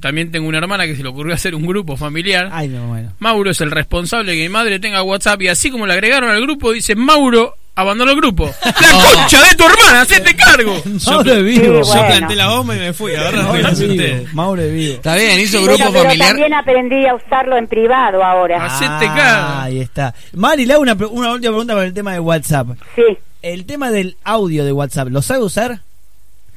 también 0.00 0.30
tengo 0.30 0.48
una 0.48 0.58
hermana 0.58 0.86
que 0.86 0.94
se 0.96 1.02
le 1.02 1.08
ocurrió 1.08 1.34
hacer 1.34 1.54
un 1.54 1.66
grupo 1.66 1.96
familiar. 1.96 2.48
Ay, 2.52 2.68
no, 2.68 2.86
bueno. 2.88 3.12
Mauro 3.18 3.50
es 3.50 3.60
el 3.60 3.70
responsable 3.70 4.32
de 4.32 4.38
que 4.38 4.42
mi 4.44 4.48
madre 4.48 4.78
tenga 4.78 5.02
WhatsApp 5.02 5.40
y 5.42 5.48
así 5.48 5.70
como 5.70 5.86
le 5.86 5.92
agregaron 5.94 6.30
al 6.30 6.40
grupo, 6.42 6.72
dice 6.72 6.94
Mauro 6.94 7.54
abandonó 7.78 8.10
el 8.12 8.16
grupo. 8.16 8.50
¡La 8.64 8.72
concha 8.72 9.38
de 9.48 9.54
tu 9.54 9.64
hermana! 9.64 10.00
¡Hacete 10.00 10.34
cargo! 10.34 10.82
Mauro 11.06 11.32
es 11.34 11.44
vivo. 11.44 11.84
Sí, 11.84 11.90
Yo 11.92 11.98
bueno. 12.00 12.06
planté 12.16 12.34
la 12.36 12.48
bomba 12.48 12.74
y 12.76 12.78
me 12.78 12.92
fui. 12.94 13.14
Ahora 13.14 13.42
Mauro 13.42 13.68
es 13.68 13.78
vivo. 13.88 14.28
Mauro 14.32 14.62
es 14.62 14.72
vivo. 14.72 14.94
Está 14.94 15.14
bien, 15.16 15.40
hizo 15.40 15.62
grupo 15.62 15.84
pero 15.92 16.02
familiar. 16.04 16.28
también 16.28 16.54
aprendí 16.54 17.06
a 17.06 17.14
usarlo 17.14 17.56
en 17.58 17.66
privado 17.66 18.24
ahora. 18.24 18.64
Hacete 18.64 19.06
Ah, 19.10 19.14
cargo. 19.14 19.60
ahí 19.62 19.80
está. 19.80 20.14
Mari, 20.32 20.64
le 20.64 20.72
hago 20.72 20.82
una, 20.82 20.94
pre- 20.96 21.06
una 21.06 21.32
última 21.32 21.50
pregunta 21.52 21.74
con 21.74 21.84
el 21.84 21.92
tema 21.92 22.12
de 22.14 22.20
WhatsApp. 22.20 22.68
Sí. 22.94 23.02
El 23.42 23.66
tema 23.66 23.90
del 23.90 24.16
audio 24.24 24.64
de 24.64 24.72
WhatsApp, 24.72 25.08
¿lo 25.08 25.20
sabe 25.20 25.44
usar? 25.44 25.80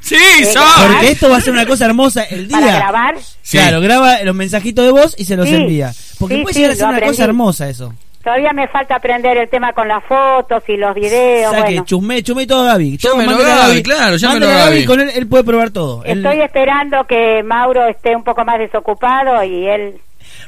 ¡Sí, 0.01 0.15
Eh, 0.15 0.45
sabe! 0.45 0.93
Porque 0.93 1.11
esto 1.11 1.29
va 1.29 1.37
a 1.37 1.41
ser 1.41 1.53
una 1.53 1.65
cosa 1.65 1.85
hermosa 1.85 2.23
el 2.23 2.47
día. 2.47 2.59
Para 2.59 2.75
grabar. 2.75 3.15
Sí. 3.41 3.57
Claro, 3.57 3.81
graba 3.81 4.21
los 4.23 4.35
mensajitos 4.35 4.85
de 4.85 4.91
voz 4.91 5.15
y 5.17 5.25
se 5.25 5.35
los 5.35 5.47
Sí. 5.47 5.55
envía. 5.55 5.91
Porque 6.19 6.35
Sí, 6.37 6.41
puede 6.43 6.55
llegar 6.55 6.71
a 6.71 6.75
ser 6.75 6.85
una 6.85 6.95
aprendí. 6.97 7.13
cosa 7.15 7.23
hermosa 7.25 7.69
eso. 7.69 7.93
Todavía 8.23 8.51
me 8.53 8.67
falta 8.67 8.95
aprender 8.95 9.37
el 9.37 9.47
tema 9.49 9.71
con 9.73 9.87
las 9.87 10.03
fotos 10.03 10.61
y 10.67 10.75
los 10.77 10.93
videos. 10.93 11.51
Saque, 11.51 11.63
bueno, 11.63 11.85
chusme, 11.85 12.21
chusme 12.21 12.45
todo 12.45 12.63
a 12.67 12.73
Gaby. 12.73 12.97
Todo, 12.97 13.13
Llámelo 13.21 13.37
a 13.37 13.55
Gaby, 13.67 13.83
claro, 13.83 14.15
llámelo 14.17 14.49
a 14.49 14.53
Gaby. 14.53 14.85
Con 14.85 14.99
él, 14.99 15.11
él 15.15 15.27
puede 15.27 15.43
probar 15.45 15.69
todo. 15.71 16.03
Él- 16.03 16.25
estoy 16.25 16.41
esperando 16.41 17.05
que 17.07 17.41
Mauro 17.43 17.87
esté 17.87 18.15
un 18.15 18.23
poco 18.23 18.43
más 18.45 18.59
desocupado 18.59 19.41
y 19.43 19.67
él... 19.67 20.01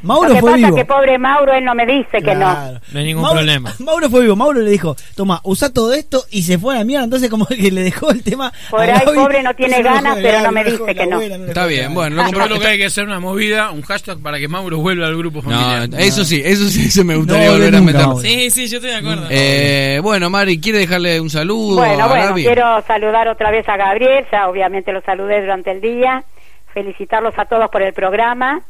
Mauro 0.03 0.30
Lo 0.30 0.36
que 0.36 0.41
fue 0.41 0.52
pasa 0.52 0.65
vivo. 0.65 0.78
es 0.78 0.84
que 0.84 0.86
pobre 0.86 1.18
Mauro, 1.18 1.53
él 1.53 1.64
no 1.64 1.76
me 1.76 1.86
dice 1.86 2.22
que 2.22 2.34
no. 2.36 2.53
No 2.91 2.99
hay 2.99 3.06
ningún 3.06 3.22
Mauro- 3.23 3.38
problema. 3.38 3.73
Mauro 3.80 4.10
fue 4.10 4.22
vivo. 4.22 4.36
Mauro 4.36 4.61
le 4.61 4.69
dijo, 4.72 4.95
toma, 5.15 5.40
usa 5.44 5.72
todo 5.72 5.94
esto 5.94 6.23
y 6.32 6.41
se 6.44 6.57
fue 6.57 6.76
a 6.76 6.80
la 6.80 6.84
mierda. 6.84 7.03
Entonces 7.06 7.30
como 7.30 7.45
que 7.45 7.69
le 7.72 7.84
dejó 7.84 8.11
el 8.11 8.23
tema. 8.23 8.52
Por 8.69 8.80
a 8.82 8.84
ahí, 8.84 9.06
Gaby. 9.06 9.18
pobre, 9.18 9.44
no 9.44 9.53
tiene 9.53 9.82
ganas, 9.84 10.15
dejó 10.15 10.28
pero 10.28 10.38
no 10.40 10.44
Gaby, 10.45 10.56
me 10.56 10.64
dejó 10.64 10.86
dice 10.86 10.94
la 10.95 11.02
que 11.03 11.10
no. 11.10 11.15
abuela, 11.18 11.36
Está 11.36 11.45
dejó 11.61 11.68
bien, 11.68 11.82
Gaby. 11.84 11.94
bueno, 11.95 12.15
lo 12.15 12.22
Yo 12.22 12.26
compró 12.28 12.45
creo 12.45 12.60
que 12.60 12.68
hay 12.68 12.78
que 12.78 12.86
hacer 12.86 13.06
una 13.06 13.19
movida, 13.19 13.72
un 13.72 13.82
hashtag 13.84 14.19
para 14.22 14.40
que 14.40 14.48
Mauro 14.48 14.78
vuelva 14.80 15.07
al 15.07 15.18
grupo 15.18 15.41
No, 15.44 15.49
familiar. 15.52 15.90
eso 16.02 16.23
sí, 16.26 16.41
eso 16.44 16.68
sí, 16.68 16.86
eso 16.88 17.03
me 17.06 17.15
gustaría 17.15 17.45
No, 17.48 17.52
volver 17.53 17.76
a 17.76 17.80
nunca, 17.80 17.91
meter. 17.94 18.07
Mauro. 18.07 18.22
Sí, 18.22 18.49
sí, 18.49 18.68
yo 18.68 18.78
estoy 18.78 18.91
de 18.91 18.98
acuerdo. 18.98 19.28
Eh, 19.30 19.99
bueno, 20.03 20.30
Mari, 20.30 20.60
¿quiere 20.60 20.80
dejarle 20.80 21.19
un 21.22 21.30
saludo 21.30 21.76
Bueno, 21.78 22.03
a 22.03 22.07
bueno, 22.07 22.26
Gaby? 22.30 22.44
quiero 22.44 22.82
saludar 22.88 23.28
otra 23.28 23.52
vez 23.52 23.68
a 23.69 23.78
Gabriel, 23.78 24.26
ya 24.32 24.48
obviamente 24.48 24.91
lo 24.91 25.02
saludé 25.02 25.41
durante 25.41 25.72
el 25.72 25.82
día, 25.82 26.23
felicitarlos 26.73 27.34
a 27.38 27.45
todos 27.45 27.69
por 27.69 27.82
el 27.82 27.94
programa. 27.94 28.61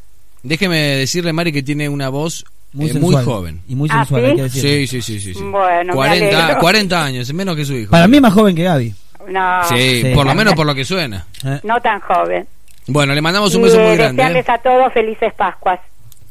Déjeme 0.42 0.78
decirle, 0.96 1.32
Mari, 1.32 1.52
que 1.52 1.62
tiene 1.62 1.88
una 1.88 2.08
voz 2.08 2.44
Muy 2.72 2.90
eh, 2.90 2.94
muy 2.94 3.14
joven. 3.24 3.60
Y 3.68 3.74
muy 3.74 3.88
¿Ah, 3.92 3.98
sensual, 3.98 4.22
sí? 4.22 4.30
hay 4.30 4.36
que 4.36 4.42
decirlo. 4.42 4.70
Sí, 4.70 4.86
sí, 4.86 5.02
sí, 5.02 5.20
sí. 5.20 5.34
sí. 5.34 5.40
Bueno, 5.42 5.84
me 5.84 5.92
40, 5.94 6.44
alegro. 6.44 6.60
40 6.60 7.04
años, 7.04 7.32
menos 7.34 7.56
que 7.56 7.64
su 7.64 7.74
hijo. 7.74 7.90
Para 7.90 8.08
mí 8.08 8.16
es 8.16 8.22
más 8.22 8.32
joven 8.32 8.56
que 8.56 8.62
Gaby. 8.64 8.94
No, 9.28 9.64
Sí, 9.68 10.02
Sí. 10.02 10.10
por 10.14 10.26
lo 10.26 10.34
menos 10.34 10.54
por 10.54 10.66
lo 10.66 10.74
que 10.74 10.84
suena. 10.84 11.26
¿eh? 11.44 11.60
no 11.62 11.80
tan 11.80 12.00
joven. 12.00 12.46
Bueno, 12.88 13.14
le 13.14 13.20
mandamos 13.22 13.54
un 13.54 13.60
Y, 13.60 13.64
beso 13.64 13.78
muy 13.78 13.96
grande. 13.96 14.20
desearles 14.22 14.48
¿eh? 14.48 14.52
a 14.52 14.58
todos 14.58 14.92
felices 14.92 15.32
Pascuas. 15.34 15.78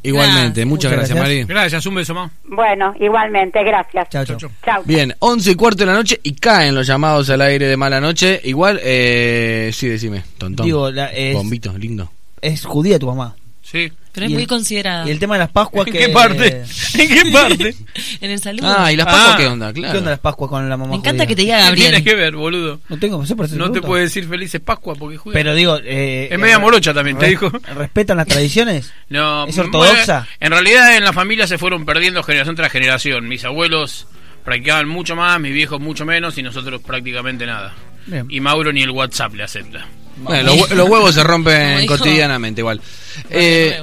Igualmente, 0.03 0.65
muchas 0.65 0.89
Muchas 0.89 0.91
gracias, 0.91 1.15
gracias. 1.17 1.47
Mari. 1.47 1.53
Gracias, 1.53 1.85
un 1.85 1.95
beso 1.95 2.13
más. 2.15 2.31
Bueno, 2.43 2.93
igualmente, 2.99 3.63
gracias. 3.63 4.09
Chao, 4.09 4.25
chao. 4.25 4.37
Chao. 4.65 4.81
Bien, 4.83 5.15
11 5.19 5.51
y 5.51 5.55
cuarto 5.55 5.77
de 5.79 5.85
la 5.85 5.93
noche 5.93 6.19
y 6.23 6.33
caen 6.33 6.73
los 6.73 6.87
llamados 6.87 7.29
al 7.29 7.41
aire 7.41 7.67
de 7.67 7.77
mala 7.77 8.01
noche. 8.01 8.41
Igual, 8.43 8.79
eh, 8.83 9.69
sí, 9.73 9.87
decime, 9.87 10.23
tontón. 10.39 10.65
Digo, 10.65 10.89
la- 10.89 11.13
es- 11.13 11.35
Bombito, 11.35 11.77
lindo. 11.77 12.11
Es 12.41 12.65
judía 12.65 12.97
tu 12.97 13.05
mamá. 13.07 13.35
Sí. 13.61 13.91
Pero 14.13 14.25
es 14.25 14.31
Y 14.31 14.33
muy 14.33 14.41
el- 14.43 14.47
considerada. 14.49 15.07
Y 15.07 15.11
el 15.11 15.19
tema 15.19 15.35
de 15.35 15.39
las 15.39 15.49
Pascuas 15.51 15.87
¿En 15.87 15.93
que... 15.93 15.99
qué 15.99 16.09
parte? 16.09 16.63
¿En 16.99 17.07
qué 17.09 17.31
parte? 17.31 17.75
en 18.21 18.31
el 18.31 18.39
saludo. 18.39 18.75
Ah, 18.77 18.91
¿y 18.91 18.95
las 18.97 19.05
Pascuas 19.05 19.29
Ah. 19.33 19.37
qué 19.37 19.47
onda? 19.47 19.71
Claro. 19.73 19.91
¿Qué 19.93 19.97
onda 19.99 20.11
las 20.11 20.19
Pascuas 20.19 20.49
con 20.49 20.67
la 20.69 20.75
mamá 20.77 20.91
Me 20.91 20.97
encanta 20.97 21.23
judía? 21.23 21.27
que 21.27 21.35
te 21.35 21.41
diga 21.43 21.57
¿Qué 21.57 21.63
Gabriel. 21.63 21.89
tiene 21.91 22.03
que 22.03 22.15
ver, 22.15 22.35
boludo? 22.35 22.79
No 22.89 22.99
tengo, 22.99 23.17
no 23.19 23.25
sé 23.25 23.35
por 23.35 23.49
No 23.51 23.71
te 23.71 23.81
puede 23.81 24.03
decir 24.03 24.27
felices 24.27 24.59
Pascua 24.61 24.95
porque 24.95 25.17
juega. 25.17 25.37
Pero 25.39 25.55
digo... 25.55 25.77
Eh, 25.83 26.27
Es 26.31 26.37
media 26.39 26.59
morocha 26.59 26.93
también, 26.93 27.17
te 27.17 27.27
dijo. 27.27 27.49
¿Respetan 27.75 28.17
las 28.17 28.27
tradiciones? 28.27 28.91
No, 29.09 29.45
¿Es 29.47 29.57
ortodoxa? 29.57 30.13
bueno, 30.19 30.27
en 30.39 30.51
realidad 30.51 30.95
en 30.97 31.03
la 31.05 31.13
familia 31.13 31.47
se 31.47 31.57
fueron 31.57 31.85
perdiendo 31.85 32.21
generación 32.23 32.55
tras 32.55 32.71
generación. 32.71 33.27
Mis 33.29 33.45
abuelos 33.45 34.07
practicaban 34.43 34.87
mucho 34.89 35.15
más, 35.15 35.39
mis 35.39 35.53
viejos 35.53 35.79
mucho 35.79 36.03
menos 36.05 36.37
y 36.37 36.43
nosotros 36.43 36.81
prácticamente 36.81 37.45
nada. 37.45 37.73
Bien. 38.07 38.25
Y 38.29 38.39
Mauro 38.41 38.73
ni 38.73 38.81
el 38.81 38.89
WhatsApp 38.89 39.35
le 39.35 39.43
acepta. 39.43 39.85
Bueno, 40.17 40.55
los, 40.55 40.71
los 40.71 40.89
huevos 40.89 41.15
se 41.15 41.23
rompen 41.23 41.85
cotidianamente 41.87 42.61
igual. 42.61 42.81
Eh. 43.29 43.81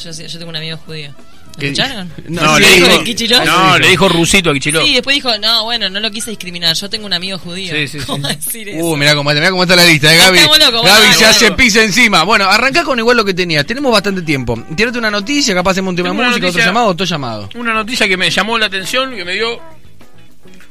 Yo, 0.00 0.38
tengo 0.38 0.50
un 0.50 0.56
amigo 0.56 0.76
judío. 0.78 1.10
¿Lo 1.10 1.58
¿Qué- 1.58 1.66
escucharon? 1.70 2.10
No, 2.28 2.56
sí, 2.56 2.62
le 2.62 2.70
dijo, 2.88 3.04
Kichilov? 3.04 3.44
no, 3.44 3.78
le 3.78 3.88
dijo 3.88 4.08
Rusito 4.08 4.50
a 4.50 4.54
Kichilov. 4.54 4.84
Sí, 4.86 4.94
después 4.94 5.14
dijo, 5.14 5.36
no, 5.38 5.64
bueno, 5.64 5.90
no 5.90 5.98
lo 6.00 6.10
quise 6.10 6.30
discriminar. 6.30 6.74
Yo 6.76 6.88
tengo 6.88 7.06
un 7.06 7.12
amigo 7.12 7.38
judío. 7.38 7.74
Sí, 7.74 7.88
sí, 7.88 8.00
sí. 8.00 8.06
¿Cómo 8.06 8.28
decir 8.28 8.68
eso? 8.68 8.84
Uh, 8.84 8.96
mirá 8.96 9.14
cómo, 9.14 9.30
mirá 9.30 9.50
cómo 9.50 9.62
está 9.64 9.76
la 9.76 9.84
lista, 9.84 10.14
eh, 10.14 10.16
Gaby. 10.16 10.38
Locos, 10.40 10.58
Gaby 10.58 10.70
bueno, 10.80 11.12
se 11.12 11.14
bueno. 11.18 11.28
hace 11.30 11.52
pisa 11.52 11.82
encima. 11.82 12.22
Bueno, 12.22 12.44
arrancá 12.48 12.84
con 12.84 12.98
igual 12.98 13.16
lo 13.16 13.24
que 13.24 13.34
tenías. 13.34 13.66
Tenemos 13.66 13.92
bastante 13.92 14.22
tiempo. 14.22 14.62
Tírate 14.76 14.98
una 14.98 15.10
noticia, 15.10 15.54
capaz 15.54 15.72
hacemos 15.72 15.90
un 15.90 15.96
tema 15.96 16.08
de 16.10 16.14
música, 16.14 16.46
otro 16.46 16.60
llamado, 16.64 16.86
otro 16.86 17.04
llamado. 17.06 17.48
Una 17.56 17.74
noticia 17.74 18.06
que 18.08 18.16
me 18.16 18.30
llamó 18.30 18.56
la 18.58 18.66
atención, 18.66 19.14
que 19.16 19.24
me 19.24 19.34
dio 19.34 19.60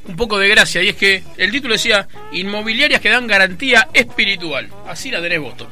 un 0.07 0.15
poco 0.15 0.39
de 0.39 0.47
gracia, 0.47 0.81
y 0.81 0.87
es 0.89 0.95
que 0.95 1.23
el 1.37 1.51
título 1.51 1.73
decía 1.73 2.07
Inmobiliarias 2.31 2.99
que 3.01 3.09
dan 3.09 3.27
garantía 3.27 3.89
espiritual. 3.93 4.69
Así 4.87 5.11
la 5.11 5.21
tenés 5.21 5.39
voto. 5.39 5.69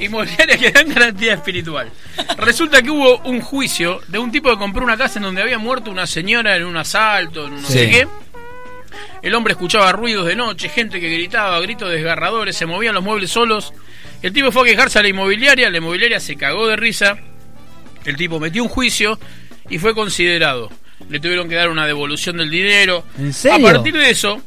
Inmobiliarias 0.00 0.58
que 0.58 0.70
dan 0.72 0.88
garantía 0.88 1.34
espiritual. 1.34 1.90
Resulta 2.38 2.82
que 2.82 2.90
hubo 2.90 3.18
un 3.20 3.40
juicio 3.40 4.00
de 4.08 4.18
un 4.18 4.30
tipo 4.30 4.50
que 4.50 4.58
compró 4.58 4.84
una 4.84 4.96
casa 4.96 5.18
en 5.18 5.22
donde 5.24 5.42
había 5.42 5.58
muerto 5.58 5.90
una 5.90 6.06
señora 6.06 6.56
en 6.56 6.64
un 6.64 6.76
asalto, 6.76 7.46
en 7.46 7.54
un 7.54 7.62
no 7.62 7.68
Sí. 7.68 7.74
sé 7.78 7.90
qué. 7.90 8.08
El 9.22 9.34
hombre 9.34 9.52
escuchaba 9.52 9.92
ruidos 9.92 10.26
de 10.26 10.36
noche, 10.36 10.68
gente 10.68 11.00
que 11.00 11.08
gritaba, 11.08 11.58
gritos 11.60 11.90
desgarradores, 11.90 12.56
se 12.56 12.66
movían 12.66 12.94
los 12.94 13.02
muebles 13.02 13.30
solos. 13.30 13.72
El 14.22 14.32
tipo 14.32 14.52
fue 14.52 14.62
a 14.62 14.64
quejarse 14.72 14.98
a 14.98 15.02
la 15.02 15.08
inmobiliaria, 15.08 15.70
la 15.70 15.78
inmobiliaria 15.78 16.20
se 16.20 16.36
cagó 16.36 16.66
de 16.66 16.76
risa. 16.76 17.18
El 18.04 18.16
tipo 18.16 18.38
metió 18.38 18.62
un 18.62 18.68
juicio 18.68 19.18
y 19.68 19.78
fue 19.78 19.94
considerado. 19.94 20.70
Le 21.08 21.20
tuvieron 21.20 21.48
que 21.48 21.54
dar 21.56 21.68
una 21.70 21.86
devolución 21.86 22.36
del 22.36 22.50
dinero. 22.50 23.04
¿En 23.18 23.32
serio? 23.32 23.68
A 23.68 23.72
partir 23.72 23.94
de 23.94 24.10
eso, 24.10 24.40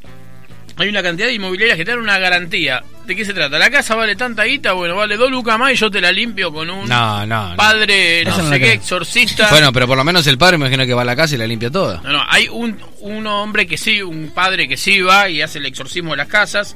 hay 0.80 0.90
una 0.90 1.04
cantidad 1.04 1.28
de 1.28 1.34
inmobiliarias 1.34 1.78
que 1.78 1.86
te 1.86 1.92
dan 1.92 2.00
una 2.00 2.18
garantía. 2.20 2.84
¿De 3.06 3.16
qué 3.16 3.26
se 3.26 3.34
trata? 3.34 3.58
La 3.58 3.70
casa 3.72 3.96
vale 3.96 4.16
tanta 4.16 4.44
guita, 4.44 4.74
bueno, 4.74 4.96
vale 4.96 5.18
dos 5.18 5.32
lucas 5.32 5.58
más 5.58 5.72
y 5.74 5.76
yo 5.76 5.90
te 5.90 6.00
la 6.00 6.12
limpio 6.12 6.54
con 6.54 6.70
un 6.70 6.88
No, 6.88 7.26
no. 7.26 7.50
no. 7.50 7.56
padre, 7.56 8.24
no, 8.24 8.36
sé 8.36 8.52
qué, 8.60 8.60
creo. 8.60 8.72
exorcista. 8.74 9.50
Bueno, 9.50 9.74
pero 9.74 9.88
por 9.88 9.98
lo 9.98 10.04
menos 10.04 10.28
el 10.28 10.38
padre 10.38 10.58
me 10.60 10.66
imagino 10.68 10.86
que 10.86 10.94
va 10.94 11.02
a 11.02 11.06
la 11.06 11.16
casa 11.16 11.34
y 11.36 11.38
la 11.40 11.48
limpia 11.48 11.72
toda. 11.72 12.02
No, 12.04 12.12
no, 12.12 12.24
hay 12.30 12.48
un, 12.50 12.78
un 13.00 13.26
hombre 13.28 13.66
que 13.66 13.78
sí, 13.78 14.02
un 14.04 14.30
padre 14.30 14.68
que 14.68 14.78
sí 14.78 15.02
va 15.02 15.28
y 15.28 15.42
hace 15.42 15.58
el 15.58 15.66
exorcismo 15.66 16.12
de 16.12 16.18
las 16.18 16.28
casas 16.28 16.76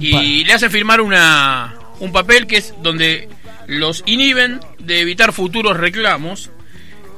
y 0.00 0.44
le 0.44 0.52
hace 0.52 0.70
firmar 0.70 1.00
una 1.00 1.74
un 1.98 2.12
papel 2.12 2.46
que 2.46 2.56
es 2.58 2.74
donde 2.82 3.28
los 3.66 4.02
inhiben 4.06 4.60
de 4.78 5.00
evitar 5.00 5.32
futuros 5.32 5.76
reclamos. 5.76 6.50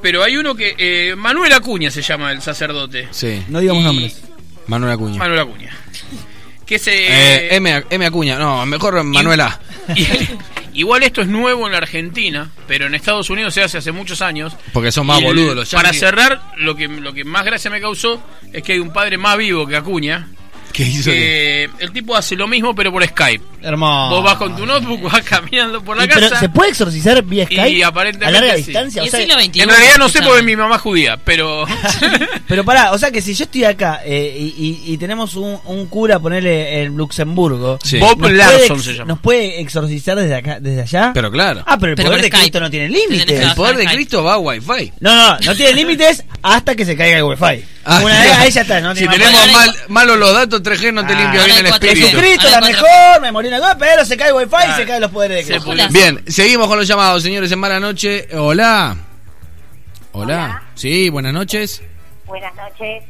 Pero 0.03 0.23
hay 0.23 0.37
uno 0.37 0.55
que. 0.55 0.75
eh, 0.79 1.15
Manuel 1.17 1.53
Acuña 1.55 1.91
se 1.91 2.03
llama 2.03 2.31
el 2.33 2.43
sacerdote. 2.43 3.09
Sí. 3.11 3.43
No 3.49 3.61
digamos 3.61 3.83
Y- 3.83 3.85
nombres. 3.87 4.23
Manuel 4.67 4.93
Acuña. 4.93 5.19
Manuel 5.19 5.41
Acuña. 5.41 5.71
Que 6.67 6.79
se. 6.79 7.07
Eh, 7.07 7.57
M, 7.57 7.85
M 7.91 8.07
Acuña, 8.07 8.39
no, 8.39 8.65
mejor 8.67 9.03
Manuela. 9.05 9.61
Igual 10.73 11.03
esto 11.05 11.21
es 11.23 11.29
nuevo 11.29 11.67
en 11.67 11.73
la 11.73 11.79
Argentina, 11.79 12.51
pero 12.67 12.87
en 12.87 12.95
Estados 12.97 13.31
Unidos 13.31 13.55
se 13.55 13.63
hace 13.63 13.79
hace 13.79 13.93
muchos 13.93 14.21
años. 14.23 14.57
Porque 14.73 14.91
son 14.91 15.07
más 15.07 15.19
el- 15.19 15.25
boludos 15.27 15.55
los 15.55 15.71
Para 15.71 15.91
yanquis. 15.91 16.01
cerrar, 16.01 16.43
lo 16.57 16.75
que, 16.75 16.89
lo 16.89 17.13
que 17.13 17.23
más 17.25 17.45
gracia 17.45 17.71
me 17.71 17.81
causó 17.81 18.21
es 18.53 18.63
que 18.63 18.73
hay 18.73 18.79
un 18.81 18.93
padre 18.93 19.17
más 19.19 19.37
vivo 19.37 19.67
que 19.67 19.77
Acuña. 19.77 20.27
¿Qué 20.75 20.83
hizo? 20.83 21.09
Que 21.11 21.71
el 21.79 21.93
tipo 21.93 22.17
hace 22.17 22.35
lo 22.35 22.49
mismo, 22.49 22.75
pero 22.75 22.91
por 22.91 23.07
Skype. 23.07 23.45
Hermoso. 23.63 24.17
Vos 24.17 24.25
vas 24.25 24.35
con 24.35 24.57
tu 24.57 24.67
notebook, 24.67 25.03
vas 25.03 25.23
caminando 25.23 25.81
por 25.85 25.97
la 25.97 26.05
Y, 26.05 26.09
pero 26.09 26.23
casa. 26.29 26.41
¿se 26.41 26.49
puede 26.49 26.71
exorcizar 26.71 27.23
vía 27.23 27.45
Skype? 27.47 27.71
Y 27.71 27.83
aparentemente 27.83 28.37
a 28.37 28.41
larga 28.41 28.57
sí. 28.57 28.65
distancia. 28.65 29.01
Y 29.01 29.05
O 29.05 29.07
es 29.07 29.11
sea, 29.13 29.21
siglo 29.21 29.35
XXI, 29.41 29.61
En 29.63 29.69
realidad 29.69 29.97
no 29.99 30.09
sé 30.09 30.21
porque 30.21 30.43
mi 30.43 30.57
mamá 30.57 30.75
es 30.77 30.83
judía, 30.83 31.17
pero. 31.25 31.65
pero 32.49 32.65
pará, 32.65 32.91
o 32.93 32.99
sea 32.99 33.13
que 33.13 33.23
si 33.23 33.35
yo 33.35 33.45
estoy 33.45 33.63
acá 33.65 34.01
eh, 34.05 34.37
y, 34.37 34.83
y- 34.89 34.93
y 34.93 34.99
tenemos 34.99 35.37
un, 35.37 35.59
un 35.65 35.87
cura, 35.87 36.19
ponerle 36.19 36.83
en 36.83 36.97
Luxemburgo. 36.97 37.79
Sí. 37.83 37.99
Bob 37.99 38.19
¿nos 38.21 38.33
Larson 38.33 38.83
se 38.83 38.95
llama. 38.95 39.05
¿Nos 39.07 39.21
puede 39.21 39.61
exorcizar 39.61 40.19
desde 40.19 40.35
acá, 40.35 40.59
desde 40.61 40.83
allá? 40.83 41.13
Pero 41.15 41.31
claro. 41.31 41.63
ah, 41.67 41.79
pero 41.79 41.93
el 41.93 41.97
Pero 41.97 42.09
poder 42.09 42.21
de 42.23 42.27
Skype. 42.29 42.43
Cristo 42.43 42.61
no 42.61 42.71
tiene 42.71 42.89
límites. 42.89 43.41
El 43.41 43.55
poder 43.55 43.77
de. 43.77 43.87
Cristo 43.87 44.25
va 44.25 44.35
a 44.35 44.39
Wi-Fi. 44.39 44.93
No, 44.99 45.15
no, 45.15 45.39
no 45.39 45.55
tiene 45.55 45.73
límites 45.75 46.25
hasta 46.43 46.75
que 46.75 46.85
se 46.85 46.97
caiga 46.97 47.19
el 47.19 47.23
wifi. 47.25 47.65
Ah, 47.87 48.01
Una 48.03 48.21
vez 48.21 48.33
ahí 48.39 48.51
ya 48.51 48.61
está, 48.63 48.81
no 48.81 48.95
si 48.95 49.07
tenemos 49.07 49.53
mal, 49.53 49.75
malos 49.89 50.19
los 50.19 50.33
datos, 50.33 50.63
3G 50.63 50.93
no 50.93 51.07
te 51.07 51.13
Ah, 51.13 51.21
limpia 51.21 51.45
bien 51.45 51.59
el 51.59 51.67
espíritu. 51.67 52.47
Ahora 52.47 52.61
la 52.61 52.67
mejor, 52.67 53.21
me 53.21 53.33
morí 53.33 53.49
una 53.49 53.59
pero 53.79 54.05
se 54.05 54.17
cae 54.17 54.29
el 54.29 54.35
wifi 54.35 54.57
y 54.73 54.77
se 54.77 54.87
caen 54.87 55.01
los 55.03 55.11
poderes 55.11 55.47
de 55.47 55.61
se. 55.61 55.89
Bien, 55.93 56.23
seguimos 56.27 56.67
con 56.69 56.79
los 56.79 56.89
llamados, 56.89 57.23
señores, 57.23 57.53
en 57.53 57.59
mala 57.59 57.79
noche. 57.81 58.27
Hola. 58.37 58.97
Hola. 60.13 60.63
Sí, 60.75 61.09
buenas 61.11 61.33
noches. 61.33 61.83
Buenas 62.27 62.53
noches. 62.55 63.03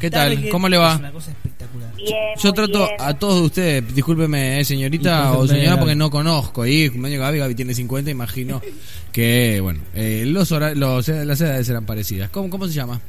¿Qué 0.00 0.10
tal? 0.10 0.48
¿Cómo 0.50 0.68
le 0.68 0.76
Es 0.76 0.82
va? 0.82 0.96
una 0.96 1.12
cosa 1.12 1.30
espectacular. 1.30 1.94
Bien. 1.94 2.14
Yo 2.42 2.52
trato 2.52 2.86
bien. 2.86 2.96
a 3.00 3.14
todos 3.14 3.36
de 3.40 3.46
ustedes, 3.46 3.94
discúlpeme, 3.94 4.60
eh, 4.60 4.64
señorita 4.64 5.32
o 5.32 5.46
señora, 5.46 5.78
porque 5.78 5.94
no 5.94 6.10
conozco. 6.10 6.66
Y 6.66 6.90
medio 6.90 7.20
Gaby, 7.20 7.38
Gaby 7.38 7.54
tiene 7.54 7.74
50, 7.74 8.10
imagino 8.10 8.60
que, 9.12 9.60
bueno, 9.62 9.80
eh, 9.94 10.24
los, 10.26 10.50
hora- 10.52 10.74
los 10.74 11.08
eh, 11.08 11.24
las 11.24 11.40
edades 11.40 11.68
eran 11.68 11.86
parecidas. 11.86 12.30
¿Cómo, 12.30 12.50
¿Cómo 12.50 12.66
se 12.66 12.72
llama? 12.74 13.00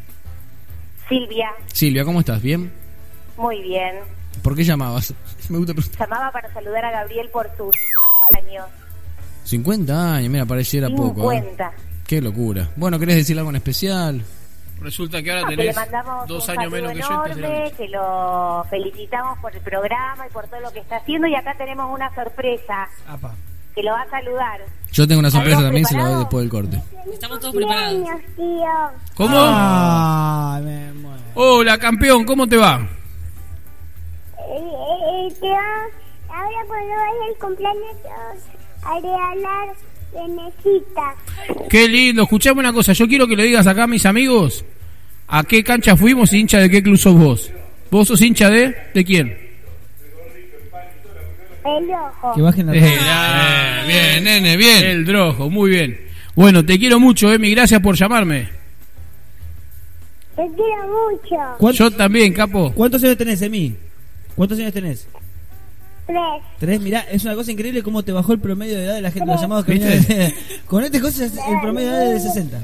Silvia, 1.09 1.51
Silvia, 1.67 2.03
¿cómo 2.03 2.19
estás? 2.19 2.41
¿Bien? 2.41 2.71
muy 3.37 3.61
bien. 3.61 3.95
¿Por 4.41 4.55
qué 4.55 4.63
llamabas? 4.63 5.13
Me 5.49 5.57
gusta 5.57 5.73
preguntar. 5.73 6.07
Llamaba 6.07 6.31
para 6.31 6.51
saludar 6.53 6.85
a 6.85 6.91
Gabriel 6.91 7.29
por 7.29 7.49
sus 7.57 7.75
años. 8.37 8.65
50 9.43 10.15
años, 10.15 10.29
mira, 10.31 10.45
pareciera 10.45 10.89
poco. 10.89 11.31
¿eh? 11.31 11.39
50. 11.41 11.71
Qué 12.07 12.21
locura. 12.21 12.69
Bueno, 12.75 12.97
¿querés 12.99 13.15
decir 13.17 13.37
algo 13.37 13.49
en 13.51 13.57
especial? 13.57 14.23
Resulta 14.81 15.21
que 15.23 15.31
ahora 15.31 15.43
No, 15.43 15.49
que 15.49 15.55
tenés 15.57 15.75
mandamos 15.75 16.27
dos 16.27 16.47
un 16.49 16.59
años 16.59 16.71
menos 16.71 16.91
que 16.93 16.99
yo. 16.99 17.05
entonces 17.05 17.37
enorme, 17.37 17.57
era 17.67 17.75
que 17.77 17.87
lo 17.87 18.65
felicitamos 18.69 19.39
por 19.39 19.55
el 19.55 19.61
programa 19.61 20.27
y 20.27 20.33
por 20.33 20.47
todo 20.47 20.59
lo 20.59 20.71
que 20.71 20.79
está 20.79 20.97
haciendo. 20.97 21.27
Y 21.27 21.35
acá 21.35 21.55
tenemos 21.57 21.91
una 21.93 22.13
sorpresa 22.13 22.87
Apa. 23.07 23.33
que 23.73 23.83
lo 23.83 23.91
va 23.91 24.01
a 24.01 24.09
saludar. 24.09 24.61
Yo 24.95 25.05
tengo 25.05 25.19
una 25.19 25.29
sorpresa 25.29 25.57
¿Estamos 25.57 25.67
también, 25.67 25.85
se 25.85 25.97
la 25.97 26.07
doy 26.07 26.19
después 26.19 26.41
del 26.41 26.49
corte. 26.49 26.81
Estamos 27.11 27.39
todos 27.41 27.53
preparados. 27.53 28.07
¿Cómo? 29.13 29.35
Ah, 29.37 30.61
me 30.63 30.93
muero. 30.93 31.21
Hola, 31.33 31.77
campeón, 31.77 32.23
¿cómo 32.23 32.47
te 32.47 32.55
va? 32.55 32.87
te 34.37 35.49
va, 35.49 35.83
ahora 36.29 36.57
cuando 36.65 36.95
vaya 36.95 37.27
el 37.29 37.37
cumpleaños 37.41 37.97
a 38.83 38.95
regalar 38.95 39.75
venecitas. 40.13 41.67
Qué 41.69 41.89
lindo, 41.89 42.23
escuchame 42.23 42.61
una 42.61 42.71
cosa, 42.71 42.93
yo 42.93 43.05
quiero 43.05 43.27
que 43.27 43.35
le 43.35 43.43
digas 43.43 43.67
acá 43.67 43.83
a 43.83 43.87
mis 43.87 44.05
amigos 44.05 44.63
a 45.27 45.43
qué 45.43 45.61
cancha 45.61 45.97
fuimos 45.97 46.31
y 46.31 46.39
hincha 46.39 46.59
de 46.59 46.69
qué 46.69 46.81
club 46.81 46.97
sos 46.97 47.15
vos. 47.15 47.51
¿Vos 47.91 48.07
sos 48.07 48.21
hincha 48.21 48.49
de? 48.49 48.73
¿De 48.93 49.03
quién? 49.03 49.44
El 51.65 51.89
ojo. 51.89 52.33
Que 52.35 52.41
bajen 52.41 52.67
la 52.67 52.73
Eh, 52.75 53.87
bien, 53.87 54.23
nene, 54.23 54.55
bien. 54.55 54.85
El 54.85 55.05
drojo, 55.05 55.49
muy 55.49 55.71
bien. 55.71 55.99
Bueno, 56.35 56.63
te 56.63 56.77
quiero 56.77 56.99
mucho, 56.99 57.31
Emi, 57.33 57.51
gracias 57.51 57.81
por 57.81 57.95
llamarme. 57.95 58.49
Te 60.35 60.43
quiero 60.55 60.87
mucho. 60.87 61.35
¿Cuántos, 61.57 61.77
Yo 61.79 61.91
también, 61.91 62.33
capo. 62.33 62.71
¿Cuántos 62.73 63.03
años 63.03 63.17
tenés, 63.17 63.41
Emi? 63.41 63.75
¿Cuántos 64.35 64.59
años 64.59 64.73
tenés? 64.73 65.07
Tres. 66.05 66.19
Tres, 66.59 66.81
mirá, 66.81 66.99
es 67.11 67.23
una 67.23 67.33
cosa 67.33 67.51
increíble 67.51 67.81
cómo 67.81 68.03
te 68.03 68.11
bajó 68.11 68.33
el 68.33 68.39
promedio 68.39 68.77
de 68.77 68.85
edad 68.85 68.95
de 68.95 69.01
la 69.01 69.11
gente, 69.11 69.25
los 69.27 69.41
llamados 69.41 69.65
que 69.65 69.73
vienen. 69.73 70.35
Con 70.67 70.83
este 70.83 71.01
cosa 71.01 71.25
es 71.25 71.33
el 71.33 71.61
promedio 71.61 71.89
de 71.89 71.95
edad 71.95 72.13
es 72.13 72.23
de 72.23 72.29
60. 72.29 72.59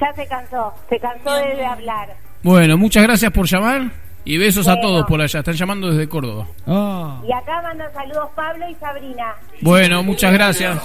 Ya 0.00 0.12
se 0.14 0.26
cansó, 0.26 0.74
se 0.90 0.98
cansó 0.98 1.34
de, 1.34 1.56
de 1.56 1.64
hablar. 1.64 2.14
Bueno, 2.42 2.76
muchas 2.76 3.04
gracias 3.04 3.32
por 3.32 3.46
llamar 3.46 4.03
y 4.24 4.38
besos 4.38 4.66
a 4.68 4.74
Bueno. 4.74 4.88
todos 4.88 5.06
por 5.06 5.20
allá. 5.20 5.38
Están 5.40 5.54
llamando 5.54 5.90
desde 5.90 6.08
Córdoba. 6.08 6.46
Ah. 6.66 7.20
Y 7.26 7.32
acá 7.32 7.62
mandan 7.62 7.92
saludos 7.92 8.28
Pablo 8.34 8.68
y 8.68 8.74
Sabrina. 8.76 9.34
Bueno, 9.60 10.02
muchas 10.02 10.32
gracias. 10.32 10.78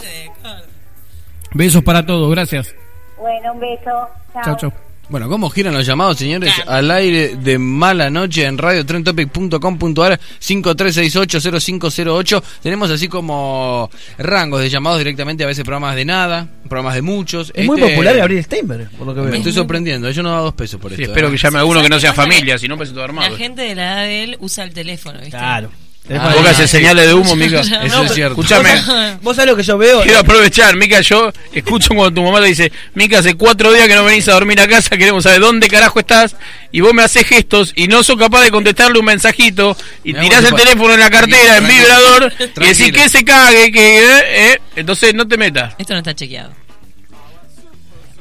Besos 1.53 1.83
para 1.83 2.05
todos, 2.05 2.29
gracias. 2.31 2.75
Bueno, 3.17 3.53
un 3.53 3.59
beso. 3.59 4.07
Chao, 4.43 4.55
chao. 4.55 4.73
Bueno, 5.09 5.27
¿cómo 5.27 5.49
giran 5.49 5.73
los 5.73 5.87
llamados, 5.87 6.17
señores? 6.17 6.53
Al 6.67 6.91
aire 6.91 7.35
de 7.35 7.57
mala 7.57 8.11
noche 8.11 8.45
en 8.45 8.59
radiotrentopic.com.ar 8.59 10.19
53680508. 10.39 12.43
Tenemos 12.61 12.91
así 12.91 13.07
como 13.07 13.89
rangos 14.19 14.61
de 14.61 14.69
llamados 14.69 14.99
directamente, 14.99 15.43
a 15.43 15.47
veces 15.47 15.63
programas 15.63 15.95
de 15.95 16.05
nada, 16.05 16.47
programas 16.67 16.93
de 16.93 17.01
muchos. 17.01 17.51
Es 17.55 17.65
muy 17.65 17.79
Este- 17.81 17.93
popular 17.93 18.17
Gabriel 18.17 18.43
Steinberg, 18.43 18.91
por 18.91 19.07
lo 19.07 19.15
que 19.15 19.21
veo. 19.21 19.31
Me 19.31 19.37
estoy 19.37 19.53
sorprendiendo, 19.53 20.11
yo 20.11 20.21
no 20.21 20.29
da 20.31 20.41
dos 20.41 20.53
pesos 20.53 20.79
por 20.79 20.91
Sí, 20.91 21.01
esto. 21.01 21.11
espero 21.11 21.29
¿eh? 21.29 21.31
que 21.31 21.37
llame 21.37 21.57
alguno 21.57 21.81
que 21.81 21.89
no 21.89 21.99
sea 21.99 22.13
familia, 22.13 22.59
si 22.59 22.67
no 22.67 22.77
parece 22.77 22.93
todo 22.93 23.03
armado. 23.03 23.31
La 23.31 23.37
gente 23.37 23.63
de 23.63 23.73
la 23.73 23.93
edad 23.93 24.03
de 24.03 24.23
él 24.23 24.37
usa 24.41 24.63
el 24.63 24.73
teléfono, 24.73 25.17
¿viste? 25.19 25.31
Claro. 25.37 25.71
Ah, 26.11 26.33
haces 26.49 26.71
señales 26.71 27.07
de 27.07 27.13
humo, 27.13 27.35
Mica. 27.35 27.61
No, 27.69 27.83
Eso 27.83 28.03
es 28.03 28.13
cierto. 28.13 28.41
Escúchame. 28.41 29.17
Vos 29.21 29.35
sabés 29.35 29.51
lo 29.51 29.55
que 29.55 29.63
yo 29.63 29.77
veo. 29.77 30.01
Quiero 30.01 30.19
aprovechar, 30.19 30.75
Mica, 30.75 31.01
yo 31.01 31.31
escucho 31.53 31.89
cuando 31.89 32.13
tu 32.13 32.23
mamá 32.23 32.39
te 32.41 32.47
dice, 32.47 32.71
Mica, 32.95 33.19
hace 33.19 33.35
cuatro 33.35 33.71
días 33.71 33.87
que 33.87 33.95
no 33.95 34.03
venís 34.05 34.27
a 34.27 34.33
dormir 34.33 34.59
a 34.59 34.67
casa, 34.67 34.97
queremos 34.97 35.23
saber 35.23 35.39
dónde 35.41 35.67
carajo 35.67 35.99
estás, 35.99 36.35
y 36.71 36.81
vos 36.81 36.93
me 36.93 37.03
haces 37.03 37.27
gestos 37.27 37.73
y 37.75 37.87
no 37.87 38.03
sos 38.03 38.17
capaz 38.17 38.41
de 38.41 38.51
contestarle 38.51 38.97
un 38.99 39.05
mensajito, 39.05 39.77
y 40.03 40.13
Mirá, 40.13 40.21
tirás 40.23 40.43
el 40.45 40.55
teléfono 40.55 40.93
en 40.93 40.99
la 40.99 41.09
cartera, 41.09 41.57
en 41.57 41.65
Tranquilo. 41.65 41.83
vibrador, 41.83 42.33
y 42.39 42.65
decís 42.65 42.91
que 42.91 43.09
se 43.09 43.23
cague, 43.23 43.71
que... 43.71 43.99
eh, 43.99 44.21
eh, 44.53 44.59
entonces 44.75 45.13
no 45.13 45.27
te 45.27 45.37
metas. 45.37 45.75
Esto 45.77 45.93
no 45.93 45.99
está 45.99 46.15
chequeado. 46.15 46.51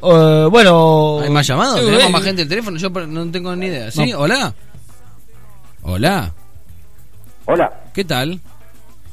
Eh, 0.03 0.47
bueno. 0.51 1.21
¿Hay 1.23 1.31
más 1.31 1.47
llamados? 1.47 1.81
¿Tenemos 1.85 2.11
más 2.11 2.23
gente 2.23 2.43
del 2.43 2.49
teléfono? 2.49 2.79
Yo 2.79 2.91
no 2.91 3.31
tengo 3.31 3.55
ni 3.57 3.67
idea. 3.67 3.91
¿Sí? 3.91 4.13
No. 4.13 4.21
¿Hola? 4.21 4.55
¿Hola? 5.83 6.35
Hola. 7.51 7.73
¿Qué 7.95 8.05
tal? 8.05 8.39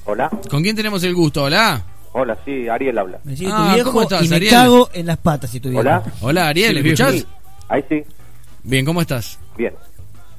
Hola. 0.04 0.30
¿Con 0.50 0.62
quién 0.62 0.76
tenemos 0.76 1.02
el 1.06 1.16
gusto? 1.16 1.44
¿Hola? 1.44 1.82
Hola, 2.12 2.38
sí, 2.44 2.68
Ariel 2.68 2.98
habla. 2.98 3.18
Me 3.24 3.36
sigue 3.36 3.50
Ah, 3.54 3.68
tu 3.70 3.74
viejo 3.76 3.92
¿cómo 3.92 4.02
estás, 4.04 4.26
y 4.26 4.28
me 4.28 4.36
Ariel? 4.36 4.52
cago 4.52 4.90
en 4.94 5.06
las 5.06 5.18
patas 5.18 5.50
si 5.50 5.60
tu 5.62 5.70
viejo. 5.70 5.80
Hola. 5.82 6.04
Hola, 6.20 6.48
Ariel, 6.50 6.74
Sí, 6.74 6.80
¿escuchás? 6.80 7.14
Sí, 7.14 7.26
ahí 7.70 7.84
sí. 7.88 8.04
Bien, 8.64 8.86
¿cómo 8.86 9.00
estás? 9.02 9.40
Bien. 9.58 9.74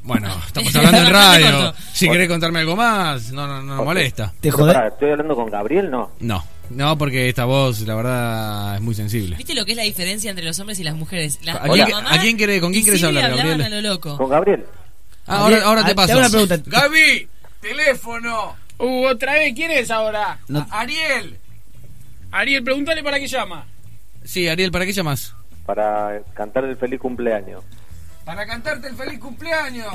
Bueno, 0.02 0.28
estamos 0.46 0.76
hablando 0.76 0.98
en 0.98 1.06
radio. 1.12 1.74
Si 1.92 2.06
querés 2.08 2.28
contarme 2.28 2.58
algo 2.60 2.76
más, 2.76 3.32
no, 3.32 3.46
no, 3.46 3.62
no 3.62 3.76
me 3.78 3.84
molesta. 3.84 4.32
¿Te 4.40 4.50
jodés? 4.50 4.76
¿Estoy 4.92 5.12
hablando 5.12 5.34
con 5.34 5.50
Gabriel? 5.50 5.90
No. 5.90 6.10
No, 6.20 6.44
no, 6.68 6.98
porque 6.98 7.30
esta 7.30 7.46
voz, 7.46 7.80
la 7.80 7.94
verdad, 7.94 8.74
es 8.76 8.80
muy 8.82 8.94
sensible. 8.94 9.36
¿Viste 9.36 9.54
lo 9.54 9.64
que 9.64 9.72
es 9.72 9.76
la 9.78 9.84
diferencia 9.84 10.28
entre 10.30 10.44
los 10.44 10.58
hombres 10.60 10.78
y 10.80 10.84
las 10.84 10.94
mujeres? 10.94 11.38
La, 11.44 11.54
¿A 11.54 11.62
quién, 11.68 11.88
mamá 11.90 12.12
a 12.14 12.20
quién 12.20 12.36
querés- 12.38 12.60
¿Con 12.60 12.72
quién 12.72 12.84
querés 12.84 13.02
hablar, 13.04 13.30
Gabriel? 13.34 13.62
a 13.62 13.68
lo 13.70 13.80
loco. 13.80 14.16
¿Con 14.18 14.28
Gabriel? 14.28 14.64
Ah, 15.28 15.38
ahora, 15.38 15.58
ahora 15.64 15.84
te 15.84 15.90
Ah, 15.90 15.94
paso. 15.96 16.12
hago 16.12 16.20
una 16.20 16.30
pregunta. 16.30 16.56
Gaby, 16.64 17.28
teléfono. 17.68 18.56
Uh, 18.78 19.06
otra 19.06 19.34
vez, 19.34 19.54
¿quién 19.54 19.70
es 19.70 19.90
ahora? 19.90 20.38
No- 20.48 20.66
Ariel. 20.70 21.38
Ariel, 22.30 22.62
pregúntale 22.64 23.02
para 23.02 23.18
qué 23.18 23.26
llama. 23.26 23.66
Sí, 24.24 24.48
Ariel, 24.48 24.70
¿para 24.70 24.84
qué 24.86 24.92
llamas? 24.92 25.34
Para 25.64 26.20
cantar 26.34 26.64
el 26.64 26.76
feliz 26.76 27.00
cumpleaños. 27.00 27.64
Para 28.24 28.46
cantarte 28.46 28.88
el 28.88 28.96
feliz 28.96 29.18
cumpleaños. 29.18 29.92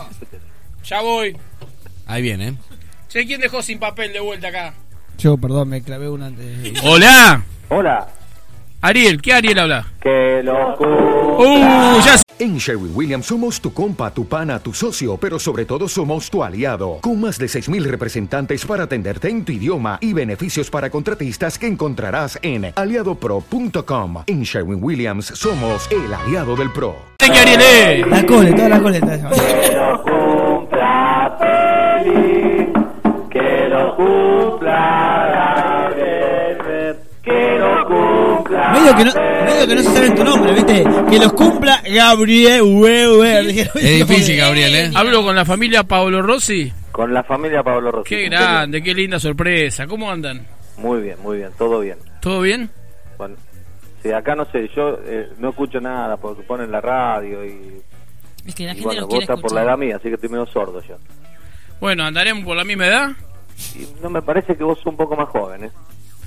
Ya 0.83 1.01
voy. 1.01 1.37
Ahí 2.07 2.21
viene, 2.21 2.47
¿eh? 2.49 2.53
Che, 3.09 3.25
¿quién 3.25 3.41
dejó 3.41 3.61
sin 3.61 3.77
papel 3.77 4.13
de 4.13 4.19
vuelta 4.19 4.47
acá? 4.47 4.73
Yo, 5.17 5.37
perdón, 5.37 5.69
me 5.69 5.81
clavé 5.81 6.09
una 6.09 6.27
antes. 6.27 6.73
Hola. 6.83 7.43
Hola. 7.69 8.07
Ariel, 8.83 9.21
¿qué 9.21 9.33
Ariel 9.33 9.59
habla? 9.59 9.85
Que 10.01 10.41
loco. 10.43 10.85
Uh, 11.37 11.99
ya 12.03 12.15
En 12.39 12.57
Sherwin 12.57 12.91
Williams 12.95 13.27
somos 13.27 13.61
tu 13.61 13.71
compa, 13.71 14.11
tu 14.11 14.27
pana, 14.27 14.57
tu 14.57 14.73
socio, 14.73 15.17
pero 15.17 15.37
sobre 15.37 15.65
todo 15.65 15.87
somos 15.87 16.31
tu 16.31 16.43
aliado, 16.43 16.97
con 17.01 17.21
más 17.21 17.37
de 17.37 17.45
6.000 17.45 17.83
representantes 17.83 18.65
para 18.65 18.85
atenderte 18.85 19.29
en 19.29 19.45
tu 19.45 19.51
idioma 19.51 19.99
y 20.01 20.13
beneficios 20.13 20.71
para 20.71 20.89
contratistas 20.89 21.59
que 21.59 21.67
encontrarás 21.67 22.39
en 22.41 22.73
aliadopro.com. 22.75 24.23
En 24.25 24.41
Sherwin 24.41 24.83
Williams 24.83 25.27
somos 25.27 25.87
el 25.91 26.11
aliado 26.11 26.55
del 26.55 26.71
PRO. 26.71 26.95
que 27.19 27.25
Ariel. 27.25 28.09
La 28.09 28.25
cole, 28.25 28.51
toda 28.53 28.69
la 28.69 28.81
cole. 28.81 28.99
Que 33.29 33.67
lo 33.69 33.95
cumpla 33.95 35.10
Medio 38.91 38.97
que, 38.97 39.05
no, 39.05 39.45
medio 39.45 39.67
que 39.67 39.75
no 39.75 39.83
se 39.83 39.89
sabe 39.93 40.11
tu 40.11 40.23
nombre, 40.23 40.53
¿viste? 40.53 40.83
Que 41.09 41.19
los 41.19 41.33
cumpla 41.33 41.81
Gabriel. 41.89 42.61
ue. 42.61 43.49
Es 43.49 44.07
difícil, 44.07 44.37
Gabriel, 44.37 44.75
¿eh? 44.75 44.91
Hablo 44.93 45.23
con 45.23 45.35
la 45.35 45.45
familia 45.45 45.83
Pablo 45.83 46.21
Rossi. 46.21 46.71
Con 46.91 47.13
la 47.13 47.23
familia 47.23 47.63
Pablo 47.63 47.91
Rossi. 47.91 48.09
Qué 48.09 48.23
grande, 48.23 48.83
qué 48.83 48.93
linda 48.93 49.17
sorpresa. 49.17 49.87
¿Cómo 49.87 50.11
andan? 50.11 50.45
Muy 50.77 51.01
bien, 51.01 51.17
muy 51.21 51.37
bien, 51.37 51.51
todo 51.57 51.79
bien. 51.79 51.97
¿Todo 52.19 52.41
bien? 52.41 52.69
Bueno, 53.17 53.35
sí, 54.03 54.11
acá 54.11 54.35
no 54.35 54.45
sé, 54.45 54.69
yo 54.75 54.97
eh, 55.05 55.29
no 55.37 55.49
escucho 55.49 55.79
nada 55.79 56.17
porque 56.17 56.41
ponen 56.41 56.71
la 56.71 56.81
radio 56.81 57.45
y, 57.45 57.81
Es 58.45 58.55
que 58.55 58.65
la 58.65 58.73
gente 58.73 58.85
bueno, 58.85 59.01
los 59.01 59.09
vos 59.09 59.19
quiere 59.19 59.23
estás 59.23 59.39
por 59.39 59.53
la 59.53 59.63
edad 59.63 59.77
mía, 59.77 59.95
así 59.97 60.09
que 60.09 60.15
estoy 60.15 60.29
medio 60.29 60.47
sordo 60.47 60.81
yo. 60.81 60.97
Bueno, 61.79 62.03
andaremos 62.03 62.43
por 62.43 62.57
la 62.57 62.63
misma 62.63 62.87
edad. 62.87 63.11
Y 63.75 63.87
no 64.01 64.09
me 64.09 64.21
parece 64.21 64.55
que 64.57 64.63
vos 64.63 64.77
sos 64.79 64.87
un 64.87 64.97
poco 64.97 65.15
más 65.15 65.29
joven, 65.29 65.65
¿eh? 65.65 65.71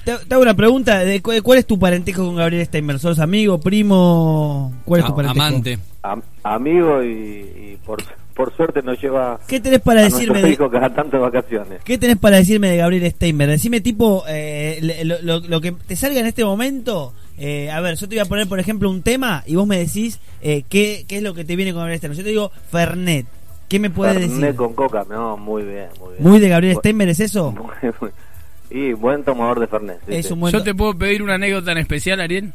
Te, 0.04 0.16
te 0.26 0.34
hago 0.34 0.42
una 0.42 0.54
pregunta. 0.54 0.98
De, 0.98 1.20
cu- 1.22 1.32
¿Cuál 1.42 1.58
es 1.58 1.66
tu 1.66 1.78
parentesco 1.78 2.24
con 2.24 2.36
Gabriel 2.36 2.64
Steinberg? 2.66 2.98
¿Sos 2.98 3.18
amigo, 3.18 3.58
primo? 3.60 4.72
¿Cuál 4.84 5.00
es 5.00 5.06
tu 5.06 5.12
A- 5.12 5.16
parentesco? 5.16 5.46
amante. 5.46 5.78
Am- 6.02 6.22
amigo 6.42 7.02
y, 7.02 7.08
y 7.08 7.78
por, 7.84 8.02
por 8.34 8.54
suerte 8.54 8.82
nos 8.82 9.00
lleva 9.00 9.40
¿Qué 9.48 9.58
tenés 9.60 9.80
para 9.80 10.00
a 10.00 10.04
decirme 10.04 10.42
de- 10.42 10.56
cada 10.56 10.92
tanto 10.94 11.16
de 11.16 11.22
vacaciones. 11.22 11.80
¿Qué 11.84 11.96
tenés 11.96 12.18
para 12.18 12.36
decirme 12.36 12.68
de 12.70 12.76
Gabriel 12.76 13.10
Steinberg? 13.10 13.50
Decime 13.50 13.80
tipo 13.80 14.22
eh, 14.28 15.00
lo, 15.04 15.22
lo- 15.22 15.40
lo 15.48 15.60
que 15.60 15.72
te 15.72 15.96
salga 15.96 16.20
en 16.20 16.26
este 16.26 16.44
momento. 16.44 17.12
eh, 17.38 17.70
a 17.70 17.80
ver, 17.80 17.96
yo 17.96 18.06
te 18.08 18.16
voy 18.16 18.20
a 18.24 18.26
poner, 18.28 18.46
por 18.46 18.60
ejemplo, 18.60 18.90
un 18.90 19.02
tema 19.02 19.42
y 19.46 19.54
vos 19.56 19.66
me 19.66 19.78
decís 19.78 20.20
eh, 20.42 20.64
qué, 20.68 21.04
qué 21.08 21.16
es 21.16 21.22
lo 21.22 21.32
que 21.34 21.44
te 21.46 21.56
viene 21.56 21.72
con 21.72 21.78
Gabriel 21.80 21.98
Steinberg. 21.98 22.18
Yo 22.18 22.24
te 22.24 22.30
digo 22.30 22.50
Fernet. 22.70 23.26
¿Qué 23.68 23.78
me 23.78 23.88
puedes 23.88 24.14
Fernet 24.18 24.38
decir? 24.40 24.54
con 24.56 24.74
coca, 24.74 25.06
no, 25.08 25.38
muy 25.38 25.62
bien, 25.62 25.86
muy 25.98 26.10
bien. 26.12 26.22
¿Muy 26.28 26.38
de 26.38 26.48
Gabriel 26.50 26.76
Steinberg 26.76 27.10
es 27.10 27.20
eso? 27.20 27.50
muy- 27.82 27.92
muy- 28.00 28.10
y 28.70 28.92
buen 28.92 29.22
tomador 29.24 29.60
de 29.60 29.66
Fernet. 29.66 29.98
sí, 30.06 30.14
Es 30.14 30.26
sí. 30.26 30.32
un 30.32 30.40
buen 30.40 30.52
¿Yo 30.52 30.62
te 30.62 30.74
puedo 30.74 30.96
pedir 30.96 31.22
una 31.22 31.34
anécdota 31.34 31.72
en 31.72 31.78
especial, 31.78 32.20
Ariel? 32.20 32.52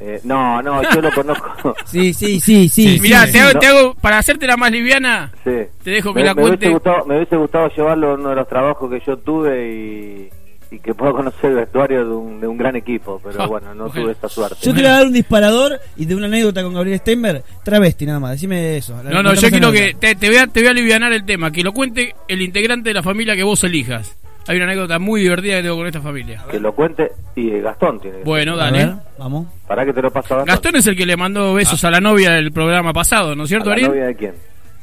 Eh, 0.00 0.20
no, 0.24 0.60
no, 0.60 0.82
yo 0.92 1.00
lo 1.00 1.10
conozco. 1.12 1.74
Sí, 1.84 2.12
sí, 2.12 2.40
sí, 2.40 2.68
sí. 2.68 2.98
Mirá, 3.00 3.30
te, 3.30 3.38
hago, 3.40 3.52
no. 3.54 3.60
te 3.60 3.66
hago, 3.68 3.94
para 3.94 4.18
hacerte 4.18 4.46
la 4.46 4.56
más 4.56 4.72
liviana, 4.72 5.30
Sí. 5.44 5.50
te 5.84 5.90
dejo 5.90 6.12
que 6.12 6.20
me, 6.20 6.26
la 6.26 6.34
me 6.34 6.42
cuente. 6.42 6.66
Hubiese 6.66 6.72
gustado, 6.74 7.04
me 7.06 7.16
hubiese 7.16 7.36
gustado 7.36 7.68
llevarlo 7.68 8.14
en 8.14 8.20
uno 8.20 8.30
de 8.30 8.36
los 8.36 8.48
trabajos 8.48 8.90
que 8.90 9.00
yo 9.06 9.16
tuve 9.18 9.72
y, 9.72 10.74
y 10.74 10.78
que 10.80 10.94
pueda 10.94 11.12
conocer 11.12 11.50
el 11.50 11.56
vestuario 11.58 12.04
de 12.08 12.12
un, 12.12 12.40
de 12.40 12.48
un 12.48 12.56
gran 12.58 12.74
equipo, 12.74 13.20
pero 13.22 13.40
Ah, 13.42 13.46
bueno, 13.46 13.72
no 13.72 13.88
tuve 13.88 14.10
esa 14.10 14.28
suerte. 14.28 14.56
Yo 14.62 14.74
te 14.74 14.80
voy 14.80 14.90
a 14.90 14.94
dar 14.94 15.06
un 15.06 15.12
disparador 15.12 15.78
y 15.96 16.06
de 16.06 16.16
una 16.16 16.26
anécdota 16.26 16.64
con 16.64 16.74
Gabriel 16.74 16.98
Steinberg, 16.98 17.44
travesti 17.62 18.04
nada 18.04 18.18
más, 18.18 18.32
decime 18.32 18.76
eso. 18.76 19.00
No, 19.04 19.22
no, 19.22 19.32
yo 19.34 19.48
quiero 19.48 19.70
que 19.70 19.94
te, 19.94 20.16
te 20.16 20.26
voy 20.28 20.38
a, 20.38 20.48
te 20.48 20.58
voy 20.58 20.66
a 20.66 20.70
alivianar 20.72 21.12
el 21.12 21.24
tema, 21.24 21.52
que 21.52 21.62
lo 21.62 21.72
cuente 21.72 22.16
el 22.26 22.42
integrante 22.42 22.90
de 22.90 22.94
la 22.94 23.02
familia 23.04 23.36
que 23.36 23.44
vos 23.44 23.62
elijas. 23.62 24.16
Hay 24.46 24.56
una 24.56 24.66
anécdota 24.66 24.98
muy 24.98 25.22
divertida 25.22 25.56
que 25.56 25.62
tengo 25.62 25.76
con 25.76 25.86
esta 25.86 26.00
familia. 26.00 26.44
Que 26.50 26.60
lo 26.60 26.74
cuente 26.74 27.10
y 27.34 27.50
Gastón 27.60 27.98
tiene 28.00 28.18
que 28.18 28.24
Bueno, 28.24 28.54
A 28.54 28.56
dale. 28.56 28.78
ver, 28.78 28.94
vamos. 29.18 29.46
Para 29.66 29.84
que 29.86 29.92
te 29.92 30.02
lo 30.02 30.10
pasa 30.10 30.34
a 30.34 30.38
Gastón. 30.38 30.54
Gastón 30.54 30.76
es 30.76 30.86
el 30.86 30.96
que 30.96 31.06
le 31.06 31.16
mandó 31.16 31.54
besos 31.54 31.82
a 31.84 31.90
la 31.90 32.00
novia 32.00 32.32
del 32.32 32.52
programa 32.52 32.92
pasado, 32.92 33.34
¿no 33.34 33.44
es 33.44 33.48
cierto, 33.48 33.70
¿A 33.70 33.70
la 33.70 33.74
Ariel? 33.76 33.88
novia 33.90 34.04
de 34.06 34.14
quién? 34.16 34.34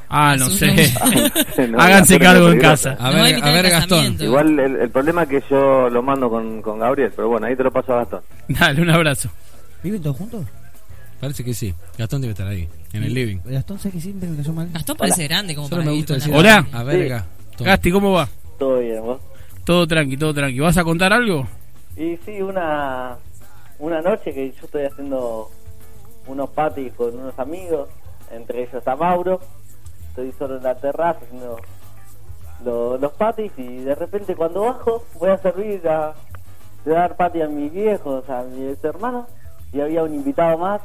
Ah, 0.09 0.35
no 0.37 0.49
sé. 0.49 0.67
No, 1.69 1.79
Háganse 1.79 2.19
cargo 2.19 2.49
en 2.51 2.59
casa. 2.59 2.97
A 2.99 3.11
ver, 3.11 3.41
a 3.43 3.51
ver, 3.51 3.69
Gastón. 3.69 4.17
Igual 4.19 4.59
el, 4.59 4.75
el 4.77 4.89
problema 4.89 5.23
es 5.23 5.29
que 5.29 5.43
yo 5.49 5.89
lo 5.89 6.01
mando 6.01 6.29
con, 6.29 6.61
con 6.61 6.79
Gabriel, 6.79 7.13
pero 7.15 7.29
bueno, 7.29 7.45
ahí 7.47 7.55
te 7.55 7.63
lo 7.63 7.71
paso 7.71 7.93
a 7.93 7.97
Gastón. 7.97 8.21
Dale, 8.47 8.81
un 8.81 8.89
abrazo. 8.89 9.29
¿Viven 9.83 10.01
todos 10.01 10.17
juntos? 10.17 10.43
Parece 11.19 11.43
que 11.43 11.53
sí. 11.53 11.73
Gastón 11.99 12.21
debe 12.21 12.31
estar 12.31 12.47
ahí, 12.47 12.67
en 12.93 13.03
el 13.03 13.13
living. 13.13 13.37
Gastón, 13.45 13.77
¿sabes 13.77 13.93
que 13.93 14.01
siempre 14.01 14.27
me 14.27 14.37
cayó 14.37 14.53
mal? 14.53 14.69
Gastón 14.73 14.97
parece 14.97 15.27
grande 15.27 15.53
como 15.53 15.67
Solo 15.67 15.81
para 15.81 15.91
me 15.91 15.97
gusta 15.97 16.13
decir. 16.15 16.33
Hola. 16.35 16.65
A 16.73 16.83
ver, 16.83 17.03
Sí. 17.03 17.07
Gastón. 17.09 17.67
Gasti, 17.67 17.91
¿cómo 17.91 18.11
va? 18.13 18.27
Todo 18.57 18.79
bien, 18.79 19.01
vos. 19.01 19.19
Todo 19.65 19.87
tranqui, 19.87 20.17
todo 20.17 20.33
tranqui. 20.33 20.59
¿Vas 20.59 20.77
a 20.77 20.83
contar 20.83 21.13
algo? 21.13 21.45
Y 21.95 22.17
sí, 22.25 22.41
una, 22.41 23.17
una 23.79 24.01
noche 24.01 24.33
que 24.33 24.51
yo 24.51 24.65
estoy 24.65 24.85
haciendo 24.85 25.49
unos 26.27 26.49
patis 26.51 26.93
con 26.93 27.17
unos 27.17 27.37
amigos, 27.37 27.89
entre 28.31 28.63
ellos 28.63 28.87
a 28.87 28.95
Mauro. 28.95 29.39
Estoy 30.09 30.31
solo 30.37 30.57
en 30.57 30.63
la 30.63 30.75
terraza 30.75 31.19
haciendo 31.23 31.57
lo- 32.65 32.97
los 32.97 33.11
patis 33.13 33.51
y 33.57 33.77
de 33.79 33.95
repente 33.95 34.35
cuando 34.35 34.61
bajo 34.61 35.03
voy 35.19 35.29
a 35.29 35.37
servir 35.37 35.87
a 35.87 36.13
de 36.85 36.91
dar 36.93 37.15
pati 37.15 37.41
a 37.41 37.47
mis 37.47 37.71
viejos, 37.71 38.27
a 38.29 38.43
mis 38.43 38.83
hermanos 38.83 39.27
y 39.71 39.79
había 39.81 40.03
un 40.03 40.13
invitado 40.15 40.57
más 40.57 40.81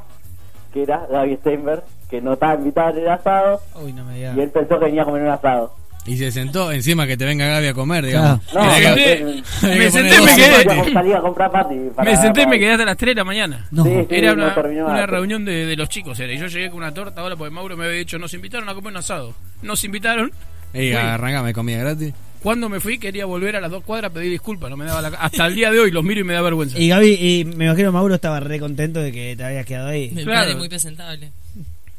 que 0.73 0.83
era 0.83 1.05
Gaby 1.09 1.37
Steinberg, 1.37 1.83
que 2.09 2.21
no 2.21 2.33
estaba 2.33 2.53
invitado 2.55 2.91
en 2.91 2.97
el 2.99 3.09
asado 3.09 3.59
Uy, 3.83 3.93
no 3.93 4.05
me 4.05 4.13
digas. 4.15 4.37
y 4.37 4.41
él 4.41 4.49
pensó 4.51 4.77
que 4.79 4.85
venía 4.85 5.01
a 5.01 5.05
comer 5.05 5.23
un 5.23 5.29
asado. 5.29 5.73
Y 6.07 6.17
se 6.17 6.31
sentó 6.31 6.71
encima 6.71 7.05
que 7.05 7.17
te 7.17 7.25
venga 7.25 7.45
Gaby 7.47 7.67
a 7.67 7.73
comer, 7.73 8.05
digamos. 8.05 8.41
No, 8.53 8.61
Me 8.65 8.65
no, 8.65 8.95
me 8.95 9.77
que 9.77 9.91
senté, 9.91 10.21
me 10.21 10.35
quedé. 10.35 11.91
Me 12.03 12.15
senté 12.17 12.41
y 12.43 12.47
me 12.47 12.59
quedé 12.59 12.71
hasta 12.71 12.85
las 12.85 12.97
3 12.97 13.11
de 13.11 13.15
la 13.15 13.23
mañana. 13.25 13.65
No. 13.71 13.83
Sí, 13.83 13.89
sí, 14.09 14.15
Era 14.15 14.33
no 14.35 14.45
una, 14.45 14.85
una 14.85 15.05
reunión 15.05 15.43
de, 15.45 15.65
de 15.65 15.75
los 15.75 15.89
chicos, 15.89 16.19
era. 16.19 16.31
Y 16.33 16.37
yo 16.37 16.47
llegué 16.47 16.69
con 16.69 16.77
una 16.79 16.93
torta 16.93 17.21
ahora 17.21 17.35
porque 17.35 17.53
Mauro 17.53 17.75
me 17.77 17.85
había 17.85 17.97
dicho, 17.97 18.17
nos 18.17 18.33
invitaron 18.33 18.67
a 18.69 18.73
comer 18.73 18.91
un 18.91 18.97
asado. 18.97 19.33
Nos 19.61 19.83
invitaron. 19.83 20.31
Fui. 20.71 20.93
arrancame 20.93 21.53
comida 21.53 21.79
gratis. 21.79 22.13
Cuando 22.43 22.69
me 22.69 22.79
fui 22.79 22.99
quería 22.99 23.25
volver 23.25 23.55
a 23.55 23.61
las 23.61 23.71
dos 23.71 23.83
cuadras 23.83 24.11
a 24.11 24.13
pedir 24.13 24.31
disculpas, 24.31 24.69
no 24.69 24.77
me 24.77 24.85
daba 24.85 25.01
la 25.01 25.07
hasta 25.09 25.47
el 25.47 25.55
día 25.55 25.71
de 25.71 25.79
hoy 25.79 25.91
los 25.91 26.03
miro 26.03 26.21
y 26.21 26.23
me 26.23 26.33
da 26.33 26.41
vergüenza. 26.41 26.77
Y 26.77 26.87
Gaby, 26.87 27.13
y 27.19 27.45
me 27.45 27.65
imagino 27.65 27.91
Mauro 27.91 28.15
estaba 28.15 28.39
re 28.39 28.59
contento 28.59 28.99
de 29.01 29.11
que 29.11 29.35
te 29.35 29.43
habías 29.43 29.65
quedado 29.65 29.87
ahí. 29.89 30.09
Claro. 30.11 30.31
padre 30.41 30.55
muy 30.55 30.69
presentable. 30.69 31.31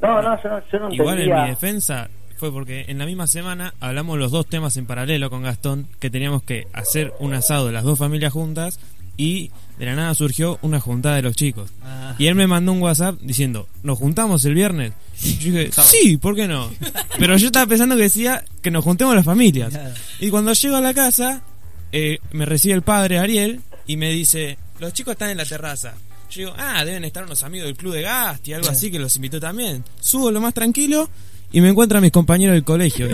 No, 0.01 0.23
no, 0.23 0.41
yo 0.43 0.49
no, 0.49 0.63
yo 0.73 0.79
no 0.79 0.95
Igual 0.95 1.17
en 1.17 1.23
entendía. 1.25 1.43
mi 1.45 1.51
defensa 1.51 2.09
fue 2.39 2.53
porque 2.53 2.85
en 2.89 2.99
la 2.99 3.07
misma 3.07 3.27
semana 3.27 3.75
hablamos 3.81 4.19
los 4.19 4.31
dos 4.31 4.47
temas 4.47 4.77
en 4.77 4.87
paralelo 4.87 5.29
con 5.29 5.43
Gastón, 5.43 5.89
que 5.99 6.09
teníamos 6.09 6.43
que 6.43 6.67
hacer 6.73 7.13
un 7.19 7.35
asado 7.35 7.67
de 7.67 7.73
las 7.73 7.85
dos 7.85 7.99
familias 7.99 8.33
juntas 8.33 8.79
y 9.17 9.51
de 9.79 9.87
la 9.87 9.97
nada 9.97 10.15
surgió 10.15 10.59
una 10.63 10.79
juntada 10.79 11.17
de 11.17 11.23
los 11.23 11.35
chicos. 11.35 11.71
Ah. 11.83 12.15
Y 12.19 12.27
él 12.27 12.37
me 12.37 12.47
mandó 12.47 12.73
un 12.73 12.81
WhatsApp 12.81 13.17
diciendo, 13.21 13.69
¿nos 13.83 13.99
juntamos 13.99 14.45
el 14.45 14.55
viernes? 14.55 14.93
Y 15.23 15.37
yo 15.39 15.53
dije, 15.53 15.71
sí, 15.85 16.17
¿por 16.17 16.37
qué 16.37 16.47
no? 16.47 16.71
Pero 17.19 17.37
yo 17.37 17.47
estaba 17.47 17.67
pensando 17.67 17.97
que 17.97 18.03
decía 18.03 18.45
que 18.63 18.71
nos 18.71 18.85
juntemos 18.85 19.17
las 19.17 19.25
familias. 19.25 19.77
Y 20.21 20.31
cuando 20.31 20.53
llego 20.53 20.77
a 20.77 20.81
la 20.81 20.95
casa, 20.95 21.43
eh, 21.91 22.19
me 22.31 22.47
recibe 22.47 22.75
el 22.75 22.83
padre 22.83 23.19
Ariel 23.19 23.61
y 23.89 23.97
me 23.97 24.11
dice, 24.11 24.57
los 24.79 24.93
chicos 24.93 25.13
están 25.13 25.31
en 25.31 25.39
la 25.39 25.45
terraza. 25.45 25.95
Yo 26.31 26.43
digo, 26.43 26.55
ah, 26.57 26.85
deben 26.85 27.05
estar 27.05 27.25
unos 27.25 27.43
amigos 27.43 27.67
del 27.67 27.77
club 27.77 27.95
de 27.95 28.03
Gasti, 28.03 28.53
algo 28.53 28.69
así 28.69 28.91
que 28.91 28.99
los 28.99 29.17
invitó 29.17 29.41
también. 29.41 29.83
Subo 30.01 30.31
lo 30.31 30.41
más 30.41 30.55
tranquilo 30.55 31.11
y 31.53 31.61
me 31.61 31.69
encuentro 31.71 31.99
a 31.99 32.01
mis 32.01 32.13
compañeros 32.13 32.55
del 32.55 32.65
colegio. 32.65 33.09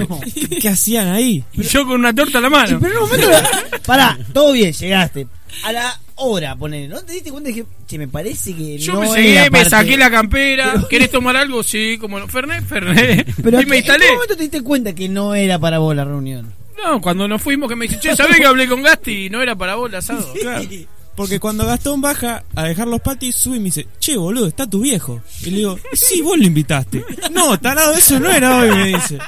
¿Qué 0.61 0.69
hacían 0.69 1.09
ahí? 1.09 1.44
Y 1.52 1.62
yo 1.62 1.86
con 1.86 2.01
una 2.01 2.15
torta 2.15 2.39
a 2.39 2.40
la 2.40 2.51
mano. 2.51 2.78
Pero 2.81 2.93
en 2.93 2.98
un 3.02 3.09
momento, 3.09 3.28
pará, 3.86 4.19
todo 4.32 4.52
bien, 4.52 4.73
llegaste. 4.73 5.27
A 5.62 5.73
la 5.73 6.01
hora, 6.16 6.56
ponele, 6.56 6.89
¿no 6.89 7.01
te 7.05 7.12
diste 7.12 7.31
cuenta 7.31 7.48
de 7.48 7.55
que, 7.55 7.65
che, 7.86 7.97
me 7.98 8.09
parece 8.09 8.55
que 8.55 8.77
Yo 8.78 8.94
no 8.94 9.01
me 9.01 9.23
llegué, 9.23 9.51
me 9.51 9.65
saqué 9.65 9.97
la 9.97 10.11
campera. 10.11 10.85
¿Querés 10.90 11.11
tomar 11.11 11.36
algo? 11.36 11.62
Sí, 11.62 11.97
como 12.01 12.19
no. 12.19 12.27
Fernet, 12.27 12.65
Fernet. 12.66 13.28
Pero 13.43 13.61
y 13.61 13.66
me 13.66 13.77
¿en 13.77 13.82
instalé. 13.82 14.06
qué 14.06 14.12
momento 14.15 14.36
te 14.36 14.43
diste 14.43 14.62
cuenta 14.62 14.93
que 14.94 15.09
no 15.09 15.35
era 15.35 15.59
para 15.59 15.78
vos 15.78 15.94
la 15.94 16.05
reunión? 16.05 16.52
No, 16.82 17.01
cuando 17.01 17.28
nos 17.28 17.40
fuimos 17.40 17.69
que 17.69 17.77
me 17.77 17.86
dice, 17.86 18.01
che, 18.01 18.16
¿sabés 18.16 18.39
que 18.39 18.47
hablé 18.47 18.66
con 18.66 18.82
Gasti 18.82 19.27
y 19.27 19.31
no 19.31 19.40
era 19.40 19.55
para 19.55 19.77
vos 19.77 19.89
el 19.89 19.94
asado? 19.97 20.32
Claro. 20.40 20.69
Porque 21.16 21.38
cuando 21.38 21.64
Gastón 21.64 22.00
baja 22.00 22.42
a 22.56 22.64
dejar 22.64 22.88
los 22.88 23.00
patis, 23.00 23.36
sube 23.36 23.56
y 23.56 23.60
me 23.60 23.66
dice, 23.66 23.86
che, 24.00 24.16
boludo, 24.16 24.48
está 24.48 24.68
tu 24.68 24.80
viejo. 24.80 25.22
Y 25.42 25.50
le 25.50 25.56
digo, 25.58 25.78
sí, 25.92 26.20
vos 26.22 26.36
lo 26.36 26.44
invitaste. 26.44 27.04
No, 27.32 27.56
tarado, 27.60 27.94
eso 27.94 28.18
no 28.18 28.30
era 28.32 28.58
hoy, 28.58 28.70
me 28.70 28.86
dice. 28.88 29.18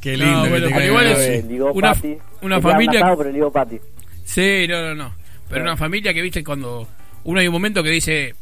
Qué 0.00 0.16
No, 0.16 0.48
bueno, 0.48 0.66
pero 0.72 0.86
igual 0.86 1.06
es 1.06 1.44
una, 1.72 1.94
una 2.42 2.60
familia. 2.60 3.14
pero 3.16 3.32
digo 3.32 3.50
Pati. 3.52 3.78
Sí, 4.24 4.66
no, 4.68 4.82
no, 4.82 4.94
no. 4.94 5.14
Pero 5.48 5.62
una 5.62 5.76
familia 5.76 6.12
que, 6.12 6.22
viste, 6.22 6.42
cuando 6.42 6.88
uno 7.24 7.40
hay 7.40 7.46
un 7.46 7.52
momento 7.52 7.82
que 7.84 7.90
dice, 7.90 8.34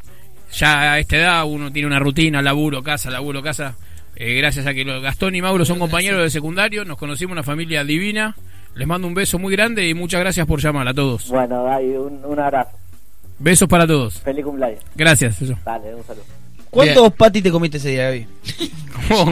ya 0.52 0.92
a 0.94 0.98
esta 0.98 1.16
edad 1.16 1.44
uno 1.46 1.70
tiene 1.70 1.86
una 1.86 1.98
rutina, 1.98 2.40
laburo, 2.40 2.82
casa, 2.82 3.10
laburo, 3.10 3.42
casa. 3.42 3.76
Eh, 4.16 4.34
gracias 4.36 4.66
a 4.66 4.72
que 4.72 4.84
los- 4.84 5.02
Gastón 5.02 5.34
y 5.34 5.42
Mauro 5.42 5.64
son 5.66 5.78
compañeros 5.78 6.22
de 6.22 6.30
secundario, 6.30 6.84
nos 6.84 6.96
conocimos 6.96 7.32
una 7.32 7.42
familia 7.42 7.84
divina. 7.84 8.34
Les 8.74 8.86
mando 8.86 9.06
un 9.06 9.14
beso 9.14 9.38
muy 9.38 9.52
grande 9.54 9.88
y 9.88 9.94
muchas 9.94 10.20
gracias 10.20 10.46
por 10.46 10.60
llamar 10.60 10.88
a 10.88 10.94
todos. 10.94 11.28
Bueno, 11.28 11.62
dai, 11.64 11.86
un, 11.96 12.20
un 12.24 12.38
abrazo. 12.40 12.70
Besos 13.38 13.68
para 13.68 13.86
todos. 13.86 14.20
Feliz 14.20 14.44
cumpleaños. 14.44 14.80
Gracias. 14.94 15.40
Eso. 15.42 15.54
Dale, 15.64 15.94
un 15.94 16.04
saludo. 16.04 16.24
¿Cuántos 16.70 17.12
patis 17.12 17.42
te 17.42 17.50
comiste 17.52 17.76
ese 17.76 17.90
día, 17.90 18.04
Gaby? 18.06 18.26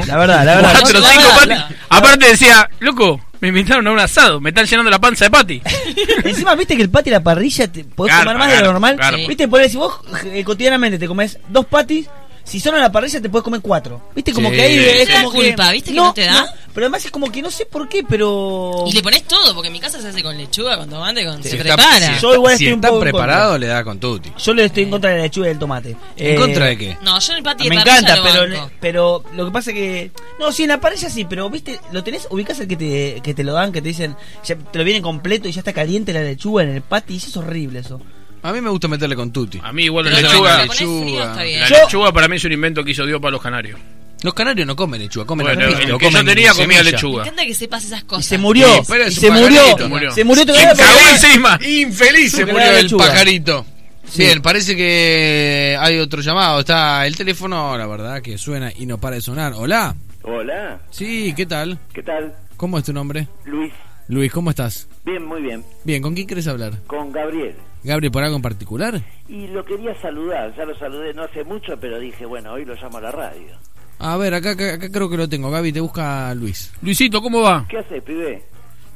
La 0.06 0.16
verdad, 0.16 0.44
la 0.44 0.55
verdad. 0.56 0.73
Cuatro, 0.81 1.01
La 1.01 1.09
cinco 1.09 1.23
verdad, 1.40 1.64
patis. 1.66 1.77
Aparte 1.89 2.27
decía, 2.28 2.70
loco, 2.78 3.20
me 3.40 3.48
invitaron 3.48 3.85
a 3.89 3.90
un 3.93 3.98
asado, 3.98 4.40
me 4.40 4.51
están 4.51 4.66
llenando 4.66 4.90
la 4.90 5.01
panza 5.01 5.24
de 5.24 5.31
pati. 5.32 5.62
Encima, 6.24 6.55
viste 6.55 6.77
que 6.77 6.82
el 6.82 6.90
pati 6.90 7.10
y 7.10 7.12
la 7.12 7.23
parrilla 7.23 7.66
te 7.66 7.85
podés 7.85 8.12
Garpa, 8.14 8.32
comer 8.32 8.39
más 8.39 8.56
de 8.56 8.64
lo 8.64 8.73
normal. 8.73 8.97
garpa. 8.97 9.16
Viste, 9.27 9.48
por 9.48 9.60
si 9.69 9.77
vos 9.77 9.98
eh, 10.27 10.44
cotidianamente 10.44 10.98
te 11.01 11.09
comes 11.09 11.39
dos 11.48 11.66
patis, 11.66 12.09
si 12.44 12.60
son 12.60 12.74
a 12.74 12.78
la 12.78 12.90
parrilla 12.93 13.20
te 13.20 13.28
puedes 13.28 13.44
comer 13.44 13.60
cuatro. 13.60 14.10
Viste, 14.14 14.32
como 14.32 14.51
Sí. 14.51 14.56
que 14.56 14.62
ahí 14.62 14.78
es 14.78 15.09
como 15.10 15.32
culpa, 15.32 15.66
que. 15.69 15.73
¿viste 15.73 15.90
que 15.90 15.97
no 15.97 16.12
te 16.14 16.24
da? 16.24 16.55
pero 16.74 16.86
además 16.86 17.05
es 17.05 17.10
como 17.10 17.31
que 17.31 17.43
no 17.43 17.51
sé 17.51 17.66
por 17.66 17.89
qué, 17.89 18.02
pero. 18.09 18.85
Y 18.89 18.93
le 18.93 19.02
pones 19.02 19.24
todo, 19.24 19.55
porque 19.55 19.66
en 19.69 19.74
mi 19.74 19.81
casa 19.81 20.01
se 20.01 20.09
hace 20.09 20.23
con 20.23 20.36
lechuga, 20.39 20.78
con 20.78 20.89
tomate, 20.89 21.24
con... 21.27 21.43
Se 21.43 21.51
está- 21.56 21.62
prepara. 21.77 22.14
si- 22.16 22.23
Yo 22.23 22.35
igual 22.35 22.56
si 22.56 22.64
estoy 22.64 22.73
un 22.74 22.78
está 22.81 22.89
poco 22.89 23.01
preparado, 23.01 23.59
le 23.59 23.66
da 23.66 23.85
con 23.85 23.98
tutti. 24.01 24.32
Yo 24.39 24.55
le 24.55 24.64
estoy 24.64 24.85
en 24.85 24.90
contra 24.90 25.10
de 25.10 25.16
la 25.19 25.23
lechuga 25.24 25.47
y 25.47 25.48
del 25.51 25.59
tomate. 25.59 25.90
¿En 26.16 26.35
Eh, 26.35 26.35
contra 26.36 26.66
de 26.66 26.78
qué? 26.78 26.98
No, 27.02 27.19
yo 27.20 27.32
en 27.32 27.39
el 27.39 27.44
pati 27.44 27.64
de 27.64 27.70
Me 27.70 27.77
encanta, 27.77 28.16
lo 28.16 28.23
pero, 28.23 28.40
banco. 28.40 28.70
pero 28.81 29.24
lo 29.35 29.44
que 29.44 29.51
pasa 29.51 29.70
es 29.70 29.77
que. 29.77 30.10
No, 30.40 30.51
sí, 30.51 30.62
en 30.62 30.70
la 30.70 30.81
parrilla 30.81 31.10
sí, 31.10 31.24
pero 31.27 31.48
viste, 31.51 31.78
lo 31.93 32.02
tenés, 32.02 32.27
ubicás 32.31 32.59
el 32.60 32.69
que 32.69 32.77
te, 32.77 33.20
que 33.23 33.35
te 33.35 33.44
lo 33.44 33.52
dan, 33.52 33.70
que 33.73 33.82
te 33.82 33.89
dicen, 33.89 34.16
ya 34.44 34.56
te 34.56 34.78
lo 34.78 34.85
vienen 34.85 35.02
completo 35.02 35.48
y 35.48 35.52
ya 35.52 35.60
está 35.60 35.73
caliente 35.74 36.12
la 36.14 36.23
lechuga 36.23 36.62
en 36.62 36.70
el 36.70 36.82
pati, 36.82 37.14
y 37.14 37.16
eso 37.19 37.28
es 37.28 37.36
horrible 37.36 37.81
eso. 37.81 38.01
A 38.44 38.52
mí 38.52 38.60
me 38.60 38.70
gusta 38.70 38.89
meterle 38.89 39.14
con 39.16 39.31
tutti. 39.32 39.60
A 39.62 39.73
mí 39.73 39.85
igual 39.85 40.06
la 40.06 40.16
Pero 40.16 40.28
lechuga. 40.28 40.51
cuando 40.56 40.62
le 40.74 40.81
pones 40.86 41.02
frío 41.05 41.23
está 41.24 41.43
bien. 41.44 41.60
La 41.60 41.69
Yo- 41.69 41.77
lechuga 41.85 42.12
para 42.12 42.28
mí 42.28 42.36
es 42.36 42.44
un 42.44 42.52
invento 42.52 42.85
que 42.85 42.90
hizo 42.90 43.06
Dios 43.06 43.20
para 43.20 43.31
los 43.32 43.43
canarios. 43.43 43.78
Los 44.23 44.35
canarios 44.35 44.66
no 44.66 44.77
comen 44.77 45.01
lechuga, 45.01 45.27
comen 45.27 45.47
Bueno, 45.47 45.62
el 45.64 45.74
o 45.74 45.78
que 45.78 45.86
yo 45.86 45.98
comen 45.98 46.27
tenía 46.27 46.51
comía 46.52 46.64
semilla. 46.78 46.82
Me 46.85 46.90
lechuga. 46.93 47.23
encanta 47.24 47.44
que 47.44 47.55
sepas 47.55 47.85
esas 47.85 48.05
cosas. 48.05 48.24
se 48.27 48.39
murió, 48.39 48.66
Sí, 48.77 48.81
pero 48.89 49.05
es 49.05 49.14
y 49.14 49.19
un 49.19 49.20
se 49.20 49.31
murió, 49.43 49.62
pajarito. 49.77 50.12
se 50.12 50.24
murió 50.24 50.43
Se 50.43 50.47
todavía 50.47 50.74
cagó 50.74 50.93
porque- 50.98 51.10
encima. 51.27 51.59
Infeliz 51.66 52.31
se 52.31 52.36
Porque 52.39 52.52
murió 52.52 52.66
era 52.69 52.78
el 52.78 52.85
lechuga. 52.85 53.06
pajarito. 53.06 53.66
Sí. 54.09 54.23
Bien, 54.23 54.43
parece 54.43 54.77
que 54.77 55.77
hay 55.81 55.98
otro 55.98 56.20
llamado. 56.20 56.60
Está 56.60 57.06
el 57.06 57.16
teléfono, 57.16 57.77
la 57.78 57.86
verdad, 57.86 58.20
que 58.23 58.36
suena 58.39 58.73
y 58.77 58.86
no 58.86 58.98
para 58.98 59.16
de 59.16 59.23
sonar. 59.23 59.55
Hola. 59.56 59.94
Hola, 60.24 60.81
Sí, 60.90 61.32
¿qué 61.36 61.47
tal? 61.47 61.78
¿qué 61.93 62.02
tal? 62.02 62.32
¿Cómo 62.56 62.78
es 62.78 62.85
tu 62.85 62.93
nombre? 62.93 63.27
Luis. 63.44 63.73
Luis, 64.09 64.33
¿cómo 64.33 64.51
estás? 64.51 64.89
Bien, 65.05 65.24
muy 65.24 65.43
bien. 65.43 65.65
Bien, 65.85 66.03
¿con 66.03 66.15
quién 66.15 66.27
quieres 66.27 66.47
hablar? 66.49 66.73
Con 66.87 67.12
Gabriel. 67.12 67.55
Gabriel, 67.85 68.12
¿por 68.12 68.23
algo 68.23 68.37
en 68.37 68.43
particular? 68.43 69.01
Y 69.29 69.47
lo 69.49 69.65
quería 69.65 69.95
saludar, 70.01 70.55
ya 70.57 70.65
lo 70.65 70.77
saludé 70.79 71.12
no 71.15 71.24
hace 71.24 71.43
mucho, 71.45 71.77
pero 71.81 71.99
dije, 71.99 72.24
bueno, 72.27 72.53
hoy 72.53 72.65
lo 72.65 72.74
llamo 72.74 72.99
a 72.99 73.01
la 73.01 73.11
radio. 73.11 73.57
A 73.99 74.16
ver, 74.16 74.35
acá, 74.35 74.51
acá, 74.53 74.74
acá 74.74 74.91
creo 74.91 75.09
que 75.09 75.16
lo 75.16 75.29
tengo. 75.29 75.51
Gaby, 75.51 75.73
te 75.73 75.81
busca 75.81 76.35
Luis. 76.35 76.73
Luisito, 76.83 77.23
¿cómo 77.23 77.41
va? 77.43 77.66
¿Qué 77.69 77.79
haces, 77.79 78.03
pibe? 78.03 78.43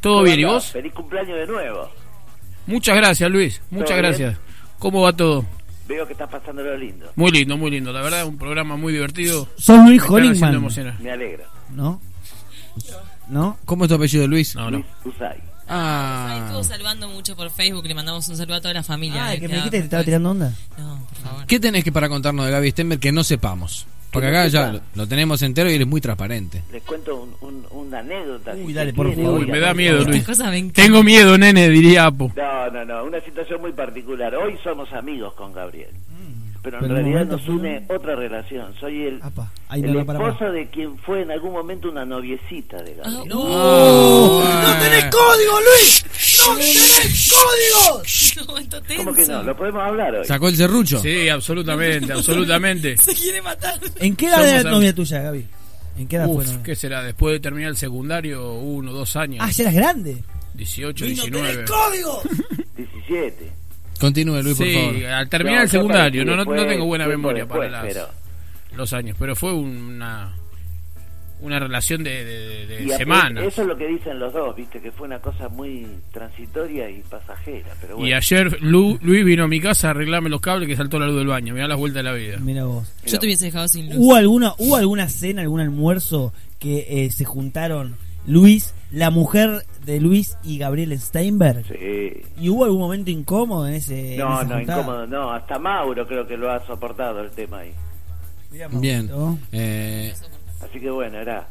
¿Todo 0.00 0.22
bien? 0.22 0.40
¿Y 0.40 0.44
vos? 0.44 0.72
Feliz 0.72 0.92
cumpleaños 0.92 1.38
de 1.38 1.46
nuevo. 1.46 1.88
Muchas 2.66 2.96
gracias, 2.96 3.30
Luis. 3.30 3.62
Muchas 3.70 3.90
¿Todo 3.90 3.98
gracias. 3.98 4.30
bien? 4.34 4.46
¿Cómo 4.78 5.02
va 5.02 5.12
todo? 5.12 5.44
Veo 5.88 6.04
que 6.06 6.12
estás 6.12 6.28
pasando 6.28 6.62
lo 6.62 6.76
lindo. 6.76 7.10
Muy 7.14 7.30
lindo, 7.30 7.56
muy 7.56 7.70
lindo. 7.70 7.92
La 7.92 8.02
verdad, 8.02 8.26
un 8.26 8.36
programa 8.36 8.76
muy 8.76 8.92
divertido. 8.92 9.48
Sos 9.56 9.88
Luis 9.88 10.02
emocionar. 10.42 11.00
Me 11.00 11.12
alegra. 11.12 11.44
¿No? 11.70 12.00
¿No? 13.28 13.58
¿Cómo 13.64 13.84
es 13.84 13.88
tu 13.88 13.94
apellido, 13.96 14.26
Luis? 14.26 14.54
No, 14.54 14.70
no. 14.70 14.84
Usai. 15.04 15.36
Ah. 15.68 16.44
Estuvo 16.46 16.62
saludando 16.62 17.08
mucho 17.08 17.34
por 17.36 17.50
Facebook, 17.50 17.84
le 17.86 17.94
mandamos 17.94 18.28
un 18.28 18.36
saludo 18.36 18.56
a 18.56 18.60
toda 18.60 18.74
la 18.74 18.82
familia. 18.84 19.26
Ah, 19.26 19.34
que 19.34 19.40
me 19.42 19.46
queda 19.48 19.56
dijiste 19.56 19.70
que 19.76 19.78
te 19.80 19.84
estaba 19.84 20.04
tirando 20.04 20.30
onda. 20.30 20.52
No, 20.78 21.04
por 21.08 21.18
favor. 21.18 21.46
¿Qué 21.46 21.58
tenés 21.58 21.82
que 21.82 21.90
para 21.90 22.08
contarnos 22.08 22.46
de 22.46 22.52
Gaby 22.52 22.70
Stenberg 22.70 23.00
que 23.00 23.10
no 23.12 23.24
sepamos? 23.24 23.86
Porque 24.12 24.28
acá 24.28 24.46
ya 24.46 24.72
lo, 24.72 24.80
lo 24.94 25.06
tenemos 25.08 25.42
entero 25.42 25.68
y 25.70 25.74
eres 25.74 25.86
muy 25.86 26.00
transparente. 26.00 26.62
Les 26.72 26.82
cuento 26.84 27.16
un, 27.16 27.34
un- 27.40 27.66
una 27.72 27.98
anécdota. 27.98 28.52
Uy, 28.54 28.68
si 28.68 28.72
dale, 28.72 28.94
por 28.94 29.06
quiere, 29.08 29.24
favor. 29.24 29.40
Uy, 29.40 29.46
me 29.46 29.58
da 29.58 29.74
miedo. 29.74 30.04
Luis. 30.04 30.24
Tengo 30.72 31.02
miedo, 31.02 31.36
nene, 31.36 31.68
diría 31.68 32.06
Apo. 32.06 32.32
No, 32.36 32.70
no, 32.70 32.84
no, 32.84 33.04
una 33.04 33.20
situación 33.20 33.60
muy 33.60 33.72
particular. 33.72 34.34
Hoy 34.36 34.56
somos 34.62 34.90
amigos 34.92 35.34
con 35.34 35.52
Gabriel. 35.52 35.90
Pero 36.66 36.78
en 36.78 36.82
Pero 36.82 36.96
en 36.98 37.06
un 37.06 37.12
realidad 37.12 37.32
nos 37.32 37.42
fue- 37.46 37.54
une 37.54 37.84
otra 37.88 38.16
relación. 38.16 38.74
Soy 38.80 39.02
el, 39.04 39.20
Apa, 39.22 39.52
no, 39.70 39.92
no, 39.92 40.00
esposo 40.00 40.50
de 40.50 40.68
quien 40.68 40.98
fue 40.98 41.22
en 41.22 41.30
algún 41.30 41.52
momento 41.52 41.88
una 41.88 42.04
noviecita 42.04 42.82
de 42.82 42.96
Ah, 43.04 43.08
Gabriel. 43.08 43.28
¡No! 43.28 44.40
Ah, 44.42 44.64
¡No 44.66 44.82
tenés 44.84 45.04
código, 45.04 45.60
Luis! 45.60 46.04
¡No 46.40 46.54
tenés 46.56 47.32
código! 47.32 48.02
¿Cómo 48.96 49.12
que 49.14 49.26
no? 49.26 49.42
¿Lo 49.44 49.56
podemos 49.56 49.80
hablar 49.80 50.12
hoy? 50.16 50.24
¿Sacó 50.26 50.48
el 50.48 50.56
serrucho? 50.56 50.98
Sí, 50.98 51.28
absolutamente, 51.28 52.12
absolutamente. 52.12 52.96
Se 52.98 53.14
quiere 53.14 53.40
matar. 53.42 53.78
¿En 54.00 54.16
qué 54.16 54.26
edad 54.26 54.36
Somos 54.38 54.48
era 54.50 54.62
la 54.64 54.70
novia 54.72 54.92
tuya, 54.92 55.22
Gaby? 55.22 55.46
¿En 55.98 56.08
qué 56.08 56.16
edad 56.16 56.26
fue? 56.26 56.34
Uf, 56.34 56.46
novia? 56.48 56.62
¿qué 56.64 56.74
será? 56.74 57.02
Después 57.04 57.32
de 57.34 57.40
terminar 57.40 57.70
el 57.70 57.76
secundario, 57.76 58.54
uno, 58.54 58.90
dos 58.92 59.14
años. 59.14 59.38
Ah, 59.46 59.52
ya 59.52 59.62
eras 59.62 59.74
grande. 59.74 60.24
18, 60.54 61.06
¡Y 61.06 61.14
no 61.14 61.22
19. 61.22 61.52
tenés 61.52 61.70
código! 61.70 62.22
17. 62.76 63.52
Continúe, 63.98 64.42
Luis, 64.42 64.56
por 64.56 64.66
Sí, 64.66 64.74
favor. 64.74 65.04
al 65.06 65.28
terminar 65.28 65.58
No, 65.58 65.62
el 65.64 65.68
secundario, 65.70 66.24
no, 66.24 66.30
no, 66.32 66.44
no 66.44 66.50
después, 66.52 66.68
tengo 66.68 66.84
buena 66.86 67.06
memoria 67.06 67.46
para 67.46 67.64
después, 67.64 67.72
las- 67.72 67.94
pero- 67.94 68.76
los 68.76 68.92
años, 68.92 69.16
pero 69.18 69.34
fue 69.36 69.52
una 69.52 70.32
una 71.38 71.58
relación 71.58 72.02
de, 72.02 72.24
de- 72.24 72.66
de 72.66 72.84
y 72.84 72.92
a- 72.92 72.96
semanas. 72.96 73.44
Eso 73.44 73.60
es 73.60 73.68
lo 73.68 73.76
que 73.76 73.86
dicen 73.86 74.18
los 74.18 74.32
dos, 74.32 74.56
viste, 74.56 74.80
que 74.80 74.90
fue 74.90 75.06
una 75.06 75.18
cosa 75.18 75.50
muy 75.50 75.86
transitoria 76.10 76.88
y 76.88 77.02
pasajera. 77.02 77.68
Pero 77.78 77.96
bueno. 77.96 78.08
Y 78.08 78.14
ayer 78.14 78.56
Lu- 78.62 78.98
Luis 79.02 79.22
vino 79.22 79.44
a 79.44 79.46
mi 79.46 79.60
casa 79.60 79.88
a 79.88 79.90
arreglarme 79.90 80.30
los 80.30 80.40
cables 80.40 80.66
que 80.66 80.76
saltó 80.76 80.98
la 80.98 81.06
luz 81.06 81.16
del 81.16 81.26
baño. 81.26 81.52
Me 81.52 81.60
da 81.60 81.68
las 81.68 81.76
vueltas 81.78 82.02
de 82.02 82.02
la 82.10 82.14
vida. 82.14 82.38
Mira 82.40 82.64
vos. 82.64 82.90
Yo 83.06 83.18
te 83.18 83.26
hubiese 83.26 83.44
dejado 83.46 83.68
sin 83.68 83.86
luz. 83.86 83.96
¿Hubo 83.98 84.14
alguna, 84.14 84.54
¿Hubo 84.56 84.76
alguna 84.76 85.10
cena, 85.10 85.42
algún 85.42 85.60
almuerzo 85.60 86.32
que 86.58 86.86
eh, 87.04 87.10
se 87.10 87.26
juntaron 87.26 87.96
Luis, 88.26 88.72
la 88.90 89.10
mujer 89.10 89.62
de 89.84 90.00
Luis 90.00 90.36
y 90.42 90.58
Gabriel 90.58 90.98
Steinberg? 90.98 91.64
Sí. 91.66 92.22
¿Y 92.38 92.48
hubo 92.48 92.64
algún 92.64 92.80
momento 92.80 93.10
incómodo 93.10 93.66
en 93.68 93.74
ese 93.74 94.16
No, 94.16 94.30
no, 94.44 94.56
juntada? 94.56 94.62
incómodo, 94.62 95.06
no. 95.06 95.32
Hasta 95.32 95.58
Mauro 95.58 96.06
creo 96.06 96.26
que 96.26 96.36
lo 96.36 96.50
ha 96.50 96.64
soportado 96.66 97.20
el 97.20 97.30
tema 97.30 97.58
ahí. 97.60 97.72
Bien. 98.72 99.10
Eh, 99.52 100.14
Así 100.62 100.80
que 100.80 100.90
bueno, 100.90 101.18
era. 101.18 101.46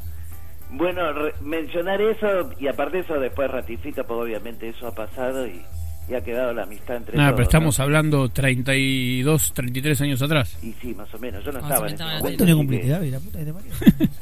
Bueno, 0.72 1.14
re- 1.14 1.34
mencionar 1.42 2.02
eso 2.02 2.50
y 2.60 2.68
aparte 2.68 3.00
eso 3.00 3.20
después 3.20 3.52
ratifica, 3.52 4.04
porque 4.04 4.24
obviamente 4.24 4.70
eso 4.70 4.88
ha 4.88 4.96
pasado 4.96 5.46
y, 5.46 5.62
y 6.10 6.14
ha 6.14 6.22
quedado 6.22 6.54
la 6.54 6.64
amistad 6.64 6.98
entre 6.98 7.18
Nada, 7.18 7.30
todos. 7.30 7.38
pero 7.38 7.44
estamos 7.44 7.78
¿no? 7.80 7.84
hablando 7.84 8.30
32, 8.30 9.54
33 9.54 10.02
años 10.02 10.22
atrás. 10.22 10.58
Y 10.62 10.74
sí, 10.82 10.94
más 10.94 11.14
o 11.14 11.20
menos. 11.20 11.44
Yo 11.44 11.52
no 11.52 11.60
Ah, 11.60 11.62
estaba 11.64 11.88
en 11.88 11.94
ese 11.96 12.04
¿Cuánto 12.22 12.46
le 12.46 12.54
cumpliste, 12.56 12.88
Gaby? 12.90 13.12
La 13.12 13.20
puta 13.20 13.40
que 13.40 13.46
te 13.46 13.54
parió. 13.54 13.72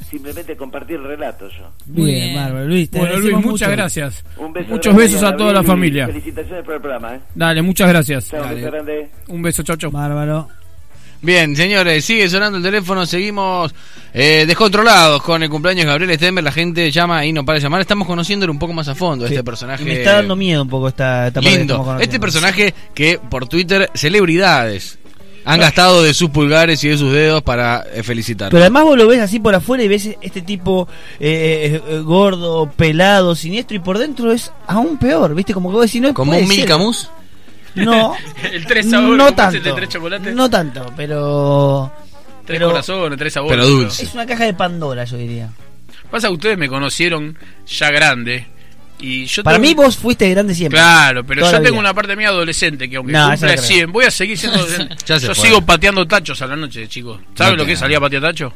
Simplemente 0.10 0.56
compartir 0.56 0.96
el 0.96 1.04
relato 1.04 1.48
yo. 1.48 1.70
Muy 1.86 2.04
Bien, 2.12 2.20
bien. 2.32 2.34
bárbaro. 2.36 2.66
Luis, 2.66 2.90
te 2.90 2.98
Bueno, 2.98 3.16
Luis, 3.18 3.32
muchas 3.34 3.68
mucho. 3.68 3.70
gracias. 3.70 4.24
Un 4.38 4.52
beso 4.52 4.70
Muchos 4.70 4.96
besos 4.96 5.22
a 5.22 5.36
toda 5.36 5.52
la 5.52 5.62
familia. 5.62 6.06
Felicitaciones 6.06 6.64
por 6.64 6.74
el 6.74 6.80
programa, 6.80 7.14
¿eh? 7.16 7.20
Dale, 7.34 7.62
muchas 7.62 7.88
gracias. 7.88 8.28
Chao, 8.30 8.42
Dale. 8.42 8.54
beso 8.56 8.70
grande. 8.70 9.10
Un 9.28 9.42
beso, 9.42 9.62
chau, 9.62 9.76
chau. 9.76 9.90
Bárbaro. 9.90 10.48
Bien, 11.24 11.56
señores, 11.56 12.04
sigue 12.04 12.28
sonando 12.28 12.58
el 12.58 12.64
teléfono, 12.64 13.06
seguimos 13.06 13.74
eh, 14.12 14.44
descontrolados 14.46 15.22
con 15.22 15.42
el 15.42 15.48
cumpleaños 15.48 15.86
de 15.86 15.90
Gabriel 15.90 16.14
Stenberg, 16.16 16.44
la 16.44 16.52
gente 16.52 16.90
llama 16.90 17.24
y 17.24 17.32
no 17.32 17.46
para 17.46 17.58
de 17.58 17.62
llamar, 17.62 17.80
estamos 17.80 18.06
conociéndolo 18.06 18.52
un 18.52 18.58
poco 18.58 18.74
más 18.74 18.88
a 18.88 18.94
fondo, 18.94 19.26
Sí. 19.26 19.32
este 19.32 19.42
personaje. 19.42 19.82
Y 19.82 19.86
me 19.86 19.94
está 19.94 20.16
dando 20.16 20.36
miedo 20.36 20.60
un 20.62 20.68
poco 20.68 20.88
esta 20.88 21.28
etapa 21.28 21.48
lindo. 21.48 21.96
Este 21.98 22.20
personaje 22.20 22.74
que 22.94 23.18
por 23.18 23.48
Twitter 23.48 23.90
celebridades 23.94 24.98
han 25.46 25.60
gastado 25.60 26.02
de 26.02 26.14
sus 26.14 26.30
pulgares 26.30 26.82
y 26.84 26.88
de 26.88 26.98
sus 26.98 27.12
dedos 27.12 27.42
para 27.42 27.84
eh, 27.94 28.02
felicitarlo. 28.02 28.50
Pero 28.50 28.62
además 28.62 28.84
vos 28.84 28.96
lo 28.98 29.06
ves 29.06 29.20
así 29.20 29.40
por 29.40 29.54
afuera 29.54 29.82
y 29.82 29.88
ves 29.88 30.10
este 30.20 30.42
tipo 30.42 30.88
eh, 31.20 31.80
eh, 31.88 31.98
gordo, 32.00 32.70
pelado, 32.76 33.34
siniestro 33.34 33.76
y 33.76 33.80
por 33.80 33.98
dentro 33.98 34.32
es 34.32 34.52
aún 34.66 34.98
peor, 34.98 35.34
¿viste? 35.34 35.52
Como 35.54 35.70
que 35.70 35.76
vos 35.76 35.86
decís, 35.86 36.00
no 36.00 36.12
¿Como 36.14 36.36
un. 36.36 36.48
Milcamus? 36.48 37.10
No, 37.74 38.14
el 38.52 38.66
tres 38.66 38.88
sabores, 38.90 39.16
no 39.18 39.24
¿cómo 39.26 39.28
es 39.30 39.36
tanto. 39.36 39.60
de 39.60 39.72
tres 39.72 39.88
chocolates? 39.88 40.34
No 40.34 40.48
tanto, 40.50 40.92
pero... 40.96 41.92
Tres 42.46 42.58
pero 42.58 42.68
corazones, 42.70 43.18
tres 43.18 43.32
sabores. 43.32 43.56
pero 43.56 43.68
dulce. 43.68 44.04
Es 44.04 44.12
una 44.14 44.26
caja 44.26 44.44
de 44.44 44.52
Pandora, 44.54 45.04
yo 45.04 45.16
diría. 45.16 45.48
Pasa 46.10 46.28
que 46.28 46.34
ustedes 46.34 46.58
me 46.58 46.68
conocieron 46.68 47.36
ya 47.66 47.90
grande. 47.90 48.46
Y 49.00 49.24
yo 49.26 49.42
Para 49.42 49.56
tengo- 49.56 49.68
mí 49.68 49.74
vos 49.74 49.96
fuiste 49.96 50.28
grande 50.30 50.54
siempre. 50.54 50.78
Claro, 50.78 51.24
pero 51.24 51.50
yo 51.50 51.60
tengo 51.62 51.78
una 51.78 51.92
parte 51.94 52.14
mía 52.16 52.28
adolescente 52.28 52.88
que 52.88 52.96
aunque 52.96 53.12
No, 53.12 53.20
cumpla 53.30 53.34
eso 53.34 53.46
no 53.46 53.52
creo. 53.52 53.64
100, 53.64 53.92
voy 53.92 54.04
a 54.04 54.10
seguir 54.10 54.38
siendo 54.38 54.58
adolescente. 54.60 54.96
Ya 55.06 55.18
se 55.18 55.26
yo 55.26 55.34
sigo 55.34 55.62
pateando 55.62 56.06
tachos 56.06 56.40
a 56.42 56.46
la 56.46 56.54
noche, 56.56 56.86
chicos. 56.86 57.18
¿Saben 57.34 57.54
No 57.56 57.62
lo 57.62 57.66
que 57.66 57.72
es 57.72 57.78
salir 57.78 57.96
a 57.96 58.00
patear 58.00 58.22
tacho? 58.22 58.52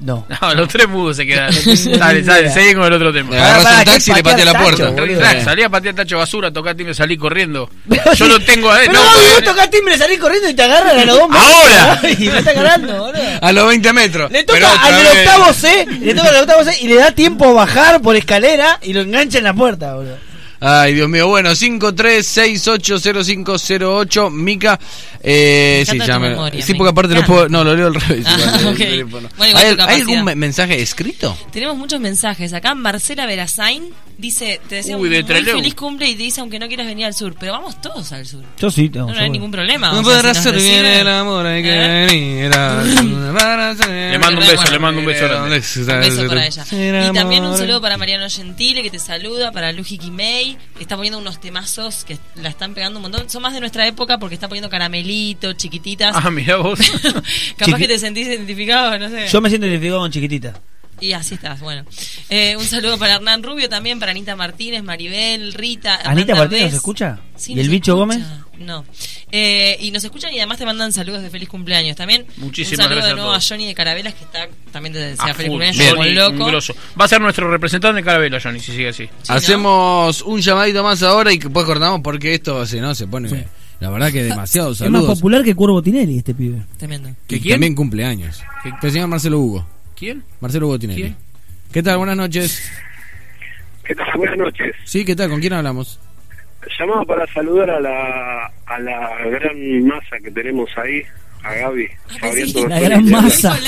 No. 0.00 0.26
No, 0.40 0.54
los 0.54 0.68
tres 0.68 0.88
mudos 0.88 1.16
se. 1.16 1.24
No 1.26 1.48
ni 1.50 1.98
dale, 1.98 2.20
idea. 2.20 2.52
seguí 2.52 2.74
con 2.74 2.84
el 2.84 2.92
otro 2.92 3.12
tema. 3.12 3.30
Le 3.30 3.40
agarras 3.40 3.64
un 3.64 3.78
¿qué 3.78 3.84
taxi 3.84 4.10
y 4.10 4.14
le 4.14 4.22
patea 4.22 4.44
la 4.44 4.58
puerta. 4.60 4.94
Crack, 4.94 5.44
salí 5.44 5.62
a 5.62 5.68
patear 5.68 5.94
tacho 5.94 6.18
basura, 6.18 6.50
tocar 6.52 6.74
timbre, 6.74 6.94
salí 6.94 7.16
corriendo. 7.16 7.70
Yo 8.16 8.26
lo 8.26 8.38
tengo 8.40 8.70
a 8.70 8.76
Pero 8.78 8.92
no, 8.92 9.00
vos, 9.00 9.42
tocás 9.44 9.70
timbre, 9.70 9.96
salís 9.96 10.18
corriendo 10.18 10.48
y 10.48 10.54
te 10.54 10.62
agarran 10.62 10.98
a 10.98 11.04
los 11.04 11.18
dos 11.18 11.28
¡Ahora! 11.30 12.00
Y 12.18 12.28
me 12.28 12.38
está 12.38 12.52
ganando, 12.52 12.92
boludo. 13.04 13.22
A 13.40 13.52
los 13.52 13.68
20 13.68 13.92
metros. 13.92 14.30
Le 14.30 14.42
toca 14.44 14.72
al 14.82 14.96
del 14.96 15.06
octavo 15.06 15.52
C, 15.52 15.86
le 16.00 16.14
toca 16.14 16.28
al 16.28 16.36
octavo 16.36 16.64
C 16.64 16.76
y 16.80 16.88
le 16.88 16.96
da 16.96 17.10
tiempo 17.12 17.48
a 17.48 17.52
bajar 17.52 18.00
por 18.02 18.16
escalera 18.16 18.78
y 18.82 18.92
lo 18.92 19.00
engancha 19.02 19.38
en 19.38 19.44
la 19.44 19.54
puerta, 19.54 19.94
boludo. 19.94 20.16
Ay, 20.60 20.94
Dios 20.94 21.08
mío. 21.08 21.26
Bueno, 21.28 21.50
53680508. 21.54 24.30
Mica. 24.30 24.78
Eh, 25.26 25.84
Me 25.86 25.92
sí, 25.92 25.98
ya 25.98 26.14
tu 26.14 26.20
me- 26.20 26.28
memoria, 26.30 26.62
sí, 26.64 26.74
porque 26.74 26.90
aparte 26.90 27.14
lo 27.14 27.24
puedo. 27.24 27.48
No, 27.48 27.64
lo 27.64 27.74
leo 27.74 27.86
al 27.86 27.94
revés. 27.94 28.26
Ah. 28.28 28.60
Bueno, 28.68 29.28
igual 29.48 29.56
¿Hay, 29.56 29.76
hay 29.94 30.00
algún 30.02 30.22
me- 30.24 30.34
mensaje 30.34 30.82
escrito? 30.82 31.34
Tenemos 31.50 31.78
muchos 31.78 31.98
mensajes. 32.00 32.52
Acá 32.52 32.74
Marcela 32.74 33.24
Verazain 33.24 33.84
dice, 34.18 34.60
te 34.68 34.74
deseo 34.76 34.98
Uy, 34.98 35.04
un 35.08 35.14
de 35.14 35.22
muy 35.22 35.28
Trelew. 35.28 35.56
feliz 35.56 35.74
cumple 35.74 36.10
y 36.10 36.14
te 36.14 36.24
dice 36.24 36.42
aunque 36.42 36.58
no 36.58 36.68
quieras 36.68 36.86
venir 36.86 37.06
al 37.06 37.14
sur, 37.14 37.34
pero 37.40 37.52
vamos 37.52 37.80
todos 37.80 38.12
al 38.12 38.26
sur. 38.26 38.42
Yo 38.58 38.70
sí. 38.70 38.90
No, 38.92 39.06
no 39.06 39.18
hay 39.18 39.30
ningún 39.30 39.50
problema. 39.50 39.92
No 39.92 40.00
o 40.00 40.04
sea, 40.04 40.12
podrá 40.16 40.34
si 40.34 40.40
nos 40.40 40.44
ser 40.44 40.56
bien 40.56 40.84
el 40.84 41.08
amor, 41.08 41.46
hay 41.46 41.62
que 41.62 41.72
¿Eh? 41.72 42.06
venir 42.06 42.52
a- 42.54 42.84
Le 42.84 44.18
mando 44.18 44.42
un 44.42 44.46
beso, 44.46 44.70
le 44.72 44.78
mando 44.78 45.00
un 45.00 45.06
beso. 45.06 45.24
Un 45.42 45.48
beso 45.50 46.26
para 46.28 46.46
ella. 46.46 46.64
Y 46.70 47.12
también 47.14 47.46
un 47.46 47.56
saludo 47.56 47.80
para 47.80 47.96
Mariano 47.96 48.28
Gentile 48.28 48.82
que 48.82 48.90
te 48.90 48.98
saluda, 48.98 49.52
para 49.52 49.72
Luji 49.72 49.96
Kimei, 49.96 50.43
está 50.80 50.96
poniendo 50.96 51.18
unos 51.18 51.40
temazos 51.40 52.04
que 52.04 52.18
la 52.36 52.48
están 52.48 52.74
pegando 52.74 52.98
un 52.98 53.02
montón. 53.02 53.28
Son 53.30 53.42
más 53.42 53.52
de 53.54 53.60
nuestra 53.60 53.86
época 53.86 54.18
porque 54.18 54.34
está 54.34 54.48
poniendo 54.48 54.68
caramelito, 54.70 55.52
chiquititas. 55.54 56.14
Ah, 56.16 56.30
mira 56.30 56.56
vos. 56.56 56.78
Capaz 57.56 57.72
Chiqui- 57.72 57.78
que 57.78 57.88
te 57.88 57.98
sentís 57.98 58.26
identificado, 58.28 58.98
no 58.98 59.08
sé. 59.08 59.28
Yo 59.28 59.40
me 59.40 59.48
siento 59.48 59.66
identificado 59.66 60.00
con 60.00 60.10
chiquitita. 60.10 60.60
Y 61.00 61.12
así 61.12 61.34
estás, 61.34 61.60
bueno. 61.60 61.84
Eh, 62.30 62.56
un 62.56 62.64
saludo 62.64 62.96
para 62.98 63.14
Hernán 63.14 63.42
Rubio 63.42 63.68
también, 63.68 63.98
para 63.98 64.12
Anita 64.12 64.36
Martínez, 64.36 64.82
Maribel, 64.84 65.52
Rita. 65.52 65.98
¿Anita 66.04 66.34
Martínez 66.36 66.66
nos 66.66 66.74
escucha? 66.74 67.18
Sí, 67.36 67.52
¿Y 67.54 67.60
el 67.60 67.68
bicho 67.68 67.92
escucha. 68.00 68.16
Gómez? 68.18 68.43
No. 68.58 68.84
Eh, 69.32 69.76
y 69.80 69.90
nos 69.90 70.04
escuchan 70.04 70.32
y 70.32 70.38
además 70.38 70.58
te 70.58 70.64
mandan 70.66 70.92
saludos 70.92 71.22
de 71.22 71.30
feliz 71.30 71.48
cumpleaños. 71.48 71.96
También 71.96 72.24
Muchísimas 72.36 72.78
un 72.78 72.84
saludo 72.84 72.96
gracias 72.96 73.04
de 73.06 73.12
a 73.12 73.16
nuevo 73.24 73.32
a. 73.36 73.40
Johnny 73.40 73.66
de 73.66 73.74
Carabelas, 73.74 74.14
que 74.14 74.24
está 74.24 74.48
también 74.70 74.92
te 74.92 74.98
desea 75.00 75.26
A 75.26 75.34
feliz 75.34 75.50
cumpleaños 75.50 75.88
como 75.92 76.04
loco. 76.04 76.44
un 76.44 76.50
grosso. 76.50 76.74
Va 77.00 77.04
a 77.04 77.08
ser 77.08 77.20
nuestro 77.20 77.50
representante 77.50 77.96
de 77.96 78.04
Carabela, 78.04 78.38
Johnny, 78.40 78.60
si 78.60 78.72
sigue 78.72 78.88
así. 78.88 79.08
Hacemos 79.28 80.22
un 80.22 80.40
llamadito 80.40 80.82
más 80.82 81.02
ahora 81.02 81.32
y 81.32 81.38
después 81.38 81.66
cortamos 81.66 82.00
porque 82.02 82.34
esto 82.34 82.64
se, 82.66 82.80
¿no? 82.80 82.94
se 82.94 83.06
pone. 83.06 83.46
La 83.80 83.90
verdad 83.90 84.12
que 84.12 84.22
demasiado 84.22 84.70
Es 84.72 84.80
más 84.80 84.90
saludos. 84.92 85.18
popular 85.18 85.42
que 85.42 85.54
Cuervo 85.54 85.82
Tinelli 85.82 86.18
este 86.18 86.32
pibe. 86.34 86.62
Tremendo. 86.78 87.10
Que 87.26 87.40
quién? 87.40 87.54
también 87.54 87.74
cumpleaños. 87.74 88.42
Que 88.80 88.90
se 88.90 88.96
llama 88.96 89.08
Marcelo 89.08 89.40
Hugo. 89.40 89.66
¿Quién? 89.96 90.22
Marcelo 90.40 90.68
Hugo 90.68 90.78
Tinelli. 90.78 91.02
¿Quién? 91.02 91.16
¿Qué 91.72 91.82
tal? 91.82 91.98
Buenas 91.98 92.16
noches. 92.16 92.62
¿Qué 93.84 93.94
tal? 93.94 94.06
Buenas 94.16 94.38
noches. 94.38 94.74
Sí, 94.84 95.04
¿qué 95.04 95.14
tal? 95.16 95.28
¿Con 95.28 95.40
quién 95.40 95.52
hablamos? 95.52 95.98
Llamaba 96.78 97.04
para 97.04 97.26
saludar 97.32 97.70
a 97.70 97.80
la, 97.80 98.46
a 98.66 98.78
la 98.80 99.18
gran 99.26 99.86
masa 99.86 100.18
que 100.22 100.30
tenemos 100.30 100.70
ahí, 100.76 101.02
a 101.42 101.54
Gaby. 101.54 101.88
Fabián 102.20 102.46
sí. 102.46 102.52
Tomasoni. 102.54 102.68
La 102.68 102.80
gran 102.80 103.10
masa. 103.10 103.58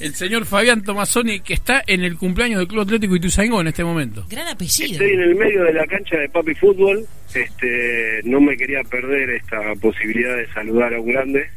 El 0.00 0.14
señor 0.14 0.44
Fabián 0.46 0.82
Tomasoni, 0.82 1.40
que 1.40 1.54
está 1.54 1.82
en 1.86 2.04
el 2.04 2.16
cumpleaños 2.16 2.58
del 2.60 2.68
Club 2.68 2.82
Atlético 2.82 3.16
Ituzaingó 3.16 3.60
en 3.60 3.66
este 3.68 3.82
momento. 3.84 4.24
gran 4.28 4.46
apellido. 4.48 4.92
Estoy 4.92 5.10
en 5.12 5.20
el 5.20 5.34
medio 5.34 5.64
de 5.64 5.72
la 5.72 5.86
cancha 5.86 6.16
de 6.16 6.28
Papi 6.28 6.54
Fútbol. 6.54 7.04
Este, 7.34 8.20
no 8.24 8.40
me 8.40 8.56
quería 8.56 8.82
perder 8.88 9.30
esta 9.30 9.58
posibilidad 9.80 10.36
de 10.36 10.46
saludar 10.52 10.94
a 10.94 11.00
un 11.00 11.08
grande, 11.12 11.50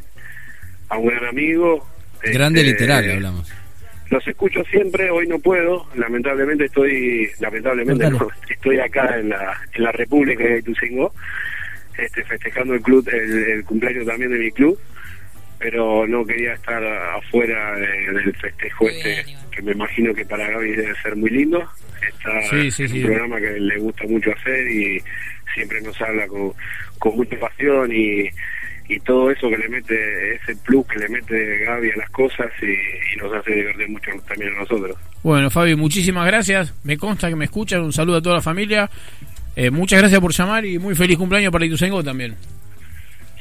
a 0.89 0.97
un 0.97 1.07
gran 1.07 1.25
amigo. 1.25 1.87
Grande 2.23 2.61
Este, 2.61 2.71
literal, 2.73 3.11
hablamos. 3.11 3.49
Los 4.09 4.27
escucho 4.27 4.63
siempre, 4.65 5.11
hoy 5.11 5.27
no 5.27 5.37
puedo, 5.39 5.87
lamentablemente 5.95 6.65
estoy, 6.65 7.29
lamentablemente 7.39 8.09
no, 8.09 8.27
estoy 8.49 8.79
acá 8.79 9.19
en 9.19 9.29
la, 9.29 9.55
en 9.73 9.83
la 9.83 9.91
República 9.91 10.43
de 10.43 10.59
Ituzaingó, 10.59 11.13
este, 11.97 12.23
festejando 12.23 12.73
el 12.73 12.81
club, 12.81 13.07
el, 13.11 13.37
el 13.49 13.63
cumpleaños 13.65 14.07
también 14.07 14.31
de 14.31 14.39
mi 14.39 14.51
club, 14.51 14.79
pero 15.59 16.07
no 16.07 16.25
quería 16.25 16.53
estar 16.53 16.83
afuera 16.83 17.75
de- 17.75 18.13
del 18.13 18.35
festejo 18.37 18.85
Muy 18.85 18.93
este, 18.95 19.23
bien, 19.25 19.37
que 19.51 19.61
me 19.61 19.71
imagino 19.73 20.13
que 20.13 20.25
para 20.25 20.49
Gaby 20.49 20.71
debe 20.71 20.95
ser 21.03 21.15
muy 21.15 21.29
lindo. 21.29 21.69
Está 22.07 22.41
Sí, 22.49 22.71
sí, 22.71 22.83
es 22.85 22.91
sí. 22.91 22.99
un 23.01 23.05
programa 23.07 23.39
que 23.39 23.59
le 23.59 23.77
gusta 23.77 24.05
mucho 24.07 24.31
hacer 24.31 24.71
y 24.71 25.03
siempre 25.53 25.81
nos 25.81 26.01
habla 26.01 26.25
con, 26.27 26.53
con 26.97 27.15
mucha 27.17 27.37
pasión 27.37 27.91
y, 27.93 28.29
y 28.89 28.99
todo 29.01 29.29
eso 29.29 29.47
que 29.49 29.57
le 29.57 29.69
mete, 29.69 30.35
ese 30.35 30.55
plus 30.55 30.85
que 30.87 30.97
le 30.97 31.07
mete 31.09 31.59
Gaby 31.59 31.91
a 31.91 31.97
las 31.97 32.09
cosas 32.09 32.47
y, 32.59 32.65
y 32.65 33.17
nos 33.17 33.31
hace 33.33 33.53
divertir 33.53 33.87
mucho 33.87 34.11
también 34.27 34.51
a 34.55 34.59
nosotros. 34.61 34.97
Bueno, 35.21 35.51
Fabi, 35.51 35.75
muchísimas 35.75 36.25
gracias. 36.25 36.73
Me 36.83 36.97
consta 36.97 37.29
que 37.29 37.35
me 37.35 37.45
escuchan. 37.45 37.81
Un 37.81 37.93
saludo 37.93 38.17
a 38.17 38.21
toda 38.21 38.35
la 38.37 38.41
familia. 38.41 38.89
Eh, 39.55 39.69
muchas 39.69 39.99
gracias 39.99 40.19
por 40.19 40.33
llamar 40.33 40.65
y 40.65 40.79
muy 40.79 40.95
feliz 40.95 41.19
cumpleaños 41.19 41.51
para 41.51 41.65
Ituzaingó 41.65 42.03
también. 42.03 42.35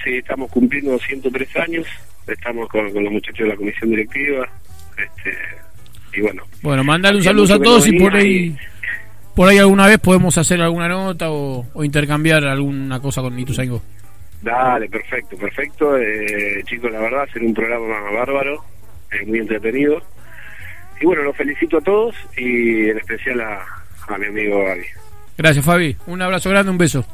Sí, 0.05 0.17
estamos 0.17 0.51
cumpliendo 0.51 0.99
103 0.99 1.57
años, 1.57 1.87
estamos 2.27 2.69
con, 2.69 2.93
con 2.93 3.03
los 3.05 3.13
muchachos 3.13 3.41
de 3.41 3.49
la 3.49 3.57
comisión 3.57 3.91
directiva, 3.91 4.49
este, 4.99 5.37
y 6.15 6.21
bueno. 6.21 6.43
Bueno, 6.63 6.85
mandale 6.85 7.17
un 7.17 7.25
saludo 7.25 7.55
a 7.55 7.59
todos 7.59 7.87
y 7.87 7.99
por 7.99 8.15
ahí, 8.15 8.57
por 9.35 9.49
ahí 9.49 9.59
alguna 9.59 9.87
vez 9.87 9.99
podemos 9.99 10.37
hacer 10.39 10.61
alguna 10.61 10.89
nota 10.89 11.31
o, 11.31 11.67
o 11.73 11.85
intercambiar 11.85 12.45
alguna 12.45 13.01
cosa 13.01 13.23
con 13.23 13.39
Ituzaingó. 13.39 13.83
Dale, 14.43 14.89
perfecto, 14.89 15.37
perfecto. 15.37 15.97
Eh, 15.97 16.63
chicos, 16.65 16.91
la 16.93 17.01
verdad, 17.01 17.23
hacer 17.23 17.43
un 17.43 17.55
programa 17.55 18.11
bárbaro, 18.13 18.65
eh, 19.11 19.27
muy 19.27 19.41
entretenido. 19.41 20.01
Y 21.01 21.07
bueno, 21.07 21.23
los 21.23 21.37
felicito 21.37 21.79
a 21.79 21.81
todos 21.81 22.15
y 22.37 22.91
en 22.91 22.99
especial 22.99 23.41
a, 23.41 23.65
a 24.09 24.19
mi 24.19 24.27
amigo 24.27 24.65
Gaby. 24.65 24.85
Gracias, 25.37 25.65
Fabi. 25.65 25.97
Un 26.07 26.23
abrazo 26.23 26.51
grande, 26.51 26.71
un 26.71 26.79
beso. 26.79 27.05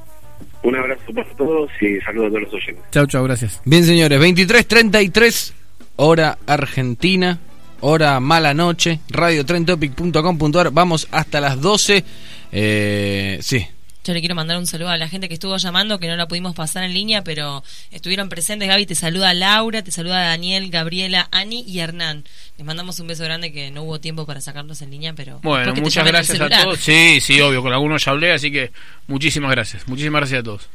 Un 0.62 0.76
abrazo 0.76 1.12
para 1.14 1.28
todos 1.36 1.70
y 1.80 2.01
saludos 2.01 2.28
a 2.28 2.30
todos 2.30 2.42
los 2.42 2.55
oyentes. 2.55 2.84
Chao, 2.90 3.06
chao, 3.06 3.24
gracias. 3.24 3.60
Bien, 3.66 3.84
señores, 3.84 4.18
23.33, 4.18 5.52
hora 5.96 6.38
argentina, 6.46 7.38
hora 7.80 8.18
mala 8.20 8.55
noche, 8.55 9.01
radiotrentopic.com.ar, 9.10 10.70
vamos 10.70 11.06
hasta 11.10 11.40
las 11.40 11.60
12. 11.60 12.05
Eh, 12.52 13.38
sí, 13.42 13.66
Yo 14.05 14.12
le 14.12 14.20
quiero 14.20 14.35
mandar 14.35 14.59
un 14.59 14.66
saludo 14.66 14.90
a 14.90 14.98
la 14.98 15.09
gente 15.09 15.28
que 15.28 15.35
estuvo 15.35 15.56
llamando, 15.56 15.98
que 15.98 16.09
no 16.09 16.16
la 16.16 16.28
pudimos 16.28 16.55
pasar 16.55 16.85
en 16.85 16.93
línea, 16.93 17.24
pero 17.24 17.64
estuvieron 17.90 18.28
presentes. 18.28 18.68
Gaby, 18.68 18.85
te 18.85 18.94
saluda 18.94 19.32
Laura, 19.32 19.82
te 19.82 19.90
saluda 19.90 20.20
Daniel, 20.20 20.70
Gabriela, 20.70 21.28
Ani 21.31 21.64
y 21.66 21.81
Hernán. 21.81 22.24
Les 22.59 22.66
mandamos 22.66 23.01
un 23.01 23.06
beso 23.06 23.24
grande 23.24 23.51
que 23.51 23.70
no 23.70 23.82
hubo 23.82 24.01
tiempo 24.01 24.26
para 24.26 24.40
sacarlos 24.40 24.82
en 24.82 24.90
línea, 24.90 25.14
pero... 25.14 25.40
Bueno, 25.43 25.74
muchas 25.74 26.06
gracias 26.06 26.40
a 26.40 26.48
todos. 26.48 26.78
Sí, 26.78 27.18
sí, 27.20 27.40
obvio, 27.40 27.62
con 27.62 27.72
algunos 27.72 28.05
ya 28.05 28.12
hablé, 28.12 28.32
así 28.32 28.52
que 28.52 28.72
muchísimas 29.06 29.51
gracias. 29.51 29.89
Muchísimas 29.89 30.20
gracias 30.20 30.40
a 30.40 30.44
todos. 30.44 30.68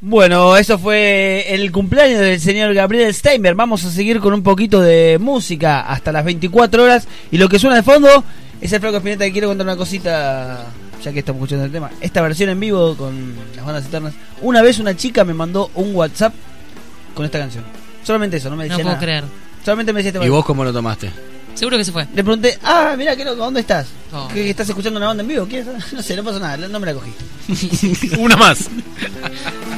Bueno, 0.00 0.56
eso 0.56 0.78
fue 0.78 1.46
el 1.48 1.72
cumpleaños 1.72 2.20
del 2.20 2.38
señor 2.38 2.72
Gabriel 2.74 3.12
Steinberg. 3.14 3.56
Vamos 3.56 3.84
a 3.84 3.90
seguir 3.90 4.20
con 4.20 4.34
un 4.34 4.42
poquito 4.42 4.80
de 4.80 5.18
música 5.18 5.80
hasta 5.80 6.12
las 6.12 6.24
24 6.24 6.84
horas. 6.84 7.08
Y 7.30 7.38
lo 7.38 7.48
que 7.48 7.58
suena 7.58 7.76
de 7.76 7.82
fondo 7.82 8.22
es 8.60 8.72
el 8.72 8.80
Flaco 8.80 8.98
Espineta 8.98 9.24
que 9.24 9.32
quiero 9.32 9.48
contar 9.48 9.66
una 9.66 9.76
cosita, 9.76 10.66
ya 11.06 11.12
que 11.12 11.20
estamos 11.20 11.38
escuchando 11.38 11.64
el 11.64 11.70
tema. 11.70 11.88
Esta 12.00 12.20
versión 12.20 12.50
en 12.50 12.58
vivo 12.58 12.96
con 12.96 13.34
las 13.54 13.64
bandas 13.64 13.86
eternas. 13.86 14.12
Una 14.42 14.60
vez 14.60 14.80
una 14.80 14.96
chica 14.96 15.24
me 15.24 15.34
mandó 15.34 15.70
un 15.74 15.94
WhatsApp 15.94 16.34
con 17.14 17.24
esta 17.24 17.38
canción. 17.38 17.64
Solamente 18.02 18.38
eso, 18.38 18.50
no 18.50 18.56
me 18.56 18.64
No 18.64 18.70
decía 18.70 18.82
puedo 18.82 18.96
nada. 18.96 19.00
creer. 19.00 19.24
Solamente 19.64 19.92
me 19.92 20.00
decía 20.02 20.10
este 20.10 20.26
¿y 20.26 20.30
vos 20.30 20.44
cómo 20.44 20.64
lo 20.64 20.72
tomaste? 20.72 21.12
Seguro 21.54 21.78
que 21.78 21.84
se 21.84 21.92
fue. 21.92 22.06
Le 22.12 22.24
pregunté, 22.24 22.58
ah, 22.64 22.94
mira, 22.98 23.14
qué 23.14 23.24
loco, 23.24 23.36
¿dónde 23.36 23.60
estás? 23.60 23.86
Oh. 24.12 24.26
¿Qué, 24.32 24.50
estás 24.50 24.68
escuchando 24.68 24.98
una 24.98 25.06
banda 25.06 25.22
en 25.22 25.28
vivo? 25.28 25.46
¿Qué 25.46 25.60
es? 25.60 25.66
No 25.92 26.02
sé, 26.02 26.16
no 26.16 26.24
pasa 26.24 26.40
nada, 26.40 26.68
no 26.68 26.80
me 26.80 26.86
la 26.86 26.94
cogí. 26.94 27.12
Una 28.18 28.36
más. 28.36 28.68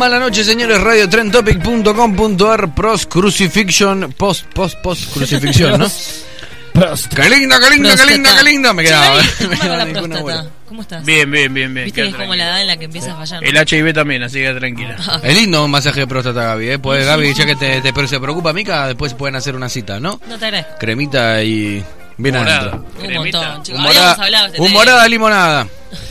Mala 0.00 0.18
noche, 0.18 0.44
señores. 0.44 0.80
Radio 0.80 1.10
Trentopic.com.ar 1.10 2.74
Pros 2.74 3.04
Crucifixion. 3.04 4.14
Post, 4.16 4.46
post, 4.46 4.78
post 4.80 5.12
Crucifixión, 5.12 5.78
¿no? 5.78 5.86
Qué 7.14 7.28
linda, 7.28 7.60
qué 7.60 7.68
linda, 7.76 7.94
qué 7.94 8.06
linda, 8.10 8.36
qué 8.38 8.44
linda. 8.44 8.72
Me 8.72 8.82
quedaba. 8.82 9.20
Me 9.20 9.46
¿cómo 9.46 9.60
quedaba 9.60 9.84
ninguna 9.84 10.20
buena. 10.22 10.46
¿Cómo 10.66 10.80
estás? 10.80 11.04
Bien, 11.04 11.30
bien, 11.30 11.52
bien, 11.52 11.74
bien. 11.74 11.84
Viste 11.84 12.00
que 12.04 12.08
es 12.08 12.14
como 12.14 12.34
la 12.34 12.44
edad 12.46 12.60
en 12.62 12.66
la 12.68 12.78
que 12.78 12.86
empieza 12.86 13.12
a 13.12 13.16
fallar. 13.16 13.44
El 13.44 13.54
HIV 13.58 13.92
también, 13.92 14.22
así 14.22 14.38
que 14.38 14.54
tranquila. 14.54 14.96
Es 15.22 15.34
lindo 15.36 15.62
un 15.66 15.70
masaje 15.70 16.00
de 16.00 16.06
próstata, 16.06 16.42
Gaby. 16.44 16.70
¿eh? 16.70 16.78
Pues, 16.78 17.04
Gaby, 17.04 17.34
ya 17.34 17.44
que 17.44 17.56
te, 17.56 17.82
te- 17.82 17.92
pero 17.92 18.08
se 18.08 18.18
preocupa, 18.18 18.54
Mica, 18.54 18.86
después 18.86 19.12
pueden 19.12 19.36
hacer 19.36 19.54
una 19.54 19.68
cita, 19.68 20.00
¿no? 20.00 20.18
No 20.26 20.38
te 20.38 20.46
agradezco. 20.46 20.78
Cremita 20.78 21.42
y 21.42 21.84
bien 22.16 22.36
adentro. 22.36 22.86
Un 23.04 23.12
montón, 23.12 23.62
chicos. 23.62 23.78
Un 23.80 23.86
Habíamos 23.86 24.18
hablado 24.18 24.46
este 24.46 24.62
un 24.62 24.72
morada 24.72 25.06
limonada. 25.06 25.66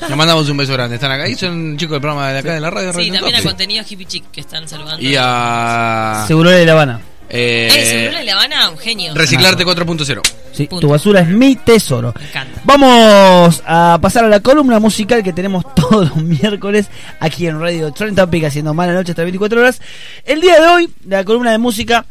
Le 0.07 0.15
mandamos 0.15 0.47
un 0.49 0.57
beso 0.57 0.73
grande. 0.73 0.95
Están 0.95 1.11
acá. 1.11 1.27
Y 1.27 1.35
son 1.35 1.77
chicos 1.77 1.93
del 1.93 2.01
programa 2.01 2.31
de 2.31 2.39
acá 2.39 2.53
de 2.53 2.59
la 2.61 2.69
radio. 2.69 2.91
Sí, 2.93 2.97
Radio 3.09 3.13
también 3.13 3.35
a 3.35 3.43
contenido 3.43 3.85
hippie 3.87 4.05
chic 4.05 4.31
que 4.31 4.41
están 4.41 4.67
saludando. 4.67 5.01
Y 5.03 5.15
a. 5.19 6.23
Seguro 6.27 6.49
de 6.49 6.65
La 6.65 6.71
Habana. 6.73 7.01
Eh, 7.31 7.69
Eh, 7.71 7.85
Seguro 7.85 8.17
de 8.19 8.23
La 8.25 8.33
Habana, 8.33 8.69
un 8.69 8.77
genio. 8.77 9.13
Reciclarte 9.13 9.65
4.0. 9.65 10.21
Sí, 10.51 10.67
tu 10.67 10.89
basura 10.89 11.21
es 11.21 11.27
mi 11.27 11.55
tesoro. 11.55 12.13
Vamos 12.63 13.61
a 13.65 13.97
pasar 14.01 14.25
a 14.25 14.29
la 14.29 14.39
columna 14.39 14.79
musical 14.79 15.23
que 15.23 15.31
tenemos 15.33 15.63
todos 15.75 16.09
los 16.09 16.15
miércoles 16.17 16.87
aquí 17.19 17.47
en 17.47 17.59
Radio 17.59 17.91
Trend 17.93 18.15
Topic 18.17 18.45
haciendo 18.45 18.73
mala 18.73 18.93
noche 18.93 19.11
hasta 19.11 19.23
24 19.23 19.59
horas. 19.61 19.79
El 20.25 20.41
día 20.41 20.59
de 20.59 20.67
hoy, 20.67 20.89
la 21.07 21.23
columna 21.23 21.51
de 21.51 21.57
música 21.59 22.05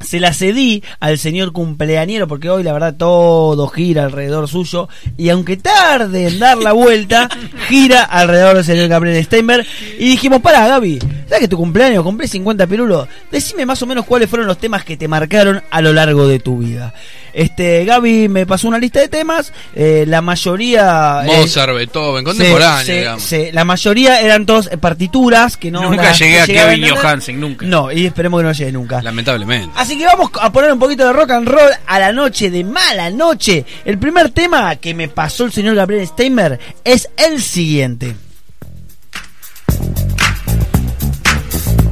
se 0.00 0.20
la 0.20 0.32
cedí 0.32 0.82
al 1.00 1.18
señor 1.18 1.52
cumpleañero 1.52 2.28
porque 2.28 2.50
hoy 2.50 2.62
la 2.62 2.72
verdad 2.72 2.94
todo 2.96 3.68
gira 3.68 4.04
alrededor 4.04 4.48
suyo 4.48 4.88
y 5.16 5.30
aunque 5.30 5.56
tarde 5.56 6.28
en 6.28 6.38
dar 6.38 6.58
la 6.58 6.72
vuelta, 6.72 7.28
gira 7.68 8.02
alrededor 8.02 8.56
del 8.56 8.64
señor 8.64 8.88
Gabriel 8.88 9.24
Steinberg 9.24 9.66
y 9.98 10.08
dijimos, 10.10 10.40
para 10.40 10.66
Gaby, 10.66 10.98
¿sabes 11.26 11.40
que 11.40 11.48
tu 11.48 11.56
cumpleaños 11.56 12.04
compré 12.04 12.28
50 12.28 12.66
pirulos? 12.66 13.08
Decime 13.30 13.66
más 13.66 13.80
o 13.82 13.86
menos 13.86 14.04
cuáles 14.04 14.28
fueron 14.28 14.46
los 14.46 14.58
temas 14.58 14.84
que 14.84 14.96
te 14.96 15.08
marcaron 15.08 15.62
a 15.70 15.80
lo 15.80 15.92
largo 15.92 16.28
de 16.28 16.38
tu 16.38 16.58
vida. 16.58 16.94
Este, 17.34 17.84
Gaby 17.84 18.28
me 18.28 18.46
pasó 18.46 18.68
una 18.68 18.78
lista 18.78 19.00
de 19.00 19.08
temas, 19.08 19.52
eh, 19.74 20.04
la 20.06 20.22
mayoría... 20.22 21.22
Eh, 21.24 21.26
Mozart, 21.26 21.70
eh, 21.70 21.74
Beethoven, 21.74 22.24
contemporáneo, 22.24 22.94
digamos. 22.94 23.22
Se, 23.22 23.52
la 23.52 23.64
mayoría 23.64 24.20
eran 24.20 24.46
todos 24.46 24.68
partituras 24.80 25.56
que 25.56 25.70
no... 25.70 25.82
Nunca 25.82 26.12
llegué 26.12 26.40
a 26.40 26.46
Kevin 26.46 26.88
Johansen, 26.88 27.40
nunca. 27.40 27.66
No, 27.66 27.90
y 27.90 28.06
esperemos 28.06 28.40
que 28.40 28.44
no 28.44 28.52
llegue 28.52 28.72
nunca. 28.72 29.02
Lamentablemente. 29.02 29.70
Así 29.76 29.98
que 29.98 30.06
vamos 30.06 30.30
a 30.40 30.52
poner 30.52 30.72
un 30.72 30.78
poquito 30.78 31.04
de 31.06 31.12
rock 31.12 31.32
and 31.32 31.48
roll 31.48 31.70
a 31.86 31.98
la 31.98 32.12
noche, 32.12 32.50
de 32.50 32.62
mala 32.62 33.10
noche. 33.10 33.64
El 33.84 33.98
primer 33.98 34.30
tema 34.30 34.76
que 34.76 34.94
me 34.94 35.08
pasó 35.08 35.44
el 35.44 35.52
señor 35.52 35.74
Gabriel 35.74 36.06
Steimer 36.06 36.60
es 36.84 37.08
el 37.16 37.42
siguiente. 37.42 38.14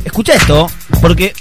Escucha 0.04 0.34
esto, 0.34 0.70
porque 1.00 1.32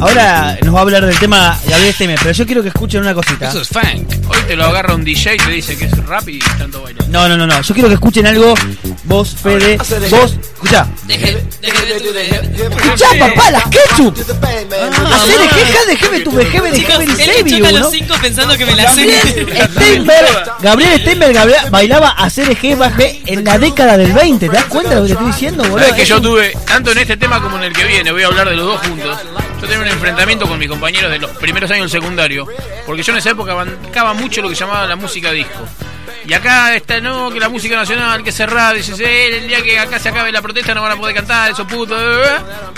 ahora 0.00 0.58
nos 0.62 0.74
va 0.74 0.78
a 0.78 0.82
hablar 0.82 1.06
del 1.06 1.18
tema 1.18 1.58
Gabriel 1.66 1.94
Steme, 1.94 2.16
pero 2.18 2.32
yo 2.32 2.46
quiero 2.46 2.62
que 2.62 2.68
escuchen 2.68 3.00
una 3.00 3.14
cosita. 3.14 3.48
Eso 3.48 3.60
es 3.60 3.68
funk. 3.68 4.12
Hoy 4.28 4.38
te 4.46 4.56
lo 4.56 4.64
agarra 4.66 4.94
un 4.94 5.04
DJ 5.04 5.34
y 5.34 5.38
te 5.38 5.50
dice 5.50 5.76
que 5.76 5.86
es 5.86 6.06
rap 6.06 6.28
y 6.28 6.38
tanto 6.38 6.82
bailando. 6.82 7.08
No, 7.10 7.28
no, 7.28 7.36
no, 7.36 7.46
no. 7.46 7.60
Yo 7.62 7.74
quiero 7.74 7.88
que 7.88 7.94
escuchen 7.94 8.26
algo. 8.26 8.54
Vos, 9.04 9.34
Fede, 9.34 9.78
vos, 10.10 10.36
escuchá. 10.54 10.86
Escuchá, 11.62 13.06
papá, 13.18 13.50
las 13.50 13.64
ketchup. 13.64 14.18
Hacer 14.18 15.40
eje, 15.40 15.86
déjeme 15.88 16.20
tu 16.20 16.32
vejeme, 16.32 16.70
déjeme 16.70 17.04
él 17.04 17.20
escucha 17.30 17.56
a 17.56 17.72
¿no? 17.72 17.78
los 17.78 17.90
cinco 17.90 18.14
pensando 18.20 18.56
que 18.56 18.66
me 18.66 18.74
la 18.74 18.90
Steinberg, 18.90 20.52
Gabriel 20.60 21.00
Steinberg 21.00 21.70
bailaba 21.70 22.10
hacer 22.10 22.50
eje, 22.50 22.76
en 23.26 23.44
la 23.44 23.58
década 23.58 23.96
del 23.96 24.12
20. 24.12 24.48
¿Te 24.48 24.54
das 24.54 24.64
cuenta 24.64 24.90
de 24.90 24.96
lo 24.96 25.02
que 25.02 25.08
te 25.08 25.12
estoy 25.12 25.26
diciendo, 25.28 25.62
boludo? 25.64 25.78
Sabes 25.78 25.94
que 25.94 26.02
Es 26.02 26.08
yo 26.08 26.20
tuve, 26.20 26.56
tanto 26.66 26.92
en 26.92 26.98
este 26.98 27.16
tema 27.16 27.40
como 27.42 27.56
en 27.56 27.64
el 27.64 27.72
que 27.72 27.84
viene, 27.84 28.12
voy 28.12 28.22
a 28.22 28.26
hablar 28.26 28.48
de 28.48 28.56
los 28.56 28.66
dos 28.66 28.80
juntos. 28.86 29.18
Yo 29.60 29.66
tenía 29.66 29.80
un 29.80 29.88
enfrentamiento 29.88 30.46
con 30.46 30.58
mis 30.58 30.68
compañeros 30.68 31.10
de 31.10 31.18
los 31.18 31.30
primeros 31.32 31.70
años 31.70 31.90
del 31.90 32.00
secundario, 32.00 32.46
porque 32.86 33.02
yo 33.02 33.12
en 33.12 33.18
esa 33.18 33.30
época 33.30 33.54
bancaba 33.54 34.14
mucho 34.14 34.40
lo 34.40 34.48
que 34.48 34.54
llamaba 34.54 34.86
la 34.86 34.96
música 34.96 35.32
disco. 35.32 35.64
Y 36.26 36.32
acá 36.34 36.76
está, 36.76 37.00
no, 37.00 37.30
que 37.30 37.40
la 37.40 37.48
música 37.48 37.74
nacional, 37.74 38.22
que 38.22 38.32
cerrada, 38.32 38.74
dices, 38.74 39.00
eh, 39.00 39.38
el 39.38 39.48
día 39.48 39.62
que 39.62 39.78
acá 39.78 39.98
se 39.98 40.10
acabe 40.10 40.30
la 40.30 40.42
protesta 40.42 40.74
no 40.74 40.82
van 40.82 40.92
a 40.92 40.96
poder 40.96 41.14
cantar, 41.14 41.50
eso 41.50 41.66
puto. 41.66 41.96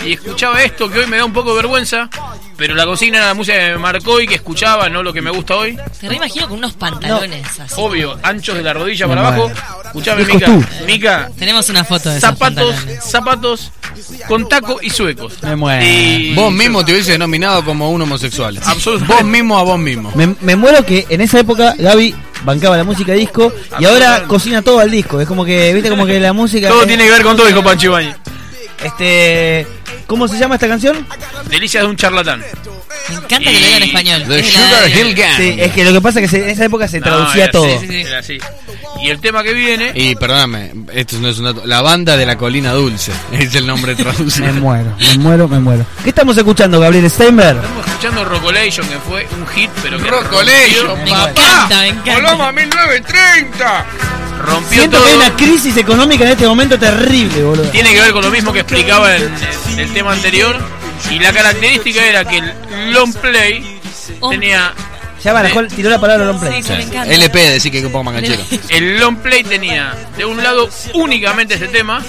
Y 0.04 0.12
escuchaba 0.12 0.62
esto 0.62 0.88
que 0.88 1.00
hoy 1.00 1.06
me 1.06 1.16
da 1.16 1.24
un 1.24 1.32
poco 1.32 1.50
de 1.50 1.56
vergüenza, 1.56 2.08
pero 2.60 2.74
la 2.74 2.84
consigna 2.84 3.16
era 3.16 3.26
la 3.28 3.34
música 3.34 3.56
que 3.58 3.72
me 3.72 3.78
marcó 3.78 4.20
y 4.20 4.26
que 4.28 4.34
escuchaba, 4.34 4.88
no 4.90 5.02
lo 5.02 5.12
que 5.14 5.22
me 5.22 5.30
gusta 5.30 5.56
hoy. 5.56 5.76
Te 5.98 6.08
reimagino 6.10 6.46
con 6.46 6.58
unos 6.58 6.74
pantalones 6.74 7.58
así. 7.58 7.74
Obvio, 7.78 8.16
anchos 8.22 8.54
de 8.54 8.62
la 8.62 8.74
rodilla 8.74 9.08
para 9.08 9.26
abajo. 9.26 9.50
Escuchame, 9.86 10.24
Mica. 10.26 10.44
tú. 10.46 10.64
Mica, 10.86 11.30
Tenemos 11.38 11.68
una 11.70 11.82
foto 11.84 12.10
de 12.10 12.18
esos 12.18 12.28
zapatos, 12.30 12.74
pantalones. 12.74 13.02
zapatos 13.04 13.72
con 14.28 14.46
taco 14.48 14.78
y 14.82 14.90
suecos. 14.90 15.32
Me 15.42 15.56
muero. 15.56 15.84
Y- 15.84 16.34
Vos 16.34 16.52
mismo 16.52 16.84
te 16.84 16.92
hubiese 16.92 17.12
denominado 17.12 17.64
como 17.64 17.90
un 17.90 18.02
homosexual. 18.02 18.58
Absolutamente. 18.64 19.14
Vos 19.14 19.24
mismo 19.24 19.58
a 19.58 19.62
vos 19.62 19.78
mismo. 19.78 20.12
Me, 20.14 20.34
me 20.42 20.54
muero 20.54 20.84
que 20.84 21.06
en 21.08 21.22
esa 21.22 21.40
época 21.40 21.74
Gaby 21.78 22.14
bancaba 22.44 22.76
la 22.76 22.84
música 22.84 23.12
disco 23.14 23.52
y 23.78 23.84
ahora 23.86 24.24
cocina 24.28 24.60
todo 24.62 24.80
al 24.80 24.90
disco. 24.90 25.20
Es 25.20 25.26
como 25.26 25.44
que, 25.44 25.72
viste, 25.72 25.88
como 25.88 26.04
que 26.06 26.20
la 26.20 26.34
música. 26.34 26.68
Todo 26.68 26.82
es- 26.82 26.88
tiene 26.88 27.04
que 27.04 27.10
ver 27.10 27.22
con 27.22 27.36
todo, 27.36 27.46
dijo 27.46 27.62
Pancho 27.64 27.86
Ibañez. 27.86 28.16
Este. 28.84 29.66
¿Cómo 30.06 30.26
se 30.26 30.38
llama 30.38 30.56
esta 30.56 30.68
canción? 30.68 31.06
Delicias 31.48 31.84
de 31.84 31.88
un 31.88 31.96
charlatán. 31.96 32.42
Me 33.08 33.14
encanta 33.16 33.50
que 33.50 33.60
lo 33.60 33.66
diga 33.66 33.76
en 33.78 33.82
español. 33.84 34.24
The 34.28 34.38
Es 34.40 34.54
la- 34.54 34.60
Sugar 34.60 34.88
Hill 34.90 35.14
Gang. 35.14 35.36
Sí, 35.36 35.56
es 35.58 35.72
que 35.72 35.84
lo 35.84 35.92
que 35.92 36.00
pasa 36.00 36.20
es 36.20 36.30
que 36.30 36.36
se- 36.36 36.44
en 36.44 36.50
esa 36.50 36.64
época 36.64 36.86
se 36.88 36.98
No, 37.00 37.04
traducía 37.06 37.42
era 37.44 37.52
todo. 37.52 37.76
así, 37.76 38.00
era 38.02 38.18
así. 38.18 38.38
Y 39.02 39.08
el 39.08 39.20
tema 39.20 39.42
que 39.42 39.54
viene, 39.54 39.92
Y 39.94 40.14
perdóname, 40.16 40.72
esto 40.92 41.16
no 41.20 41.28
es 41.28 41.38
un 41.38 41.46
dato. 41.46 41.62
La 41.64 41.80
banda 41.80 42.16
de 42.16 42.26
la 42.26 42.36
colina 42.36 42.72
dulce 42.72 43.12
es 43.32 43.54
el 43.54 43.66
nombre 43.66 43.94
traducido. 43.94 44.46
Me 44.46 44.52
muero, 44.52 44.94
me 44.98 45.18
muero, 45.18 45.48
me 45.48 45.58
muero. 45.60 45.86
¿Qué 46.02 46.10
estamos 46.10 46.36
escuchando, 46.36 46.78
Gabriel 46.80 47.08
Steinberg? 47.10 47.56
estamos 47.58 47.86
escuchando 47.86 48.24
Rocolation, 48.24 48.86
que 48.88 48.96
fue 48.98 49.26
un 49.38 49.46
hit, 49.48 49.70
pero 49.82 49.98
que 49.98 50.10
Rocolation, 50.10 50.86
rompió- 50.88 51.04
Me 51.04 51.10
encanta, 51.30 51.78
me 51.80 51.88
encanta. 51.88 52.14
Coloma 52.14 52.52
1930. 52.52 53.86
rompió 54.40 54.78
Siento 54.78 54.96
todo. 54.96 55.06
que 55.06 55.12
hay 55.12 55.16
una 55.18 55.36
crisis 55.36 55.76
económica 55.76 56.24
en 56.24 56.30
este 56.30 56.46
momento 56.46 56.78
terrible, 56.78 57.42
boludo. 57.42 57.68
Tiene 57.70 57.92
que 57.92 58.00
ver 58.00 58.12
con 58.12 58.22
lo 58.24 58.30
mismo 58.30 58.52
que 58.52 58.60
explicaba 58.60 59.14
en, 59.16 59.30
en 59.72 59.78
el 59.78 59.92
tema 59.92 60.12
anterior. 60.12 60.56
Y 61.10 61.18
la 61.18 61.32
característica 61.32 62.04
era 62.04 62.24
que 62.24 62.38
el 62.38 62.92
long 62.92 63.12
play 63.14 63.78
Oh. 64.20 64.28
tenía. 64.30 64.72
Ya 65.22 65.32
barajó, 65.34 65.62
tiró 65.66 65.90
la 65.90 66.00
palabra 66.00 66.24
long 66.24 66.40
play. 66.40 66.62
Sí, 66.62 66.68
sí, 66.68 66.72
me 66.72 66.82
encanta. 66.82 67.14
LP, 67.14 67.38
decir 67.50 67.70
que 67.70 67.78
es 67.78 67.84
un 67.84 67.92
poco 67.92 68.04
más 68.04 68.14
canchero. 68.14 68.42
El 68.70 68.98
long 68.98 69.16
play 69.18 69.42
tenía 69.44 69.94
de 70.16 70.24
un 70.24 70.42
lado 70.42 70.68
únicamente 70.94 71.54
este 71.54 71.68
tema 71.68 72.02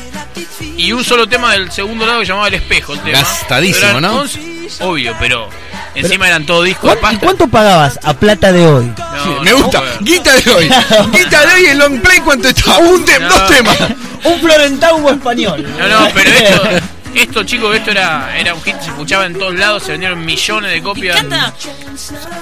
y 0.78 0.92
un 0.94 1.04
solo 1.04 1.28
tema 1.28 1.52
del 1.54 1.72
segundo 1.72 2.06
lado 2.06 2.22
que 2.22 2.26
llamaba 2.26 2.48
El 2.48 2.54
Espejo. 2.56 2.94
El 2.94 3.02
tema. 3.02 3.20
Gastadísimo, 3.20 4.00
¿no? 4.02 4.20
11 4.22 4.52
obvio, 4.80 5.14
pero 5.20 5.50
encima 5.96 6.28
eran 6.28 6.46
todo 6.46 6.64
discos 6.64 6.94
de 6.96 7.18
¿Cuánto, 7.20 7.48
pagabas 7.50 8.00
a 8.04 8.14
plata 8.14 8.54
de 8.54 8.66
hoy? 8.66 8.94
No, 9.26 9.42
Me 9.42 9.52
no, 9.52 9.58
gusta. 9.58 9.84
Guita 10.00 10.34
de 10.34 10.52
hoy. 10.52 10.70
Guita 11.12 11.46
de 11.46 11.54
hoy 11.54 11.66
en 11.66 11.78
long 11.80 12.00
play 12.02 12.20
cuánto 12.22 12.48
está. 12.48 12.78
Un 12.78 13.04
tema, 13.04 13.28
No. 13.28 13.36
dos 13.38 13.48
temas. 13.50 13.78
Un 14.24 14.40
florentaugo 14.40 15.12
español. 15.12 15.68
No, 15.78 15.88
no, 15.88 16.08
pero 16.14 16.30
esto, 16.30 16.64
esto 17.16 17.44
chicos, 17.44 17.76
esto 17.76 17.92
era, 17.92 18.38
era 18.38 18.54
un 18.54 18.62
hit, 18.62 18.80
se 18.80 18.90
escuchaba 18.90 19.26
en 19.26 19.38
todos 19.38 19.56
lados, 19.56 19.84
se 19.84 19.92
vendieron 19.92 20.24
millones 20.24 20.72
de 20.72 20.82
copias. 20.82 21.16
Canta. 21.18 21.54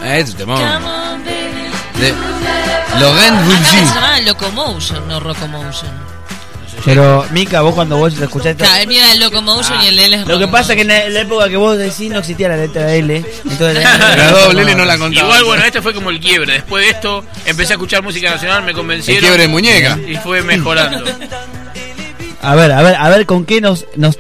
Es 0.05 0.29
un 0.31 0.35
temón. 0.37 0.57
Come 0.57 0.85
on, 0.85 1.23
baby. 1.23 1.69
De 1.99 2.13
Laurent 2.99 3.37
Acá 3.37 3.65
se 3.65 3.85
llamaba 3.85 4.19
Locomotion, 4.21 5.07
no 5.07 5.19
Rocomotion. 5.19 6.09
Pero, 6.85 7.25
Mica, 7.31 7.61
vos 7.61 7.75
cuando 7.75 7.97
vos 7.97 8.17
escuchaste. 8.17 8.63
Claro, 8.63 8.81
el 8.81 8.87
mío 8.87 9.01
era 9.01 9.11
el 9.11 9.19
Locomotion 9.19 9.81
y 9.83 9.87
el 9.87 9.95
de 9.97 10.05
él 10.05 10.13
es 10.13 10.27
Lo 10.27 10.39
que 10.39 10.47
pasa 10.47 10.73
es 10.73 10.77
que 10.77 10.81
en 10.83 10.87
la, 10.87 11.05
en 11.05 11.13
la 11.13 11.21
época 11.21 11.49
que 11.49 11.57
vos 11.57 11.77
decís 11.77 12.09
no 12.09 12.19
existía 12.19 12.47
la 12.49 12.57
letra 12.57 12.93
L. 12.93 13.17
Entonces, 13.17 13.83
La 13.83 14.31
doble 14.31 14.61
L 14.61 14.75
no 14.75 14.85
la 14.85 14.97
contaba. 14.97 15.27
Igual, 15.27 15.43
bueno, 15.43 15.63
este 15.65 15.81
fue 15.81 15.93
como 15.93 16.09
el 16.09 16.19
quiebre. 16.19 16.53
Después 16.53 16.85
de 16.85 16.91
esto, 16.91 17.25
empecé 17.45 17.73
a 17.73 17.75
escuchar 17.75 18.01
música 18.01 18.31
nacional, 18.31 18.63
me 18.63 18.73
convencieron. 18.73 19.17
El 19.17 19.29
quiebre 19.29 19.43
de 19.43 19.47
muñeca. 19.49 19.99
Y 20.07 20.15
fue 20.15 20.41
mejorando. 20.41 21.03
A 22.41 22.55
ver, 22.55 22.71
a 22.71 22.81
ver, 22.81 22.95
a 22.95 23.09
ver 23.09 23.25
con 23.25 23.45
qué 23.45 23.59
nos. 23.59 23.85
nos... 23.97 24.17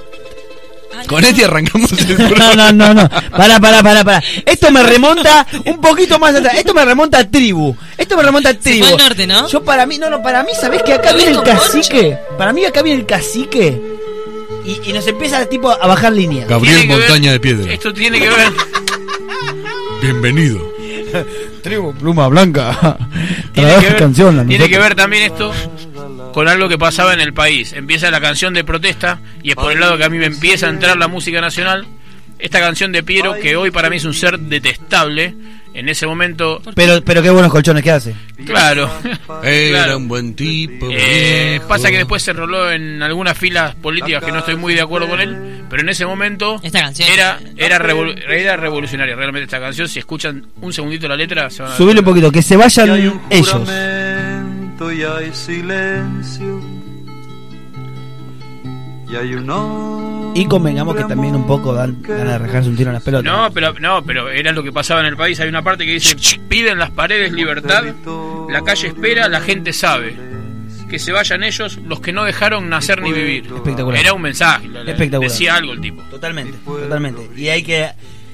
Con 1.07 1.23
este 1.23 1.45
arrancamos 1.45 1.91
el 1.93 2.09
No, 2.17 2.27
programa. 2.27 2.71
no, 2.71 2.93
no, 2.93 2.93
no. 3.03 3.09
Para, 3.31 3.59
para, 3.59 3.81
para, 3.83 4.03
para. 4.03 4.23
Esto 4.45 4.71
me 4.71 4.83
remonta 4.83 5.45
un 5.65 5.79
poquito 5.81 6.19
más 6.19 6.35
atrás. 6.35 6.55
Esto 6.55 6.73
me 6.73 6.85
remonta 6.85 7.19
a 7.19 7.29
tribu. 7.29 7.75
Esto 7.97 8.17
me 8.17 8.23
remonta 8.23 8.49
a 8.49 8.53
tribu. 8.53 8.85
fue 8.85 8.93
al 8.93 8.97
norte, 9.09 9.27
¿no? 9.27 9.47
Yo 9.47 9.63
para 9.63 9.85
mí, 9.85 9.97
no, 9.97 10.09
no, 10.09 10.21
para 10.21 10.43
mí, 10.43 10.51
¿sabés 10.59 10.83
que 10.83 10.93
acá 10.93 11.11
¿Lo 11.11 11.17
viene 11.17 11.31
el 11.33 11.43
cacique? 11.43 12.17
Para 12.37 12.53
mí 12.53 12.65
acá 12.65 12.81
viene 12.81 12.99
el 13.01 13.05
cacique. 13.05 13.81
Y, 14.65 14.89
y 14.89 14.93
nos 14.93 15.07
empieza 15.07 15.45
tipo 15.45 15.71
a 15.71 15.87
bajar 15.87 16.11
línea. 16.13 16.45
Gabriel 16.45 16.87
ver- 16.87 16.99
Montaña 16.99 17.31
de 17.31 17.39
Piedra. 17.39 17.71
Esto 17.73 17.93
tiene 17.93 18.19
que 18.19 18.29
ver. 18.29 18.53
Bienvenido. 20.01 20.59
Tribu, 21.63 21.93
pluma 21.93 22.27
blanca. 22.27 22.97
Tiene 23.53 23.69
Trabaja 23.69 23.81
que, 23.81 23.87
ver, 23.89 23.97
canción, 23.97 24.47
tiene 24.47 24.69
que 24.69 24.79
ver 24.79 24.95
también 24.95 25.23
esto 25.23 25.51
con 26.33 26.47
algo 26.47 26.67
que 26.69 26.77
pasaba 26.77 27.13
en 27.13 27.19
el 27.21 27.33
país. 27.33 27.73
Empieza 27.73 28.09
la 28.11 28.21
canción 28.21 28.53
de 28.53 28.63
protesta 28.63 29.19
y 29.43 29.49
es 29.49 29.55
por 29.55 29.71
el 29.71 29.79
lado 29.79 29.97
que 29.97 30.03
a 30.05 30.09
mí 30.09 30.17
me 30.17 30.25
empieza 30.27 30.67
a 30.67 30.69
entrar 30.69 30.97
la 30.97 31.07
música 31.07 31.41
nacional. 31.41 31.85
Esta 32.37 32.59
canción 32.59 32.91
de 32.93 33.03
Piero, 33.03 33.35
que 33.39 33.55
hoy 33.57 33.69
para 33.69 33.89
mí 33.89 33.97
es 33.97 34.05
un 34.05 34.13
ser 34.13 34.39
detestable, 34.39 35.35
en 35.73 35.87
ese 35.87 36.07
momento, 36.07 36.61
Pero, 36.73 37.01
pero 37.03 37.21
qué 37.21 37.29
buenos 37.29 37.51
colchones 37.51 37.83
que 37.83 37.91
hace. 37.91 38.15
claro. 38.45 38.89
Era 39.43 39.83
claro. 39.83 39.97
un 39.97 40.07
buen 40.07 40.33
tipo. 40.35 40.87
Eh, 40.89 41.61
pasa 41.67 41.91
que 41.91 41.97
después 41.97 42.23
se 42.23 42.31
enroló 42.31 42.71
en 42.71 43.03
algunas 43.03 43.37
filas 43.37 43.75
políticas 43.75 44.23
que 44.23 44.31
no 44.31 44.39
estoy 44.39 44.55
muy 44.55 44.73
de 44.73 44.81
acuerdo 44.81 45.07
con 45.07 45.21
él, 45.21 45.61
pero 45.69 45.83
en 45.83 45.89
ese 45.89 46.05
momento 46.07 46.59
Esta 46.63 46.81
canción. 46.81 47.07
era 47.11 47.39
era, 47.55 47.77
revolu- 47.77 48.19
era 48.29 48.57
revolucionaria 48.57 49.15
realmente 49.15 49.43
esta 49.45 49.59
canción. 49.59 49.87
Si 49.87 49.99
escuchan 49.99 50.47
un 50.61 50.73
segundito 50.73 51.07
la 51.07 51.15
letra, 51.15 51.49
se 51.51 51.61
van 51.61 51.71
a 51.73 51.77
Subile 51.77 51.99
un 51.99 52.05
poquito, 52.05 52.31
que 52.31 52.41
se 52.41 52.57
vayan 52.57 52.89
ellos. 52.95 53.13
Juramento 54.79 54.91
y 54.91 55.03
hay 55.03 55.33
silencio. 55.33 56.61
Y 59.11 59.15
hay 59.15 59.33
un 59.33 60.33
Y 60.35 60.45
convengamos 60.45 60.95
que 60.95 61.03
también 61.03 61.35
un 61.35 61.47
poco 61.47 61.73
dan 61.73 62.01
ganas 62.01 62.33
de 62.33 62.37
rajarse 62.37 62.69
un 62.69 62.75
tiro 62.75 62.89
en 62.91 62.93
las 62.93 63.03
pelotas. 63.03 63.31
No, 63.31 63.51
pero 63.51 63.73
no, 63.79 64.03
pero 64.03 64.29
era 64.29 64.51
lo 64.51 64.63
que 64.63 64.71
pasaba 64.71 64.99
en 65.01 65.07
el 65.07 65.17
país. 65.17 65.39
Hay 65.39 65.49
una 65.49 65.63
parte 65.63 65.85
que 65.85 65.93
dice 65.93 66.15
piden 66.47 66.77
las 66.77 66.91
paredes 66.91 67.33
libertad, 67.33 67.83
la 68.49 68.61
calle 68.61 68.89
espera, 68.89 69.27
la 69.27 69.41
gente 69.41 69.73
sabe. 69.73 70.15
Que 70.89 70.97
se 70.97 71.11
vayan 71.11 71.43
ellos, 71.43 71.77
los 71.85 71.99
que 71.99 72.11
no 72.11 72.23
dejaron 72.23 72.67
nacer 72.67 73.01
ni 73.01 73.11
vivir. 73.11 73.45
Espectacular. 73.45 73.99
Era 73.99 74.13
un 74.13 74.23
mensaje. 74.23 74.65
Espectacular. 74.87 75.29
Decía 75.29 75.55
algo 75.55 75.73
el 75.73 75.81
tipo. 75.81 76.01
Totalmente, 76.09 76.57
totalmente. 76.65 77.29
Y 77.35 77.49
hay 77.49 77.61
que 77.61 77.89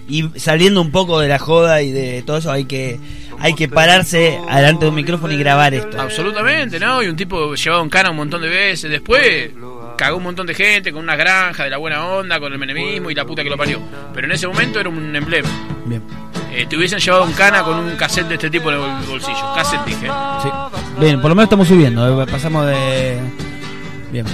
y 0.07 0.29
saliendo 0.35 0.81
un 0.81 0.91
poco 0.91 1.19
de 1.19 1.27
la 1.27 1.39
joda 1.39 1.81
y 1.81 1.91
de 1.91 2.21
todo 2.21 2.37
eso, 2.37 2.51
hay 2.51 2.65
que 2.65 2.99
hay 3.39 3.53
que 3.53 3.67
pararse 3.67 4.39
adelante 4.49 4.85
de 4.85 4.89
un 4.89 4.95
micrófono 4.95 5.33
y 5.33 5.37
grabar 5.37 5.73
esto. 5.73 5.99
Absolutamente, 5.99 6.79
¿no? 6.79 7.01
Y 7.03 7.07
un 7.07 7.15
tipo 7.15 7.55
llevado 7.55 7.83
en 7.83 7.89
cana 7.89 8.09
un 8.11 8.17
montón 8.17 8.41
de 8.41 8.49
veces. 8.49 8.89
Después 8.89 9.51
cagó 9.97 10.17
un 10.17 10.23
montón 10.23 10.45
de 10.47 10.53
gente 10.53 10.91
con 10.91 11.03
una 11.03 11.15
granja 11.15 11.63
de 11.63 11.69
la 11.69 11.77
buena 11.77 12.05
onda, 12.05 12.39
con 12.39 12.51
el 12.51 12.59
menemismo 12.59 13.09
y 13.09 13.15
la 13.15 13.25
puta 13.25 13.43
que 13.43 13.49
lo 13.49 13.57
parió. 13.57 13.79
Pero 14.13 14.27
en 14.27 14.33
ese 14.33 14.47
momento 14.47 14.79
era 14.79 14.89
un 14.89 15.15
emblema. 15.15 15.49
Bien. 15.85 16.01
Eh, 16.51 16.65
te 16.69 16.77
hubiesen 16.77 16.99
llevado 16.99 17.25
en 17.25 17.33
cana 17.33 17.63
con 17.63 17.77
un 17.77 17.95
cassette 17.97 18.27
de 18.27 18.35
este 18.35 18.49
tipo 18.49 18.69
en 18.69 18.75
el 18.75 18.81
bol- 18.81 19.05
bolsillo. 19.09 19.53
Cassette, 19.55 19.85
dije. 19.85 20.07
Sí. 20.41 20.49
Bien, 20.99 21.19
por 21.19 21.29
lo 21.29 21.35
menos 21.35 21.45
estamos 21.45 21.67
subiendo, 21.67 22.21
eh, 22.23 22.25
pasamos 22.29 22.65
de 22.65 23.19
Bien. 24.11 24.25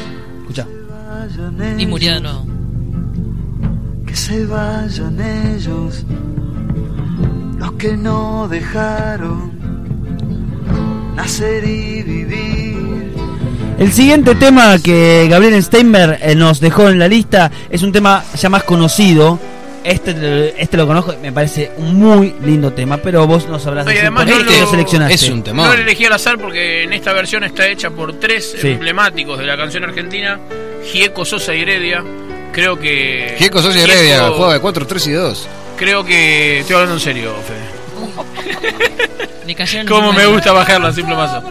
Escucha. 0.42 0.68
Y 1.78 1.86
murió 1.88 2.14
de 2.14 2.22
nuevo. 2.22 2.46
que 4.06 4.16
se 4.16 4.46
vayan 4.46 5.20
ellos, 5.56 6.06
los 7.62 7.74
que 7.74 7.96
no 7.96 8.48
dejaron 8.50 9.52
nacer 11.16 11.64
y 11.64 12.02
vivir. 12.02 13.12
El 13.78 13.92
siguiente 13.94 14.34
tema 14.36 14.78
que 14.80 15.28
Gabriel 15.30 15.62
Steinberg 15.62 16.18
eh, 16.24 16.34
nos 16.36 16.60
dejó 16.60 16.90
en 16.90 16.98
la 16.98 17.08
lista 17.08 17.52
es 17.70 17.84
un 17.84 17.92
tema 17.92 18.24
ya 18.36 18.50
más 18.50 18.64
conocido. 18.64 19.40
Este, 19.84 20.60
este 20.62 20.76
lo 20.78 20.86
conozco 20.88 21.14
y 21.14 21.18
me 21.18 21.32
parece 21.32 21.72
un 21.78 21.96
muy 22.00 22.34
lindo 22.44 22.74
tema, 22.74 22.98
pero 22.98 23.26
vos 23.28 23.48
no 23.48 23.60
sabrás 23.60 23.86
No, 23.86 23.92
y 23.92 23.96
decir 23.96 24.08
además 24.10 24.26
por 24.26 24.34
no 24.36 24.44
lo- 24.52 24.60
lo 24.60 24.68
seleccionaste. 24.68 25.14
es 25.16 25.30
un 25.30 25.44
temón. 25.44 25.68
No 25.68 25.76
lo 25.76 25.82
elegí 25.82 26.06
al 26.06 26.14
azar 26.14 26.40
porque 26.40 26.84
en 26.84 26.94
esta 26.94 27.14
versión 27.14 27.44
está 27.44 27.68
hecha 27.68 27.92
por 27.92 28.14
tres 28.20 28.56
Sí. 28.60 28.70
emblemáticos 28.70 29.38
de 29.38 29.46
la 29.46 29.56
canción 29.56 29.84
argentina: 29.84 30.40
Gieco 30.92 31.26
Sosa 31.26 31.54
y 31.54 31.62
Heredia, 31.62 32.04
Creo 32.54 32.78
que. 32.78 33.36
Gieco 33.40 33.62
Socia 33.62 33.84
Heredia, 33.84 34.24
Gieco- 34.28 34.36
juega 34.38 34.54
de 34.56 34.60
4, 34.60 34.86
3 34.86 35.08
y 35.08 35.12
2. 35.14 35.48
Creo 35.82 36.06
que. 36.06 36.60
Estoy 36.60 36.76
hablando 36.76 36.94
en 36.94 37.00
serio, 37.00 37.34
Fede. 37.42 37.82
Le 39.48 39.56
cayeron 39.56 39.88
Cómo 39.88 40.08
los 40.10 40.16
me 40.16 40.28
gusta 40.28 40.52
bajarlo 40.52 40.88
así 40.90 41.02
plomazo. 41.02 41.42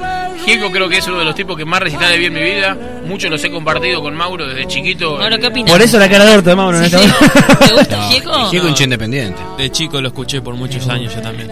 Gieco 0.45 0.71
creo 0.71 0.89
que 0.89 0.99
es 0.99 1.07
uno 1.09 1.19
de 1.19 1.25
los 1.25 1.35
tipos 1.35 1.57
que 1.57 1.65
más 1.65 1.81
recitales 1.81 2.17
vi 2.17 2.27
en 2.27 2.35
mi 2.35 2.41
vida. 2.41 2.77
Muchos 3.05 3.29
los 3.29 3.43
he 3.43 3.51
compartido 3.51 4.01
con 4.01 4.15
Mauro 4.15 4.47
desde 4.47 4.69
chiquito. 4.69 5.19
Mauro, 5.19 5.37
¿qué 5.41 5.49
opinas? 5.49 5.73
Por 5.73 5.83
eso 5.83 5.99
la 5.99 6.09
cara 6.09 6.25
de 6.27 6.37
orto 6.37 6.49
de 6.49 6.55
Mauro 6.55 6.79
en 6.79 6.85
esta 6.85 6.99
¿Te 7.67 7.73
gusta 7.75 8.03
Gieco? 8.09 8.51
Gieco 8.51 8.69
hincha 8.69 8.85
independiente. 8.85 9.41
De 9.59 9.69
chico 9.73 10.01
lo 10.01 10.07
escuché 10.09 10.41
por 10.41 10.55
muchos 10.55 10.89
años 10.89 11.13
yo 11.13 11.21
también. 11.21 11.51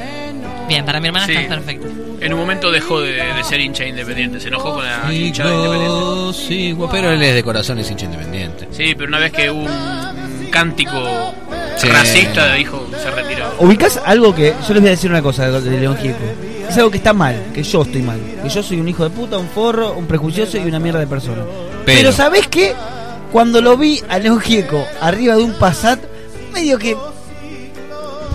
Bien, 0.69 0.85
para 0.85 1.01
mi 1.01 1.09
hermana 1.09 1.27
Sí. 1.27 1.33
está 1.35 1.57
perfecto. 1.57 1.89
En 2.21 2.33
un 2.33 2.39
momento 2.39 2.71
dejó 2.71 3.01
de, 3.01 3.13
de 3.15 3.43
ser 3.43 3.59
hincha 3.61 3.85
independiente. 3.85 4.39
Se 4.39 4.47
enojó 4.47 4.75
con 4.75 4.85
la 4.85 5.13
hinchada 5.13 5.53
independiente. 5.53 6.33
Sí, 6.47 6.77
pero 6.93 7.11
él 7.11 7.23
es 7.23 7.35
de 7.35 7.43
corazón, 7.43 7.81
es 7.81 7.91
hincha 7.91 8.05
independiente. 8.05 8.69
Sí, 8.71 8.95
pero 8.97 9.09
una 9.09 9.19
vez 9.19 9.33
que 9.33 9.51
hubo 9.51 9.65
un 9.65 10.49
cántico 10.51 11.35
Sí. 11.79 11.89
racista, 11.89 12.53
dijo, 12.55 12.87
se 13.03 13.11
retiró. 13.11 13.47
¿Ubicás 13.61 14.01
algo 14.05 14.35
que.? 14.35 14.55
Yo 14.67 14.75
les 14.75 14.81
voy 14.83 14.89
a 14.89 14.91
decir 14.91 15.11
una 15.11 15.23
cosa 15.23 15.49
de 15.51 15.79
León 15.79 15.97
Gieco. 15.97 16.19
Es 16.69 16.77
algo 16.77 16.91
que 16.91 16.99
está 16.99 17.13
mal, 17.13 17.47
que 17.55 17.63
yo 17.63 17.83
estoy 17.83 18.03
mal. 18.03 18.19
Que 18.43 18.49
yo 18.49 18.63
soy 18.63 18.81
un 18.81 18.89
hijo 18.89 19.05
de 19.05 19.11
puta, 19.11 19.39
un 19.39 19.49
forro, 19.49 19.93
un 19.93 20.07
prejuicioso 20.07 20.59
y 20.59 20.61
una 20.67 20.79
mierda 20.79 20.99
de 21.01 21.07
persona. 21.07 21.43
Pero, 21.85 22.01
Pero- 22.01 22.13
¿sabés 22.13 22.47
qué? 22.49 22.75
Cuando 23.33 23.61
lo 23.61 23.77
vi 23.77 24.03
a 24.09 24.19
León 24.19 24.41
Gieco 24.41 24.85
arriba 25.01 25.37
de 25.37 25.43
un 25.43 25.53
Passat, 25.55 25.99
medio 26.53 26.79
que. 26.79 26.97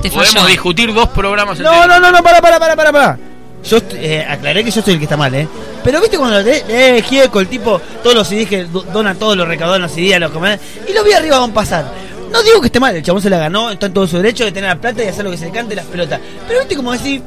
Te 0.02 0.10
Podemos 0.12 0.48
discutir 0.48 0.94
dos 0.94 1.08
programas 1.10 1.60
No, 1.60 1.88
no, 1.88 2.00
no, 2.00 2.12
no, 2.12 2.22
para, 2.22 2.42
para, 2.42 2.60
para, 2.60 2.76
para, 2.76 2.92
para. 2.92 3.18
Yo 3.64 3.78
eh, 3.94 4.26
aclaré 4.28 4.64
que 4.66 4.72
yo 4.72 4.82
soy 4.82 4.94
el 4.96 5.00
que 5.00 5.06
está 5.06 5.16
mal, 5.16 5.34
¿eh? 5.34 5.48
Pero 5.84 6.02
viste 6.02 6.18
cuando 6.18 6.40
eh, 6.42 7.02
Gieco, 7.08 7.40
el 7.40 7.48
tipo, 7.48 7.80
todos 8.04 8.14
los 8.16 8.28
CDs 8.28 8.48
que 8.50 8.64
do- 8.66 8.82
dona 8.92 9.16
todos 9.16 9.38
los 9.38 9.48
recaudados 9.48 9.78
en 9.78 9.84
los 9.84 9.92
CDs 9.94 10.16
a 10.16 10.20
los 10.20 10.32
comercios, 10.32 10.70
y 10.90 10.94
lo 10.94 11.04
vi 11.06 11.14
arriba 11.14 11.38
de 11.38 11.44
un 11.46 11.54
Passat. 11.54 11.86
No 12.34 12.44
digo 12.44 12.60
que 12.60 12.68
esté 12.68 12.80
mal, 12.80 12.96
el 12.96 13.04
chabón 13.04 13.22
se 13.22 13.30
la 13.30 13.38
ganó, 13.38 13.70
está 13.72 13.86
en 13.86 13.94
todo 13.94 14.08
su 14.08 14.18
derecho 14.18 14.44
de 14.44 14.52
tener 14.52 14.70
la 14.70 14.76
plata 14.82 15.04
y 15.04 15.08
hacer 15.08 15.24
lo 15.24 15.32
que 15.32 15.38
se 15.38 15.46
le 15.46 15.52
cante 15.52 15.76
las 15.76 15.86
pelotas. 15.86 16.20
Pero 16.48 16.60
viste 16.60 16.76
como 16.76 16.92
decir, 16.92 17.22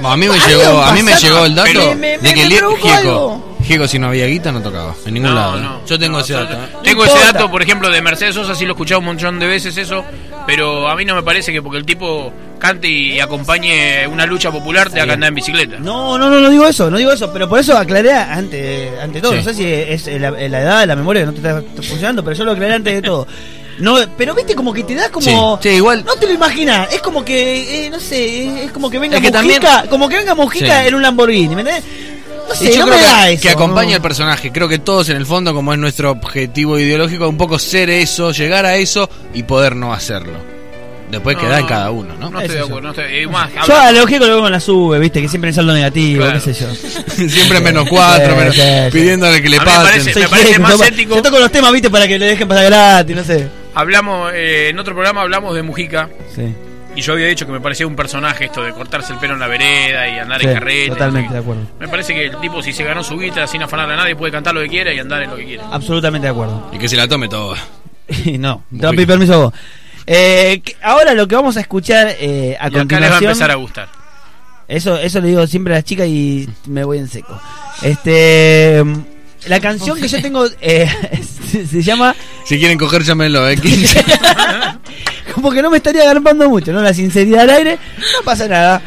Bueno, 0.00 0.10
a 0.12 0.16
mí 0.16 0.28
me 0.28 0.38
llegó, 0.38 0.82
a 0.82 0.92
mí 0.92 1.02
me 1.02 1.14
llegó 1.14 1.44
el 1.46 1.54
dato 1.54 1.70
pero 1.72 1.86
me- 1.94 1.94
me- 1.96 2.18
de 2.18 2.34
que 2.34 2.46
Gieco. 2.46 3.56
Gieco 3.64 3.88
si 3.88 3.98
no 3.98 4.08
había 4.08 4.26
guita 4.26 4.52
no 4.52 4.60
tocaba 4.60 4.94
en 5.06 5.14
ningún 5.14 5.30
No, 5.30 5.36
lado. 5.36 5.56
no. 5.56 5.86
Yo 5.86 5.98
tengo 5.98 6.18
ese 6.20 6.34
dato. 6.34 6.52
¿eh? 6.52 6.68
Tengo 6.82 7.04
ese 7.06 7.18
dato, 7.18 7.50
por 7.50 7.62
ejemplo, 7.62 7.88
de 7.90 8.02
Mercedes 8.02 8.34
Sosa, 8.34 8.54
sí 8.54 8.64
lo 8.66 8.72
he 8.72 8.74
escuchado 8.74 8.98
un 9.00 9.06
montón 9.06 9.38
de 9.38 9.46
veces 9.46 9.74
eso, 9.78 10.04
pero 10.46 10.86
a 10.88 10.94
mí 10.96 11.06
no 11.06 11.14
me 11.14 11.22
parece 11.22 11.50
que 11.50 11.62
porque 11.62 11.78
el 11.78 11.86
tipo 11.86 12.30
cante 12.58 12.88
y 12.88 13.20
acompañe 13.20 14.06
una 14.06 14.26
lucha 14.26 14.50
popular 14.50 14.90
te 14.90 15.00
haga 15.00 15.14
andar 15.14 15.28
en 15.28 15.34
bicicleta. 15.36 15.76
no, 15.78 16.18
no, 16.18 16.28
no, 16.28 16.40
no 16.40 16.50
digo 16.50 16.66
eso, 16.66 16.90
no 16.90 16.98
digo 16.98 17.12
eso, 17.12 17.32
pero 17.32 17.48
por 17.48 17.58
eso 17.58 17.76
aclaré 17.78 18.12
ante, 18.12 18.90
ante 19.00 19.20
todo. 19.22 19.32
Sí. 19.32 19.38
No 19.38 19.44
sé 19.44 19.54
si 19.54 19.64
es 19.66 20.06
la, 20.20 20.30
la 20.32 20.60
edad, 20.60 20.86
la 20.86 20.96
memoria 20.96 21.22
que 21.22 21.26
no 21.26 21.32
te 21.32 21.38
está 21.38 21.62
funcionando, 21.82 22.22
pero 22.22 22.36
yo 22.36 22.44
lo 22.44 22.52
aclaré 22.52 22.74
antes 22.74 22.94
de 22.94 23.00
todo. 23.02 23.26
No, 23.78 23.96
pero 24.16 24.34
viste 24.34 24.54
como 24.54 24.72
que 24.72 24.84
te 24.84 24.94
da 24.94 25.08
como. 25.10 25.58
Sí, 25.62 25.68
sí, 25.70 25.76
igual. 25.76 26.04
No 26.04 26.14
te 26.14 26.26
lo 26.26 26.32
imaginas, 26.32 26.92
es 26.92 27.00
como 27.00 27.24
que, 27.24 27.86
eh, 27.86 27.90
no 27.90 27.98
sé, 28.00 28.64
es 28.64 28.72
como 28.72 28.88
que 28.90 28.98
venga 28.98 29.16
Es 29.16 29.22
que 29.22 29.30
Mujica, 29.30 29.60
también- 29.60 29.90
como 29.90 30.08
que 30.08 30.16
venga 30.18 30.34
Mujica 30.34 30.82
Sí. 30.82 30.88
en 30.88 30.94
un 30.94 31.02
Lamborghini, 31.02 31.54
¿me 31.54 31.62
entendés? 31.62 31.84
No 32.48 32.54
Y 32.54 32.56
sé, 32.58 32.72
yo 32.74 32.80
no 32.80 32.86
creo 32.86 32.98
me 32.98 33.02
que, 33.04 33.10
da 33.10 33.30
eso. 33.30 33.42
que 33.42 33.50
acompaña 33.50 33.90
no. 33.90 33.96
al 33.96 34.02
personaje. 34.02 34.52
Creo 34.52 34.68
que 34.68 34.78
todos 34.78 35.08
en 35.08 35.16
el 35.16 35.24
fondo, 35.26 35.54
como 35.54 35.72
es 35.72 35.78
nuestro 35.78 36.10
objetivo 36.10 36.78
ideológico, 36.78 37.28
un 37.28 37.38
poco 37.38 37.58
ser 37.58 37.88
eso, 37.90 38.32
llegar 38.32 38.66
a 38.66 38.76
eso 38.76 39.08
y 39.32 39.42
poder 39.44 39.74
no 39.74 39.92
hacerlo. 39.94 40.54
Después 41.10 41.36
No, 41.36 41.42
queda 41.42 41.60
en 41.60 41.66
cada 41.66 41.90
uno, 41.90 42.14
¿no? 42.18 42.28
No 42.30 42.40
estoy 42.40 42.56
de 42.56 42.62
acuerdo, 42.62 42.80
no 42.82 42.90
estoy. 42.90 43.26
más, 43.28 43.48
Yo 43.66 43.76
a 43.78 43.92
lo 43.92 44.04
veo 44.06 44.46
en 44.46 44.52
la 44.52 44.58
sube, 44.60 44.98
viste, 44.98 45.20
que 45.22 45.28
siempre 45.28 45.50
en 45.50 45.54
saldo 45.54 45.72
negativo, 45.72 46.22
Claro. 46.24 46.40
qué 46.42 46.52
sé 46.54 46.60
yo. 46.64 46.74
Siempre 47.28 47.60
menos 47.60 47.88
cuatro, 47.88 48.34
menos- 48.36 48.56
pidiéndole 48.90 49.40
que 49.40 49.48
le 49.48 49.56
A 49.58 49.60
mí 49.60 49.66
me 49.66 49.72
pasen. 49.72 50.02
parece- 50.04 50.20
me 50.20 50.28
parece 50.28 50.58
más 50.58 50.80
ético. 50.80 51.14
Yo 51.16 51.22
toco 51.22 51.38
los 51.38 51.52
temas, 51.52 51.72
viste, 51.72 51.88
para 51.90 52.08
que 52.08 52.18
le 52.18 52.26
dejen 52.26 52.48
pasar 52.48 52.64
gratis, 52.66 53.16
no 53.16 53.22
sé. 53.24 53.48
Hablamos, 53.74 54.32
eh, 54.34 54.68
en 54.70 54.78
otro 54.78 54.94
programa 54.94 55.22
hablamos 55.22 55.54
de 55.54 55.62
Mujica. 55.62 56.08
Sí. 56.34 56.54
Y 56.96 57.00
yo 57.00 57.14
había 57.14 57.26
dicho 57.26 57.44
que 57.44 57.50
me 57.50 57.60
parecía 57.60 57.86
un 57.88 57.96
personaje 57.96 58.44
esto 58.44 58.62
de 58.62 58.72
cortarse 58.72 59.12
el 59.12 59.18
pelo 59.18 59.34
en 59.34 59.40
la 59.40 59.48
vereda 59.48 60.08
y 60.08 60.18
andar 60.18 60.40
Sí, 60.40 60.46
en 60.46 60.54
carrete. 60.54 60.88
totalmente 60.90 61.32
de 61.34 61.40
acuerdo. 61.40 61.62
Me 61.80 61.88
parece 61.88 62.14
que 62.14 62.26
el 62.26 62.36
tipo, 62.40 62.62
si 62.62 62.72
se 62.72 62.84
ganó 62.84 63.02
su 63.02 63.18
guita 63.18 63.46
sin 63.48 63.62
afanarle 63.62 63.94
a 63.94 63.96
nadie, 63.96 64.14
puede 64.14 64.30
cantar 64.30 64.54
lo 64.54 64.60
que 64.60 64.68
quiera 64.68 64.92
y 64.92 65.00
andar 65.00 65.22
en 65.22 65.30
lo 65.30 65.36
que 65.36 65.44
quiera. 65.44 65.64
Absolutamente 65.72 66.26
de 66.28 66.30
acuerdo. 66.32 66.70
Y 66.72 66.78
que 66.78 66.88
se 66.88 66.96
la 66.96 67.08
tome 67.08 67.28
toda. 67.28 67.56
Y 68.26 68.36
no, 68.38 68.62
te 68.78 68.86
a 68.86 68.92
permiso 68.92 69.34
a 69.34 69.36
vos. 69.38 69.54
Eh, 70.06 70.60
ahora 70.82 71.14
lo 71.14 71.26
que 71.26 71.34
vamos 71.34 71.56
a 71.56 71.60
escuchar 71.60 72.14
eh, 72.20 72.54
a 72.60 72.68
y 72.68 72.76
acá 72.76 72.76
les 72.76 72.76
va 72.76 72.76
a 72.76 72.78
continuación. 72.78 73.24
empezar 73.30 73.50
a 73.50 73.54
gustar. 73.54 73.88
Eso, 74.68 74.96
eso 74.98 75.20
le 75.20 75.28
digo 75.28 75.46
siempre 75.46 75.72
a 75.74 75.78
las 75.78 75.84
chicas 75.84 76.06
y 76.06 76.48
me 76.66 76.84
voy 76.84 76.98
en 76.98 77.08
seco. 77.08 77.40
Este. 77.82 78.84
La 79.46 79.60
canción 79.60 80.00
que 80.00 80.08
yo 80.08 80.20
tengo 80.22 80.46
eh, 80.60 80.88
se, 81.50 81.66
se 81.66 81.82
llama. 81.82 82.14
Si 82.44 82.58
quieren 82.58 82.78
coger, 82.78 83.02
llámenlo, 83.02 83.48
¿eh? 83.48 83.56
15. 83.60 84.04
Como 85.34 85.50
que 85.50 85.62
no 85.62 85.70
me 85.70 85.78
estaría 85.78 86.02
agarpando 86.02 86.48
mucho, 86.48 86.72
¿no? 86.72 86.80
La 86.80 86.94
sinceridad 86.94 87.42
al 87.42 87.50
aire. 87.50 87.78
No 87.98 88.22
pasa 88.24 88.46
nada. 88.48 88.80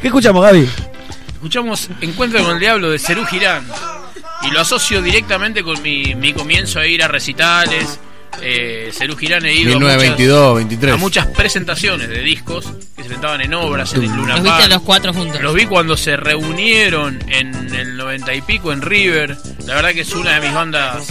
¿Qué 0.00 0.08
escuchamos, 0.08 0.42
Gaby? 0.42 0.68
Escuchamos 1.34 1.88
Encuentro 2.00 2.42
con 2.42 2.54
el 2.54 2.60
Diablo 2.60 2.90
de 2.90 2.98
Cerú 2.98 3.24
Girán. 3.26 3.64
Y 4.42 4.50
lo 4.50 4.60
asocio 4.60 5.02
directamente 5.02 5.62
con 5.62 5.80
mi, 5.82 6.14
mi 6.14 6.32
comienzo 6.32 6.80
a 6.80 6.86
ir 6.86 7.02
a 7.02 7.08
recitales. 7.08 7.98
Eh, 8.42 8.90
Cerú 8.92 9.16
Girán 9.16 9.44
he 9.46 9.54
ido 9.54 9.72
a 9.72 9.78
1922, 9.78 10.38
muchas, 10.52 10.56
23. 10.56 10.94
a 10.94 10.96
muchas 10.98 11.26
presentaciones 11.28 12.08
de 12.08 12.20
discos 12.20 12.66
que 12.94 13.02
se 13.02 13.08
presentaban 13.08 13.40
en 13.40 13.54
obras, 13.54 13.94
en 13.94 14.02
el 14.04 14.10
Luna 14.14 14.34
Los 14.34 14.42
viste 14.44 14.62
a 14.64 14.68
los 14.68 14.82
cuatro 14.82 15.12
juntos. 15.14 15.40
Los 15.40 15.54
vi 15.54 15.64
cuando 15.66 15.96
se 15.96 16.16
reunieron 16.16 17.18
en 17.28 17.74
el 17.74 17.96
90 17.96 18.34
y 18.34 18.42
pico 18.42 18.72
en 18.72 18.82
River. 18.82 19.36
La 19.66 19.74
verdad 19.76 19.90
que 19.92 20.02
es 20.02 20.12
una 20.12 20.34
de 20.34 20.40
mis 20.40 20.52
bandas. 20.54 21.06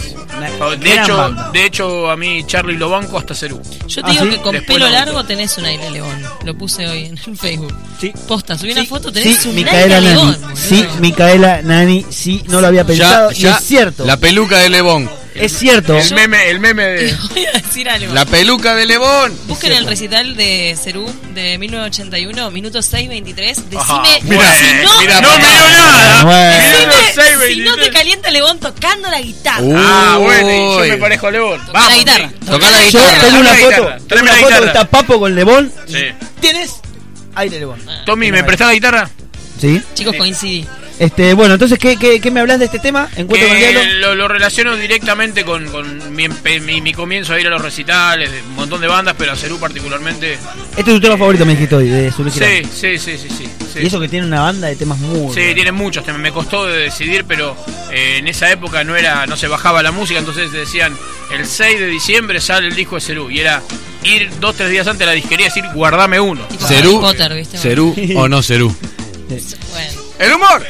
favoritas. 0.58 0.80
De 0.80 0.94
hecho, 1.02 1.16
banda. 1.16 1.50
de 1.52 1.64
hecho 1.64 2.10
a 2.10 2.16
mí 2.16 2.44
Charlie 2.46 2.76
lo 2.76 2.90
banco 2.90 3.18
hasta 3.18 3.34
Cerú. 3.34 3.60
Yo 3.88 4.02
te 4.02 4.10
¿Ah, 4.10 4.12
digo 4.12 4.24
sí? 4.24 4.30
que 4.30 4.40
con 4.42 4.52
Después 4.52 4.76
pelo 4.78 4.86
lo- 4.86 4.92
largo 4.92 5.24
tenés 5.24 5.56
un 5.58 5.64
aire 5.64 5.90
león. 5.90 6.22
Lo 6.44 6.54
puse 6.56 6.86
hoy 6.86 7.06
en 7.06 7.16
Facebook. 7.36 7.74
Sí. 8.00 8.12
Posta, 8.28 8.56
subí 8.56 8.72
una 8.72 8.84
foto, 8.84 9.10
tenés 9.12 9.38
Sí, 9.42 9.48
un 9.48 9.54
Micaela 9.56 9.96
aire 9.96 10.08
Nani. 10.14 10.30
león. 10.30 10.38
Sí, 10.54 10.86
Micaela 11.00 11.62
Nani. 11.62 12.06
Sí, 12.10 12.44
no 12.48 12.60
lo 12.60 12.68
había 12.68 12.84
pensado. 12.86 13.30
y 13.32 13.46
es 13.46 13.56
cierto. 13.62 14.04
La 14.04 14.16
peluca 14.16 14.58
de 14.58 14.68
Lebón. 14.70 15.10
Es 15.38 15.58
cierto. 15.58 15.96
El 15.96 16.14
meme, 16.14 16.50
el 16.50 16.60
meme 16.60 16.84
de. 16.84 17.16
Voy 17.30 17.46
a 17.46 17.52
decir 17.52 17.88
algo. 17.88 18.12
La 18.14 18.24
peluca 18.24 18.74
de 18.74 18.86
Lebón. 18.86 19.36
Busquen 19.46 19.72
el 19.72 19.86
recital 19.86 20.36
de 20.36 20.76
Cerú 20.82 21.06
de 21.34 21.58
1981, 21.58 22.50
minuto 22.50 22.78
6.23. 22.80 23.76
Ajá, 23.78 24.02
Decime 24.02 24.36
bueno, 24.36 24.52
si 24.56 24.84
no, 24.84 25.00
mira, 25.00 25.20
no 25.20 25.30
me 25.30 25.38
dio 25.38 25.68
nada. 25.68 26.24
Bueno. 26.24 26.94
Decime 26.96 27.48
si 27.48 27.60
no 27.60 27.76
6:23. 27.76 27.84
te 27.84 27.90
calienta 27.90 28.30
León 28.30 28.58
tocando 28.60 29.10
la 29.10 29.20
guitarra. 29.20 29.64
Ah, 29.76 30.18
bueno, 30.20 30.50
y 30.50 30.56
yo 30.56 30.76
Uy. 30.82 30.88
me 30.90 30.96
parejo 30.98 31.26
a 31.26 31.30
León. 31.30 31.66
Toca 31.66 31.88
la 31.88 31.96
guitarra. 31.96 32.32
Toca 32.46 32.70
la 32.70 32.78
Yo 32.78 32.86
guitarra. 33.00 33.20
tengo 33.20 33.40
una 33.40 33.54
foto. 33.54 33.88
Tengo 34.08 34.22
una 34.22 34.34
foto 34.34 34.60
que 34.60 34.66
está 34.66 34.84
Papo 34.90 35.18
con 35.20 35.34
Lebón. 35.34 35.72
Sí. 35.86 36.04
¿Tienes? 36.40 36.70
Aire 37.34 37.58
Lebón. 37.60 37.80
Tommy, 38.06 38.32
¿me 38.32 38.42
prestás 38.44 38.68
la 38.68 38.74
guitarra? 38.74 39.10
¿Sí? 39.60 39.82
Chicos, 39.94 40.16
coincidí. 40.16 40.66
Este, 40.98 41.34
bueno, 41.34 41.54
entonces, 41.54 41.78
¿qué, 41.78 41.98
qué, 41.98 42.20
qué 42.20 42.30
me 42.30 42.40
hablas 42.40 42.58
de 42.58 42.64
este 42.64 42.78
tema? 42.78 43.08
Encuentro 43.16 43.48
con 43.48 43.56
el 43.58 43.62
Que 43.62 43.70
diablo. 43.70 43.98
lo, 44.00 44.14
lo 44.14 44.28
relaciono 44.28 44.74
directamente 44.76 45.44
con, 45.44 45.66
con 45.70 46.14
mi, 46.16 46.26
mi, 46.64 46.80
mi 46.80 46.92
comienzo 46.94 47.34
a 47.34 47.40
ir 47.40 47.46
a 47.46 47.50
los 47.50 47.60
recitales, 47.60 48.32
de 48.32 48.40
un 48.40 48.54
montón 48.54 48.80
de 48.80 48.86
bandas, 48.86 49.14
pero 49.18 49.32
a 49.32 49.36
Cerú 49.36 49.58
particularmente. 49.58 50.38
Este 50.70 50.80
es 50.80 50.84
tu 50.86 51.00
tema 51.00 51.18
favorito, 51.18 51.44
me 51.44 51.52
dijiste 51.52 51.74
hoy, 51.74 51.88
de. 51.90 52.10
Sí, 52.10 52.62
sí, 52.72 52.98
sí, 52.98 53.18
sí, 53.18 53.28
sí. 53.28 53.46
sí. 53.74 53.80
Y 53.82 53.86
eso 53.88 54.00
que 54.00 54.08
tiene 54.08 54.26
una 54.26 54.40
banda 54.40 54.68
de 54.68 54.76
temas 54.76 54.98
muy. 54.98 55.34
Sí, 55.34 55.54
tiene 55.54 55.70
muchos 55.70 56.02
temas. 56.02 56.18
Me 56.20 56.32
costó 56.32 56.64
de 56.66 56.78
decidir, 56.84 57.26
pero 57.28 57.54
eh, 57.92 58.16
en 58.18 58.28
esa 58.28 58.50
época 58.50 58.82
no 58.82 58.96
era, 58.96 59.26
no 59.26 59.36
se 59.36 59.48
bajaba 59.48 59.82
la 59.82 59.92
música, 59.92 60.18
entonces 60.18 60.50
decían 60.50 60.96
el 61.30 61.44
6 61.46 61.78
de 61.78 61.86
diciembre 61.88 62.40
sale 62.40 62.68
el 62.68 62.74
disco 62.74 62.94
de 62.94 63.02
Cerú 63.02 63.30
y 63.30 63.40
era 63.40 63.62
ir 64.02 64.30
dos 64.40 64.54
tres 64.56 64.70
días 64.70 64.86
antes 64.86 65.02
a 65.06 65.10
la 65.10 65.12
disquería 65.12 65.46
y 65.46 65.48
decir 65.50 65.64
guardame 65.74 66.18
uno. 66.20 66.40
Cerú. 66.66 67.02
Potter, 67.02 67.34
¿viste? 67.34 67.58
Cerú 67.58 67.94
o 68.16 68.28
no 68.28 68.42
Cerú. 68.42 68.74
Bueno. 69.28 70.05
¡El 70.18 70.32
humor! 70.32 70.62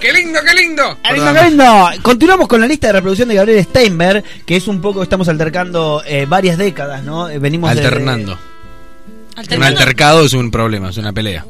¡Qué 0.00 0.12
lindo, 0.12 0.38
qué 0.46 0.54
lindo! 0.54 0.96
Perdón. 1.02 1.34
no, 1.34 1.50
no, 1.50 1.90
no. 1.94 2.02
Continuamos 2.02 2.46
con 2.46 2.60
la 2.60 2.66
lista 2.68 2.86
de 2.88 2.92
reproducción 2.94 3.28
de 3.28 3.34
Gabriel 3.34 3.64
Steinberg, 3.64 4.22
que 4.44 4.56
es 4.56 4.68
un 4.68 4.80
poco, 4.80 5.02
estamos 5.02 5.28
altercando 5.28 6.02
eh, 6.06 6.24
varias 6.28 6.56
décadas, 6.56 7.02
¿no? 7.02 7.28
Eh, 7.28 7.38
venimos 7.38 7.74
de- 7.74 7.80
Alternando. 7.84 8.38
Un 9.56 9.62
altercado 9.62 10.24
es 10.24 10.32
un 10.32 10.50
problema, 10.50 10.90
es 10.90 10.96
una 10.98 11.12
pelea. 11.12 11.44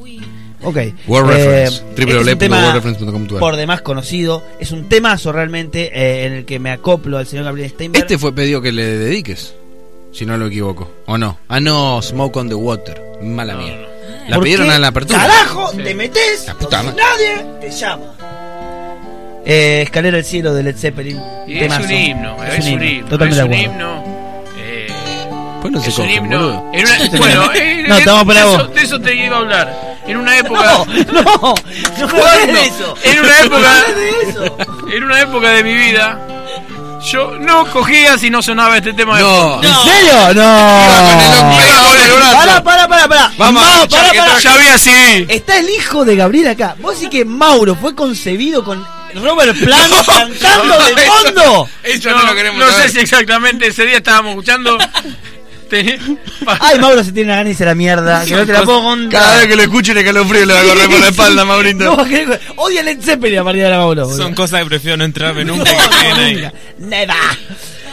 Ok. 0.63 0.79
World 1.07 1.31
Eh, 1.33 1.65
este 1.65 1.65
es. 1.65 1.85
Por 3.39 3.57
demás 3.57 3.83
conocido. 3.83 4.43
Es 4.59 4.73
un 4.73 4.89
temazo 4.89 5.31
realmente 5.31 5.91
eh, 5.95 6.27
en 6.27 6.33
el 6.33 6.45
que 6.45 6.59
me 6.59 6.71
acoplo 6.71 7.19
al 7.19 7.27
señor 7.27 7.45
Gabriel 7.45 7.71
Steinberg. 7.71 8.03
Este 8.03 8.19
fue 8.19 8.35
pedido 8.35 8.61
que 8.63 8.73
le 8.73 8.85
dediques, 8.85 9.55
si 10.13 10.25
no 10.27 10.37
lo 10.39 10.47
equivoco. 10.47 10.91
¿O 11.07 11.19
no? 11.19 11.39
Ah, 11.49 11.61
no, 11.61 12.01
Smoke 12.03 12.37
on 12.39 12.49
the 12.49 12.55
Water. 12.55 13.01
Mala 13.23 13.55
mía. 13.55 13.77
La 14.29 14.37
¿Por 14.37 14.45
pidieron 14.45 14.71
en 14.73 14.81
la 14.81 14.89
apertura. 14.89 15.21
¡Carajo! 15.21 15.71
Te 15.73 15.95
metes 15.95 16.47
puta 16.59 16.83
donde 16.83 17.01
madre. 17.03 17.37
nadie 17.37 17.61
te 17.61 17.71
llama. 17.71 18.05
Eh, 19.45 19.83
Escalera 19.85 20.17
al 20.19 20.25
cielo 20.25 20.53
de 20.55 20.63
Led 20.65 20.77
Zeppelin. 20.77 21.21
Y 21.47 21.55
es 21.59 21.61
Temazo. 21.63 21.85
un 21.85 21.93
himno, 21.93 22.45
es, 22.45 22.65
un 22.67 22.83
himno. 22.83 23.09
Totalmente 23.09 23.43
es 23.43 23.47
un 23.47 23.55
himno. 23.73 24.05
eh, 24.59 24.87
Pues 25.61 25.73
no 25.73 25.81
se 25.81 25.91
es 25.91 25.99
un 25.99 26.05
cogen, 26.07 26.25
himno. 26.25 26.39
boludo. 26.39 26.71
En 26.73 26.87
una- 26.87 27.19
bueno, 27.19 27.53
eh, 27.55 27.85
No, 27.89 27.97
eh, 27.97 28.01
te 28.01 28.07
vamos 28.11 28.23
a 28.23 28.25
poner 28.25 28.43
de, 28.45 28.49
a 28.49 28.53
eso, 28.55 28.59
vos. 28.67 28.75
de 28.75 28.83
eso 28.83 29.01
te 29.01 29.15
iba 29.15 29.37
a 29.37 29.39
hablar. 29.41 29.97
En 30.09 30.17
una 30.17 30.39
época. 30.39 30.63
No, 30.65 30.85
no, 30.87 31.23
no 31.23 31.55
¿Cuándo? 32.09 32.53
de 32.53 32.67
eso. 32.67 32.95
En 33.05 33.19
una 33.21 33.41
época. 33.41 33.85
No 33.89 33.95
de 33.95 34.31
eso. 34.31 34.57
En 34.97 35.05
una 35.05 35.21
época 35.21 35.51
de 35.51 35.63
mi 35.65 35.75
vida. 35.75 36.19
Yo 37.11 37.39
no 37.39 37.71
cogía 37.71 38.19
si 38.19 38.31
no 38.31 38.43
sonaba 38.43 38.77
este 38.79 38.93
tema 38.93 39.17
de 39.17 39.23
No. 39.23 39.29
fondo. 39.53 39.69
¿En 39.69 39.75
serio? 39.75 40.35
No. 40.35 41.53
Pará, 42.33 42.63
pará, 42.63 42.89
pará, 42.89 43.09
pará. 43.09 43.33
Vamos 43.39 43.63
Mau, 43.63 43.89
pará, 43.89 44.09
pará. 44.13 44.39
ya 44.41 44.57
vi 44.57 44.67
así. 44.69 45.27
Está 45.29 45.59
el 45.59 45.69
hijo 45.71 46.05
de 46.05 46.17
Gabriel 46.17 46.49
acá. 46.49 46.75
¿Vos 46.81 46.95
decís 46.95 47.11
que 47.11 47.25
Mauro 47.25 47.75
fue 47.77 47.95
concebido 47.95 48.65
con 48.65 48.85
Robert 49.15 49.57
Plant 49.65 49.93
cantando 50.07 50.79
de 50.85 50.97
fondo? 51.03 51.69
Eso 51.85 52.11
no, 52.11 52.19
no 52.19 52.27
lo 52.27 52.35
queremos 52.35 52.59
no 52.61 52.67
sé 52.67 52.73
saber. 52.73 52.91
si 52.91 52.99
exactamente 52.99 53.67
ese 53.69 53.85
día 53.87 53.99
estábamos 53.99 54.31
escuchando. 54.33 54.77
Te- 55.69 55.99
Ay, 56.61 56.79
Mauro 56.79 57.03
se 57.03 57.13
tiene 57.13 57.31
una 57.31 57.37
gana 57.39 57.51
y 57.51 57.55
se 57.55 57.65
la 57.65 57.75
mierda. 57.75 58.25
Que 58.25 58.35
no 58.35 58.47
te 58.47 58.53
la 58.53 58.63
puedo 58.63 58.83
contar. 58.83 59.21
Cada 59.21 59.37
vez 59.39 59.47
que 59.49 59.57
lo 59.57 59.63
escuche 59.63 59.95
le 59.95 60.05
calofrío 60.05 60.47
le 60.47 60.55
va 60.55 60.61
a 60.61 60.65
correr 60.65 60.89
por 60.89 61.01
la 61.01 61.09
espalda, 61.09 61.45
Maurito. 61.45 61.85
No, 61.85 62.05
que- 62.05 62.39
odia 62.57 62.83
Led 62.83 62.99
Zeppelin 63.03 63.39
a 63.41 63.45
partir 63.45 63.63
de 63.65 63.71
la 63.71 63.79
Mauro. 63.79 64.09
Son 64.17 64.35
cosas 64.35 64.61
que 64.63 64.67
prefiero 64.67 64.97
no 64.97 65.05
entrarme 65.05 65.45
nunca. 65.45 65.71
ahí. 66.17 66.49
Nada. 66.79 67.15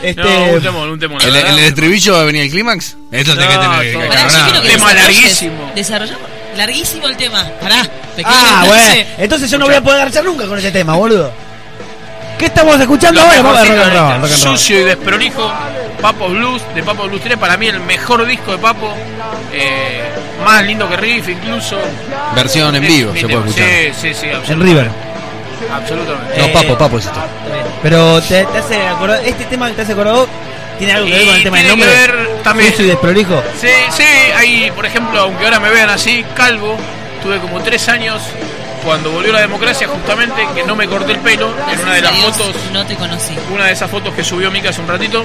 Este, 0.01 0.21
No, 0.21 0.53
un 0.55 0.61
temón, 0.61 0.89
un 0.89 0.99
temón. 0.99 1.17
la 1.19 1.27
¿El, 1.27 1.35
el 1.47 1.59
estribillo 1.59 2.13
va 2.13 2.21
a 2.21 2.25
venir 2.25 2.41
el 2.43 2.51
clímax? 2.51 2.97
Esto 3.11 3.35
te 3.37 3.47
que 3.47 3.57
tener 3.57 3.91
que. 3.91 4.07
Pará, 4.07 4.27
yo 4.27 4.43
quiero 4.45 4.61
que 4.61 4.69
Tema 4.69 4.93
larguísimo. 4.93 5.71
Desarrollamos. 5.75 6.21
Larguísimo 6.57 7.07
el 7.07 7.17
tema. 7.17 7.47
Pará. 7.61 7.83
pequeño 8.15 8.35
Ah, 8.37 8.63
bueno. 8.67 9.03
Entonces 9.17 9.49
yo 9.49 9.57
no 9.57 9.65
voy 9.65 9.75
a 9.75 9.81
poder 9.81 9.99
garchar 9.99 10.23
nunca 10.25 10.45
con 10.45 10.59
ese 10.59 10.71
tema, 10.71 10.95
boludo. 10.95 11.33
¿Qué 12.43 12.47
estamos 12.47 12.77
escuchando 12.77 13.21
ahora? 13.21 13.41
Vamos 13.41 13.57
a 13.57 13.61
mejorcito 13.63 13.83
rock 13.85 13.85
and 13.85 13.93
de 13.93 13.99
roll, 13.99 14.09
rock 14.09 14.13
and 14.15 14.43
roll. 14.43 14.57
Sucio 14.57 14.79
y 14.81 14.83
desprolijo, 14.83 15.53
Papo 16.01 16.27
Blues, 16.27 16.61
de 16.75 16.83
Papo 16.83 17.03
Blues 17.03 17.21
3, 17.21 17.37
para 17.37 17.55
mí 17.55 17.67
el 17.67 17.79
mejor 17.79 18.25
disco 18.25 18.51
de 18.51 18.57
Papo, 18.57 18.93
eh, 19.53 20.01
más 20.43 20.61
lindo 20.65 20.89
que 20.89 20.97
Riff 20.97 21.29
incluso. 21.29 21.79
Versión 22.35 22.75
en 22.75 22.85
vivo, 22.85 23.13
se 23.13 23.21
puede 23.29 23.35
escuchar. 23.47 23.65
Sí, 23.65 24.13
sí, 24.13 24.13
sí, 24.13 24.27
En. 24.51 24.59
River. 24.61 24.91
Absolutamente. 25.73 26.37
No, 26.37 26.45
Eh, 26.47 26.49
papo, 26.53 26.77
papo 26.77 26.97
es 26.97 27.05
esto. 27.05 27.19
Pero 27.81 28.21
te, 28.21 28.43
te 28.43 28.57
hace 28.57 28.87
acordar, 28.89 29.21
este 29.23 29.45
tema 29.45 29.69
que 29.69 29.75
te 29.75 29.81
hace 29.83 29.93
acordar 29.93 30.25
¿tiene 30.77 30.91
algo 30.95 31.07
que 31.07 31.13
ver 31.13 31.25
con 31.25 31.35
el 31.35 31.43
tema 31.43 31.57
del 31.59 31.65
tiene 31.67 31.81
nombre? 31.85 31.89
que 31.89 32.11
ver 32.11 32.43
también. 32.43 32.69
Sucio 32.71 32.85
y 32.85 32.89
desprolijo. 32.89 33.41
Sí, 33.61 33.69
sí, 33.95 34.03
hay, 34.37 34.69
por 34.75 34.85
ejemplo, 34.85 35.17
aunque 35.17 35.45
ahora 35.45 35.61
me 35.61 35.69
vean 35.69 35.89
así, 35.89 36.25
calvo, 36.35 36.75
tuve 37.23 37.39
como 37.39 37.61
tres 37.61 37.87
años 37.87 38.21
cuando 38.84 39.11
volvió 39.11 39.31
la 39.31 39.41
democracia 39.41 39.88
justamente 39.88 40.45
que 40.55 40.64
no 40.64 40.76
me 40.76 40.88
corté 40.88 41.14
el 41.14 41.19
pelo 41.19 41.53
en 41.72 41.80
una 41.80 41.93
de 41.93 42.01
las 42.01 42.11
fotos 42.14 42.55
No 42.72 42.85
te 42.85 42.95
conocí. 42.95 43.34
una 43.53 43.65
de 43.65 43.72
esas 43.73 43.89
fotos 43.89 44.14
que 44.14 44.23
subió 44.23 44.51
Mika 44.51 44.69
hace 44.69 44.81
un 44.81 44.88
ratito 44.88 45.23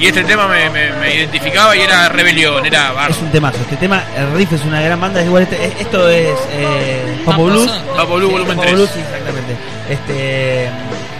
y 0.00 0.06
este 0.06 0.24
tema 0.24 0.48
me, 0.48 0.68
me- 0.70 0.92
me 0.94 1.14
identificaba 1.14 1.76
y 1.76 1.80
era 1.80 2.08
rebelión, 2.08 2.66
era 2.66 2.90
barro. 2.90 3.12
Es 3.12 3.20
un 3.20 3.30
temazo. 3.30 3.58
Este 3.60 3.76
tema, 3.76 4.02
el 4.16 4.32
riff 4.32 4.52
es 4.52 4.64
una 4.64 4.80
gran 4.80 5.00
banda. 5.00 5.20
Es 5.20 5.26
igual 5.26 5.44
este- 5.44 5.64
es- 5.64 5.80
esto 5.80 6.08
es 6.08 6.36
eh, 6.50 7.22
Papo 7.24 7.44
Blues. 7.44 7.70
Papo 7.96 8.16
Blues 8.16 8.32
volumen 8.32 8.56
Papo 8.56 8.62
3. 8.62 8.74
Blues, 8.74 8.90
sí, 8.92 8.98
exactamente. 9.00 9.56
Este 9.88 10.70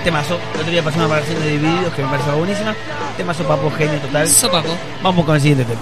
temazo. 0.02 0.36
El 0.54 0.60
otro 0.60 0.72
día 0.72 0.82
pasó 0.82 0.96
una 0.96 1.06
aparición 1.06 1.40
de 1.44 1.50
Divididos 1.50 1.94
que 1.94 2.02
me 2.02 2.08
pareció 2.08 2.32
buenísima. 2.36 2.74
Temazo 3.16 3.44
Papo 3.44 3.70
genio 3.70 3.98
total. 4.00 4.28
Sopapo. 4.28 4.76
Vamos 5.00 5.24
con 5.26 5.36
el 5.36 5.40
siguiente 5.40 5.64
tema. 5.64 5.80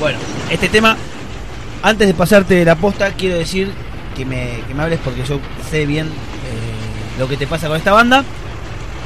Bueno, 0.00 0.18
este 0.48 0.68
tema, 0.70 0.96
antes 1.82 2.06
de 2.06 2.14
pasarte 2.14 2.64
la 2.64 2.76
posta, 2.76 3.10
quiero 3.10 3.36
decir 3.36 3.70
que 4.18 4.26
me, 4.26 4.60
que 4.68 4.74
me 4.74 4.82
hables 4.82 4.98
porque 5.02 5.22
yo 5.26 5.40
sé 5.70 5.86
bien 5.86 6.06
eh, 6.08 7.18
lo 7.18 7.26
que 7.28 7.36
te 7.38 7.46
pasa 7.46 7.68
con 7.68 7.76
esta 7.78 7.92
banda. 7.92 8.22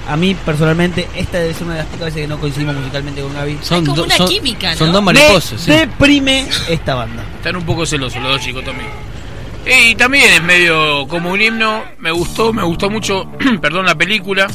A 0.09 0.17
mí, 0.17 0.35
personalmente, 0.35 1.09
esta 1.15 1.41
es 1.45 1.61
una 1.61 1.75
de 1.75 1.79
las 1.79 1.87
pocas 1.87 2.07
veces 2.07 2.23
que 2.23 2.27
no 2.27 2.37
coincidimos 2.41 2.75
musicalmente 2.75 3.23
con 3.23 3.33
Gaby. 3.35 3.59
Son, 3.63 3.85
como 3.85 3.97
do- 3.99 4.05
una 4.05 4.17
son- 4.17 4.29
química, 4.29 4.73
¿no? 4.73 4.77
son 4.79 4.93
dos 4.93 5.01
Me 5.01 5.13
mariposas. 5.13 5.61
sí. 5.61 5.71
deprime 5.71 6.49
esta 6.69 6.97
banda. 6.97 7.23
Están 7.37 7.55
un 7.55 7.65
poco 7.65 7.87
celosos 7.87 8.21
los 8.21 8.33
dos 8.33 8.41
chicos 8.41 8.65
también. 8.65 8.89
Y 9.65 9.95
también 9.95 10.25
es 10.33 10.43
medio 10.43 11.07
como 11.07 11.31
un 11.31 11.41
himno, 11.41 11.85
me 11.99 12.11
gustó, 12.11 12.53
me 12.53 12.65
gustó 12.65 12.91
mucho, 12.91 13.31
perdón, 13.63 13.87
la 13.87 13.95
película. 13.95 14.49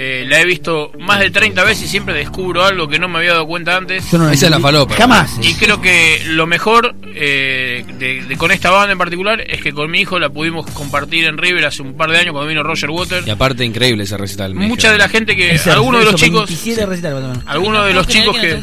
Eh, 0.00 0.24
la 0.28 0.40
he 0.40 0.44
visto 0.44 0.92
más 1.00 1.18
de 1.18 1.30
30 1.30 1.64
veces 1.64 1.86
y 1.86 1.88
siempre 1.88 2.14
descubro 2.14 2.62
algo 2.64 2.86
que 2.86 3.00
no 3.00 3.08
me 3.08 3.18
había 3.18 3.32
dado 3.32 3.46
cuenta 3.48 3.76
antes. 3.76 4.08
Yo 4.12 4.18
no 4.18 4.30
Esa 4.30 4.44
es 4.46 4.50
la 4.52 4.60
falopa. 4.60 4.94
Jamás. 4.94 5.32
Y 5.42 5.54
creo 5.54 5.80
que 5.80 6.22
lo 6.26 6.46
mejor 6.46 6.94
eh, 7.16 7.84
de, 7.98 8.22
de- 8.22 8.36
con 8.36 8.52
esta 8.52 8.70
banda 8.70 8.92
en 8.92 8.98
particular 8.98 9.40
es 9.40 9.60
que 9.60 9.72
con 9.72 9.90
mi 9.90 10.00
hijo 10.00 10.20
la 10.20 10.28
pudimos 10.30 10.66
compartir 10.70 11.24
en 11.24 11.36
River 11.36 11.66
hace 11.66 11.82
un 11.82 11.94
par 11.96 12.12
de 12.12 12.18
años 12.18 12.30
cuando 12.30 12.48
vino 12.48 12.62
Roger 12.62 12.90
Waters. 12.90 13.26
Y 13.26 13.30
aparte, 13.30 13.64
increíble 13.64 14.04
ese 14.04 14.16
recital. 14.16 14.54
me 14.54 14.68
Mucha 14.68 14.92
de 14.92 14.98
la 14.98 15.08
gente 15.08 15.34
que. 15.34 15.56
Ese- 15.56 15.72
Algunos 15.72 16.04
de 16.04 16.12
los 16.12 16.20
chicos. 16.20 16.48
27 16.48 16.86
recitales, 16.86 17.18
más 17.20 17.24
o 17.24 17.28
menos. 17.30 17.44
Algunos 17.48 17.86
de 17.86 17.94
los 17.94 18.06
chicos 18.06 18.38
que. 18.38 18.60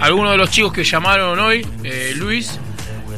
Algunos 0.00 0.30
de 0.32 0.36
los 0.38 0.50
chicos 0.50 0.72
que 0.72 0.84
llamaron 0.84 1.38
hoy, 1.40 1.66
eh, 1.82 2.12
Luis, 2.16 2.58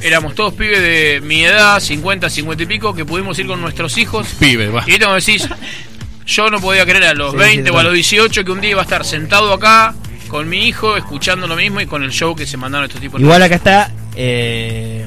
éramos 0.03 0.35
todos 0.35 0.55
pibes 0.55 0.81
de 0.81 1.21
mi 1.23 1.45
edad, 1.45 1.81
50, 1.81 2.31
50 2.31 2.63
y 2.63 2.67
pico, 2.67 2.95
que 2.95 3.05
pudimos 3.05 3.39
ir 3.39 3.47
con 3.47 3.61
nuestros 3.61 3.97
hijos. 3.99 4.27
Pibe, 4.39 4.69
va. 4.69 4.85
Y 4.87 4.99
tengo 4.99 5.13
que 5.13 5.17
decir, 5.17 5.43
yo 6.27 6.51
no 6.51 6.61
podía 6.61 6.85
creer 6.85 7.05
a 7.05 7.15
los 7.15 7.33
Sí, 7.33 7.37
20 7.39 7.71
sí, 7.71 7.75
o 7.75 7.79
a 7.79 7.83
los 7.83 7.93
18 7.93 8.45
que 8.45 8.51
un 8.51 8.61
día 8.61 8.71
iba 8.73 8.81
a 8.81 8.85
estar 8.85 9.05
sentado 9.05 9.53
acá 9.53 9.95
con 10.29 10.49
mi 10.49 10.67
hijo, 10.67 10.97
escuchando 10.97 11.47
lo 11.47 11.55
mismo 11.57 11.81
y 11.81 11.87
con 11.87 12.03
el 12.03 12.11
show 12.11 12.35
que 12.35 12.47
se 12.47 12.57
mandaron 12.57 12.87
estos 12.87 13.01
tipos. 13.01 13.21
Igual 13.21 13.43
acá 13.43 13.55
está 13.57 13.91
eh, 14.17 15.07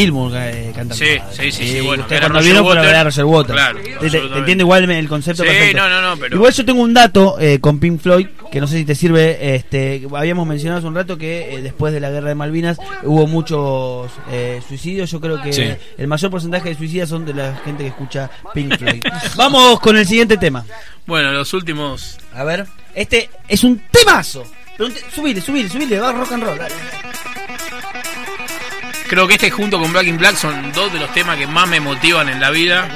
Gilmour 0.00 0.32
eh, 0.36 0.72
cantando. 0.74 0.94
Sí, 0.94 1.18
sí, 1.32 1.50
sí, 1.52 1.68
sí, 1.68 1.80
bueno, 1.80 2.02
usted 2.02 2.20
cuando 2.20 2.38
a 2.38 2.62
Waters. 2.62 3.04
Roger 3.04 3.24
Waters. 3.24 3.58
Claro, 3.58 3.78
Te- 4.00 4.38
entiende 4.38 4.62
igual 4.62 4.90
el 4.90 5.08
concepto 5.08 5.42
Sí, 5.42 5.48
perfecto. 5.48 5.78
no, 5.78 5.88
no, 5.88 6.00
no, 6.02 6.16
pero- 6.16 6.36
Igual 6.36 6.52
yo 6.52 6.64
tengo 6.64 6.82
un 6.82 6.94
dato 6.94 7.36
eh, 7.40 7.58
con 7.60 7.78
Pink 7.80 8.00
Floyd 8.00 8.26
que 8.52 8.60
no 8.60 8.66
sé 8.66 8.76
si 8.78 8.84
te 8.84 8.94
sirve. 8.94 9.54
Este, 9.56 10.06
habíamos 10.14 10.46
mencionado 10.46 10.78
hace 10.78 10.86
un 10.88 10.94
rato 10.94 11.16
que 11.18 11.54
eh, 11.54 11.62
después 11.62 11.92
de 11.92 12.00
la 12.00 12.10
guerra 12.10 12.28
de 12.28 12.34
Malvinas 12.34 12.78
hubo 13.02 13.26
muchos 13.26 14.10
eh, 14.30 14.60
suicidios. 14.68 15.10
Yo 15.10 15.20
creo 15.20 15.40
que 15.42 15.52
Sí. 15.52 15.64
el 15.98 16.06
mayor 16.06 16.30
porcentaje 16.30 16.68
de 16.70 16.74
suicidas 16.76 17.08
son 17.08 17.24
de 17.24 17.34
la 17.34 17.56
gente 17.64 17.82
que 17.84 17.88
escucha 17.88 18.30
Pink 18.54 18.76
Floyd. 18.78 19.02
Vamos 19.36 19.80
con 19.80 19.96
el 19.96 20.06
siguiente 20.06 20.36
tema. 20.36 20.64
Bueno, 21.06 21.32
los 21.32 21.52
últimos. 21.54 22.18
A 22.34 22.44
ver, 22.44 22.66
este 22.94 23.30
es 23.48 23.64
un 23.64 23.80
temazo. 23.90 24.44
Pero 24.76 24.88
un 24.88 24.94
te- 24.94 25.00
subile, 25.14 25.40
subile, 25.40 25.68
subile, 25.70 25.98
va 25.98 26.12
rock 26.12 26.32
and 26.32 26.42
roll. 26.42 26.58
dale. 26.58 26.74
Creo 29.08 29.28
que 29.28 29.34
este 29.34 29.50
junto 29.50 29.78
con 29.78 29.92
Black 29.92 30.06
in 30.06 30.18
Black 30.18 30.36
son 30.36 30.72
dos 30.72 30.92
de 30.92 30.98
los 30.98 31.12
temas 31.12 31.36
que 31.36 31.46
más 31.46 31.68
me 31.68 31.80
motivan 31.80 32.28
en 32.28 32.40
la 32.40 32.50
vida. 32.50 32.88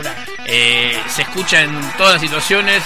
Eh, 0.46 0.98
se 1.08 1.22
escucha 1.22 1.62
en 1.62 1.70
todas 1.96 2.14
las 2.14 2.20
situaciones. 2.20 2.82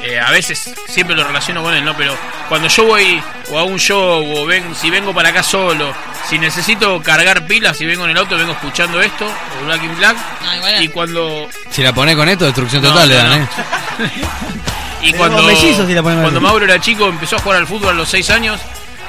Eh, 0.00 0.20
a 0.20 0.30
veces 0.30 0.74
siempre 0.86 1.16
lo 1.16 1.24
relaciono 1.24 1.62
con 1.62 1.74
él, 1.74 1.84
¿no? 1.84 1.96
Pero 1.96 2.16
cuando 2.48 2.68
yo 2.68 2.84
voy 2.84 3.20
o 3.50 3.58
a 3.58 3.64
un 3.64 3.78
show 3.78 4.24
o 4.36 4.46
ven, 4.46 4.74
si 4.76 4.90
vengo 4.90 5.12
para 5.12 5.30
acá 5.30 5.42
solo, 5.42 5.92
si 6.28 6.38
necesito 6.38 7.02
cargar 7.02 7.46
pilas, 7.46 7.76
si 7.76 7.84
vengo 7.84 8.04
en 8.04 8.10
el 8.10 8.16
auto, 8.18 8.36
vengo 8.36 8.52
escuchando 8.52 9.00
esto, 9.00 9.26
o 9.26 9.66
Black 9.66 9.82
in 9.82 9.96
Black. 9.96 10.16
Ah. 10.42 10.80
Y 10.80 10.88
cuando 10.88 11.48
Si 11.70 11.82
la 11.82 11.92
pones 11.92 12.14
con 12.14 12.28
esto, 12.28 12.44
destrucción 12.44 12.82
No, 12.82 12.90
total 12.90 13.08
le 13.08 13.14
dan, 13.16 13.30
no. 13.30 13.36
¿eh? 13.36 13.48
Y 15.00 15.12
cuando, 15.12 15.42
mellizos 15.42 15.86
si 15.86 15.94
la 15.94 16.02
cuando. 16.02 16.40
Mauro 16.40 16.64
era 16.64 16.80
chico, 16.80 17.06
empezó 17.06 17.36
a 17.36 17.38
jugar 17.38 17.58
al 17.58 17.66
fútbol 17.66 17.90
a 17.90 17.92
los 17.94 18.08
6 18.08 18.30
años. 18.30 18.60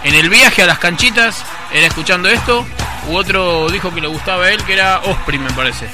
En 0.03 0.15
el 0.15 0.29
viaje 0.29 0.63
a 0.63 0.65
las 0.65 0.79
canchitas, 0.79 1.43
era 1.73 1.87
escuchando 1.87 2.29
esto. 2.29 2.65
U 3.09 3.15
otro 3.15 3.69
dijo 3.69 3.93
que 3.93 4.01
le 4.01 4.07
gustaba 4.07 4.45
a 4.45 4.51
él, 4.51 4.61
que 4.63 4.73
era 4.73 4.99
Osprey, 4.99 5.39
me 5.39 5.51
parece. 5.51 5.87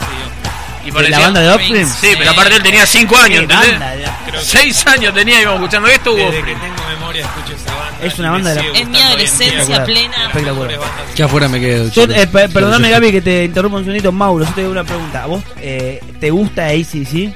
Y 0.86 0.92
¿De 0.92 1.10
la 1.10 1.20
banda 1.20 1.40
de 1.42 1.50
Offspring? 1.50 1.88
Sí, 1.88 2.10
pero 2.16 2.30
aparte 2.32 2.56
él 2.58 2.62
tenía 2.62 2.86
5 2.86 3.18
años, 3.18 3.42
¿entendés? 3.44 3.72
banda, 3.72 3.92
de- 3.96 4.06
6 4.40 4.86
años 4.86 5.14
tenía, 5.16 5.42
íbamos 5.42 5.60
escuchando 5.62 5.90
esto, 5.90 6.14
u 6.14 6.16
Desde 6.16 6.28
Offspring. 6.30 6.46
que 6.60 6.62
tengo 6.62 6.90
memoria 6.90 7.22
escucho 7.26 7.54
esa 7.56 7.74
banda. 7.76 7.98
Es 8.06 8.20
una 8.20 8.32
banda 8.32 8.50
de 8.54 8.56
la- 8.62 8.78
Es 8.80 8.88
mi 8.88 9.02
adolescencia 9.02 9.84
plena. 9.86 10.26
Espectacular. 10.28 10.80
Que 11.16 11.24
afuera 11.24 11.48
me 11.48 11.60
quedo. 11.60 11.90
Yo, 11.90 12.04
eh, 12.04 12.28
pe- 12.28 12.50
perdóname 12.50 12.92
Gaby 12.92 13.12
que 13.14 13.22
te 13.22 13.44
interrumpa 13.46 13.78
un 13.78 13.84
segundito, 13.84 14.12
Mauro, 14.12 14.46
yo 14.46 14.52
te 14.52 14.62
doy 14.62 14.72
una 14.72 14.84
pregunta. 14.84 15.24
¿A 15.24 15.26
vos 15.26 15.44
eh, 15.58 16.00
te 16.20 16.30
gusta 16.30 16.68
ACDC? 16.68 17.34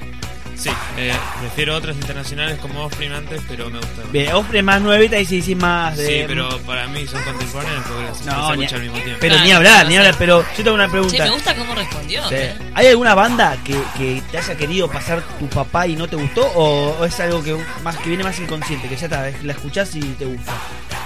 Sí, 0.59 0.69
eh, 0.97 1.13
prefiero 1.39 1.73
otras 1.75 1.95
internacionales 1.95 2.59
como 2.59 2.83
Offspring 2.83 3.13
antes, 3.13 3.41
pero 3.47 3.69
me 3.69 3.77
gusta. 3.79 4.01
Bien, 4.11 4.33
Offspring 4.33 4.65
más 4.65 4.81
nuevita 4.81 5.17
y 5.17 5.23
ACDC 5.25 5.55
más 5.55 5.95
de... 5.95 6.05
Sí, 6.05 6.23
pero 6.27 6.49
para 6.59 6.85
mí 6.87 7.07
son 7.07 7.23
contemporáneas 7.23 7.83
porque 7.87 8.03
las 8.03 8.25
No, 8.25 8.55
ni- 8.55 8.65
al 8.65 8.81
mismo 8.81 8.97
tiempo. 8.97 9.17
Pero 9.21 9.35
Claro, 9.35 9.45
ni 9.47 9.51
hablar, 9.53 9.71
claro, 9.73 9.87
ni 9.87 9.93
sí. 9.93 9.97
hablar, 9.99 10.15
pero 10.19 10.41
yo 10.57 10.63
tengo 10.63 10.73
una 10.73 10.87
pregunta. 10.89 11.23
me 11.23 11.29
gusta 11.29 11.55
cómo 11.55 11.75
respondió. 11.75 12.27
Sí. 12.27 12.35
¿eh? 12.35 12.55
¿Hay 12.75 12.87
alguna 12.87 13.15
banda 13.15 13.57
que, 13.63 13.79
que 13.97 14.21
te 14.31 14.37
haya 14.37 14.55
querido 14.57 14.89
pasar 14.91 15.21
tu 15.39 15.47
papá 15.47 15.87
y 15.87 15.95
no 15.95 16.07
te 16.09 16.17
gustó? 16.17 16.45
¿O, 16.55 16.97
o 16.99 17.05
es 17.05 17.17
algo 17.21 17.41
que 17.41 17.55
más 17.83 17.95
que 17.97 18.09
viene 18.09 18.23
más 18.25 18.37
inconsciente, 18.39 18.89
que 18.89 18.97
ya 18.97 19.05
está, 19.05 19.31
la 19.43 19.53
escuchás 19.53 19.95
y 19.95 20.01
te 20.01 20.25
gusta? 20.25 20.51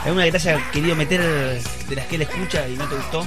¿Hay 0.02 0.08
alguna 0.08 0.26
que 0.26 0.32
te 0.32 0.38
haya 0.38 0.72
querido 0.72 0.96
meter 0.96 1.22
de 1.22 1.96
las 1.96 2.08
que 2.08 2.16
él 2.16 2.24
escucha 2.24 2.68
y 2.68 2.76
no 2.76 2.86
te 2.86 2.96
gustó? 2.96 3.26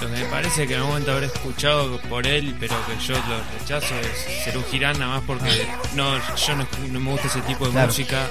Lo 0.00 0.06
que 0.10 0.16
me 0.16 0.24
parece 0.26 0.66
que 0.66 0.74
en 0.74 0.78
algún 0.80 0.90
momento 0.92 1.12
habré 1.12 1.26
escuchado 1.26 1.98
por 2.02 2.26
él, 2.26 2.54
pero 2.60 2.74
que 2.86 3.04
yo 3.04 3.14
lo 3.14 3.58
rechazo 3.58 3.94
es 4.00 4.44
Serú 4.44 4.62
Girán, 4.70 4.98
nada 4.98 5.14
más 5.16 5.22
porque 5.26 5.66
no, 5.94 6.14
yo 6.36 6.56
no, 6.56 6.64
escu- 6.64 6.88
no 6.90 7.00
me 7.00 7.10
gusta 7.10 7.28
ese 7.28 7.40
tipo 7.42 7.66
de 7.66 7.72
Claro. 7.72 7.86
música. 7.88 8.26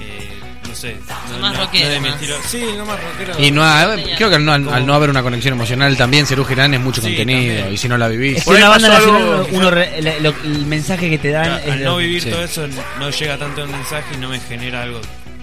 eh, 0.00 0.38
no 0.68 0.74
sé, 0.74 0.96
no, 1.06 1.38
más 1.38 1.52
no- 1.52 1.52
no 1.58 1.64
rockero, 1.64 1.84
es 1.86 1.90
de 1.92 2.00
mi 2.00 2.08
estilo. 2.08 2.34
Sí, 2.46 2.64
no 2.76 2.84
más 2.86 2.98
rockero. 3.02 3.40
Y 3.40 3.50
no, 3.50 3.62
ha- 3.64 3.94
creo 4.16 4.28
que 4.30 4.36
al 4.36 4.44
no, 4.44 4.52
al 4.52 4.86
no 4.86 4.94
haber 4.94 5.10
una 5.10 5.22
conexión 5.22 5.54
emocional 5.54 5.96
también, 5.96 6.26
Serú 6.26 6.44
Girán 6.44 6.74
es 6.74 6.80
mucho 6.80 7.00
Sí, 7.00 7.08
contenido. 7.08 7.54
también. 7.56 7.74
Y 7.74 7.76
si 7.78 7.88
no 7.88 7.96
la 7.98 8.08
vivís. 8.08 8.38
Es 8.38 8.44
que 8.44 8.50
Por 8.50 8.56
una 8.56 8.68
banda 8.70 8.88
nacional, 8.88 9.22
algo- 9.22 9.48
uno 9.52 9.70
re- 9.70 10.20
lo- 10.20 10.34
el 10.44 10.66
mensaje 10.66 11.08
que 11.10 11.18
te 11.18 11.30
dan 11.30 11.44
Claro, 11.44 11.64
es... 11.64 11.70
al 11.72 11.84
no 11.84 11.96
vivir 11.98 12.22
sí. 12.22 12.30
todo 12.30 12.42
eso, 12.42 12.66
no 12.98 13.10
llega 13.10 13.38
tanto 13.38 13.62
el 13.62 13.68
mensaje 13.68 14.14
y 14.14 14.16
no 14.18 14.28
me 14.28 14.40
genera 14.40 14.82
algo 14.82 15.00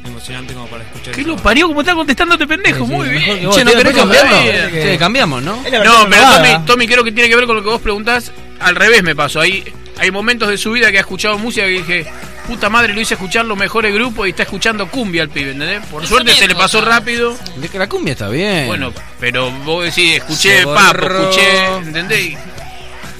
emocionante 0.09 0.53
como 0.53 0.67
para 0.67 0.83
escuchar 0.83 1.13
¿Qué 1.15 1.21
eso. 1.21 1.29
lo 1.29 1.37
parió 1.37 1.67
como 1.67 1.81
está 1.81 1.93
contestando 1.95 2.35
este 2.35 2.47
pendejo? 2.47 2.79
Sí, 2.79 2.85
sí, 2.85 2.91
Muy 2.91 3.09
bien. 3.09 3.39
que 3.39 3.45
vos. 3.45 3.55
Che, 3.55 3.63
¿no 3.65 3.71
querés 3.71 3.95
cambiarlo? 3.95 4.31
cambiamos, 4.31 4.59
parece 4.61 4.71
que- 4.83 4.91
Sí, 4.91 4.97
cambiamos, 4.97 5.43
¿no? 5.43 5.55
No, 5.55 5.63
pero. 5.71 5.93
Tommy, 5.93 6.65
Tommy, 6.65 6.87
creo 6.87 7.03
que 7.03 7.11
tiene 7.11 7.29
que 7.29 7.35
ver 7.35 7.45
con 7.45 7.55
lo 7.55 7.63
que 7.63 7.69
vos 7.69 7.81
preguntás. 7.81 8.31
Al 8.59 8.75
revés 8.75 9.01
me 9.03 9.15
pasó. 9.15 9.39
Ahí 9.41 9.63
hay 9.97 10.11
momentos 10.11 10.49
de 10.49 10.57
su 10.57 10.71
vida 10.71 10.91
que 10.91 10.97
ha 10.97 11.01
escuchado 11.01 11.37
música 11.37 11.65
que 11.65 11.71
dije, 11.71 12.05
puta 12.47 12.69
madre, 12.69 12.93
lo 12.93 12.99
hice 13.01 13.13
escuchar 13.13 13.45
los 13.45 13.57
mejores 13.57 13.93
grupos 13.93 14.27
y 14.27 14.31
está 14.31 14.43
escuchando 14.43 14.87
cumbia 14.89 15.21
al 15.23 15.29
pibe, 15.29 15.51
¿entendés? 15.51 15.85
Por 15.87 16.05
suerte 16.07 16.33
se 16.33 16.47
le 16.47 16.55
pasó 16.55 16.81
rápido. 16.81 17.37
De 17.57 17.67
que 17.69 17.77
la 17.79 17.87
cumbia 17.87 18.13
está 18.13 18.27
bien. 18.29 18.67
Bueno, 18.67 18.91
pero 19.19 19.49
vos 19.65 19.83
decís, 19.85 20.15
escuché 20.17 20.63
Papo, 20.65 21.05
escuché, 21.05 21.65
¿entendés? 21.85 22.37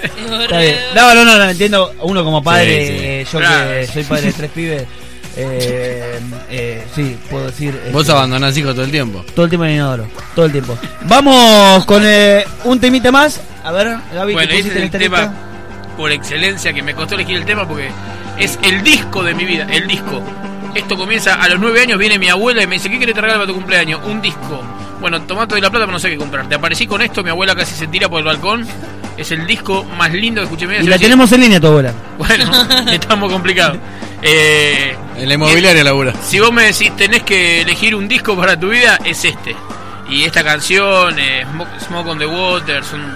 Está 0.01 0.59
bien. 0.59 0.77
No, 0.95 1.13
no, 1.13 1.25
no, 1.25 1.37
no, 1.37 1.49
entiendo. 1.49 1.93
Uno 2.01 2.23
como 2.23 2.41
padre, 2.43 2.87
Sí, 2.87 2.93
sí. 2.93 2.99
eh, 3.05 3.27
yo 3.31 3.39
Claro. 3.39 3.69
que 3.71 3.87
soy 3.87 4.03
padre 4.03 4.25
de 4.27 4.33
tres 4.33 4.51
pibes, 4.51 4.83
eh, 5.35 6.19
eh, 6.49 6.87
sí, 6.95 7.17
puedo 7.29 7.45
decir. 7.47 7.79
Vos 7.91 8.01
este, 8.01 8.13
abandonás 8.13 8.57
hijos 8.57 8.73
todo 8.73 8.85
el 8.85 8.91
tiempo. 8.91 9.23
Todo 9.35 9.45
el 9.45 9.49
tiempo 9.49 9.65
en 9.65 9.71
el 9.71 9.77
inodoro, 9.77 10.07
todo 10.35 10.45
el 10.45 10.51
tiempo. 10.51 10.77
Vamos 11.03 11.85
con 11.85 12.01
eh, 12.05 12.45
un 12.65 12.79
temita 12.79 13.11
más. 13.11 13.39
A 13.63 13.71
ver, 13.71 13.97
Gaby, 14.13 14.33
Bueno, 14.33 14.49
¿qué 14.49 14.59
ese 14.59 14.69
es 14.69 14.75
el 14.75 14.89
tema 14.89 15.17
lista? 15.17 15.33
por 15.97 16.11
excelencia 16.11 16.73
que 16.73 16.81
me 16.81 16.93
costó 16.93 17.15
elegir 17.15 17.37
el 17.37 17.45
tema 17.45 17.67
porque 17.67 17.89
es 18.37 18.57
el 18.63 18.83
disco 18.83 19.23
de 19.23 19.33
mi 19.33 19.45
vida, 19.45 19.67
el 19.69 19.87
disco. 19.87 20.23
Esto 20.75 20.97
comienza 20.97 21.35
a 21.35 21.49
los 21.49 21.59
nueve 21.59 21.81
años, 21.81 21.97
viene 21.97 22.19
mi 22.19 22.29
abuela 22.29 22.63
y 22.63 22.67
me 22.67 22.75
dice, 22.75 22.89
¿qué 22.89 22.99
querés 22.99 23.15
te 23.15 23.21
regalo 23.21 23.39
para 23.41 23.51
tu 23.51 23.55
cumpleaños? 23.55 24.01
Un 24.05 24.21
disco. 24.21 24.63
Bueno, 25.01 25.21
tomá 25.21 25.47
todo 25.47 25.55
de 25.55 25.61
la 25.61 25.69
plata, 25.69 25.85
pero 25.85 25.93
no 25.93 25.99
sé 25.99 26.09
qué 26.09 26.17
comprar. 26.17 26.47
Te 26.47 26.55
aparecí 26.55 26.85
con 26.85 27.01
esto, 27.01 27.23
mi 27.23 27.29
abuela 27.29 27.55
casi 27.55 27.75
se 27.75 27.87
tira 27.87 28.07
por 28.07 28.19
el 28.19 28.25
balcón. 28.25 28.65
Es 29.17 29.31
el 29.31 29.45
disco 29.45 29.83
más 29.97 30.13
lindo 30.13 30.41
que 30.41 30.45
escuché. 30.45 30.83
Y 30.83 30.87
la 30.87 30.97
tenemos 30.97 31.31
en 31.31 31.41
línea, 31.41 31.59
tu 31.59 31.67
abuela. 31.67 31.93
Bueno, 32.17 32.51
estamos 32.91 33.31
complicados. 33.31 33.77
Eh, 34.21 34.95
En 35.19 35.27
la 35.27 35.33
inmobiliaria 35.35 35.83
labura. 35.83 36.13
si 36.23 36.39
vos 36.39 36.51
me 36.51 36.63
decís 36.63 36.95
tenés 36.95 37.23
que 37.23 37.61
elegir 37.61 37.93
un 37.95 38.07
disco 38.07 38.35
para 38.37 38.59
tu 38.59 38.69
vida, 38.69 38.97
es 39.03 39.25
este. 39.25 39.55
Y 40.09 40.23
esta 40.23 40.43
canción, 40.43 41.17
eh, 41.19 41.45
Smoke, 41.51 41.79
Smoke 41.85 42.07
on 42.09 42.17
the 42.19 42.25
Water, 42.25 42.83
son- 42.83 43.15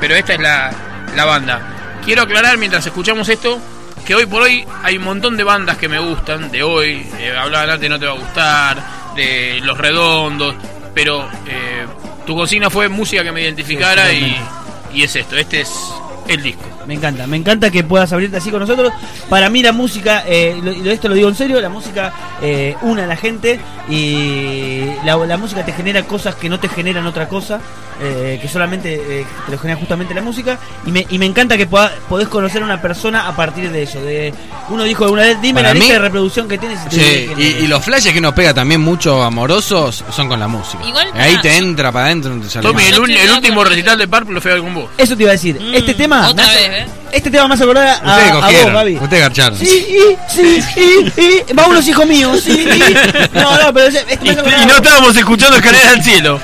pero 0.00 0.14
esta 0.14 0.34
es 0.34 0.40
la, 0.40 0.70
la 1.16 1.24
banda. 1.24 1.60
Quiero 2.04 2.22
aclarar 2.22 2.58
mientras 2.58 2.84
escuchamos 2.86 3.28
esto 3.28 3.58
que 4.04 4.14
hoy 4.14 4.26
por 4.26 4.42
hoy 4.42 4.64
hay 4.82 4.96
un 4.96 5.04
montón 5.04 5.36
de 5.36 5.44
bandas 5.44 5.76
que 5.78 5.88
me 5.88 5.98
gustan, 5.98 6.50
de 6.50 6.62
hoy, 6.62 7.06
eh, 7.18 7.34
hablaban 7.36 7.70
antes 7.70 7.88
no 7.88 7.98
te 7.98 8.06
va 8.06 8.12
a 8.12 8.16
gustar, 8.16 8.82
de 9.14 9.60
Los 9.62 9.78
Redondos, 9.78 10.54
pero 10.94 11.28
eh, 11.46 11.86
tu 12.26 12.34
consigna 12.34 12.70
fue 12.70 12.88
música 12.88 13.22
que 13.22 13.32
me 13.32 13.42
identificara 13.42 14.08
Sí, 14.08 14.36
y, 14.92 14.98
y 14.98 15.02
es 15.04 15.14
esto, 15.16 15.36
este 15.36 15.60
es 15.60 15.70
el 16.28 16.42
disco. 16.42 16.64
Me 16.90 16.96
encanta, 16.96 17.24
me 17.28 17.36
encanta 17.36 17.70
que 17.70 17.84
puedas 17.84 18.12
abrirte 18.12 18.38
así 18.38 18.50
con 18.50 18.58
nosotros. 18.58 18.92
Para 19.28 19.48
mí 19.48 19.62
la 19.62 19.70
música, 19.70 20.24
eh, 20.26 20.58
lo- 20.60 20.90
esto 20.90 21.06
lo 21.08 21.14
digo 21.14 21.28
en 21.28 21.36
serio, 21.36 21.60
la 21.60 21.68
música 21.68 22.12
eh, 22.42 22.74
une 22.82 23.02
a 23.02 23.06
la 23.06 23.16
gente 23.16 23.60
y 24.10 24.86
la, 25.04 25.16
la 25.16 25.36
música 25.36 25.64
te 25.64 25.72
genera 25.72 26.02
cosas 26.04 26.34
que 26.34 26.48
no 26.48 26.58
te 26.58 26.68
generan 26.68 27.06
otra 27.06 27.28
cosa, 27.28 27.60
eh, 28.02 28.38
que 28.42 28.48
solamente 28.48 28.94
eh, 29.20 29.26
te 29.46 29.52
lo 29.52 29.58
genera 29.58 29.78
justamente 29.78 30.14
la 30.14 30.22
música. 30.22 30.58
Y 30.86 30.90
me, 30.90 31.06
y 31.08 31.18
me 31.18 31.26
encanta 31.26 31.56
que 31.56 31.66
pueda- 31.66 31.92
podés 32.08 32.26
conocer 32.28 32.62
a 32.62 32.64
una 32.64 32.80
persona 32.82 33.28
a 33.28 33.36
partir 33.36 33.70
de 33.70 33.82
eso. 33.84 34.00
De, 34.02 34.32
uno 34.70 34.82
dijo 34.84 35.04
alguna 35.04 35.22
vez, 35.22 35.40
dime 35.40 35.60
Para 35.60 35.68
la 35.74 35.78
lista 35.78 35.92
de 35.94 35.98
reproducción 36.00 36.48
que 36.48 36.58
tienes. 36.58 36.80
y 36.86 36.88
te 36.88 36.96
Sí, 36.96 37.30
y, 37.36 37.42
eres". 37.42 37.62
y 37.62 37.66
los 37.68 37.84
flashes 37.84 38.12
que 38.12 38.20
nos 38.20 38.32
pega 38.34 38.52
también 38.54 38.80
mucho 38.80 39.22
amorosos 39.22 40.04
son 40.10 40.28
con 40.28 40.40
la 40.40 40.48
música. 40.48 40.84
Igual, 40.84 41.08
Ahí 41.14 41.36
te 41.40 41.56
entra 41.56 41.92
para 41.92 42.06
adentro. 42.06 42.32
Tommy, 42.62 42.82
el, 42.84 42.98
un- 42.98 43.10
el 43.10 43.30
último 43.30 43.62
recital 43.64 43.98
de 43.98 44.08
Purple 44.08 44.34
lo 44.34 44.40
ver 44.40 44.60
con 44.60 44.74
vos. 44.74 44.90
Eso 44.96 45.16
te 45.16 45.22
iba 45.22 45.30
a 45.30 45.34
decir. 45.34 45.58
este 45.74 45.94
tema. 45.94 46.28
otra 46.30 46.44
hace- 46.44 46.68
vez, 46.68 46.79
¿eh? 46.80 46.86
Este 47.12 47.30
tema 47.30 47.52
hace 47.54 47.64
acordar 47.64 47.86
a, 47.86 47.94
a, 47.94 48.16
Ustedes 48.16 48.30
a 48.60 48.64
vos, 48.64 48.72
Gaby. 48.74 48.96
ustedes 48.98 49.22
garcharon. 49.22 49.58
Sí, 49.58 49.86
y, 49.88 50.32
sí, 50.32 50.62
y, 50.76 51.20
y, 51.50 51.52
va 51.54 51.66
unos 51.66 51.86
hijos 51.88 52.06
míos, 52.06 52.40
sí, 52.44 52.52
y. 52.52 52.94
No, 53.38 53.56
no, 53.62 53.72
pero 53.72 53.86
ese- 53.88 54.04
este 54.08 54.26
Y 54.26 54.30
a 54.30 54.66
no 54.66 54.74
estábamos 54.76 55.16
escuchando 55.16 55.56
escaleras 55.56 55.88
al 55.94 56.02
cielo. 56.04 56.40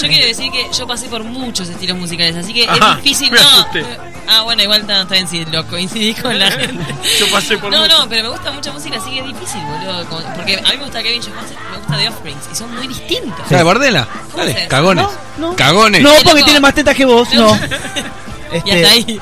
Yo 0.00 0.08
quiero 0.08 0.26
decir 0.26 0.52
que 0.52 0.66
yo 0.76 0.86
pasé 0.86 1.06
por 1.08 1.24
muchos 1.24 1.70
estilos 1.70 1.96
musicales, 1.96 2.36
así 2.36 2.52
que 2.52 2.68
Ajá, 2.68 2.96
es 2.98 3.02
difícil. 3.02 3.30
me 3.30 3.38
No, 3.40 3.60
eh, 3.74 3.98
ah, 4.28 4.42
bueno, 4.42 4.62
igual 4.62 4.82
está, 4.82 5.04
bien 5.04 5.26
si 5.26 5.42
lo 5.46 5.66
coincidís 5.68 6.20
con 6.20 6.38
la 6.38 6.50
gente. 6.52 6.94
Yo 7.18 7.26
pasé 7.30 7.56
por 7.56 7.72
No, 7.72 7.80
mucho. 7.80 7.98
no, 8.00 8.06
pero 8.06 8.24
me 8.24 8.28
gusta 8.28 8.52
mucha 8.52 8.72
música, 8.72 8.98
así 8.98 9.08
que 9.10 9.20
es 9.20 9.26
difícil, 9.26 9.62
boludo. 9.62 10.04
como- 10.10 10.20
Porque 10.34 10.56
a 10.58 10.60
mí 10.70 10.76
me 10.76 10.84
gusta 10.84 11.02
Kevin 11.02 11.22
Johansen, 11.22 11.56
me 11.70 11.78
gusta 11.78 11.96
The 11.96 12.08
Offsprings, 12.08 12.44
y 12.52 12.54
son 12.54 12.74
muy 12.74 12.88
distintos. 12.88 13.48
¿Sabe 13.48 13.62
Bardela? 13.62 14.06
¿Cómo 14.32 14.44
Dale, 14.44 14.68
cagones. 14.68 15.04
No, 15.38 15.48
no. 15.50 15.56
Cagones. 15.56 16.02
No, 16.02 16.12
porque 16.24 16.42
tiene 16.42 16.60
más 16.60 16.74
tetas 16.74 16.94
que 16.94 17.06
vos, 17.06 17.32
no. 17.32 17.56
Y 17.56 17.60
Este, 18.52 18.72
hasta 18.72 18.88
ahí. 18.94 19.20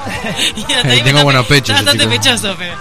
Y 0.57 0.73
hasta 0.73 0.89
ahí 0.91 1.01
tengo 1.03 1.23
buenos 1.23 1.47
pechos, 1.47 1.71
Está 1.79 1.93
bastante 1.93 2.07
pechoso, 2.17 2.55
pero. 2.59 2.75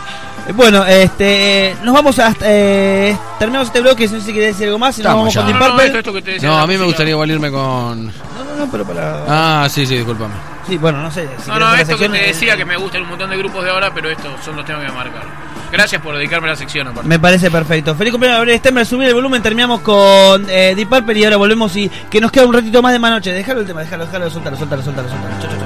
Bueno, 0.56 0.86
este, 0.86 1.74
nos 1.84 1.94
vamos 1.94 2.20
a 2.20 2.36
eh, 2.42 3.16
terminamos 3.40 3.70
este 3.70 3.80
bloque, 3.80 4.10
no 4.10 4.20
sé 4.20 4.26
si 4.26 4.34
querés 4.34 4.50
decir 4.56 4.66
algo 4.68 4.78
más, 4.78 4.94
si 4.94 5.02
no 5.02 5.08
Estamos 5.08 5.22
vamos 5.22 5.34
ya. 5.34 5.40
con 5.42 5.48
Deep 5.48 5.56
No, 5.58 5.66
no, 5.68 5.72
Purple. 5.72 5.86
esto, 5.86 6.00
esto 6.00 6.14
que 6.14 6.22
te 6.22 6.32
decía 6.32 6.50
No, 6.50 6.58
a 6.58 6.68
mí 6.68 6.78
me 6.78 6.84
gustaría 6.84 7.12
igual 7.12 7.32
irme 7.32 7.50
con. 7.50 8.08
No, 8.08 8.12
no, 8.50 8.56
no, 8.66 8.70
pero 8.72 8.84
para 8.86 9.24
Ah, 9.64 9.70
sí, 9.70 9.86
sí, 9.86 9.96
discúlpame. 9.96 10.34
Sí, 10.68 10.78
bueno, 10.78 11.02
no 11.02 11.10
sé. 11.12 11.30
Si 11.42 11.50
No, 11.50 11.60
no, 11.60 11.74
esto 11.76 11.98
que 11.98 12.10
te 12.10 12.24
eh, 12.24 12.28
decía 12.28 12.58
que 12.58 12.66
me 12.66 12.76
gustan 12.76 13.04
un 13.04 13.10
montón 13.10 13.30
de 13.30 13.38
grupos 13.38 13.64
de 13.64 13.70
ahora, 13.70 13.94
pero 13.94 14.10
estos 14.10 14.44
son 14.44 14.58
los 14.58 14.66
temas 14.66 14.82
que 14.84 14.90
me 14.90 14.96
marcaron. 14.98 15.30
Gracias 15.72 16.02
por 16.02 16.16
dedicarme 16.16 16.48
a 16.50 16.52
la 16.52 16.58
sección, 16.58 16.88
aparte. 16.88 17.08
Me 17.08 17.20
parece 17.20 17.50
perfecto. 17.50 17.96
Feliz 17.96 18.12
cumpleaños, 18.12 18.40
Gabriel 18.40 18.60
Stemmer. 18.60 18.86
Subir 18.86 19.08
el 19.08 19.14
volumen. 19.14 19.42
Terminamos 19.42 19.80
con 19.80 20.46
eh, 20.50 20.74
Deep 20.76 20.90
Purple 20.90 21.20
y 21.20 21.24
ahora 21.24 21.38
volvemos 21.38 21.74
y 21.78 21.90
que 22.10 22.20
nos 22.22 22.32
queda 22.34 22.46
un 22.46 22.54
ratito 22.54 22.82
más 22.82 22.92
de 22.92 23.00
manoche. 23.00 23.32
Déjalo 23.32 23.62
el 23.62 23.66
tema, 23.66 23.80
déjalo, 23.82 24.06
déjalo, 24.06 24.30
suéltalo, 24.30 24.58
suéltalo, 24.58 24.84
suéltalo, 24.84 25.08
suéltalo. 25.10 25.63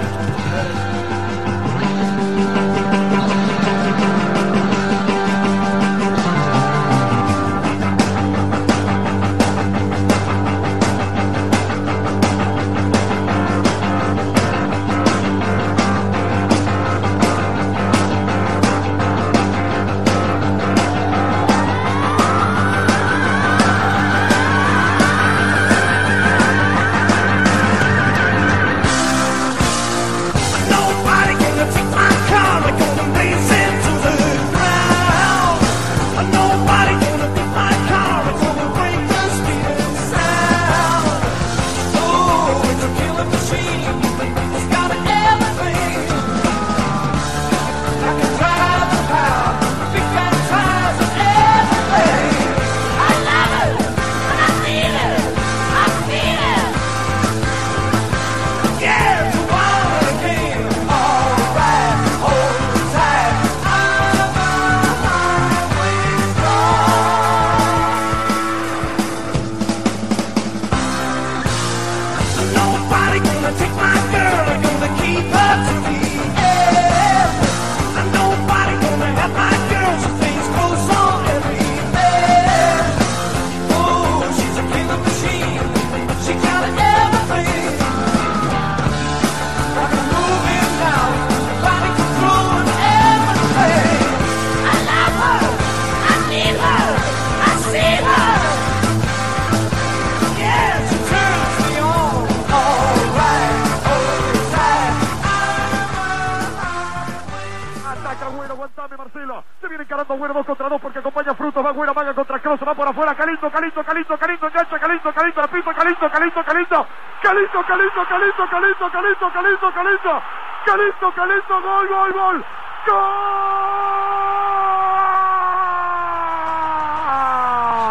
Calito, 119.47 119.71
Calito. 119.71 120.21
Calito, 120.65 121.11
Calito. 121.15 121.61
Gol, 121.61 121.87
gol, 121.87 122.11
gol. 122.11 122.45
¡Gol! 122.85 122.97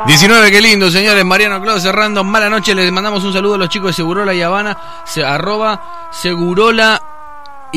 19, 0.07 0.51
qué 0.51 0.61
lindo, 0.61 0.91
señores. 0.91 1.25
Mariano 1.25 1.63
Claudio 1.63 1.81
cerrando. 1.81 2.23
Mala 2.25 2.51
noche. 2.51 2.75
Les 2.75 2.93
mandamos 2.93 3.25
un 3.25 3.33
saludo 3.33 3.55
a 3.55 3.59
los 3.59 3.71
chicos 3.71 3.89
de 3.89 3.95
Segurola 3.95 4.35
y 4.35 4.43
Habana. 4.43 4.77
Arroba 5.25 5.81
Segurola 6.11 7.16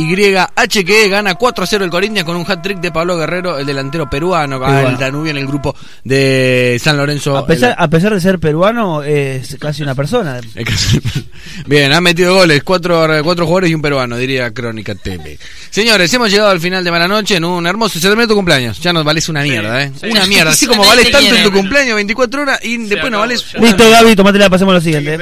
YH 0.06 0.84
que 0.86 1.10
gana 1.10 1.36
4 1.36 1.64
a 1.64 1.68
0 1.68 1.86
el 1.86 1.92
Corinthians 1.92 2.26
con 2.26 2.36
un 2.36 2.46
hat-trick 2.48 2.80
de 2.80 2.92
Pablo 2.92 3.18
Guerrero, 3.18 3.58
el 3.58 3.66
delantero 3.66 4.10
peruano, 4.10 4.64
al 4.64 4.98
Danubio 4.98 5.32
en 5.32 5.38
el 5.38 5.48
grupo 5.48 5.76
de 6.04 6.80
San 6.82 6.98
Lorenzo. 6.98 7.38
A 7.38 7.46
pesar, 7.46 7.76
a 7.78 7.88
pesar 7.90 8.14
de 8.14 8.22
ser 8.22 8.40
peruano, 8.40 9.04
es 9.04 9.58
casi 9.60 9.84
una 9.84 9.96
persona. 9.96 10.40
Bien, 11.66 11.92
han 11.92 12.04
metido 12.04 12.34
goles, 12.36 12.64
cuatro, 12.64 13.08
cuatro 13.24 13.46
jugadores 13.46 13.72
y 13.72 13.76
un 13.76 13.82
peruano, 13.82 14.18
diría 14.18 14.52
Crónica 14.52 14.96
TV. 14.96 15.38
Señores, 15.70 16.14
hemos 16.14 16.32
llegado 16.32 16.50
al 16.50 16.60
final 16.60 16.84
de 16.84 16.92
Mala 16.92 17.08
Noche 17.08 17.38
en 17.38 17.46
un 17.46 17.66
hermoso... 17.66 18.00
Se 18.00 18.08
terminó 18.08 18.28
tu 18.28 18.36
cumpleaños, 18.36 18.80
ya 18.80 18.94
nos 18.94 19.04
vales 19.04 19.28
una 19.30 19.44
mierda, 19.44 19.84
¿eh? 19.84 19.92
sí. 20.00 20.08
Una 20.08 20.26
mierda, 20.26 20.52
así 20.52 20.66
Sí, 20.66 20.68
como 20.68 20.86
vales 20.86 21.12
tanto 21.12 21.36
en 21.36 21.44
tu 21.44 21.52
cumpleaños, 21.52 21.96
24 21.96 22.42
horas, 22.42 22.60
y 22.64 22.78
después 22.78 23.12
no 23.12 23.20
vales... 23.20 23.54
una 23.56 23.68
Listo, 23.68 23.90
Gaby, 23.90 24.16
tomátela, 24.16 24.50
pasemos 24.50 24.72
a 24.72 24.76
lo 24.76 24.82
siguiente. 24.82 25.18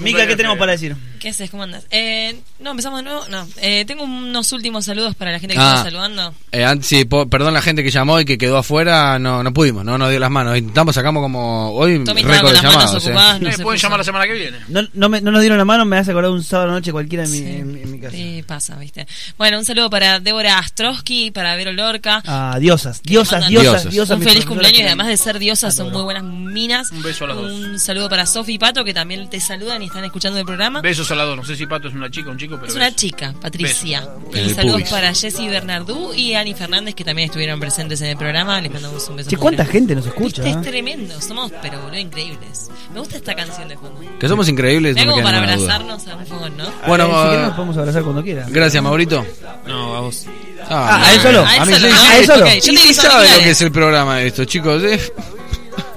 Mica, 0.00 0.26
¿qué 0.26 0.36
tenemos 0.36 0.58
para 0.58 0.72
decir? 0.72 0.96
¿Qué 1.18 1.30
haces? 1.30 1.50
¿Cómo 1.50 1.64
andas? 1.64 1.84
Eh, 1.90 2.36
no, 2.60 2.70
empezamos 2.70 3.00
de 3.00 3.04
nuevo. 3.04 3.24
No, 3.28 3.46
eh, 3.60 3.84
tengo 3.86 4.06
unos 4.18 4.52
últimos 4.52 4.84
saludos 4.84 5.14
para 5.14 5.32
la 5.32 5.38
gente 5.40 5.54
que 5.54 5.60
Ah. 5.60 5.74
está 5.78 5.84
saludando. 5.90 6.34
Eh, 6.52 6.66
sí, 6.82 7.04
po- 7.04 7.28
perdón 7.28 7.54
la 7.54 7.62
gente 7.62 7.82
que 7.82 7.90
llamó 7.90 8.20
y 8.20 8.24
que 8.24 8.38
quedó 8.38 8.58
afuera, 8.58 9.18
no 9.18 9.42
no 9.42 9.52
pudimos, 9.52 9.84
no 9.84 9.98
nos 9.98 10.10
dio 10.10 10.18
las 10.18 10.30
manos. 10.30 10.56
Intentamos, 10.58 10.94
sacamos 10.94 11.22
como 11.22 11.70
hoy 11.72 11.94
estaba 11.94 12.20
récord 12.20 12.40
con 12.40 12.46
de 12.48 12.52
las 12.54 12.62
manos 12.62 12.74
llamados. 12.82 13.04
eh. 13.04 13.08
ocupadas, 13.08 13.40
no 13.40 13.50
se 13.50 13.56
pueden 13.62 13.76
puso. 13.76 13.86
llamar 13.86 13.98
la 13.98 14.04
semana 14.04 14.26
que 14.26 14.32
viene. 14.32 14.56
No, 14.68 14.80
no, 14.94 15.08
me- 15.08 15.20
no 15.20 15.30
nos 15.30 15.40
dieron 15.40 15.58
la 15.58 15.64
mano, 15.64 15.84
me 15.84 15.98
hace 15.98 16.10
acordar 16.10 16.30
un 16.30 16.42
sábado 16.42 16.70
noche 16.72 16.92
cualquiera 16.92 17.24
en 17.24 17.30
mi, 17.30 17.38
en 17.38 17.72
mi- 17.72 17.80
en 17.82 17.90
mi 17.92 18.00
casa. 18.00 18.16
Sí, 18.16 18.44
pasa, 18.46 18.76
¿viste? 18.76 19.06
Bueno, 19.36 19.58
un 19.58 19.64
saludo 19.64 19.90
para 19.90 20.20
Débora 20.20 20.58
Astrosky, 20.58 21.30
para 21.30 21.54
Vero 21.56 21.72
Lorca. 21.72 22.22
Ah, 22.26 22.56
diosas, 22.60 23.02
diosas, 23.02 23.48
diosas, 23.48 23.90
diosas. 23.90 24.16
Un 24.16 24.22
feliz 24.22 24.44
cumpleaños 24.46 24.80
y 24.80 24.84
además 24.84 25.06
de 25.08 25.16
ser 25.16 25.38
diosas 25.38 25.74
son 25.74 25.92
muy 25.92 26.02
buenas 26.02 26.22
minas. 26.24 26.90
Un 26.92 27.02
beso 27.02 27.24
a 27.24 27.28
las 27.28 27.36
dos. 27.36 27.52
Un 27.52 27.78
saludo 27.78 28.08
para 28.08 28.26
Sofi 28.26 28.54
y 28.54 28.58
Pato 28.58 28.84
que 28.84 28.94
también 28.94 29.28
te 29.30 29.40
saludan 29.40 29.82
y 29.82 29.86
están 29.86 30.04
escuchando 30.04 30.38
el 30.38 30.44
programa. 30.46 30.80
Besos 30.80 31.10
a 31.10 31.14
las 31.14 31.26
dos. 31.26 31.36
No 31.36 31.44
sé 31.44 31.56
si 31.56 31.66
Pato 31.66 31.88
es 31.88 31.94
una 31.94 32.10
chica 32.10 32.28
o 32.28 32.32
un 32.32 32.38
chico, 32.38 32.56
pero. 32.56 32.68
Es 32.68 32.74
una 32.76 32.94
chica, 32.94 33.34
Patricia. 33.40 33.97
Y 34.34 34.50
saludos 34.50 34.80
pubis. 34.82 34.90
para 34.90 35.14
Jessy 35.14 35.48
Bernardú 35.48 36.12
y 36.14 36.34
Ani 36.34 36.52
Fernández 36.54 36.94
que 36.94 37.02
también 37.02 37.26
estuvieron 37.28 37.58
presentes 37.58 38.00
en 38.02 38.08
el 38.08 38.16
programa. 38.16 38.60
Les 38.60 38.70
mandamos 38.72 39.08
un 39.08 39.16
beso. 39.16 39.30
Che, 39.30 39.36
¿cuánta 39.36 39.62
grande. 39.64 39.72
gente 39.72 39.94
nos 39.94 40.06
escucha? 40.06 40.42
Eh? 40.46 40.50
es 40.50 40.60
tremendo. 40.62 41.20
Somos, 41.20 41.50
pero 41.62 41.80
boludo, 41.80 41.98
increíbles. 41.98 42.68
Me 42.92 43.00
gusta 43.00 43.16
esta 43.16 43.34
canción 43.34 43.68
de 43.68 43.76
fondo. 43.76 44.00
Que 44.20 44.28
somos 44.28 44.48
increíbles, 44.48 44.96
no 44.96 45.16
me 45.16 45.22
para 45.22 45.40
ninguna 45.40 45.56
duda. 45.56 45.74
abrazarnos 45.76 46.06
a 46.08 46.16
un 46.16 46.26
fogón, 46.26 46.56
¿no? 46.58 46.64
Bueno, 46.86 47.04
Eh, 47.06 47.08
si 47.08 47.14
eh, 47.16 47.30
querés 47.30 47.46
nos 47.46 47.54
podemos 47.54 47.76
abrazar 47.78 48.02
cuando 48.02 48.22
quieras. 48.22 48.52
Gracias, 48.52 48.82
Maurito. 48.82 49.26
No, 49.66 49.96
a 49.96 50.00
vos. 50.00 50.26
Ah, 50.68 51.02
¿a 51.04 51.14
él 51.14 51.20
solo? 51.20 51.44
A 51.46 51.54
él 51.56 51.60
A 51.62 51.64
mí 51.64 51.72
solo, 51.74 51.86
sí, 51.88 51.92
¿no? 51.94 52.00
sí, 52.00 52.06
¿A 52.06 52.18
él 52.18 52.26
solo? 52.26 52.46
Yo 52.46 52.52
Y 52.52 52.54
te 52.58 52.62
sí 52.62 52.88
digo 52.88 53.02
sabe 53.02 53.28
lo 53.30 53.38
que 53.38 53.50
es 53.50 53.62
el 53.62 53.72
programa 53.72 54.22
esto, 54.22 54.44
chicos. 54.44 54.82
eh. 54.82 55.00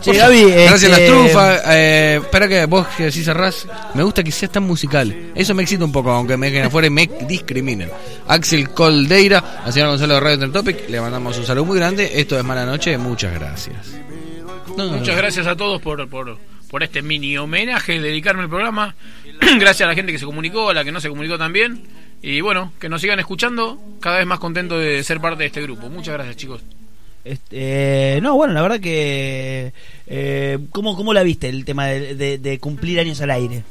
Che, 0.02 0.14
Gaby, 0.14 0.44
Gracias 0.52 0.84
a 0.86 0.90
las 0.90 0.99
este, 0.99 1.12
trufas. 1.12 1.62
Eh, 1.68 2.20
espera 2.22 2.48
que 2.48 2.66
vos 2.66 2.88
que 2.98 3.06
así 3.08 3.24
cerrás. 3.24 3.68
Me 3.94 4.03
gusta 4.03 4.24
que 4.24 4.32
seas 4.32 4.52
tan 4.52 4.64
musical. 4.64 5.32
Eso 5.36 5.53
me 5.53 5.64
excita 5.64 5.86
un 5.86 5.91
poco, 5.91 6.12
aunque 6.12 6.38
me 6.38 6.49
dejen 6.49 6.66
afuera 6.66 6.88
y 6.88 6.90
me 6.90 7.10
discriminen. 7.28 7.90
Axel 8.28 8.70
Coldeira, 8.70 9.62
al 9.66 9.72
señor 9.74 9.90
Gonzalo 9.90 10.16
de 10.16 10.20
Radio 10.20 10.38
Trend 10.40 10.53
Topic, 10.53 10.90
le 10.90 11.02
mandamos 11.02 11.38
un 11.38 11.45
saludo 11.45 11.66
muy 11.66 11.78
grande. 11.78 12.12
Esto 12.16 12.38
es 12.38 12.44
Mala 12.44 12.66
Noche, 12.66 12.98
muchas 12.98 13.34
gracias. 13.34 13.94
No, 14.78 14.86
no, 14.86 14.98
Muchas 14.98 15.16
no. 15.16 15.22
gracias 15.22 15.48
a 15.48 15.56
todos 15.56 15.82
por, 15.82 16.08
por, 16.08 16.38
por 16.70 16.84
este 16.84 17.02
mini 17.02 17.38
homenaje, 17.38 17.99
dedicarme 17.99 18.44
al 18.44 18.49
programa. 18.49 18.95
gracias 19.60 19.82
a 19.82 19.88
la 19.88 19.95
gente 19.95 20.12
que 20.12 20.20
se 20.20 20.26
comunicó, 20.26 20.70
a 20.70 20.74
la 20.74 20.84
que 20.84 20.91
no 20.91 21.02
se 21.02 21.10
comunicó 21.10 21.38
también. 21.38 21.84
Y 22.22 22.41
bueno, 22.41 22.72
que 22.80 22.88
nos 22.88 23.02
sigan 23.02 23.20
escuchando. 23.20 23.80
Cada 23.99 24.18
vez 24.18 24.26
más 24.28 24.40
contento 24.40 24.78
de 24.78 25.03
ser 25.03 25.20
parte 25.20 25.40
de 25.44 25.48
este 25.48 25.62
grupo. 25.62 25.90
Muchas 25.90 26.14
gracias, 26.14 26.38
chicos. 26.38 26.62
Este, 27.23 28.19
no, 28.22 28.35
bueno, 28.35 28.53
la 28.53 28.61
verdad 28.61 28.80
que... 28.80 29.73
Eh, 30.07 30.57
¿cómo, 30.72 30.95
¿Cómo 30.95 31.14
la 31.14 31.23
viste 31.23 31.49
el 31.49 31.64
tema 31.65 31.85
de, 31.88 32.15
de- 32.15 32.38
de 32.38 32.60
cumplir 32.60 32.99
años 32.99 33.22
al 33.22 33.31
aire? 33.31 33.64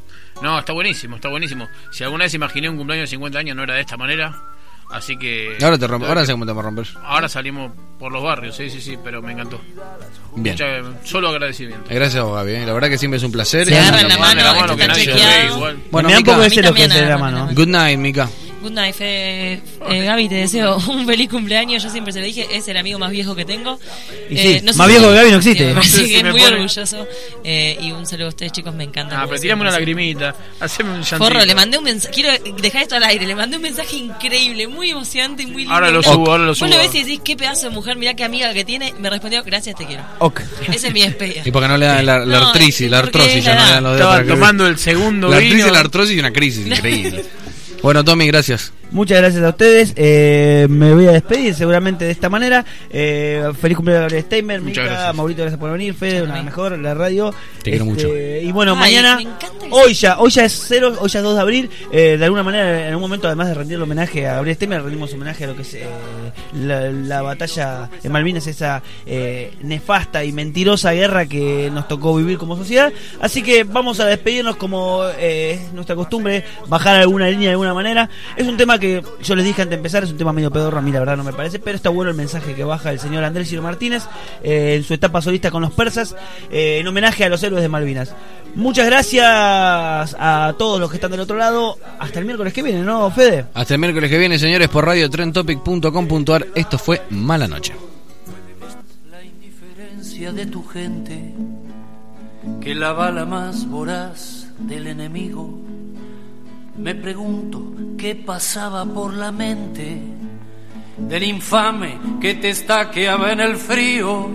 No, 0.43 0.59
está 0.59 0.73
buenísimo, 0.73 1.17
está 1.17 1.29
buenísimo. 1.29 1.69
Si 1.91 2.03
alguna 2.05 2.25
vez 2.25 2.35
imaginé 2.35 2.69
un 2.71 2.77
cumpleaños 2.79 3.11
de 3.11 3.17
50 3.17 3.39
años, 3.39 3.57
no 3.57 3.63
era 3.65 3.75
de 3.75 3.81
esta 3.81 3.97
manera. 3.97 4.35
Así 4.91 5.17
que. 5.17 5.57
Ahora 5.63 5.79
te 5.79 5.87
rompo, 5.87 6.07
ahora 6.09 6.25
sé 6.27 6.33
cómo 6.33 6.45
te 6.45 6.51
vamos 6.53 6.65
a 6.65 6.67
romper. 6.67 6.87
Ahora 7.05 7.29
salimos 7.29 7.71
por 7.99 8.11
los 8.11 8.23
barrios, 8.25 8.57
sí, 8.57 8.71
sí, 8.71 8.81
sí, 8.81 8.97
pero 9.05 9.23
me 9.23 9.33
encantó. 9.33 9.61
Bien. 10.35 10.55
Mucha- 10.55 11.07
solo 11.07 11.29
agradecimiento. 11.29 11.85
Gracias 11.91 12.21
a 12.21 12.25
vos, 12.25 12.35
Gaby. 12.37 12.53
eh. 12.55 12.67
La 12.67 12.73
verdad 12.73 12.89
que 12.89 12.99
siempre 12.99 13.19
es 13.19 13.23
un 13.23 13.31
placer. 13.31 13.67
Se 13.67 13.79
agarran 13.79 14.09
la 14.09 14.19
mano, 14.19 14.43
la 14.43 14.77
que 14.77 14.89
nadie. 14.89 15.13
Bueno, 15.91 16.09
me 16.09 16.15
da 16.15 16.19
un 16.19 16.23
Mica, 16.25 16.33
poco 16.33 16.43
de 16.43 16.51
celos 16.51 16.73
que 16.75 16.89
se 16.89 17.07
la 17.07 17.19
mano. 17.19 17.49
Good 17.55 17.69
night, 17.69 17.99
Mika. 18.01 18.29
Good 18.61 18.73
night. 18.73 18.95
Eh, 19.01 19.61
Gaby, 20.05 20.29
te 20.29 20.35
deseo 20.37 20.77
un 20.89 21.07
feliz 21.07 21.29
cumpleaños. 21.31 21.83
Yo 21.83 21.89
siempre 21.91 22.13
se 22.13 22.21
lo 22.21 22.27
dije, 22.27 22.47
es 22.53 22.69
el 22.69 22.77
amigo 22.77 22.99
más 22.99 23.11
viejo 23.11 23.35
que 23.35 23.45
tengo. 23.47 23.79
Y 24.29 24.37
Eh, 24.39 24.59
sí, 24.59 24.65
no 24.65 24.73
sé 24.73 24.79
más 24.79 24.89
viejo 24.89 25.09
que 25.09 25.15
Gaby 25.15 25.31
no 25.31 25.37
existe. 25.39 25.65
Sí, 25.71 25.75
me 25.75 25.75
parece 25.75 25.91
No 25.91 25.97
sé 25.97 26.03
que 26.03 26.09
si 26.09 26.15
es 26.17 26.23
me 26.23 26.33
muy 26.33 26.41
pone- 26.41 26.55
orgulloso. 26.57 27.07
Eh, 27.43 27.79
y 27.81 27.93
un 27.93 28.07
saludo 28.07 28.27
a 28.27 28.29
ustedes, 28.29 28.53
chicos, 28.53 28.75
me 28.75 28.85
encantan. 28.85 29.19
Ah, 29.19 29.25
pero 29.27 29.41
tirame 29.41 29.63
una 29.63 29.71
lagrimita. 29.71 30.35
Haceme 30.61 30.91
un 30.91 30.97
llantito. 30.97 31.19
Forro, 31.19 31.45
le 31.45 31.55
mandé 31.55 31.79
un 31.79 31.85
mensaje. 31.85 32.13
Quiero 32.15 32.31
dejar 32.61 32.83
esto 32.83 32.97
al 32.97 33.05
aire. 33.05 33.27
Le 33.27 33.35
mandé 33.35 33.57
un 33.57 33.63
mensaje 33.63 33.97
increíble, 33.97 34.69
muy 34.69 34.91
emocionante 34.91 35.43
y 35.43 35.47
muy 35.47 35.63
lindo. 35.63 35.75
Ahora 35.75 35.91
lo 35.91 36.03
subo, 36.03 36.31
ahora 36.31 36.45
lo 36.45 36.51
Vos 36.51 36.59
subo. 36.59 36.69
lo 36.69 36.77
ves 36.79 36.95
y 36.95 37.03
decís, 37.03 37.21
qué 37.25 37.37
pedazo 37.37 37.69
de 37.69 37.75
mujer, 37.75 37.97
mirá 37.97 38.15
qué 38.15 38.25
amiga 38.25 38.53
que 38.53 38.65
tiene. 38.65 38.93
Me 38.99 39.09
respondió, 39.09 39.43
gracias, 39.43 39.75
te 39.77 39.87
quiero. 39.87 40.03
Ok. 40.19 40.43
Esa 40.73 40.89
es 40.89 40.93
mi 40.93 41.01
despedida. 41.01 41.43
Y 41.45 41.51
porque 41.51 41.69
no 41.69 41.79
le 41.79 41.87
dan 41.87 42.05
la, 42.05 42.19
la 42.19 42.41
No, 42.41 42.47
artritis, 42.49 42.91
la 42.91 42.99
artrosis, 42.99 43.43
ya 43.43 43.55
no 43.55 43.65
le 43.65 43.71
dan 43.71 43.83
los 43.85 43.93
dedos 43.93 44.01
Estaba 44.01 44.13
para 44.13 44.25
que- 44.25 44.29
tomando 44.31 44.67
el 44.67 44.79
segundo 44.79 45.29
La 45.29 45.37
artritis, 45.37 45.57
vino. 45.57 45.71
la 45.73 45.81
artrosis 45.81 46.17
y 46.17 46.19
una 46.19 46.33
crisis, 46.33 46.67
increíble. 46.67 47.25
Bueno, 47.83 48.05
Tommy, 48.05 48.27
gracias. 48.27 48.73
Muchas 48.93 49.19
gracias 49.19 49.43
a 49.43 49.51
ustedes. 49.51 49.93
Eh, 49.97 50.67
me 50.69 50.93
voy 50.93 51.07
a 51.07 51.13
despedir 51.13 51.55
seguramente 51.55 52.05
de 52.05 52.11
esta 52.11 52.29
manera. 52.29 52.65
Eh, 52.91 53.45
feliz 53.61 53.77
cumpleaños 53.77 54.01
a 54.01 54.03
Gabriel 54.03 54.25
Steinberg, 54.25 54.63
Muchas 54.63 54.85
Mica, 54.85 54.95
gracias. 54.95 55.15
Maurito, 55.15 55.43
gracias 55.43 55.61
por 55.61 55.73
venir. 55.73 55.95
Fede, 55.95 56.23
una 56.23 56.43
mejor, 56.43 56.79
la 56.79 56.95
radio. 56.95 57.29
Este, 57.29 57.63
Te 57.63 57.71
quiero 57.71 57.85
mucho. 57.85 58.09
Y 58.17 58.51
bueno, 58.53 58.73
Ay, 58.73 58.79
mañana, 58.79 59.19
que 59.39 59.47
hoy 59.71 59.95
ya, 59.95 60.19
hoy 60.19 60.31
ya 60.31 60.45
es 60.45 60.65
cero, 60.67 60.93
hoy 60.99 61.09
ya 61.09 61.21
es 61.21 61.25
2 61.25 61.35
de 61.35 61.41
abril. 61.41 61.71
Eh, 61.93 62.17
de 62.19 62.25
alguna 62.25 62.43
manera, 62.43 62.89
en 62.89 62.95
un 62.95 63.01
momento, 63.01 63.27
además 63.29 63.49
de 63.49 63.55
rendir 63.55 63.77
el 63.77 63.83
homenaje 63.83 64.27
a 64.27 64.35
Gabriel 64.35 64.57
Steinberg, 64.57 64.83
rendimos 64.83 65.13
homenaje 65.13 65.45
a 65.45 65.47
lo 65.47 65.57
que 65.57 65.63
es 65.63 65.75
eh, 65.75 65.87
la, 66.55 66.91
la 66.91 67.23
batalla 67.23 67.89
de 68.03 68.09
Malvinas, 68.09 68.47
esa 68.47 68.83
eh, 69.07 69.53
nefasta 69.63 70.25
y 70.25 70.33
mentirosa 70.33 70.93
guerra 70.93 71.27
que 71.27 71.71
nos 71.73 71.87
tocó 71.87 72.17
vivir 72.17 72.39
como 72.39 72.57
sociedad. 72.57 72.93
Así 73.21 73.43
que 73.43 73.65
vamos 73.65 74.01
a 74.01 74.07
despedirnos 74.07 74.57
como 74.57 75.05
eh, 75.19 75.53
es 75.53 75.73
nuestra 75.73 75.95
costumbre, 75.95 76.45
bajar 76.67 76.97
alguna 76.97 77.29
línea 77.29 77.49
de 77.49 77.53
alguna 77.53 77.75
manera. 77.75 78.09
Es 78.37 78.47
un 78.47 78.57
tema 78.57 78.79
que 78.81 79.03
yo 79.23 79.37
les 79.37 79.45
dije 79.45 79.63
antes 79.63 79.71
de 79.71 79.77
empezar, 79.77 80.03
es 80.03 80.11
un 80.11 80.19
tema 80.19 80.33
medio 80.33 80.51
pedorro, 80.51 80.79
a 80.79 80.83
mí 80.83 80.91
la 80.91 80.99
verdad 80.99 81.17
no 81.17 81.25
me 81.25 81.33
parece, 81.33 81.59
pero 81.59 81.77
está 81.77 81.91
bueno 81.91 82.11
el 82.11 82.17
mensaje 82.17 82.55
que 82.55 82.65
baja 82.65 82.91
el 82.91 82.99
señor 82.99 83.23
Andrés 83.23 83.49
Ciro 83.49 83.63
Martínez 83.63 84.05
eh, 84.43 84.75
en 84.77 84.83
su 84.83 84.95
etapa 84.95 85.23
solista 85.23 85.51
con 85.51 85.63
los 85.63 85.73
persas, 85.73 86.17
eh, 86.51 86.79
en 86.81 86.87
homenaje 86.89 87.25
a 87.25 87.29
los 87.29 87.43
héroes 87.43 87.63
de 87.63 87.69
Malvinas. 87.69 88.15
Muchas 88.55 88.87
gracias 88.87 89.25
a 90.19 90.55
todos 90.59 90.81
los 90.81 90.91
que 90.91 90.97
están 90.97 91.11
del 91.13 91.21
otro 91.21 91.37
lado. 91.37 91.79
Hasta 91.99 92.19
el 92.19 92.25
miércoles 92.25 92.53
que 92.53 92.63
viene, 92.63 92.83
¿no, 92.83 93.11
Fede? 93.11 93.47
Hasta 93.55 93.75
el 93.75 93.81
miércoles 93.81 94.11
que 94.11 94.19
viene, 94.19 94.39
señores, 94.39 94.69
por 94.69 94.85
radiotrentopic.com.ar. 94.87 96.47
Esto 96.55 96.79
fue 96.79 97.03
Mala 97.11 97.47
Noche. 97.47 97.75
la 99.11 99.23
indiferencia 99.23 100.33
de 100.33 100.47
tu 100.47 100.67
gente, 100.67 101.35
que 102.61 102.75
la 102.75 102.93
bala 102.93 103.25
más 103.25 103.69
voraz 103.69 104.49
del 104.59 104.89
enemigo. 104.89 105.70
Me 106.81 106.95
pregunto 106.95 107.63
qué 107.97 108.15
pasaba 108.15 108.85
por 108.85 109.15
la 109.15 109.31
mente 109.31 110.01
del 110.97 111.23
infame 111.23 111.99
que 112.21 112.35
te 112.35 112.51
estaqueaba 112.51 113.33
en 113.33 113.41
el 113.41 113.57
frío. 113.57 114.29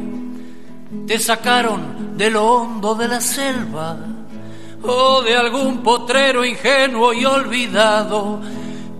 Te 1.07 1.19
sacaron 1.19 2.17
de 2.17 2.29
lo 2.29 2.45
hondo 2.45 2.95
de 2.95 3.07
la 3.07 3.19
selva 3.19 3.97
o 4.83 5.21
de 5.21 5.35
algún 5.35 5.83
potrero 5.83 6.45
ingenuo 6.45 7.13
y 7.13 7.25
olvidado. 7.25 8.41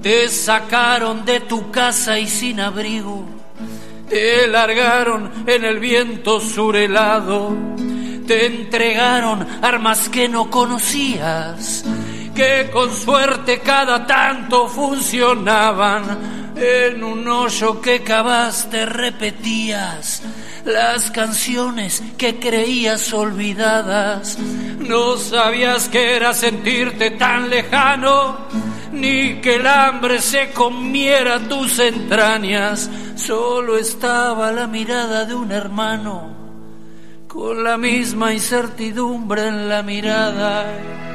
Te 0.02 0.28
sacaron 0.28 1.24
de 1.24 1.40
tu 1.42 1.72
casa 1.72 2.20
y 2.20 2.28
sin 2.28 2.60
abrigo 2.60 3.36
te 4.10 4.48
largaron 4.48 5.32
en 5.48 5.66
el 5.66 5.80
viento 5.80 6.40
surelado, 6.40 7.56
te 8.28 8.46
entregaron 8.46 9.46
armas 9.62 10.10
que 10.10 10.30
no 10.30 10.50
conocías, 10.50 11.84
que 12.36 12.70
con 12.72 12.94
suerte 12.94 13.62
cada 13.62 14.06
tanto 14.06 14.68
funcionaban. 14.68 16.53
En 16.57 17.03
un 17.03 17.28
hoyo 17.28 17.82
que 17.82 18.02
cavaste 18.02 18.86
repetías 18.86 20.22
las 20.64 21.12
canciones 21.12 22.02
que 22.18 22.40
creías 22.40 23.14
olvidadas. 23.14 24.38
No 24.40 25.18
sabías 25.18 25.90
que 25.90 26.16
era 26.16 26.34
sentirte 26.34 27.12
tan 27.12 27.49
lejano, 27.49 28.38
ni 28.91 29.41
que 29.41 29.56
el 29.56 29.68
hambre 29.68 30.22
se 30.22 30.52
comiera 30.52 31.40
tus 31.40 31.80
entrañas. 31.80 32.90
Solo 33.16 33.78
estaba 33.78 34.52
la 34.52 34.68
mirada 34.68 35.26
de 35.26 35.36
un 35.36 35.52
hermano, 35.52 36.36
con 37.28 37.64
la 37.64 37.78
misma 37.78 38.34
incertidumbre 38.34 39.48
en 39.48 39.68
la 39.68 39.84
mirada. 39.84 41.15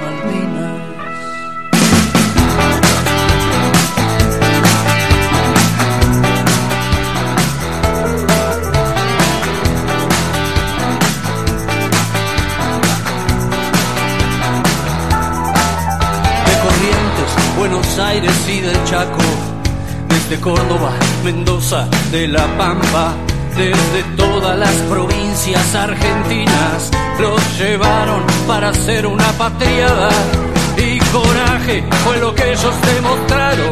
Aires 17.61 18.49
y 18.49 18.59
del 18.59 18.83
Chaco, 18.85 19.21
desde 20.09 20.41
Córdoba, 20.41 20.93
Mendoza, 21.23 21.87
de 22.11 22.27
La 22.27 22.47
Pampa, 22.57 23.13
desde 23.55 24.03
todas 24.17 24.57
las 24.57 24.73
provincias 24.89 25.75
argentinas, 25.75 26.89
los 27.19 27.39
llevaron 27.59 28.23
para 28.47 28.69
hacer 28.69 29.05
una 29.05 29.31
patriada. 29.33 30.09
Y 30.75 30.97
coraje 31.11 31.83
fue 32.03 32.17
lo 32.17 32.33
que 32.33 32.51
ellos 32.51 32.73
demostraron 32.95 33.71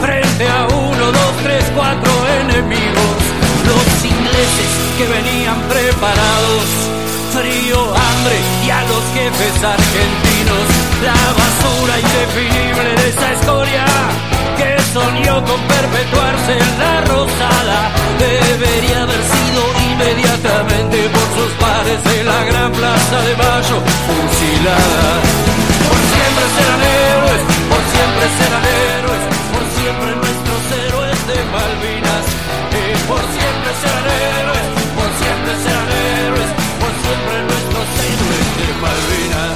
frente 0.00 0.48
a 0.48 0.66
uno, 0.68 1.12
dos, 1.12 1.32
tres, 1.42 1.64
cuatro 1.76 2.12
enemigos. 2.40 3.20
Los 3.66 4.04
ingleses 4.04 4.70
que 4.96 5.06
venían 5.06 5.60
preparados, 5.68 6.99
frío, 7.30 7.78
hambre 7.94 8.36
y 8.66 8.70
a 8.70 8.82
los 8.90 9.04
jefes 9.14 9.54
argentinos, 9.62 10.66
la 11.02 11.20
basura 11.40 11.94
indefinible 11.98 12.88
de 13.00 13.08
esa 13.08 13.28
historia 13.34 13.84
que 14.58 14.70
soñó 14.92 15.44
con 15.44 15.60
perpetuarse 15.62 16.52
en 16.58 16.78
la 16.78 16.94
rosada, 17.12 17.78
debería 18.18 19.02
haber 19.02 19.22
sido 19.34 19.60
inmediatamente 19.90 20.96
por 21.14 21.26
sus 21.36 21.52
pares 21.62 22.00
de 22.04 22.24
la 22.24 22.44
gran 22.44 22.72
plaza 22.72 23.16
de 23.26 23.36
Mayo 23.36 23.78
fusilada. 24.06 25.06
Por 25.88 26.00
siempre 26.12 26.44
serán 26.56 26.82
héroes, 26.82 27.42
por 27.70 27.82
siempre 27.94 28.26
serán 28.38 28.64
héroes, 28.84 29.22
por 29.52 29.64
siempre 29.78 30.10
nuestros 30.22 30.62
héroes 30.82 31.18
de 31.30 31.38
Malvinas. 31.54 32.24
Y 32.70 32.84
por 33.08 33.22
siempre 33.34 33.70
serán 33.82 34.06
héroes, 34.18 34.39
héroes 38.82 39.28
de 39.28 39.49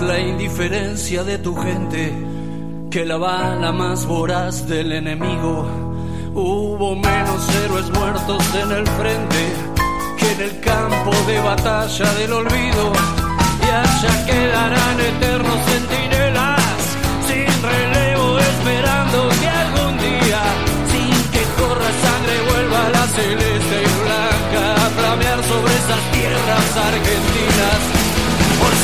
La 0.00 0.18
indiferencia 0.18 1.24
de 1.24 1.36
tu 1.36 1.54
gente 1.54 2.12
que 2.90 3.04
la 3.04 3.18
bala 3.18 3.70
más 3.70 4.06
voraz 4.06 4.66
del 4.66 4.92
enemigo. 4.92 5.68
Hubo 6.34 6.96
menos 6.96 7.54
héroes 7.62 7.90
muertos 7.90 8.42
en 8.54 8.72
el 8.72 8.86
frente 8.86 9.52
que 10.16 10.32
en 10.32 10.40
el 10.40 10.60
campo 10.60 11.10
de 11.26 11.40
batalla 11.40 12.14
del 12.14 12.32
olvido. 12.32 12.92
Y 13.62 13.70
allá 13.70 14.26
quedarán 14.26 15.00
eternos 15.00 15.58
centinelas 15.66 16.96
sin 17.28 17.62
relevo 17.62 18.38
esperando 18.38 19.28
que 19.38 19.48
algún 19.48 19.98
día, 19.98 20.42
sin 20.90 21.30
que 21.30 21.42
corra 21.60 21.90
sangre, 22.04 22.36
vuelva 22.50 22.88
la 22.88 23.06
celeste 23.06 23.76
y 23.84 24.02
blanca 24.02 24.74
a 24.74 24.88
flamear 24.96 25.44
sobre 25.44 25.74
esas 25.74 26.02
tierras 26.12 26.76
argentinas. 26.88 27.99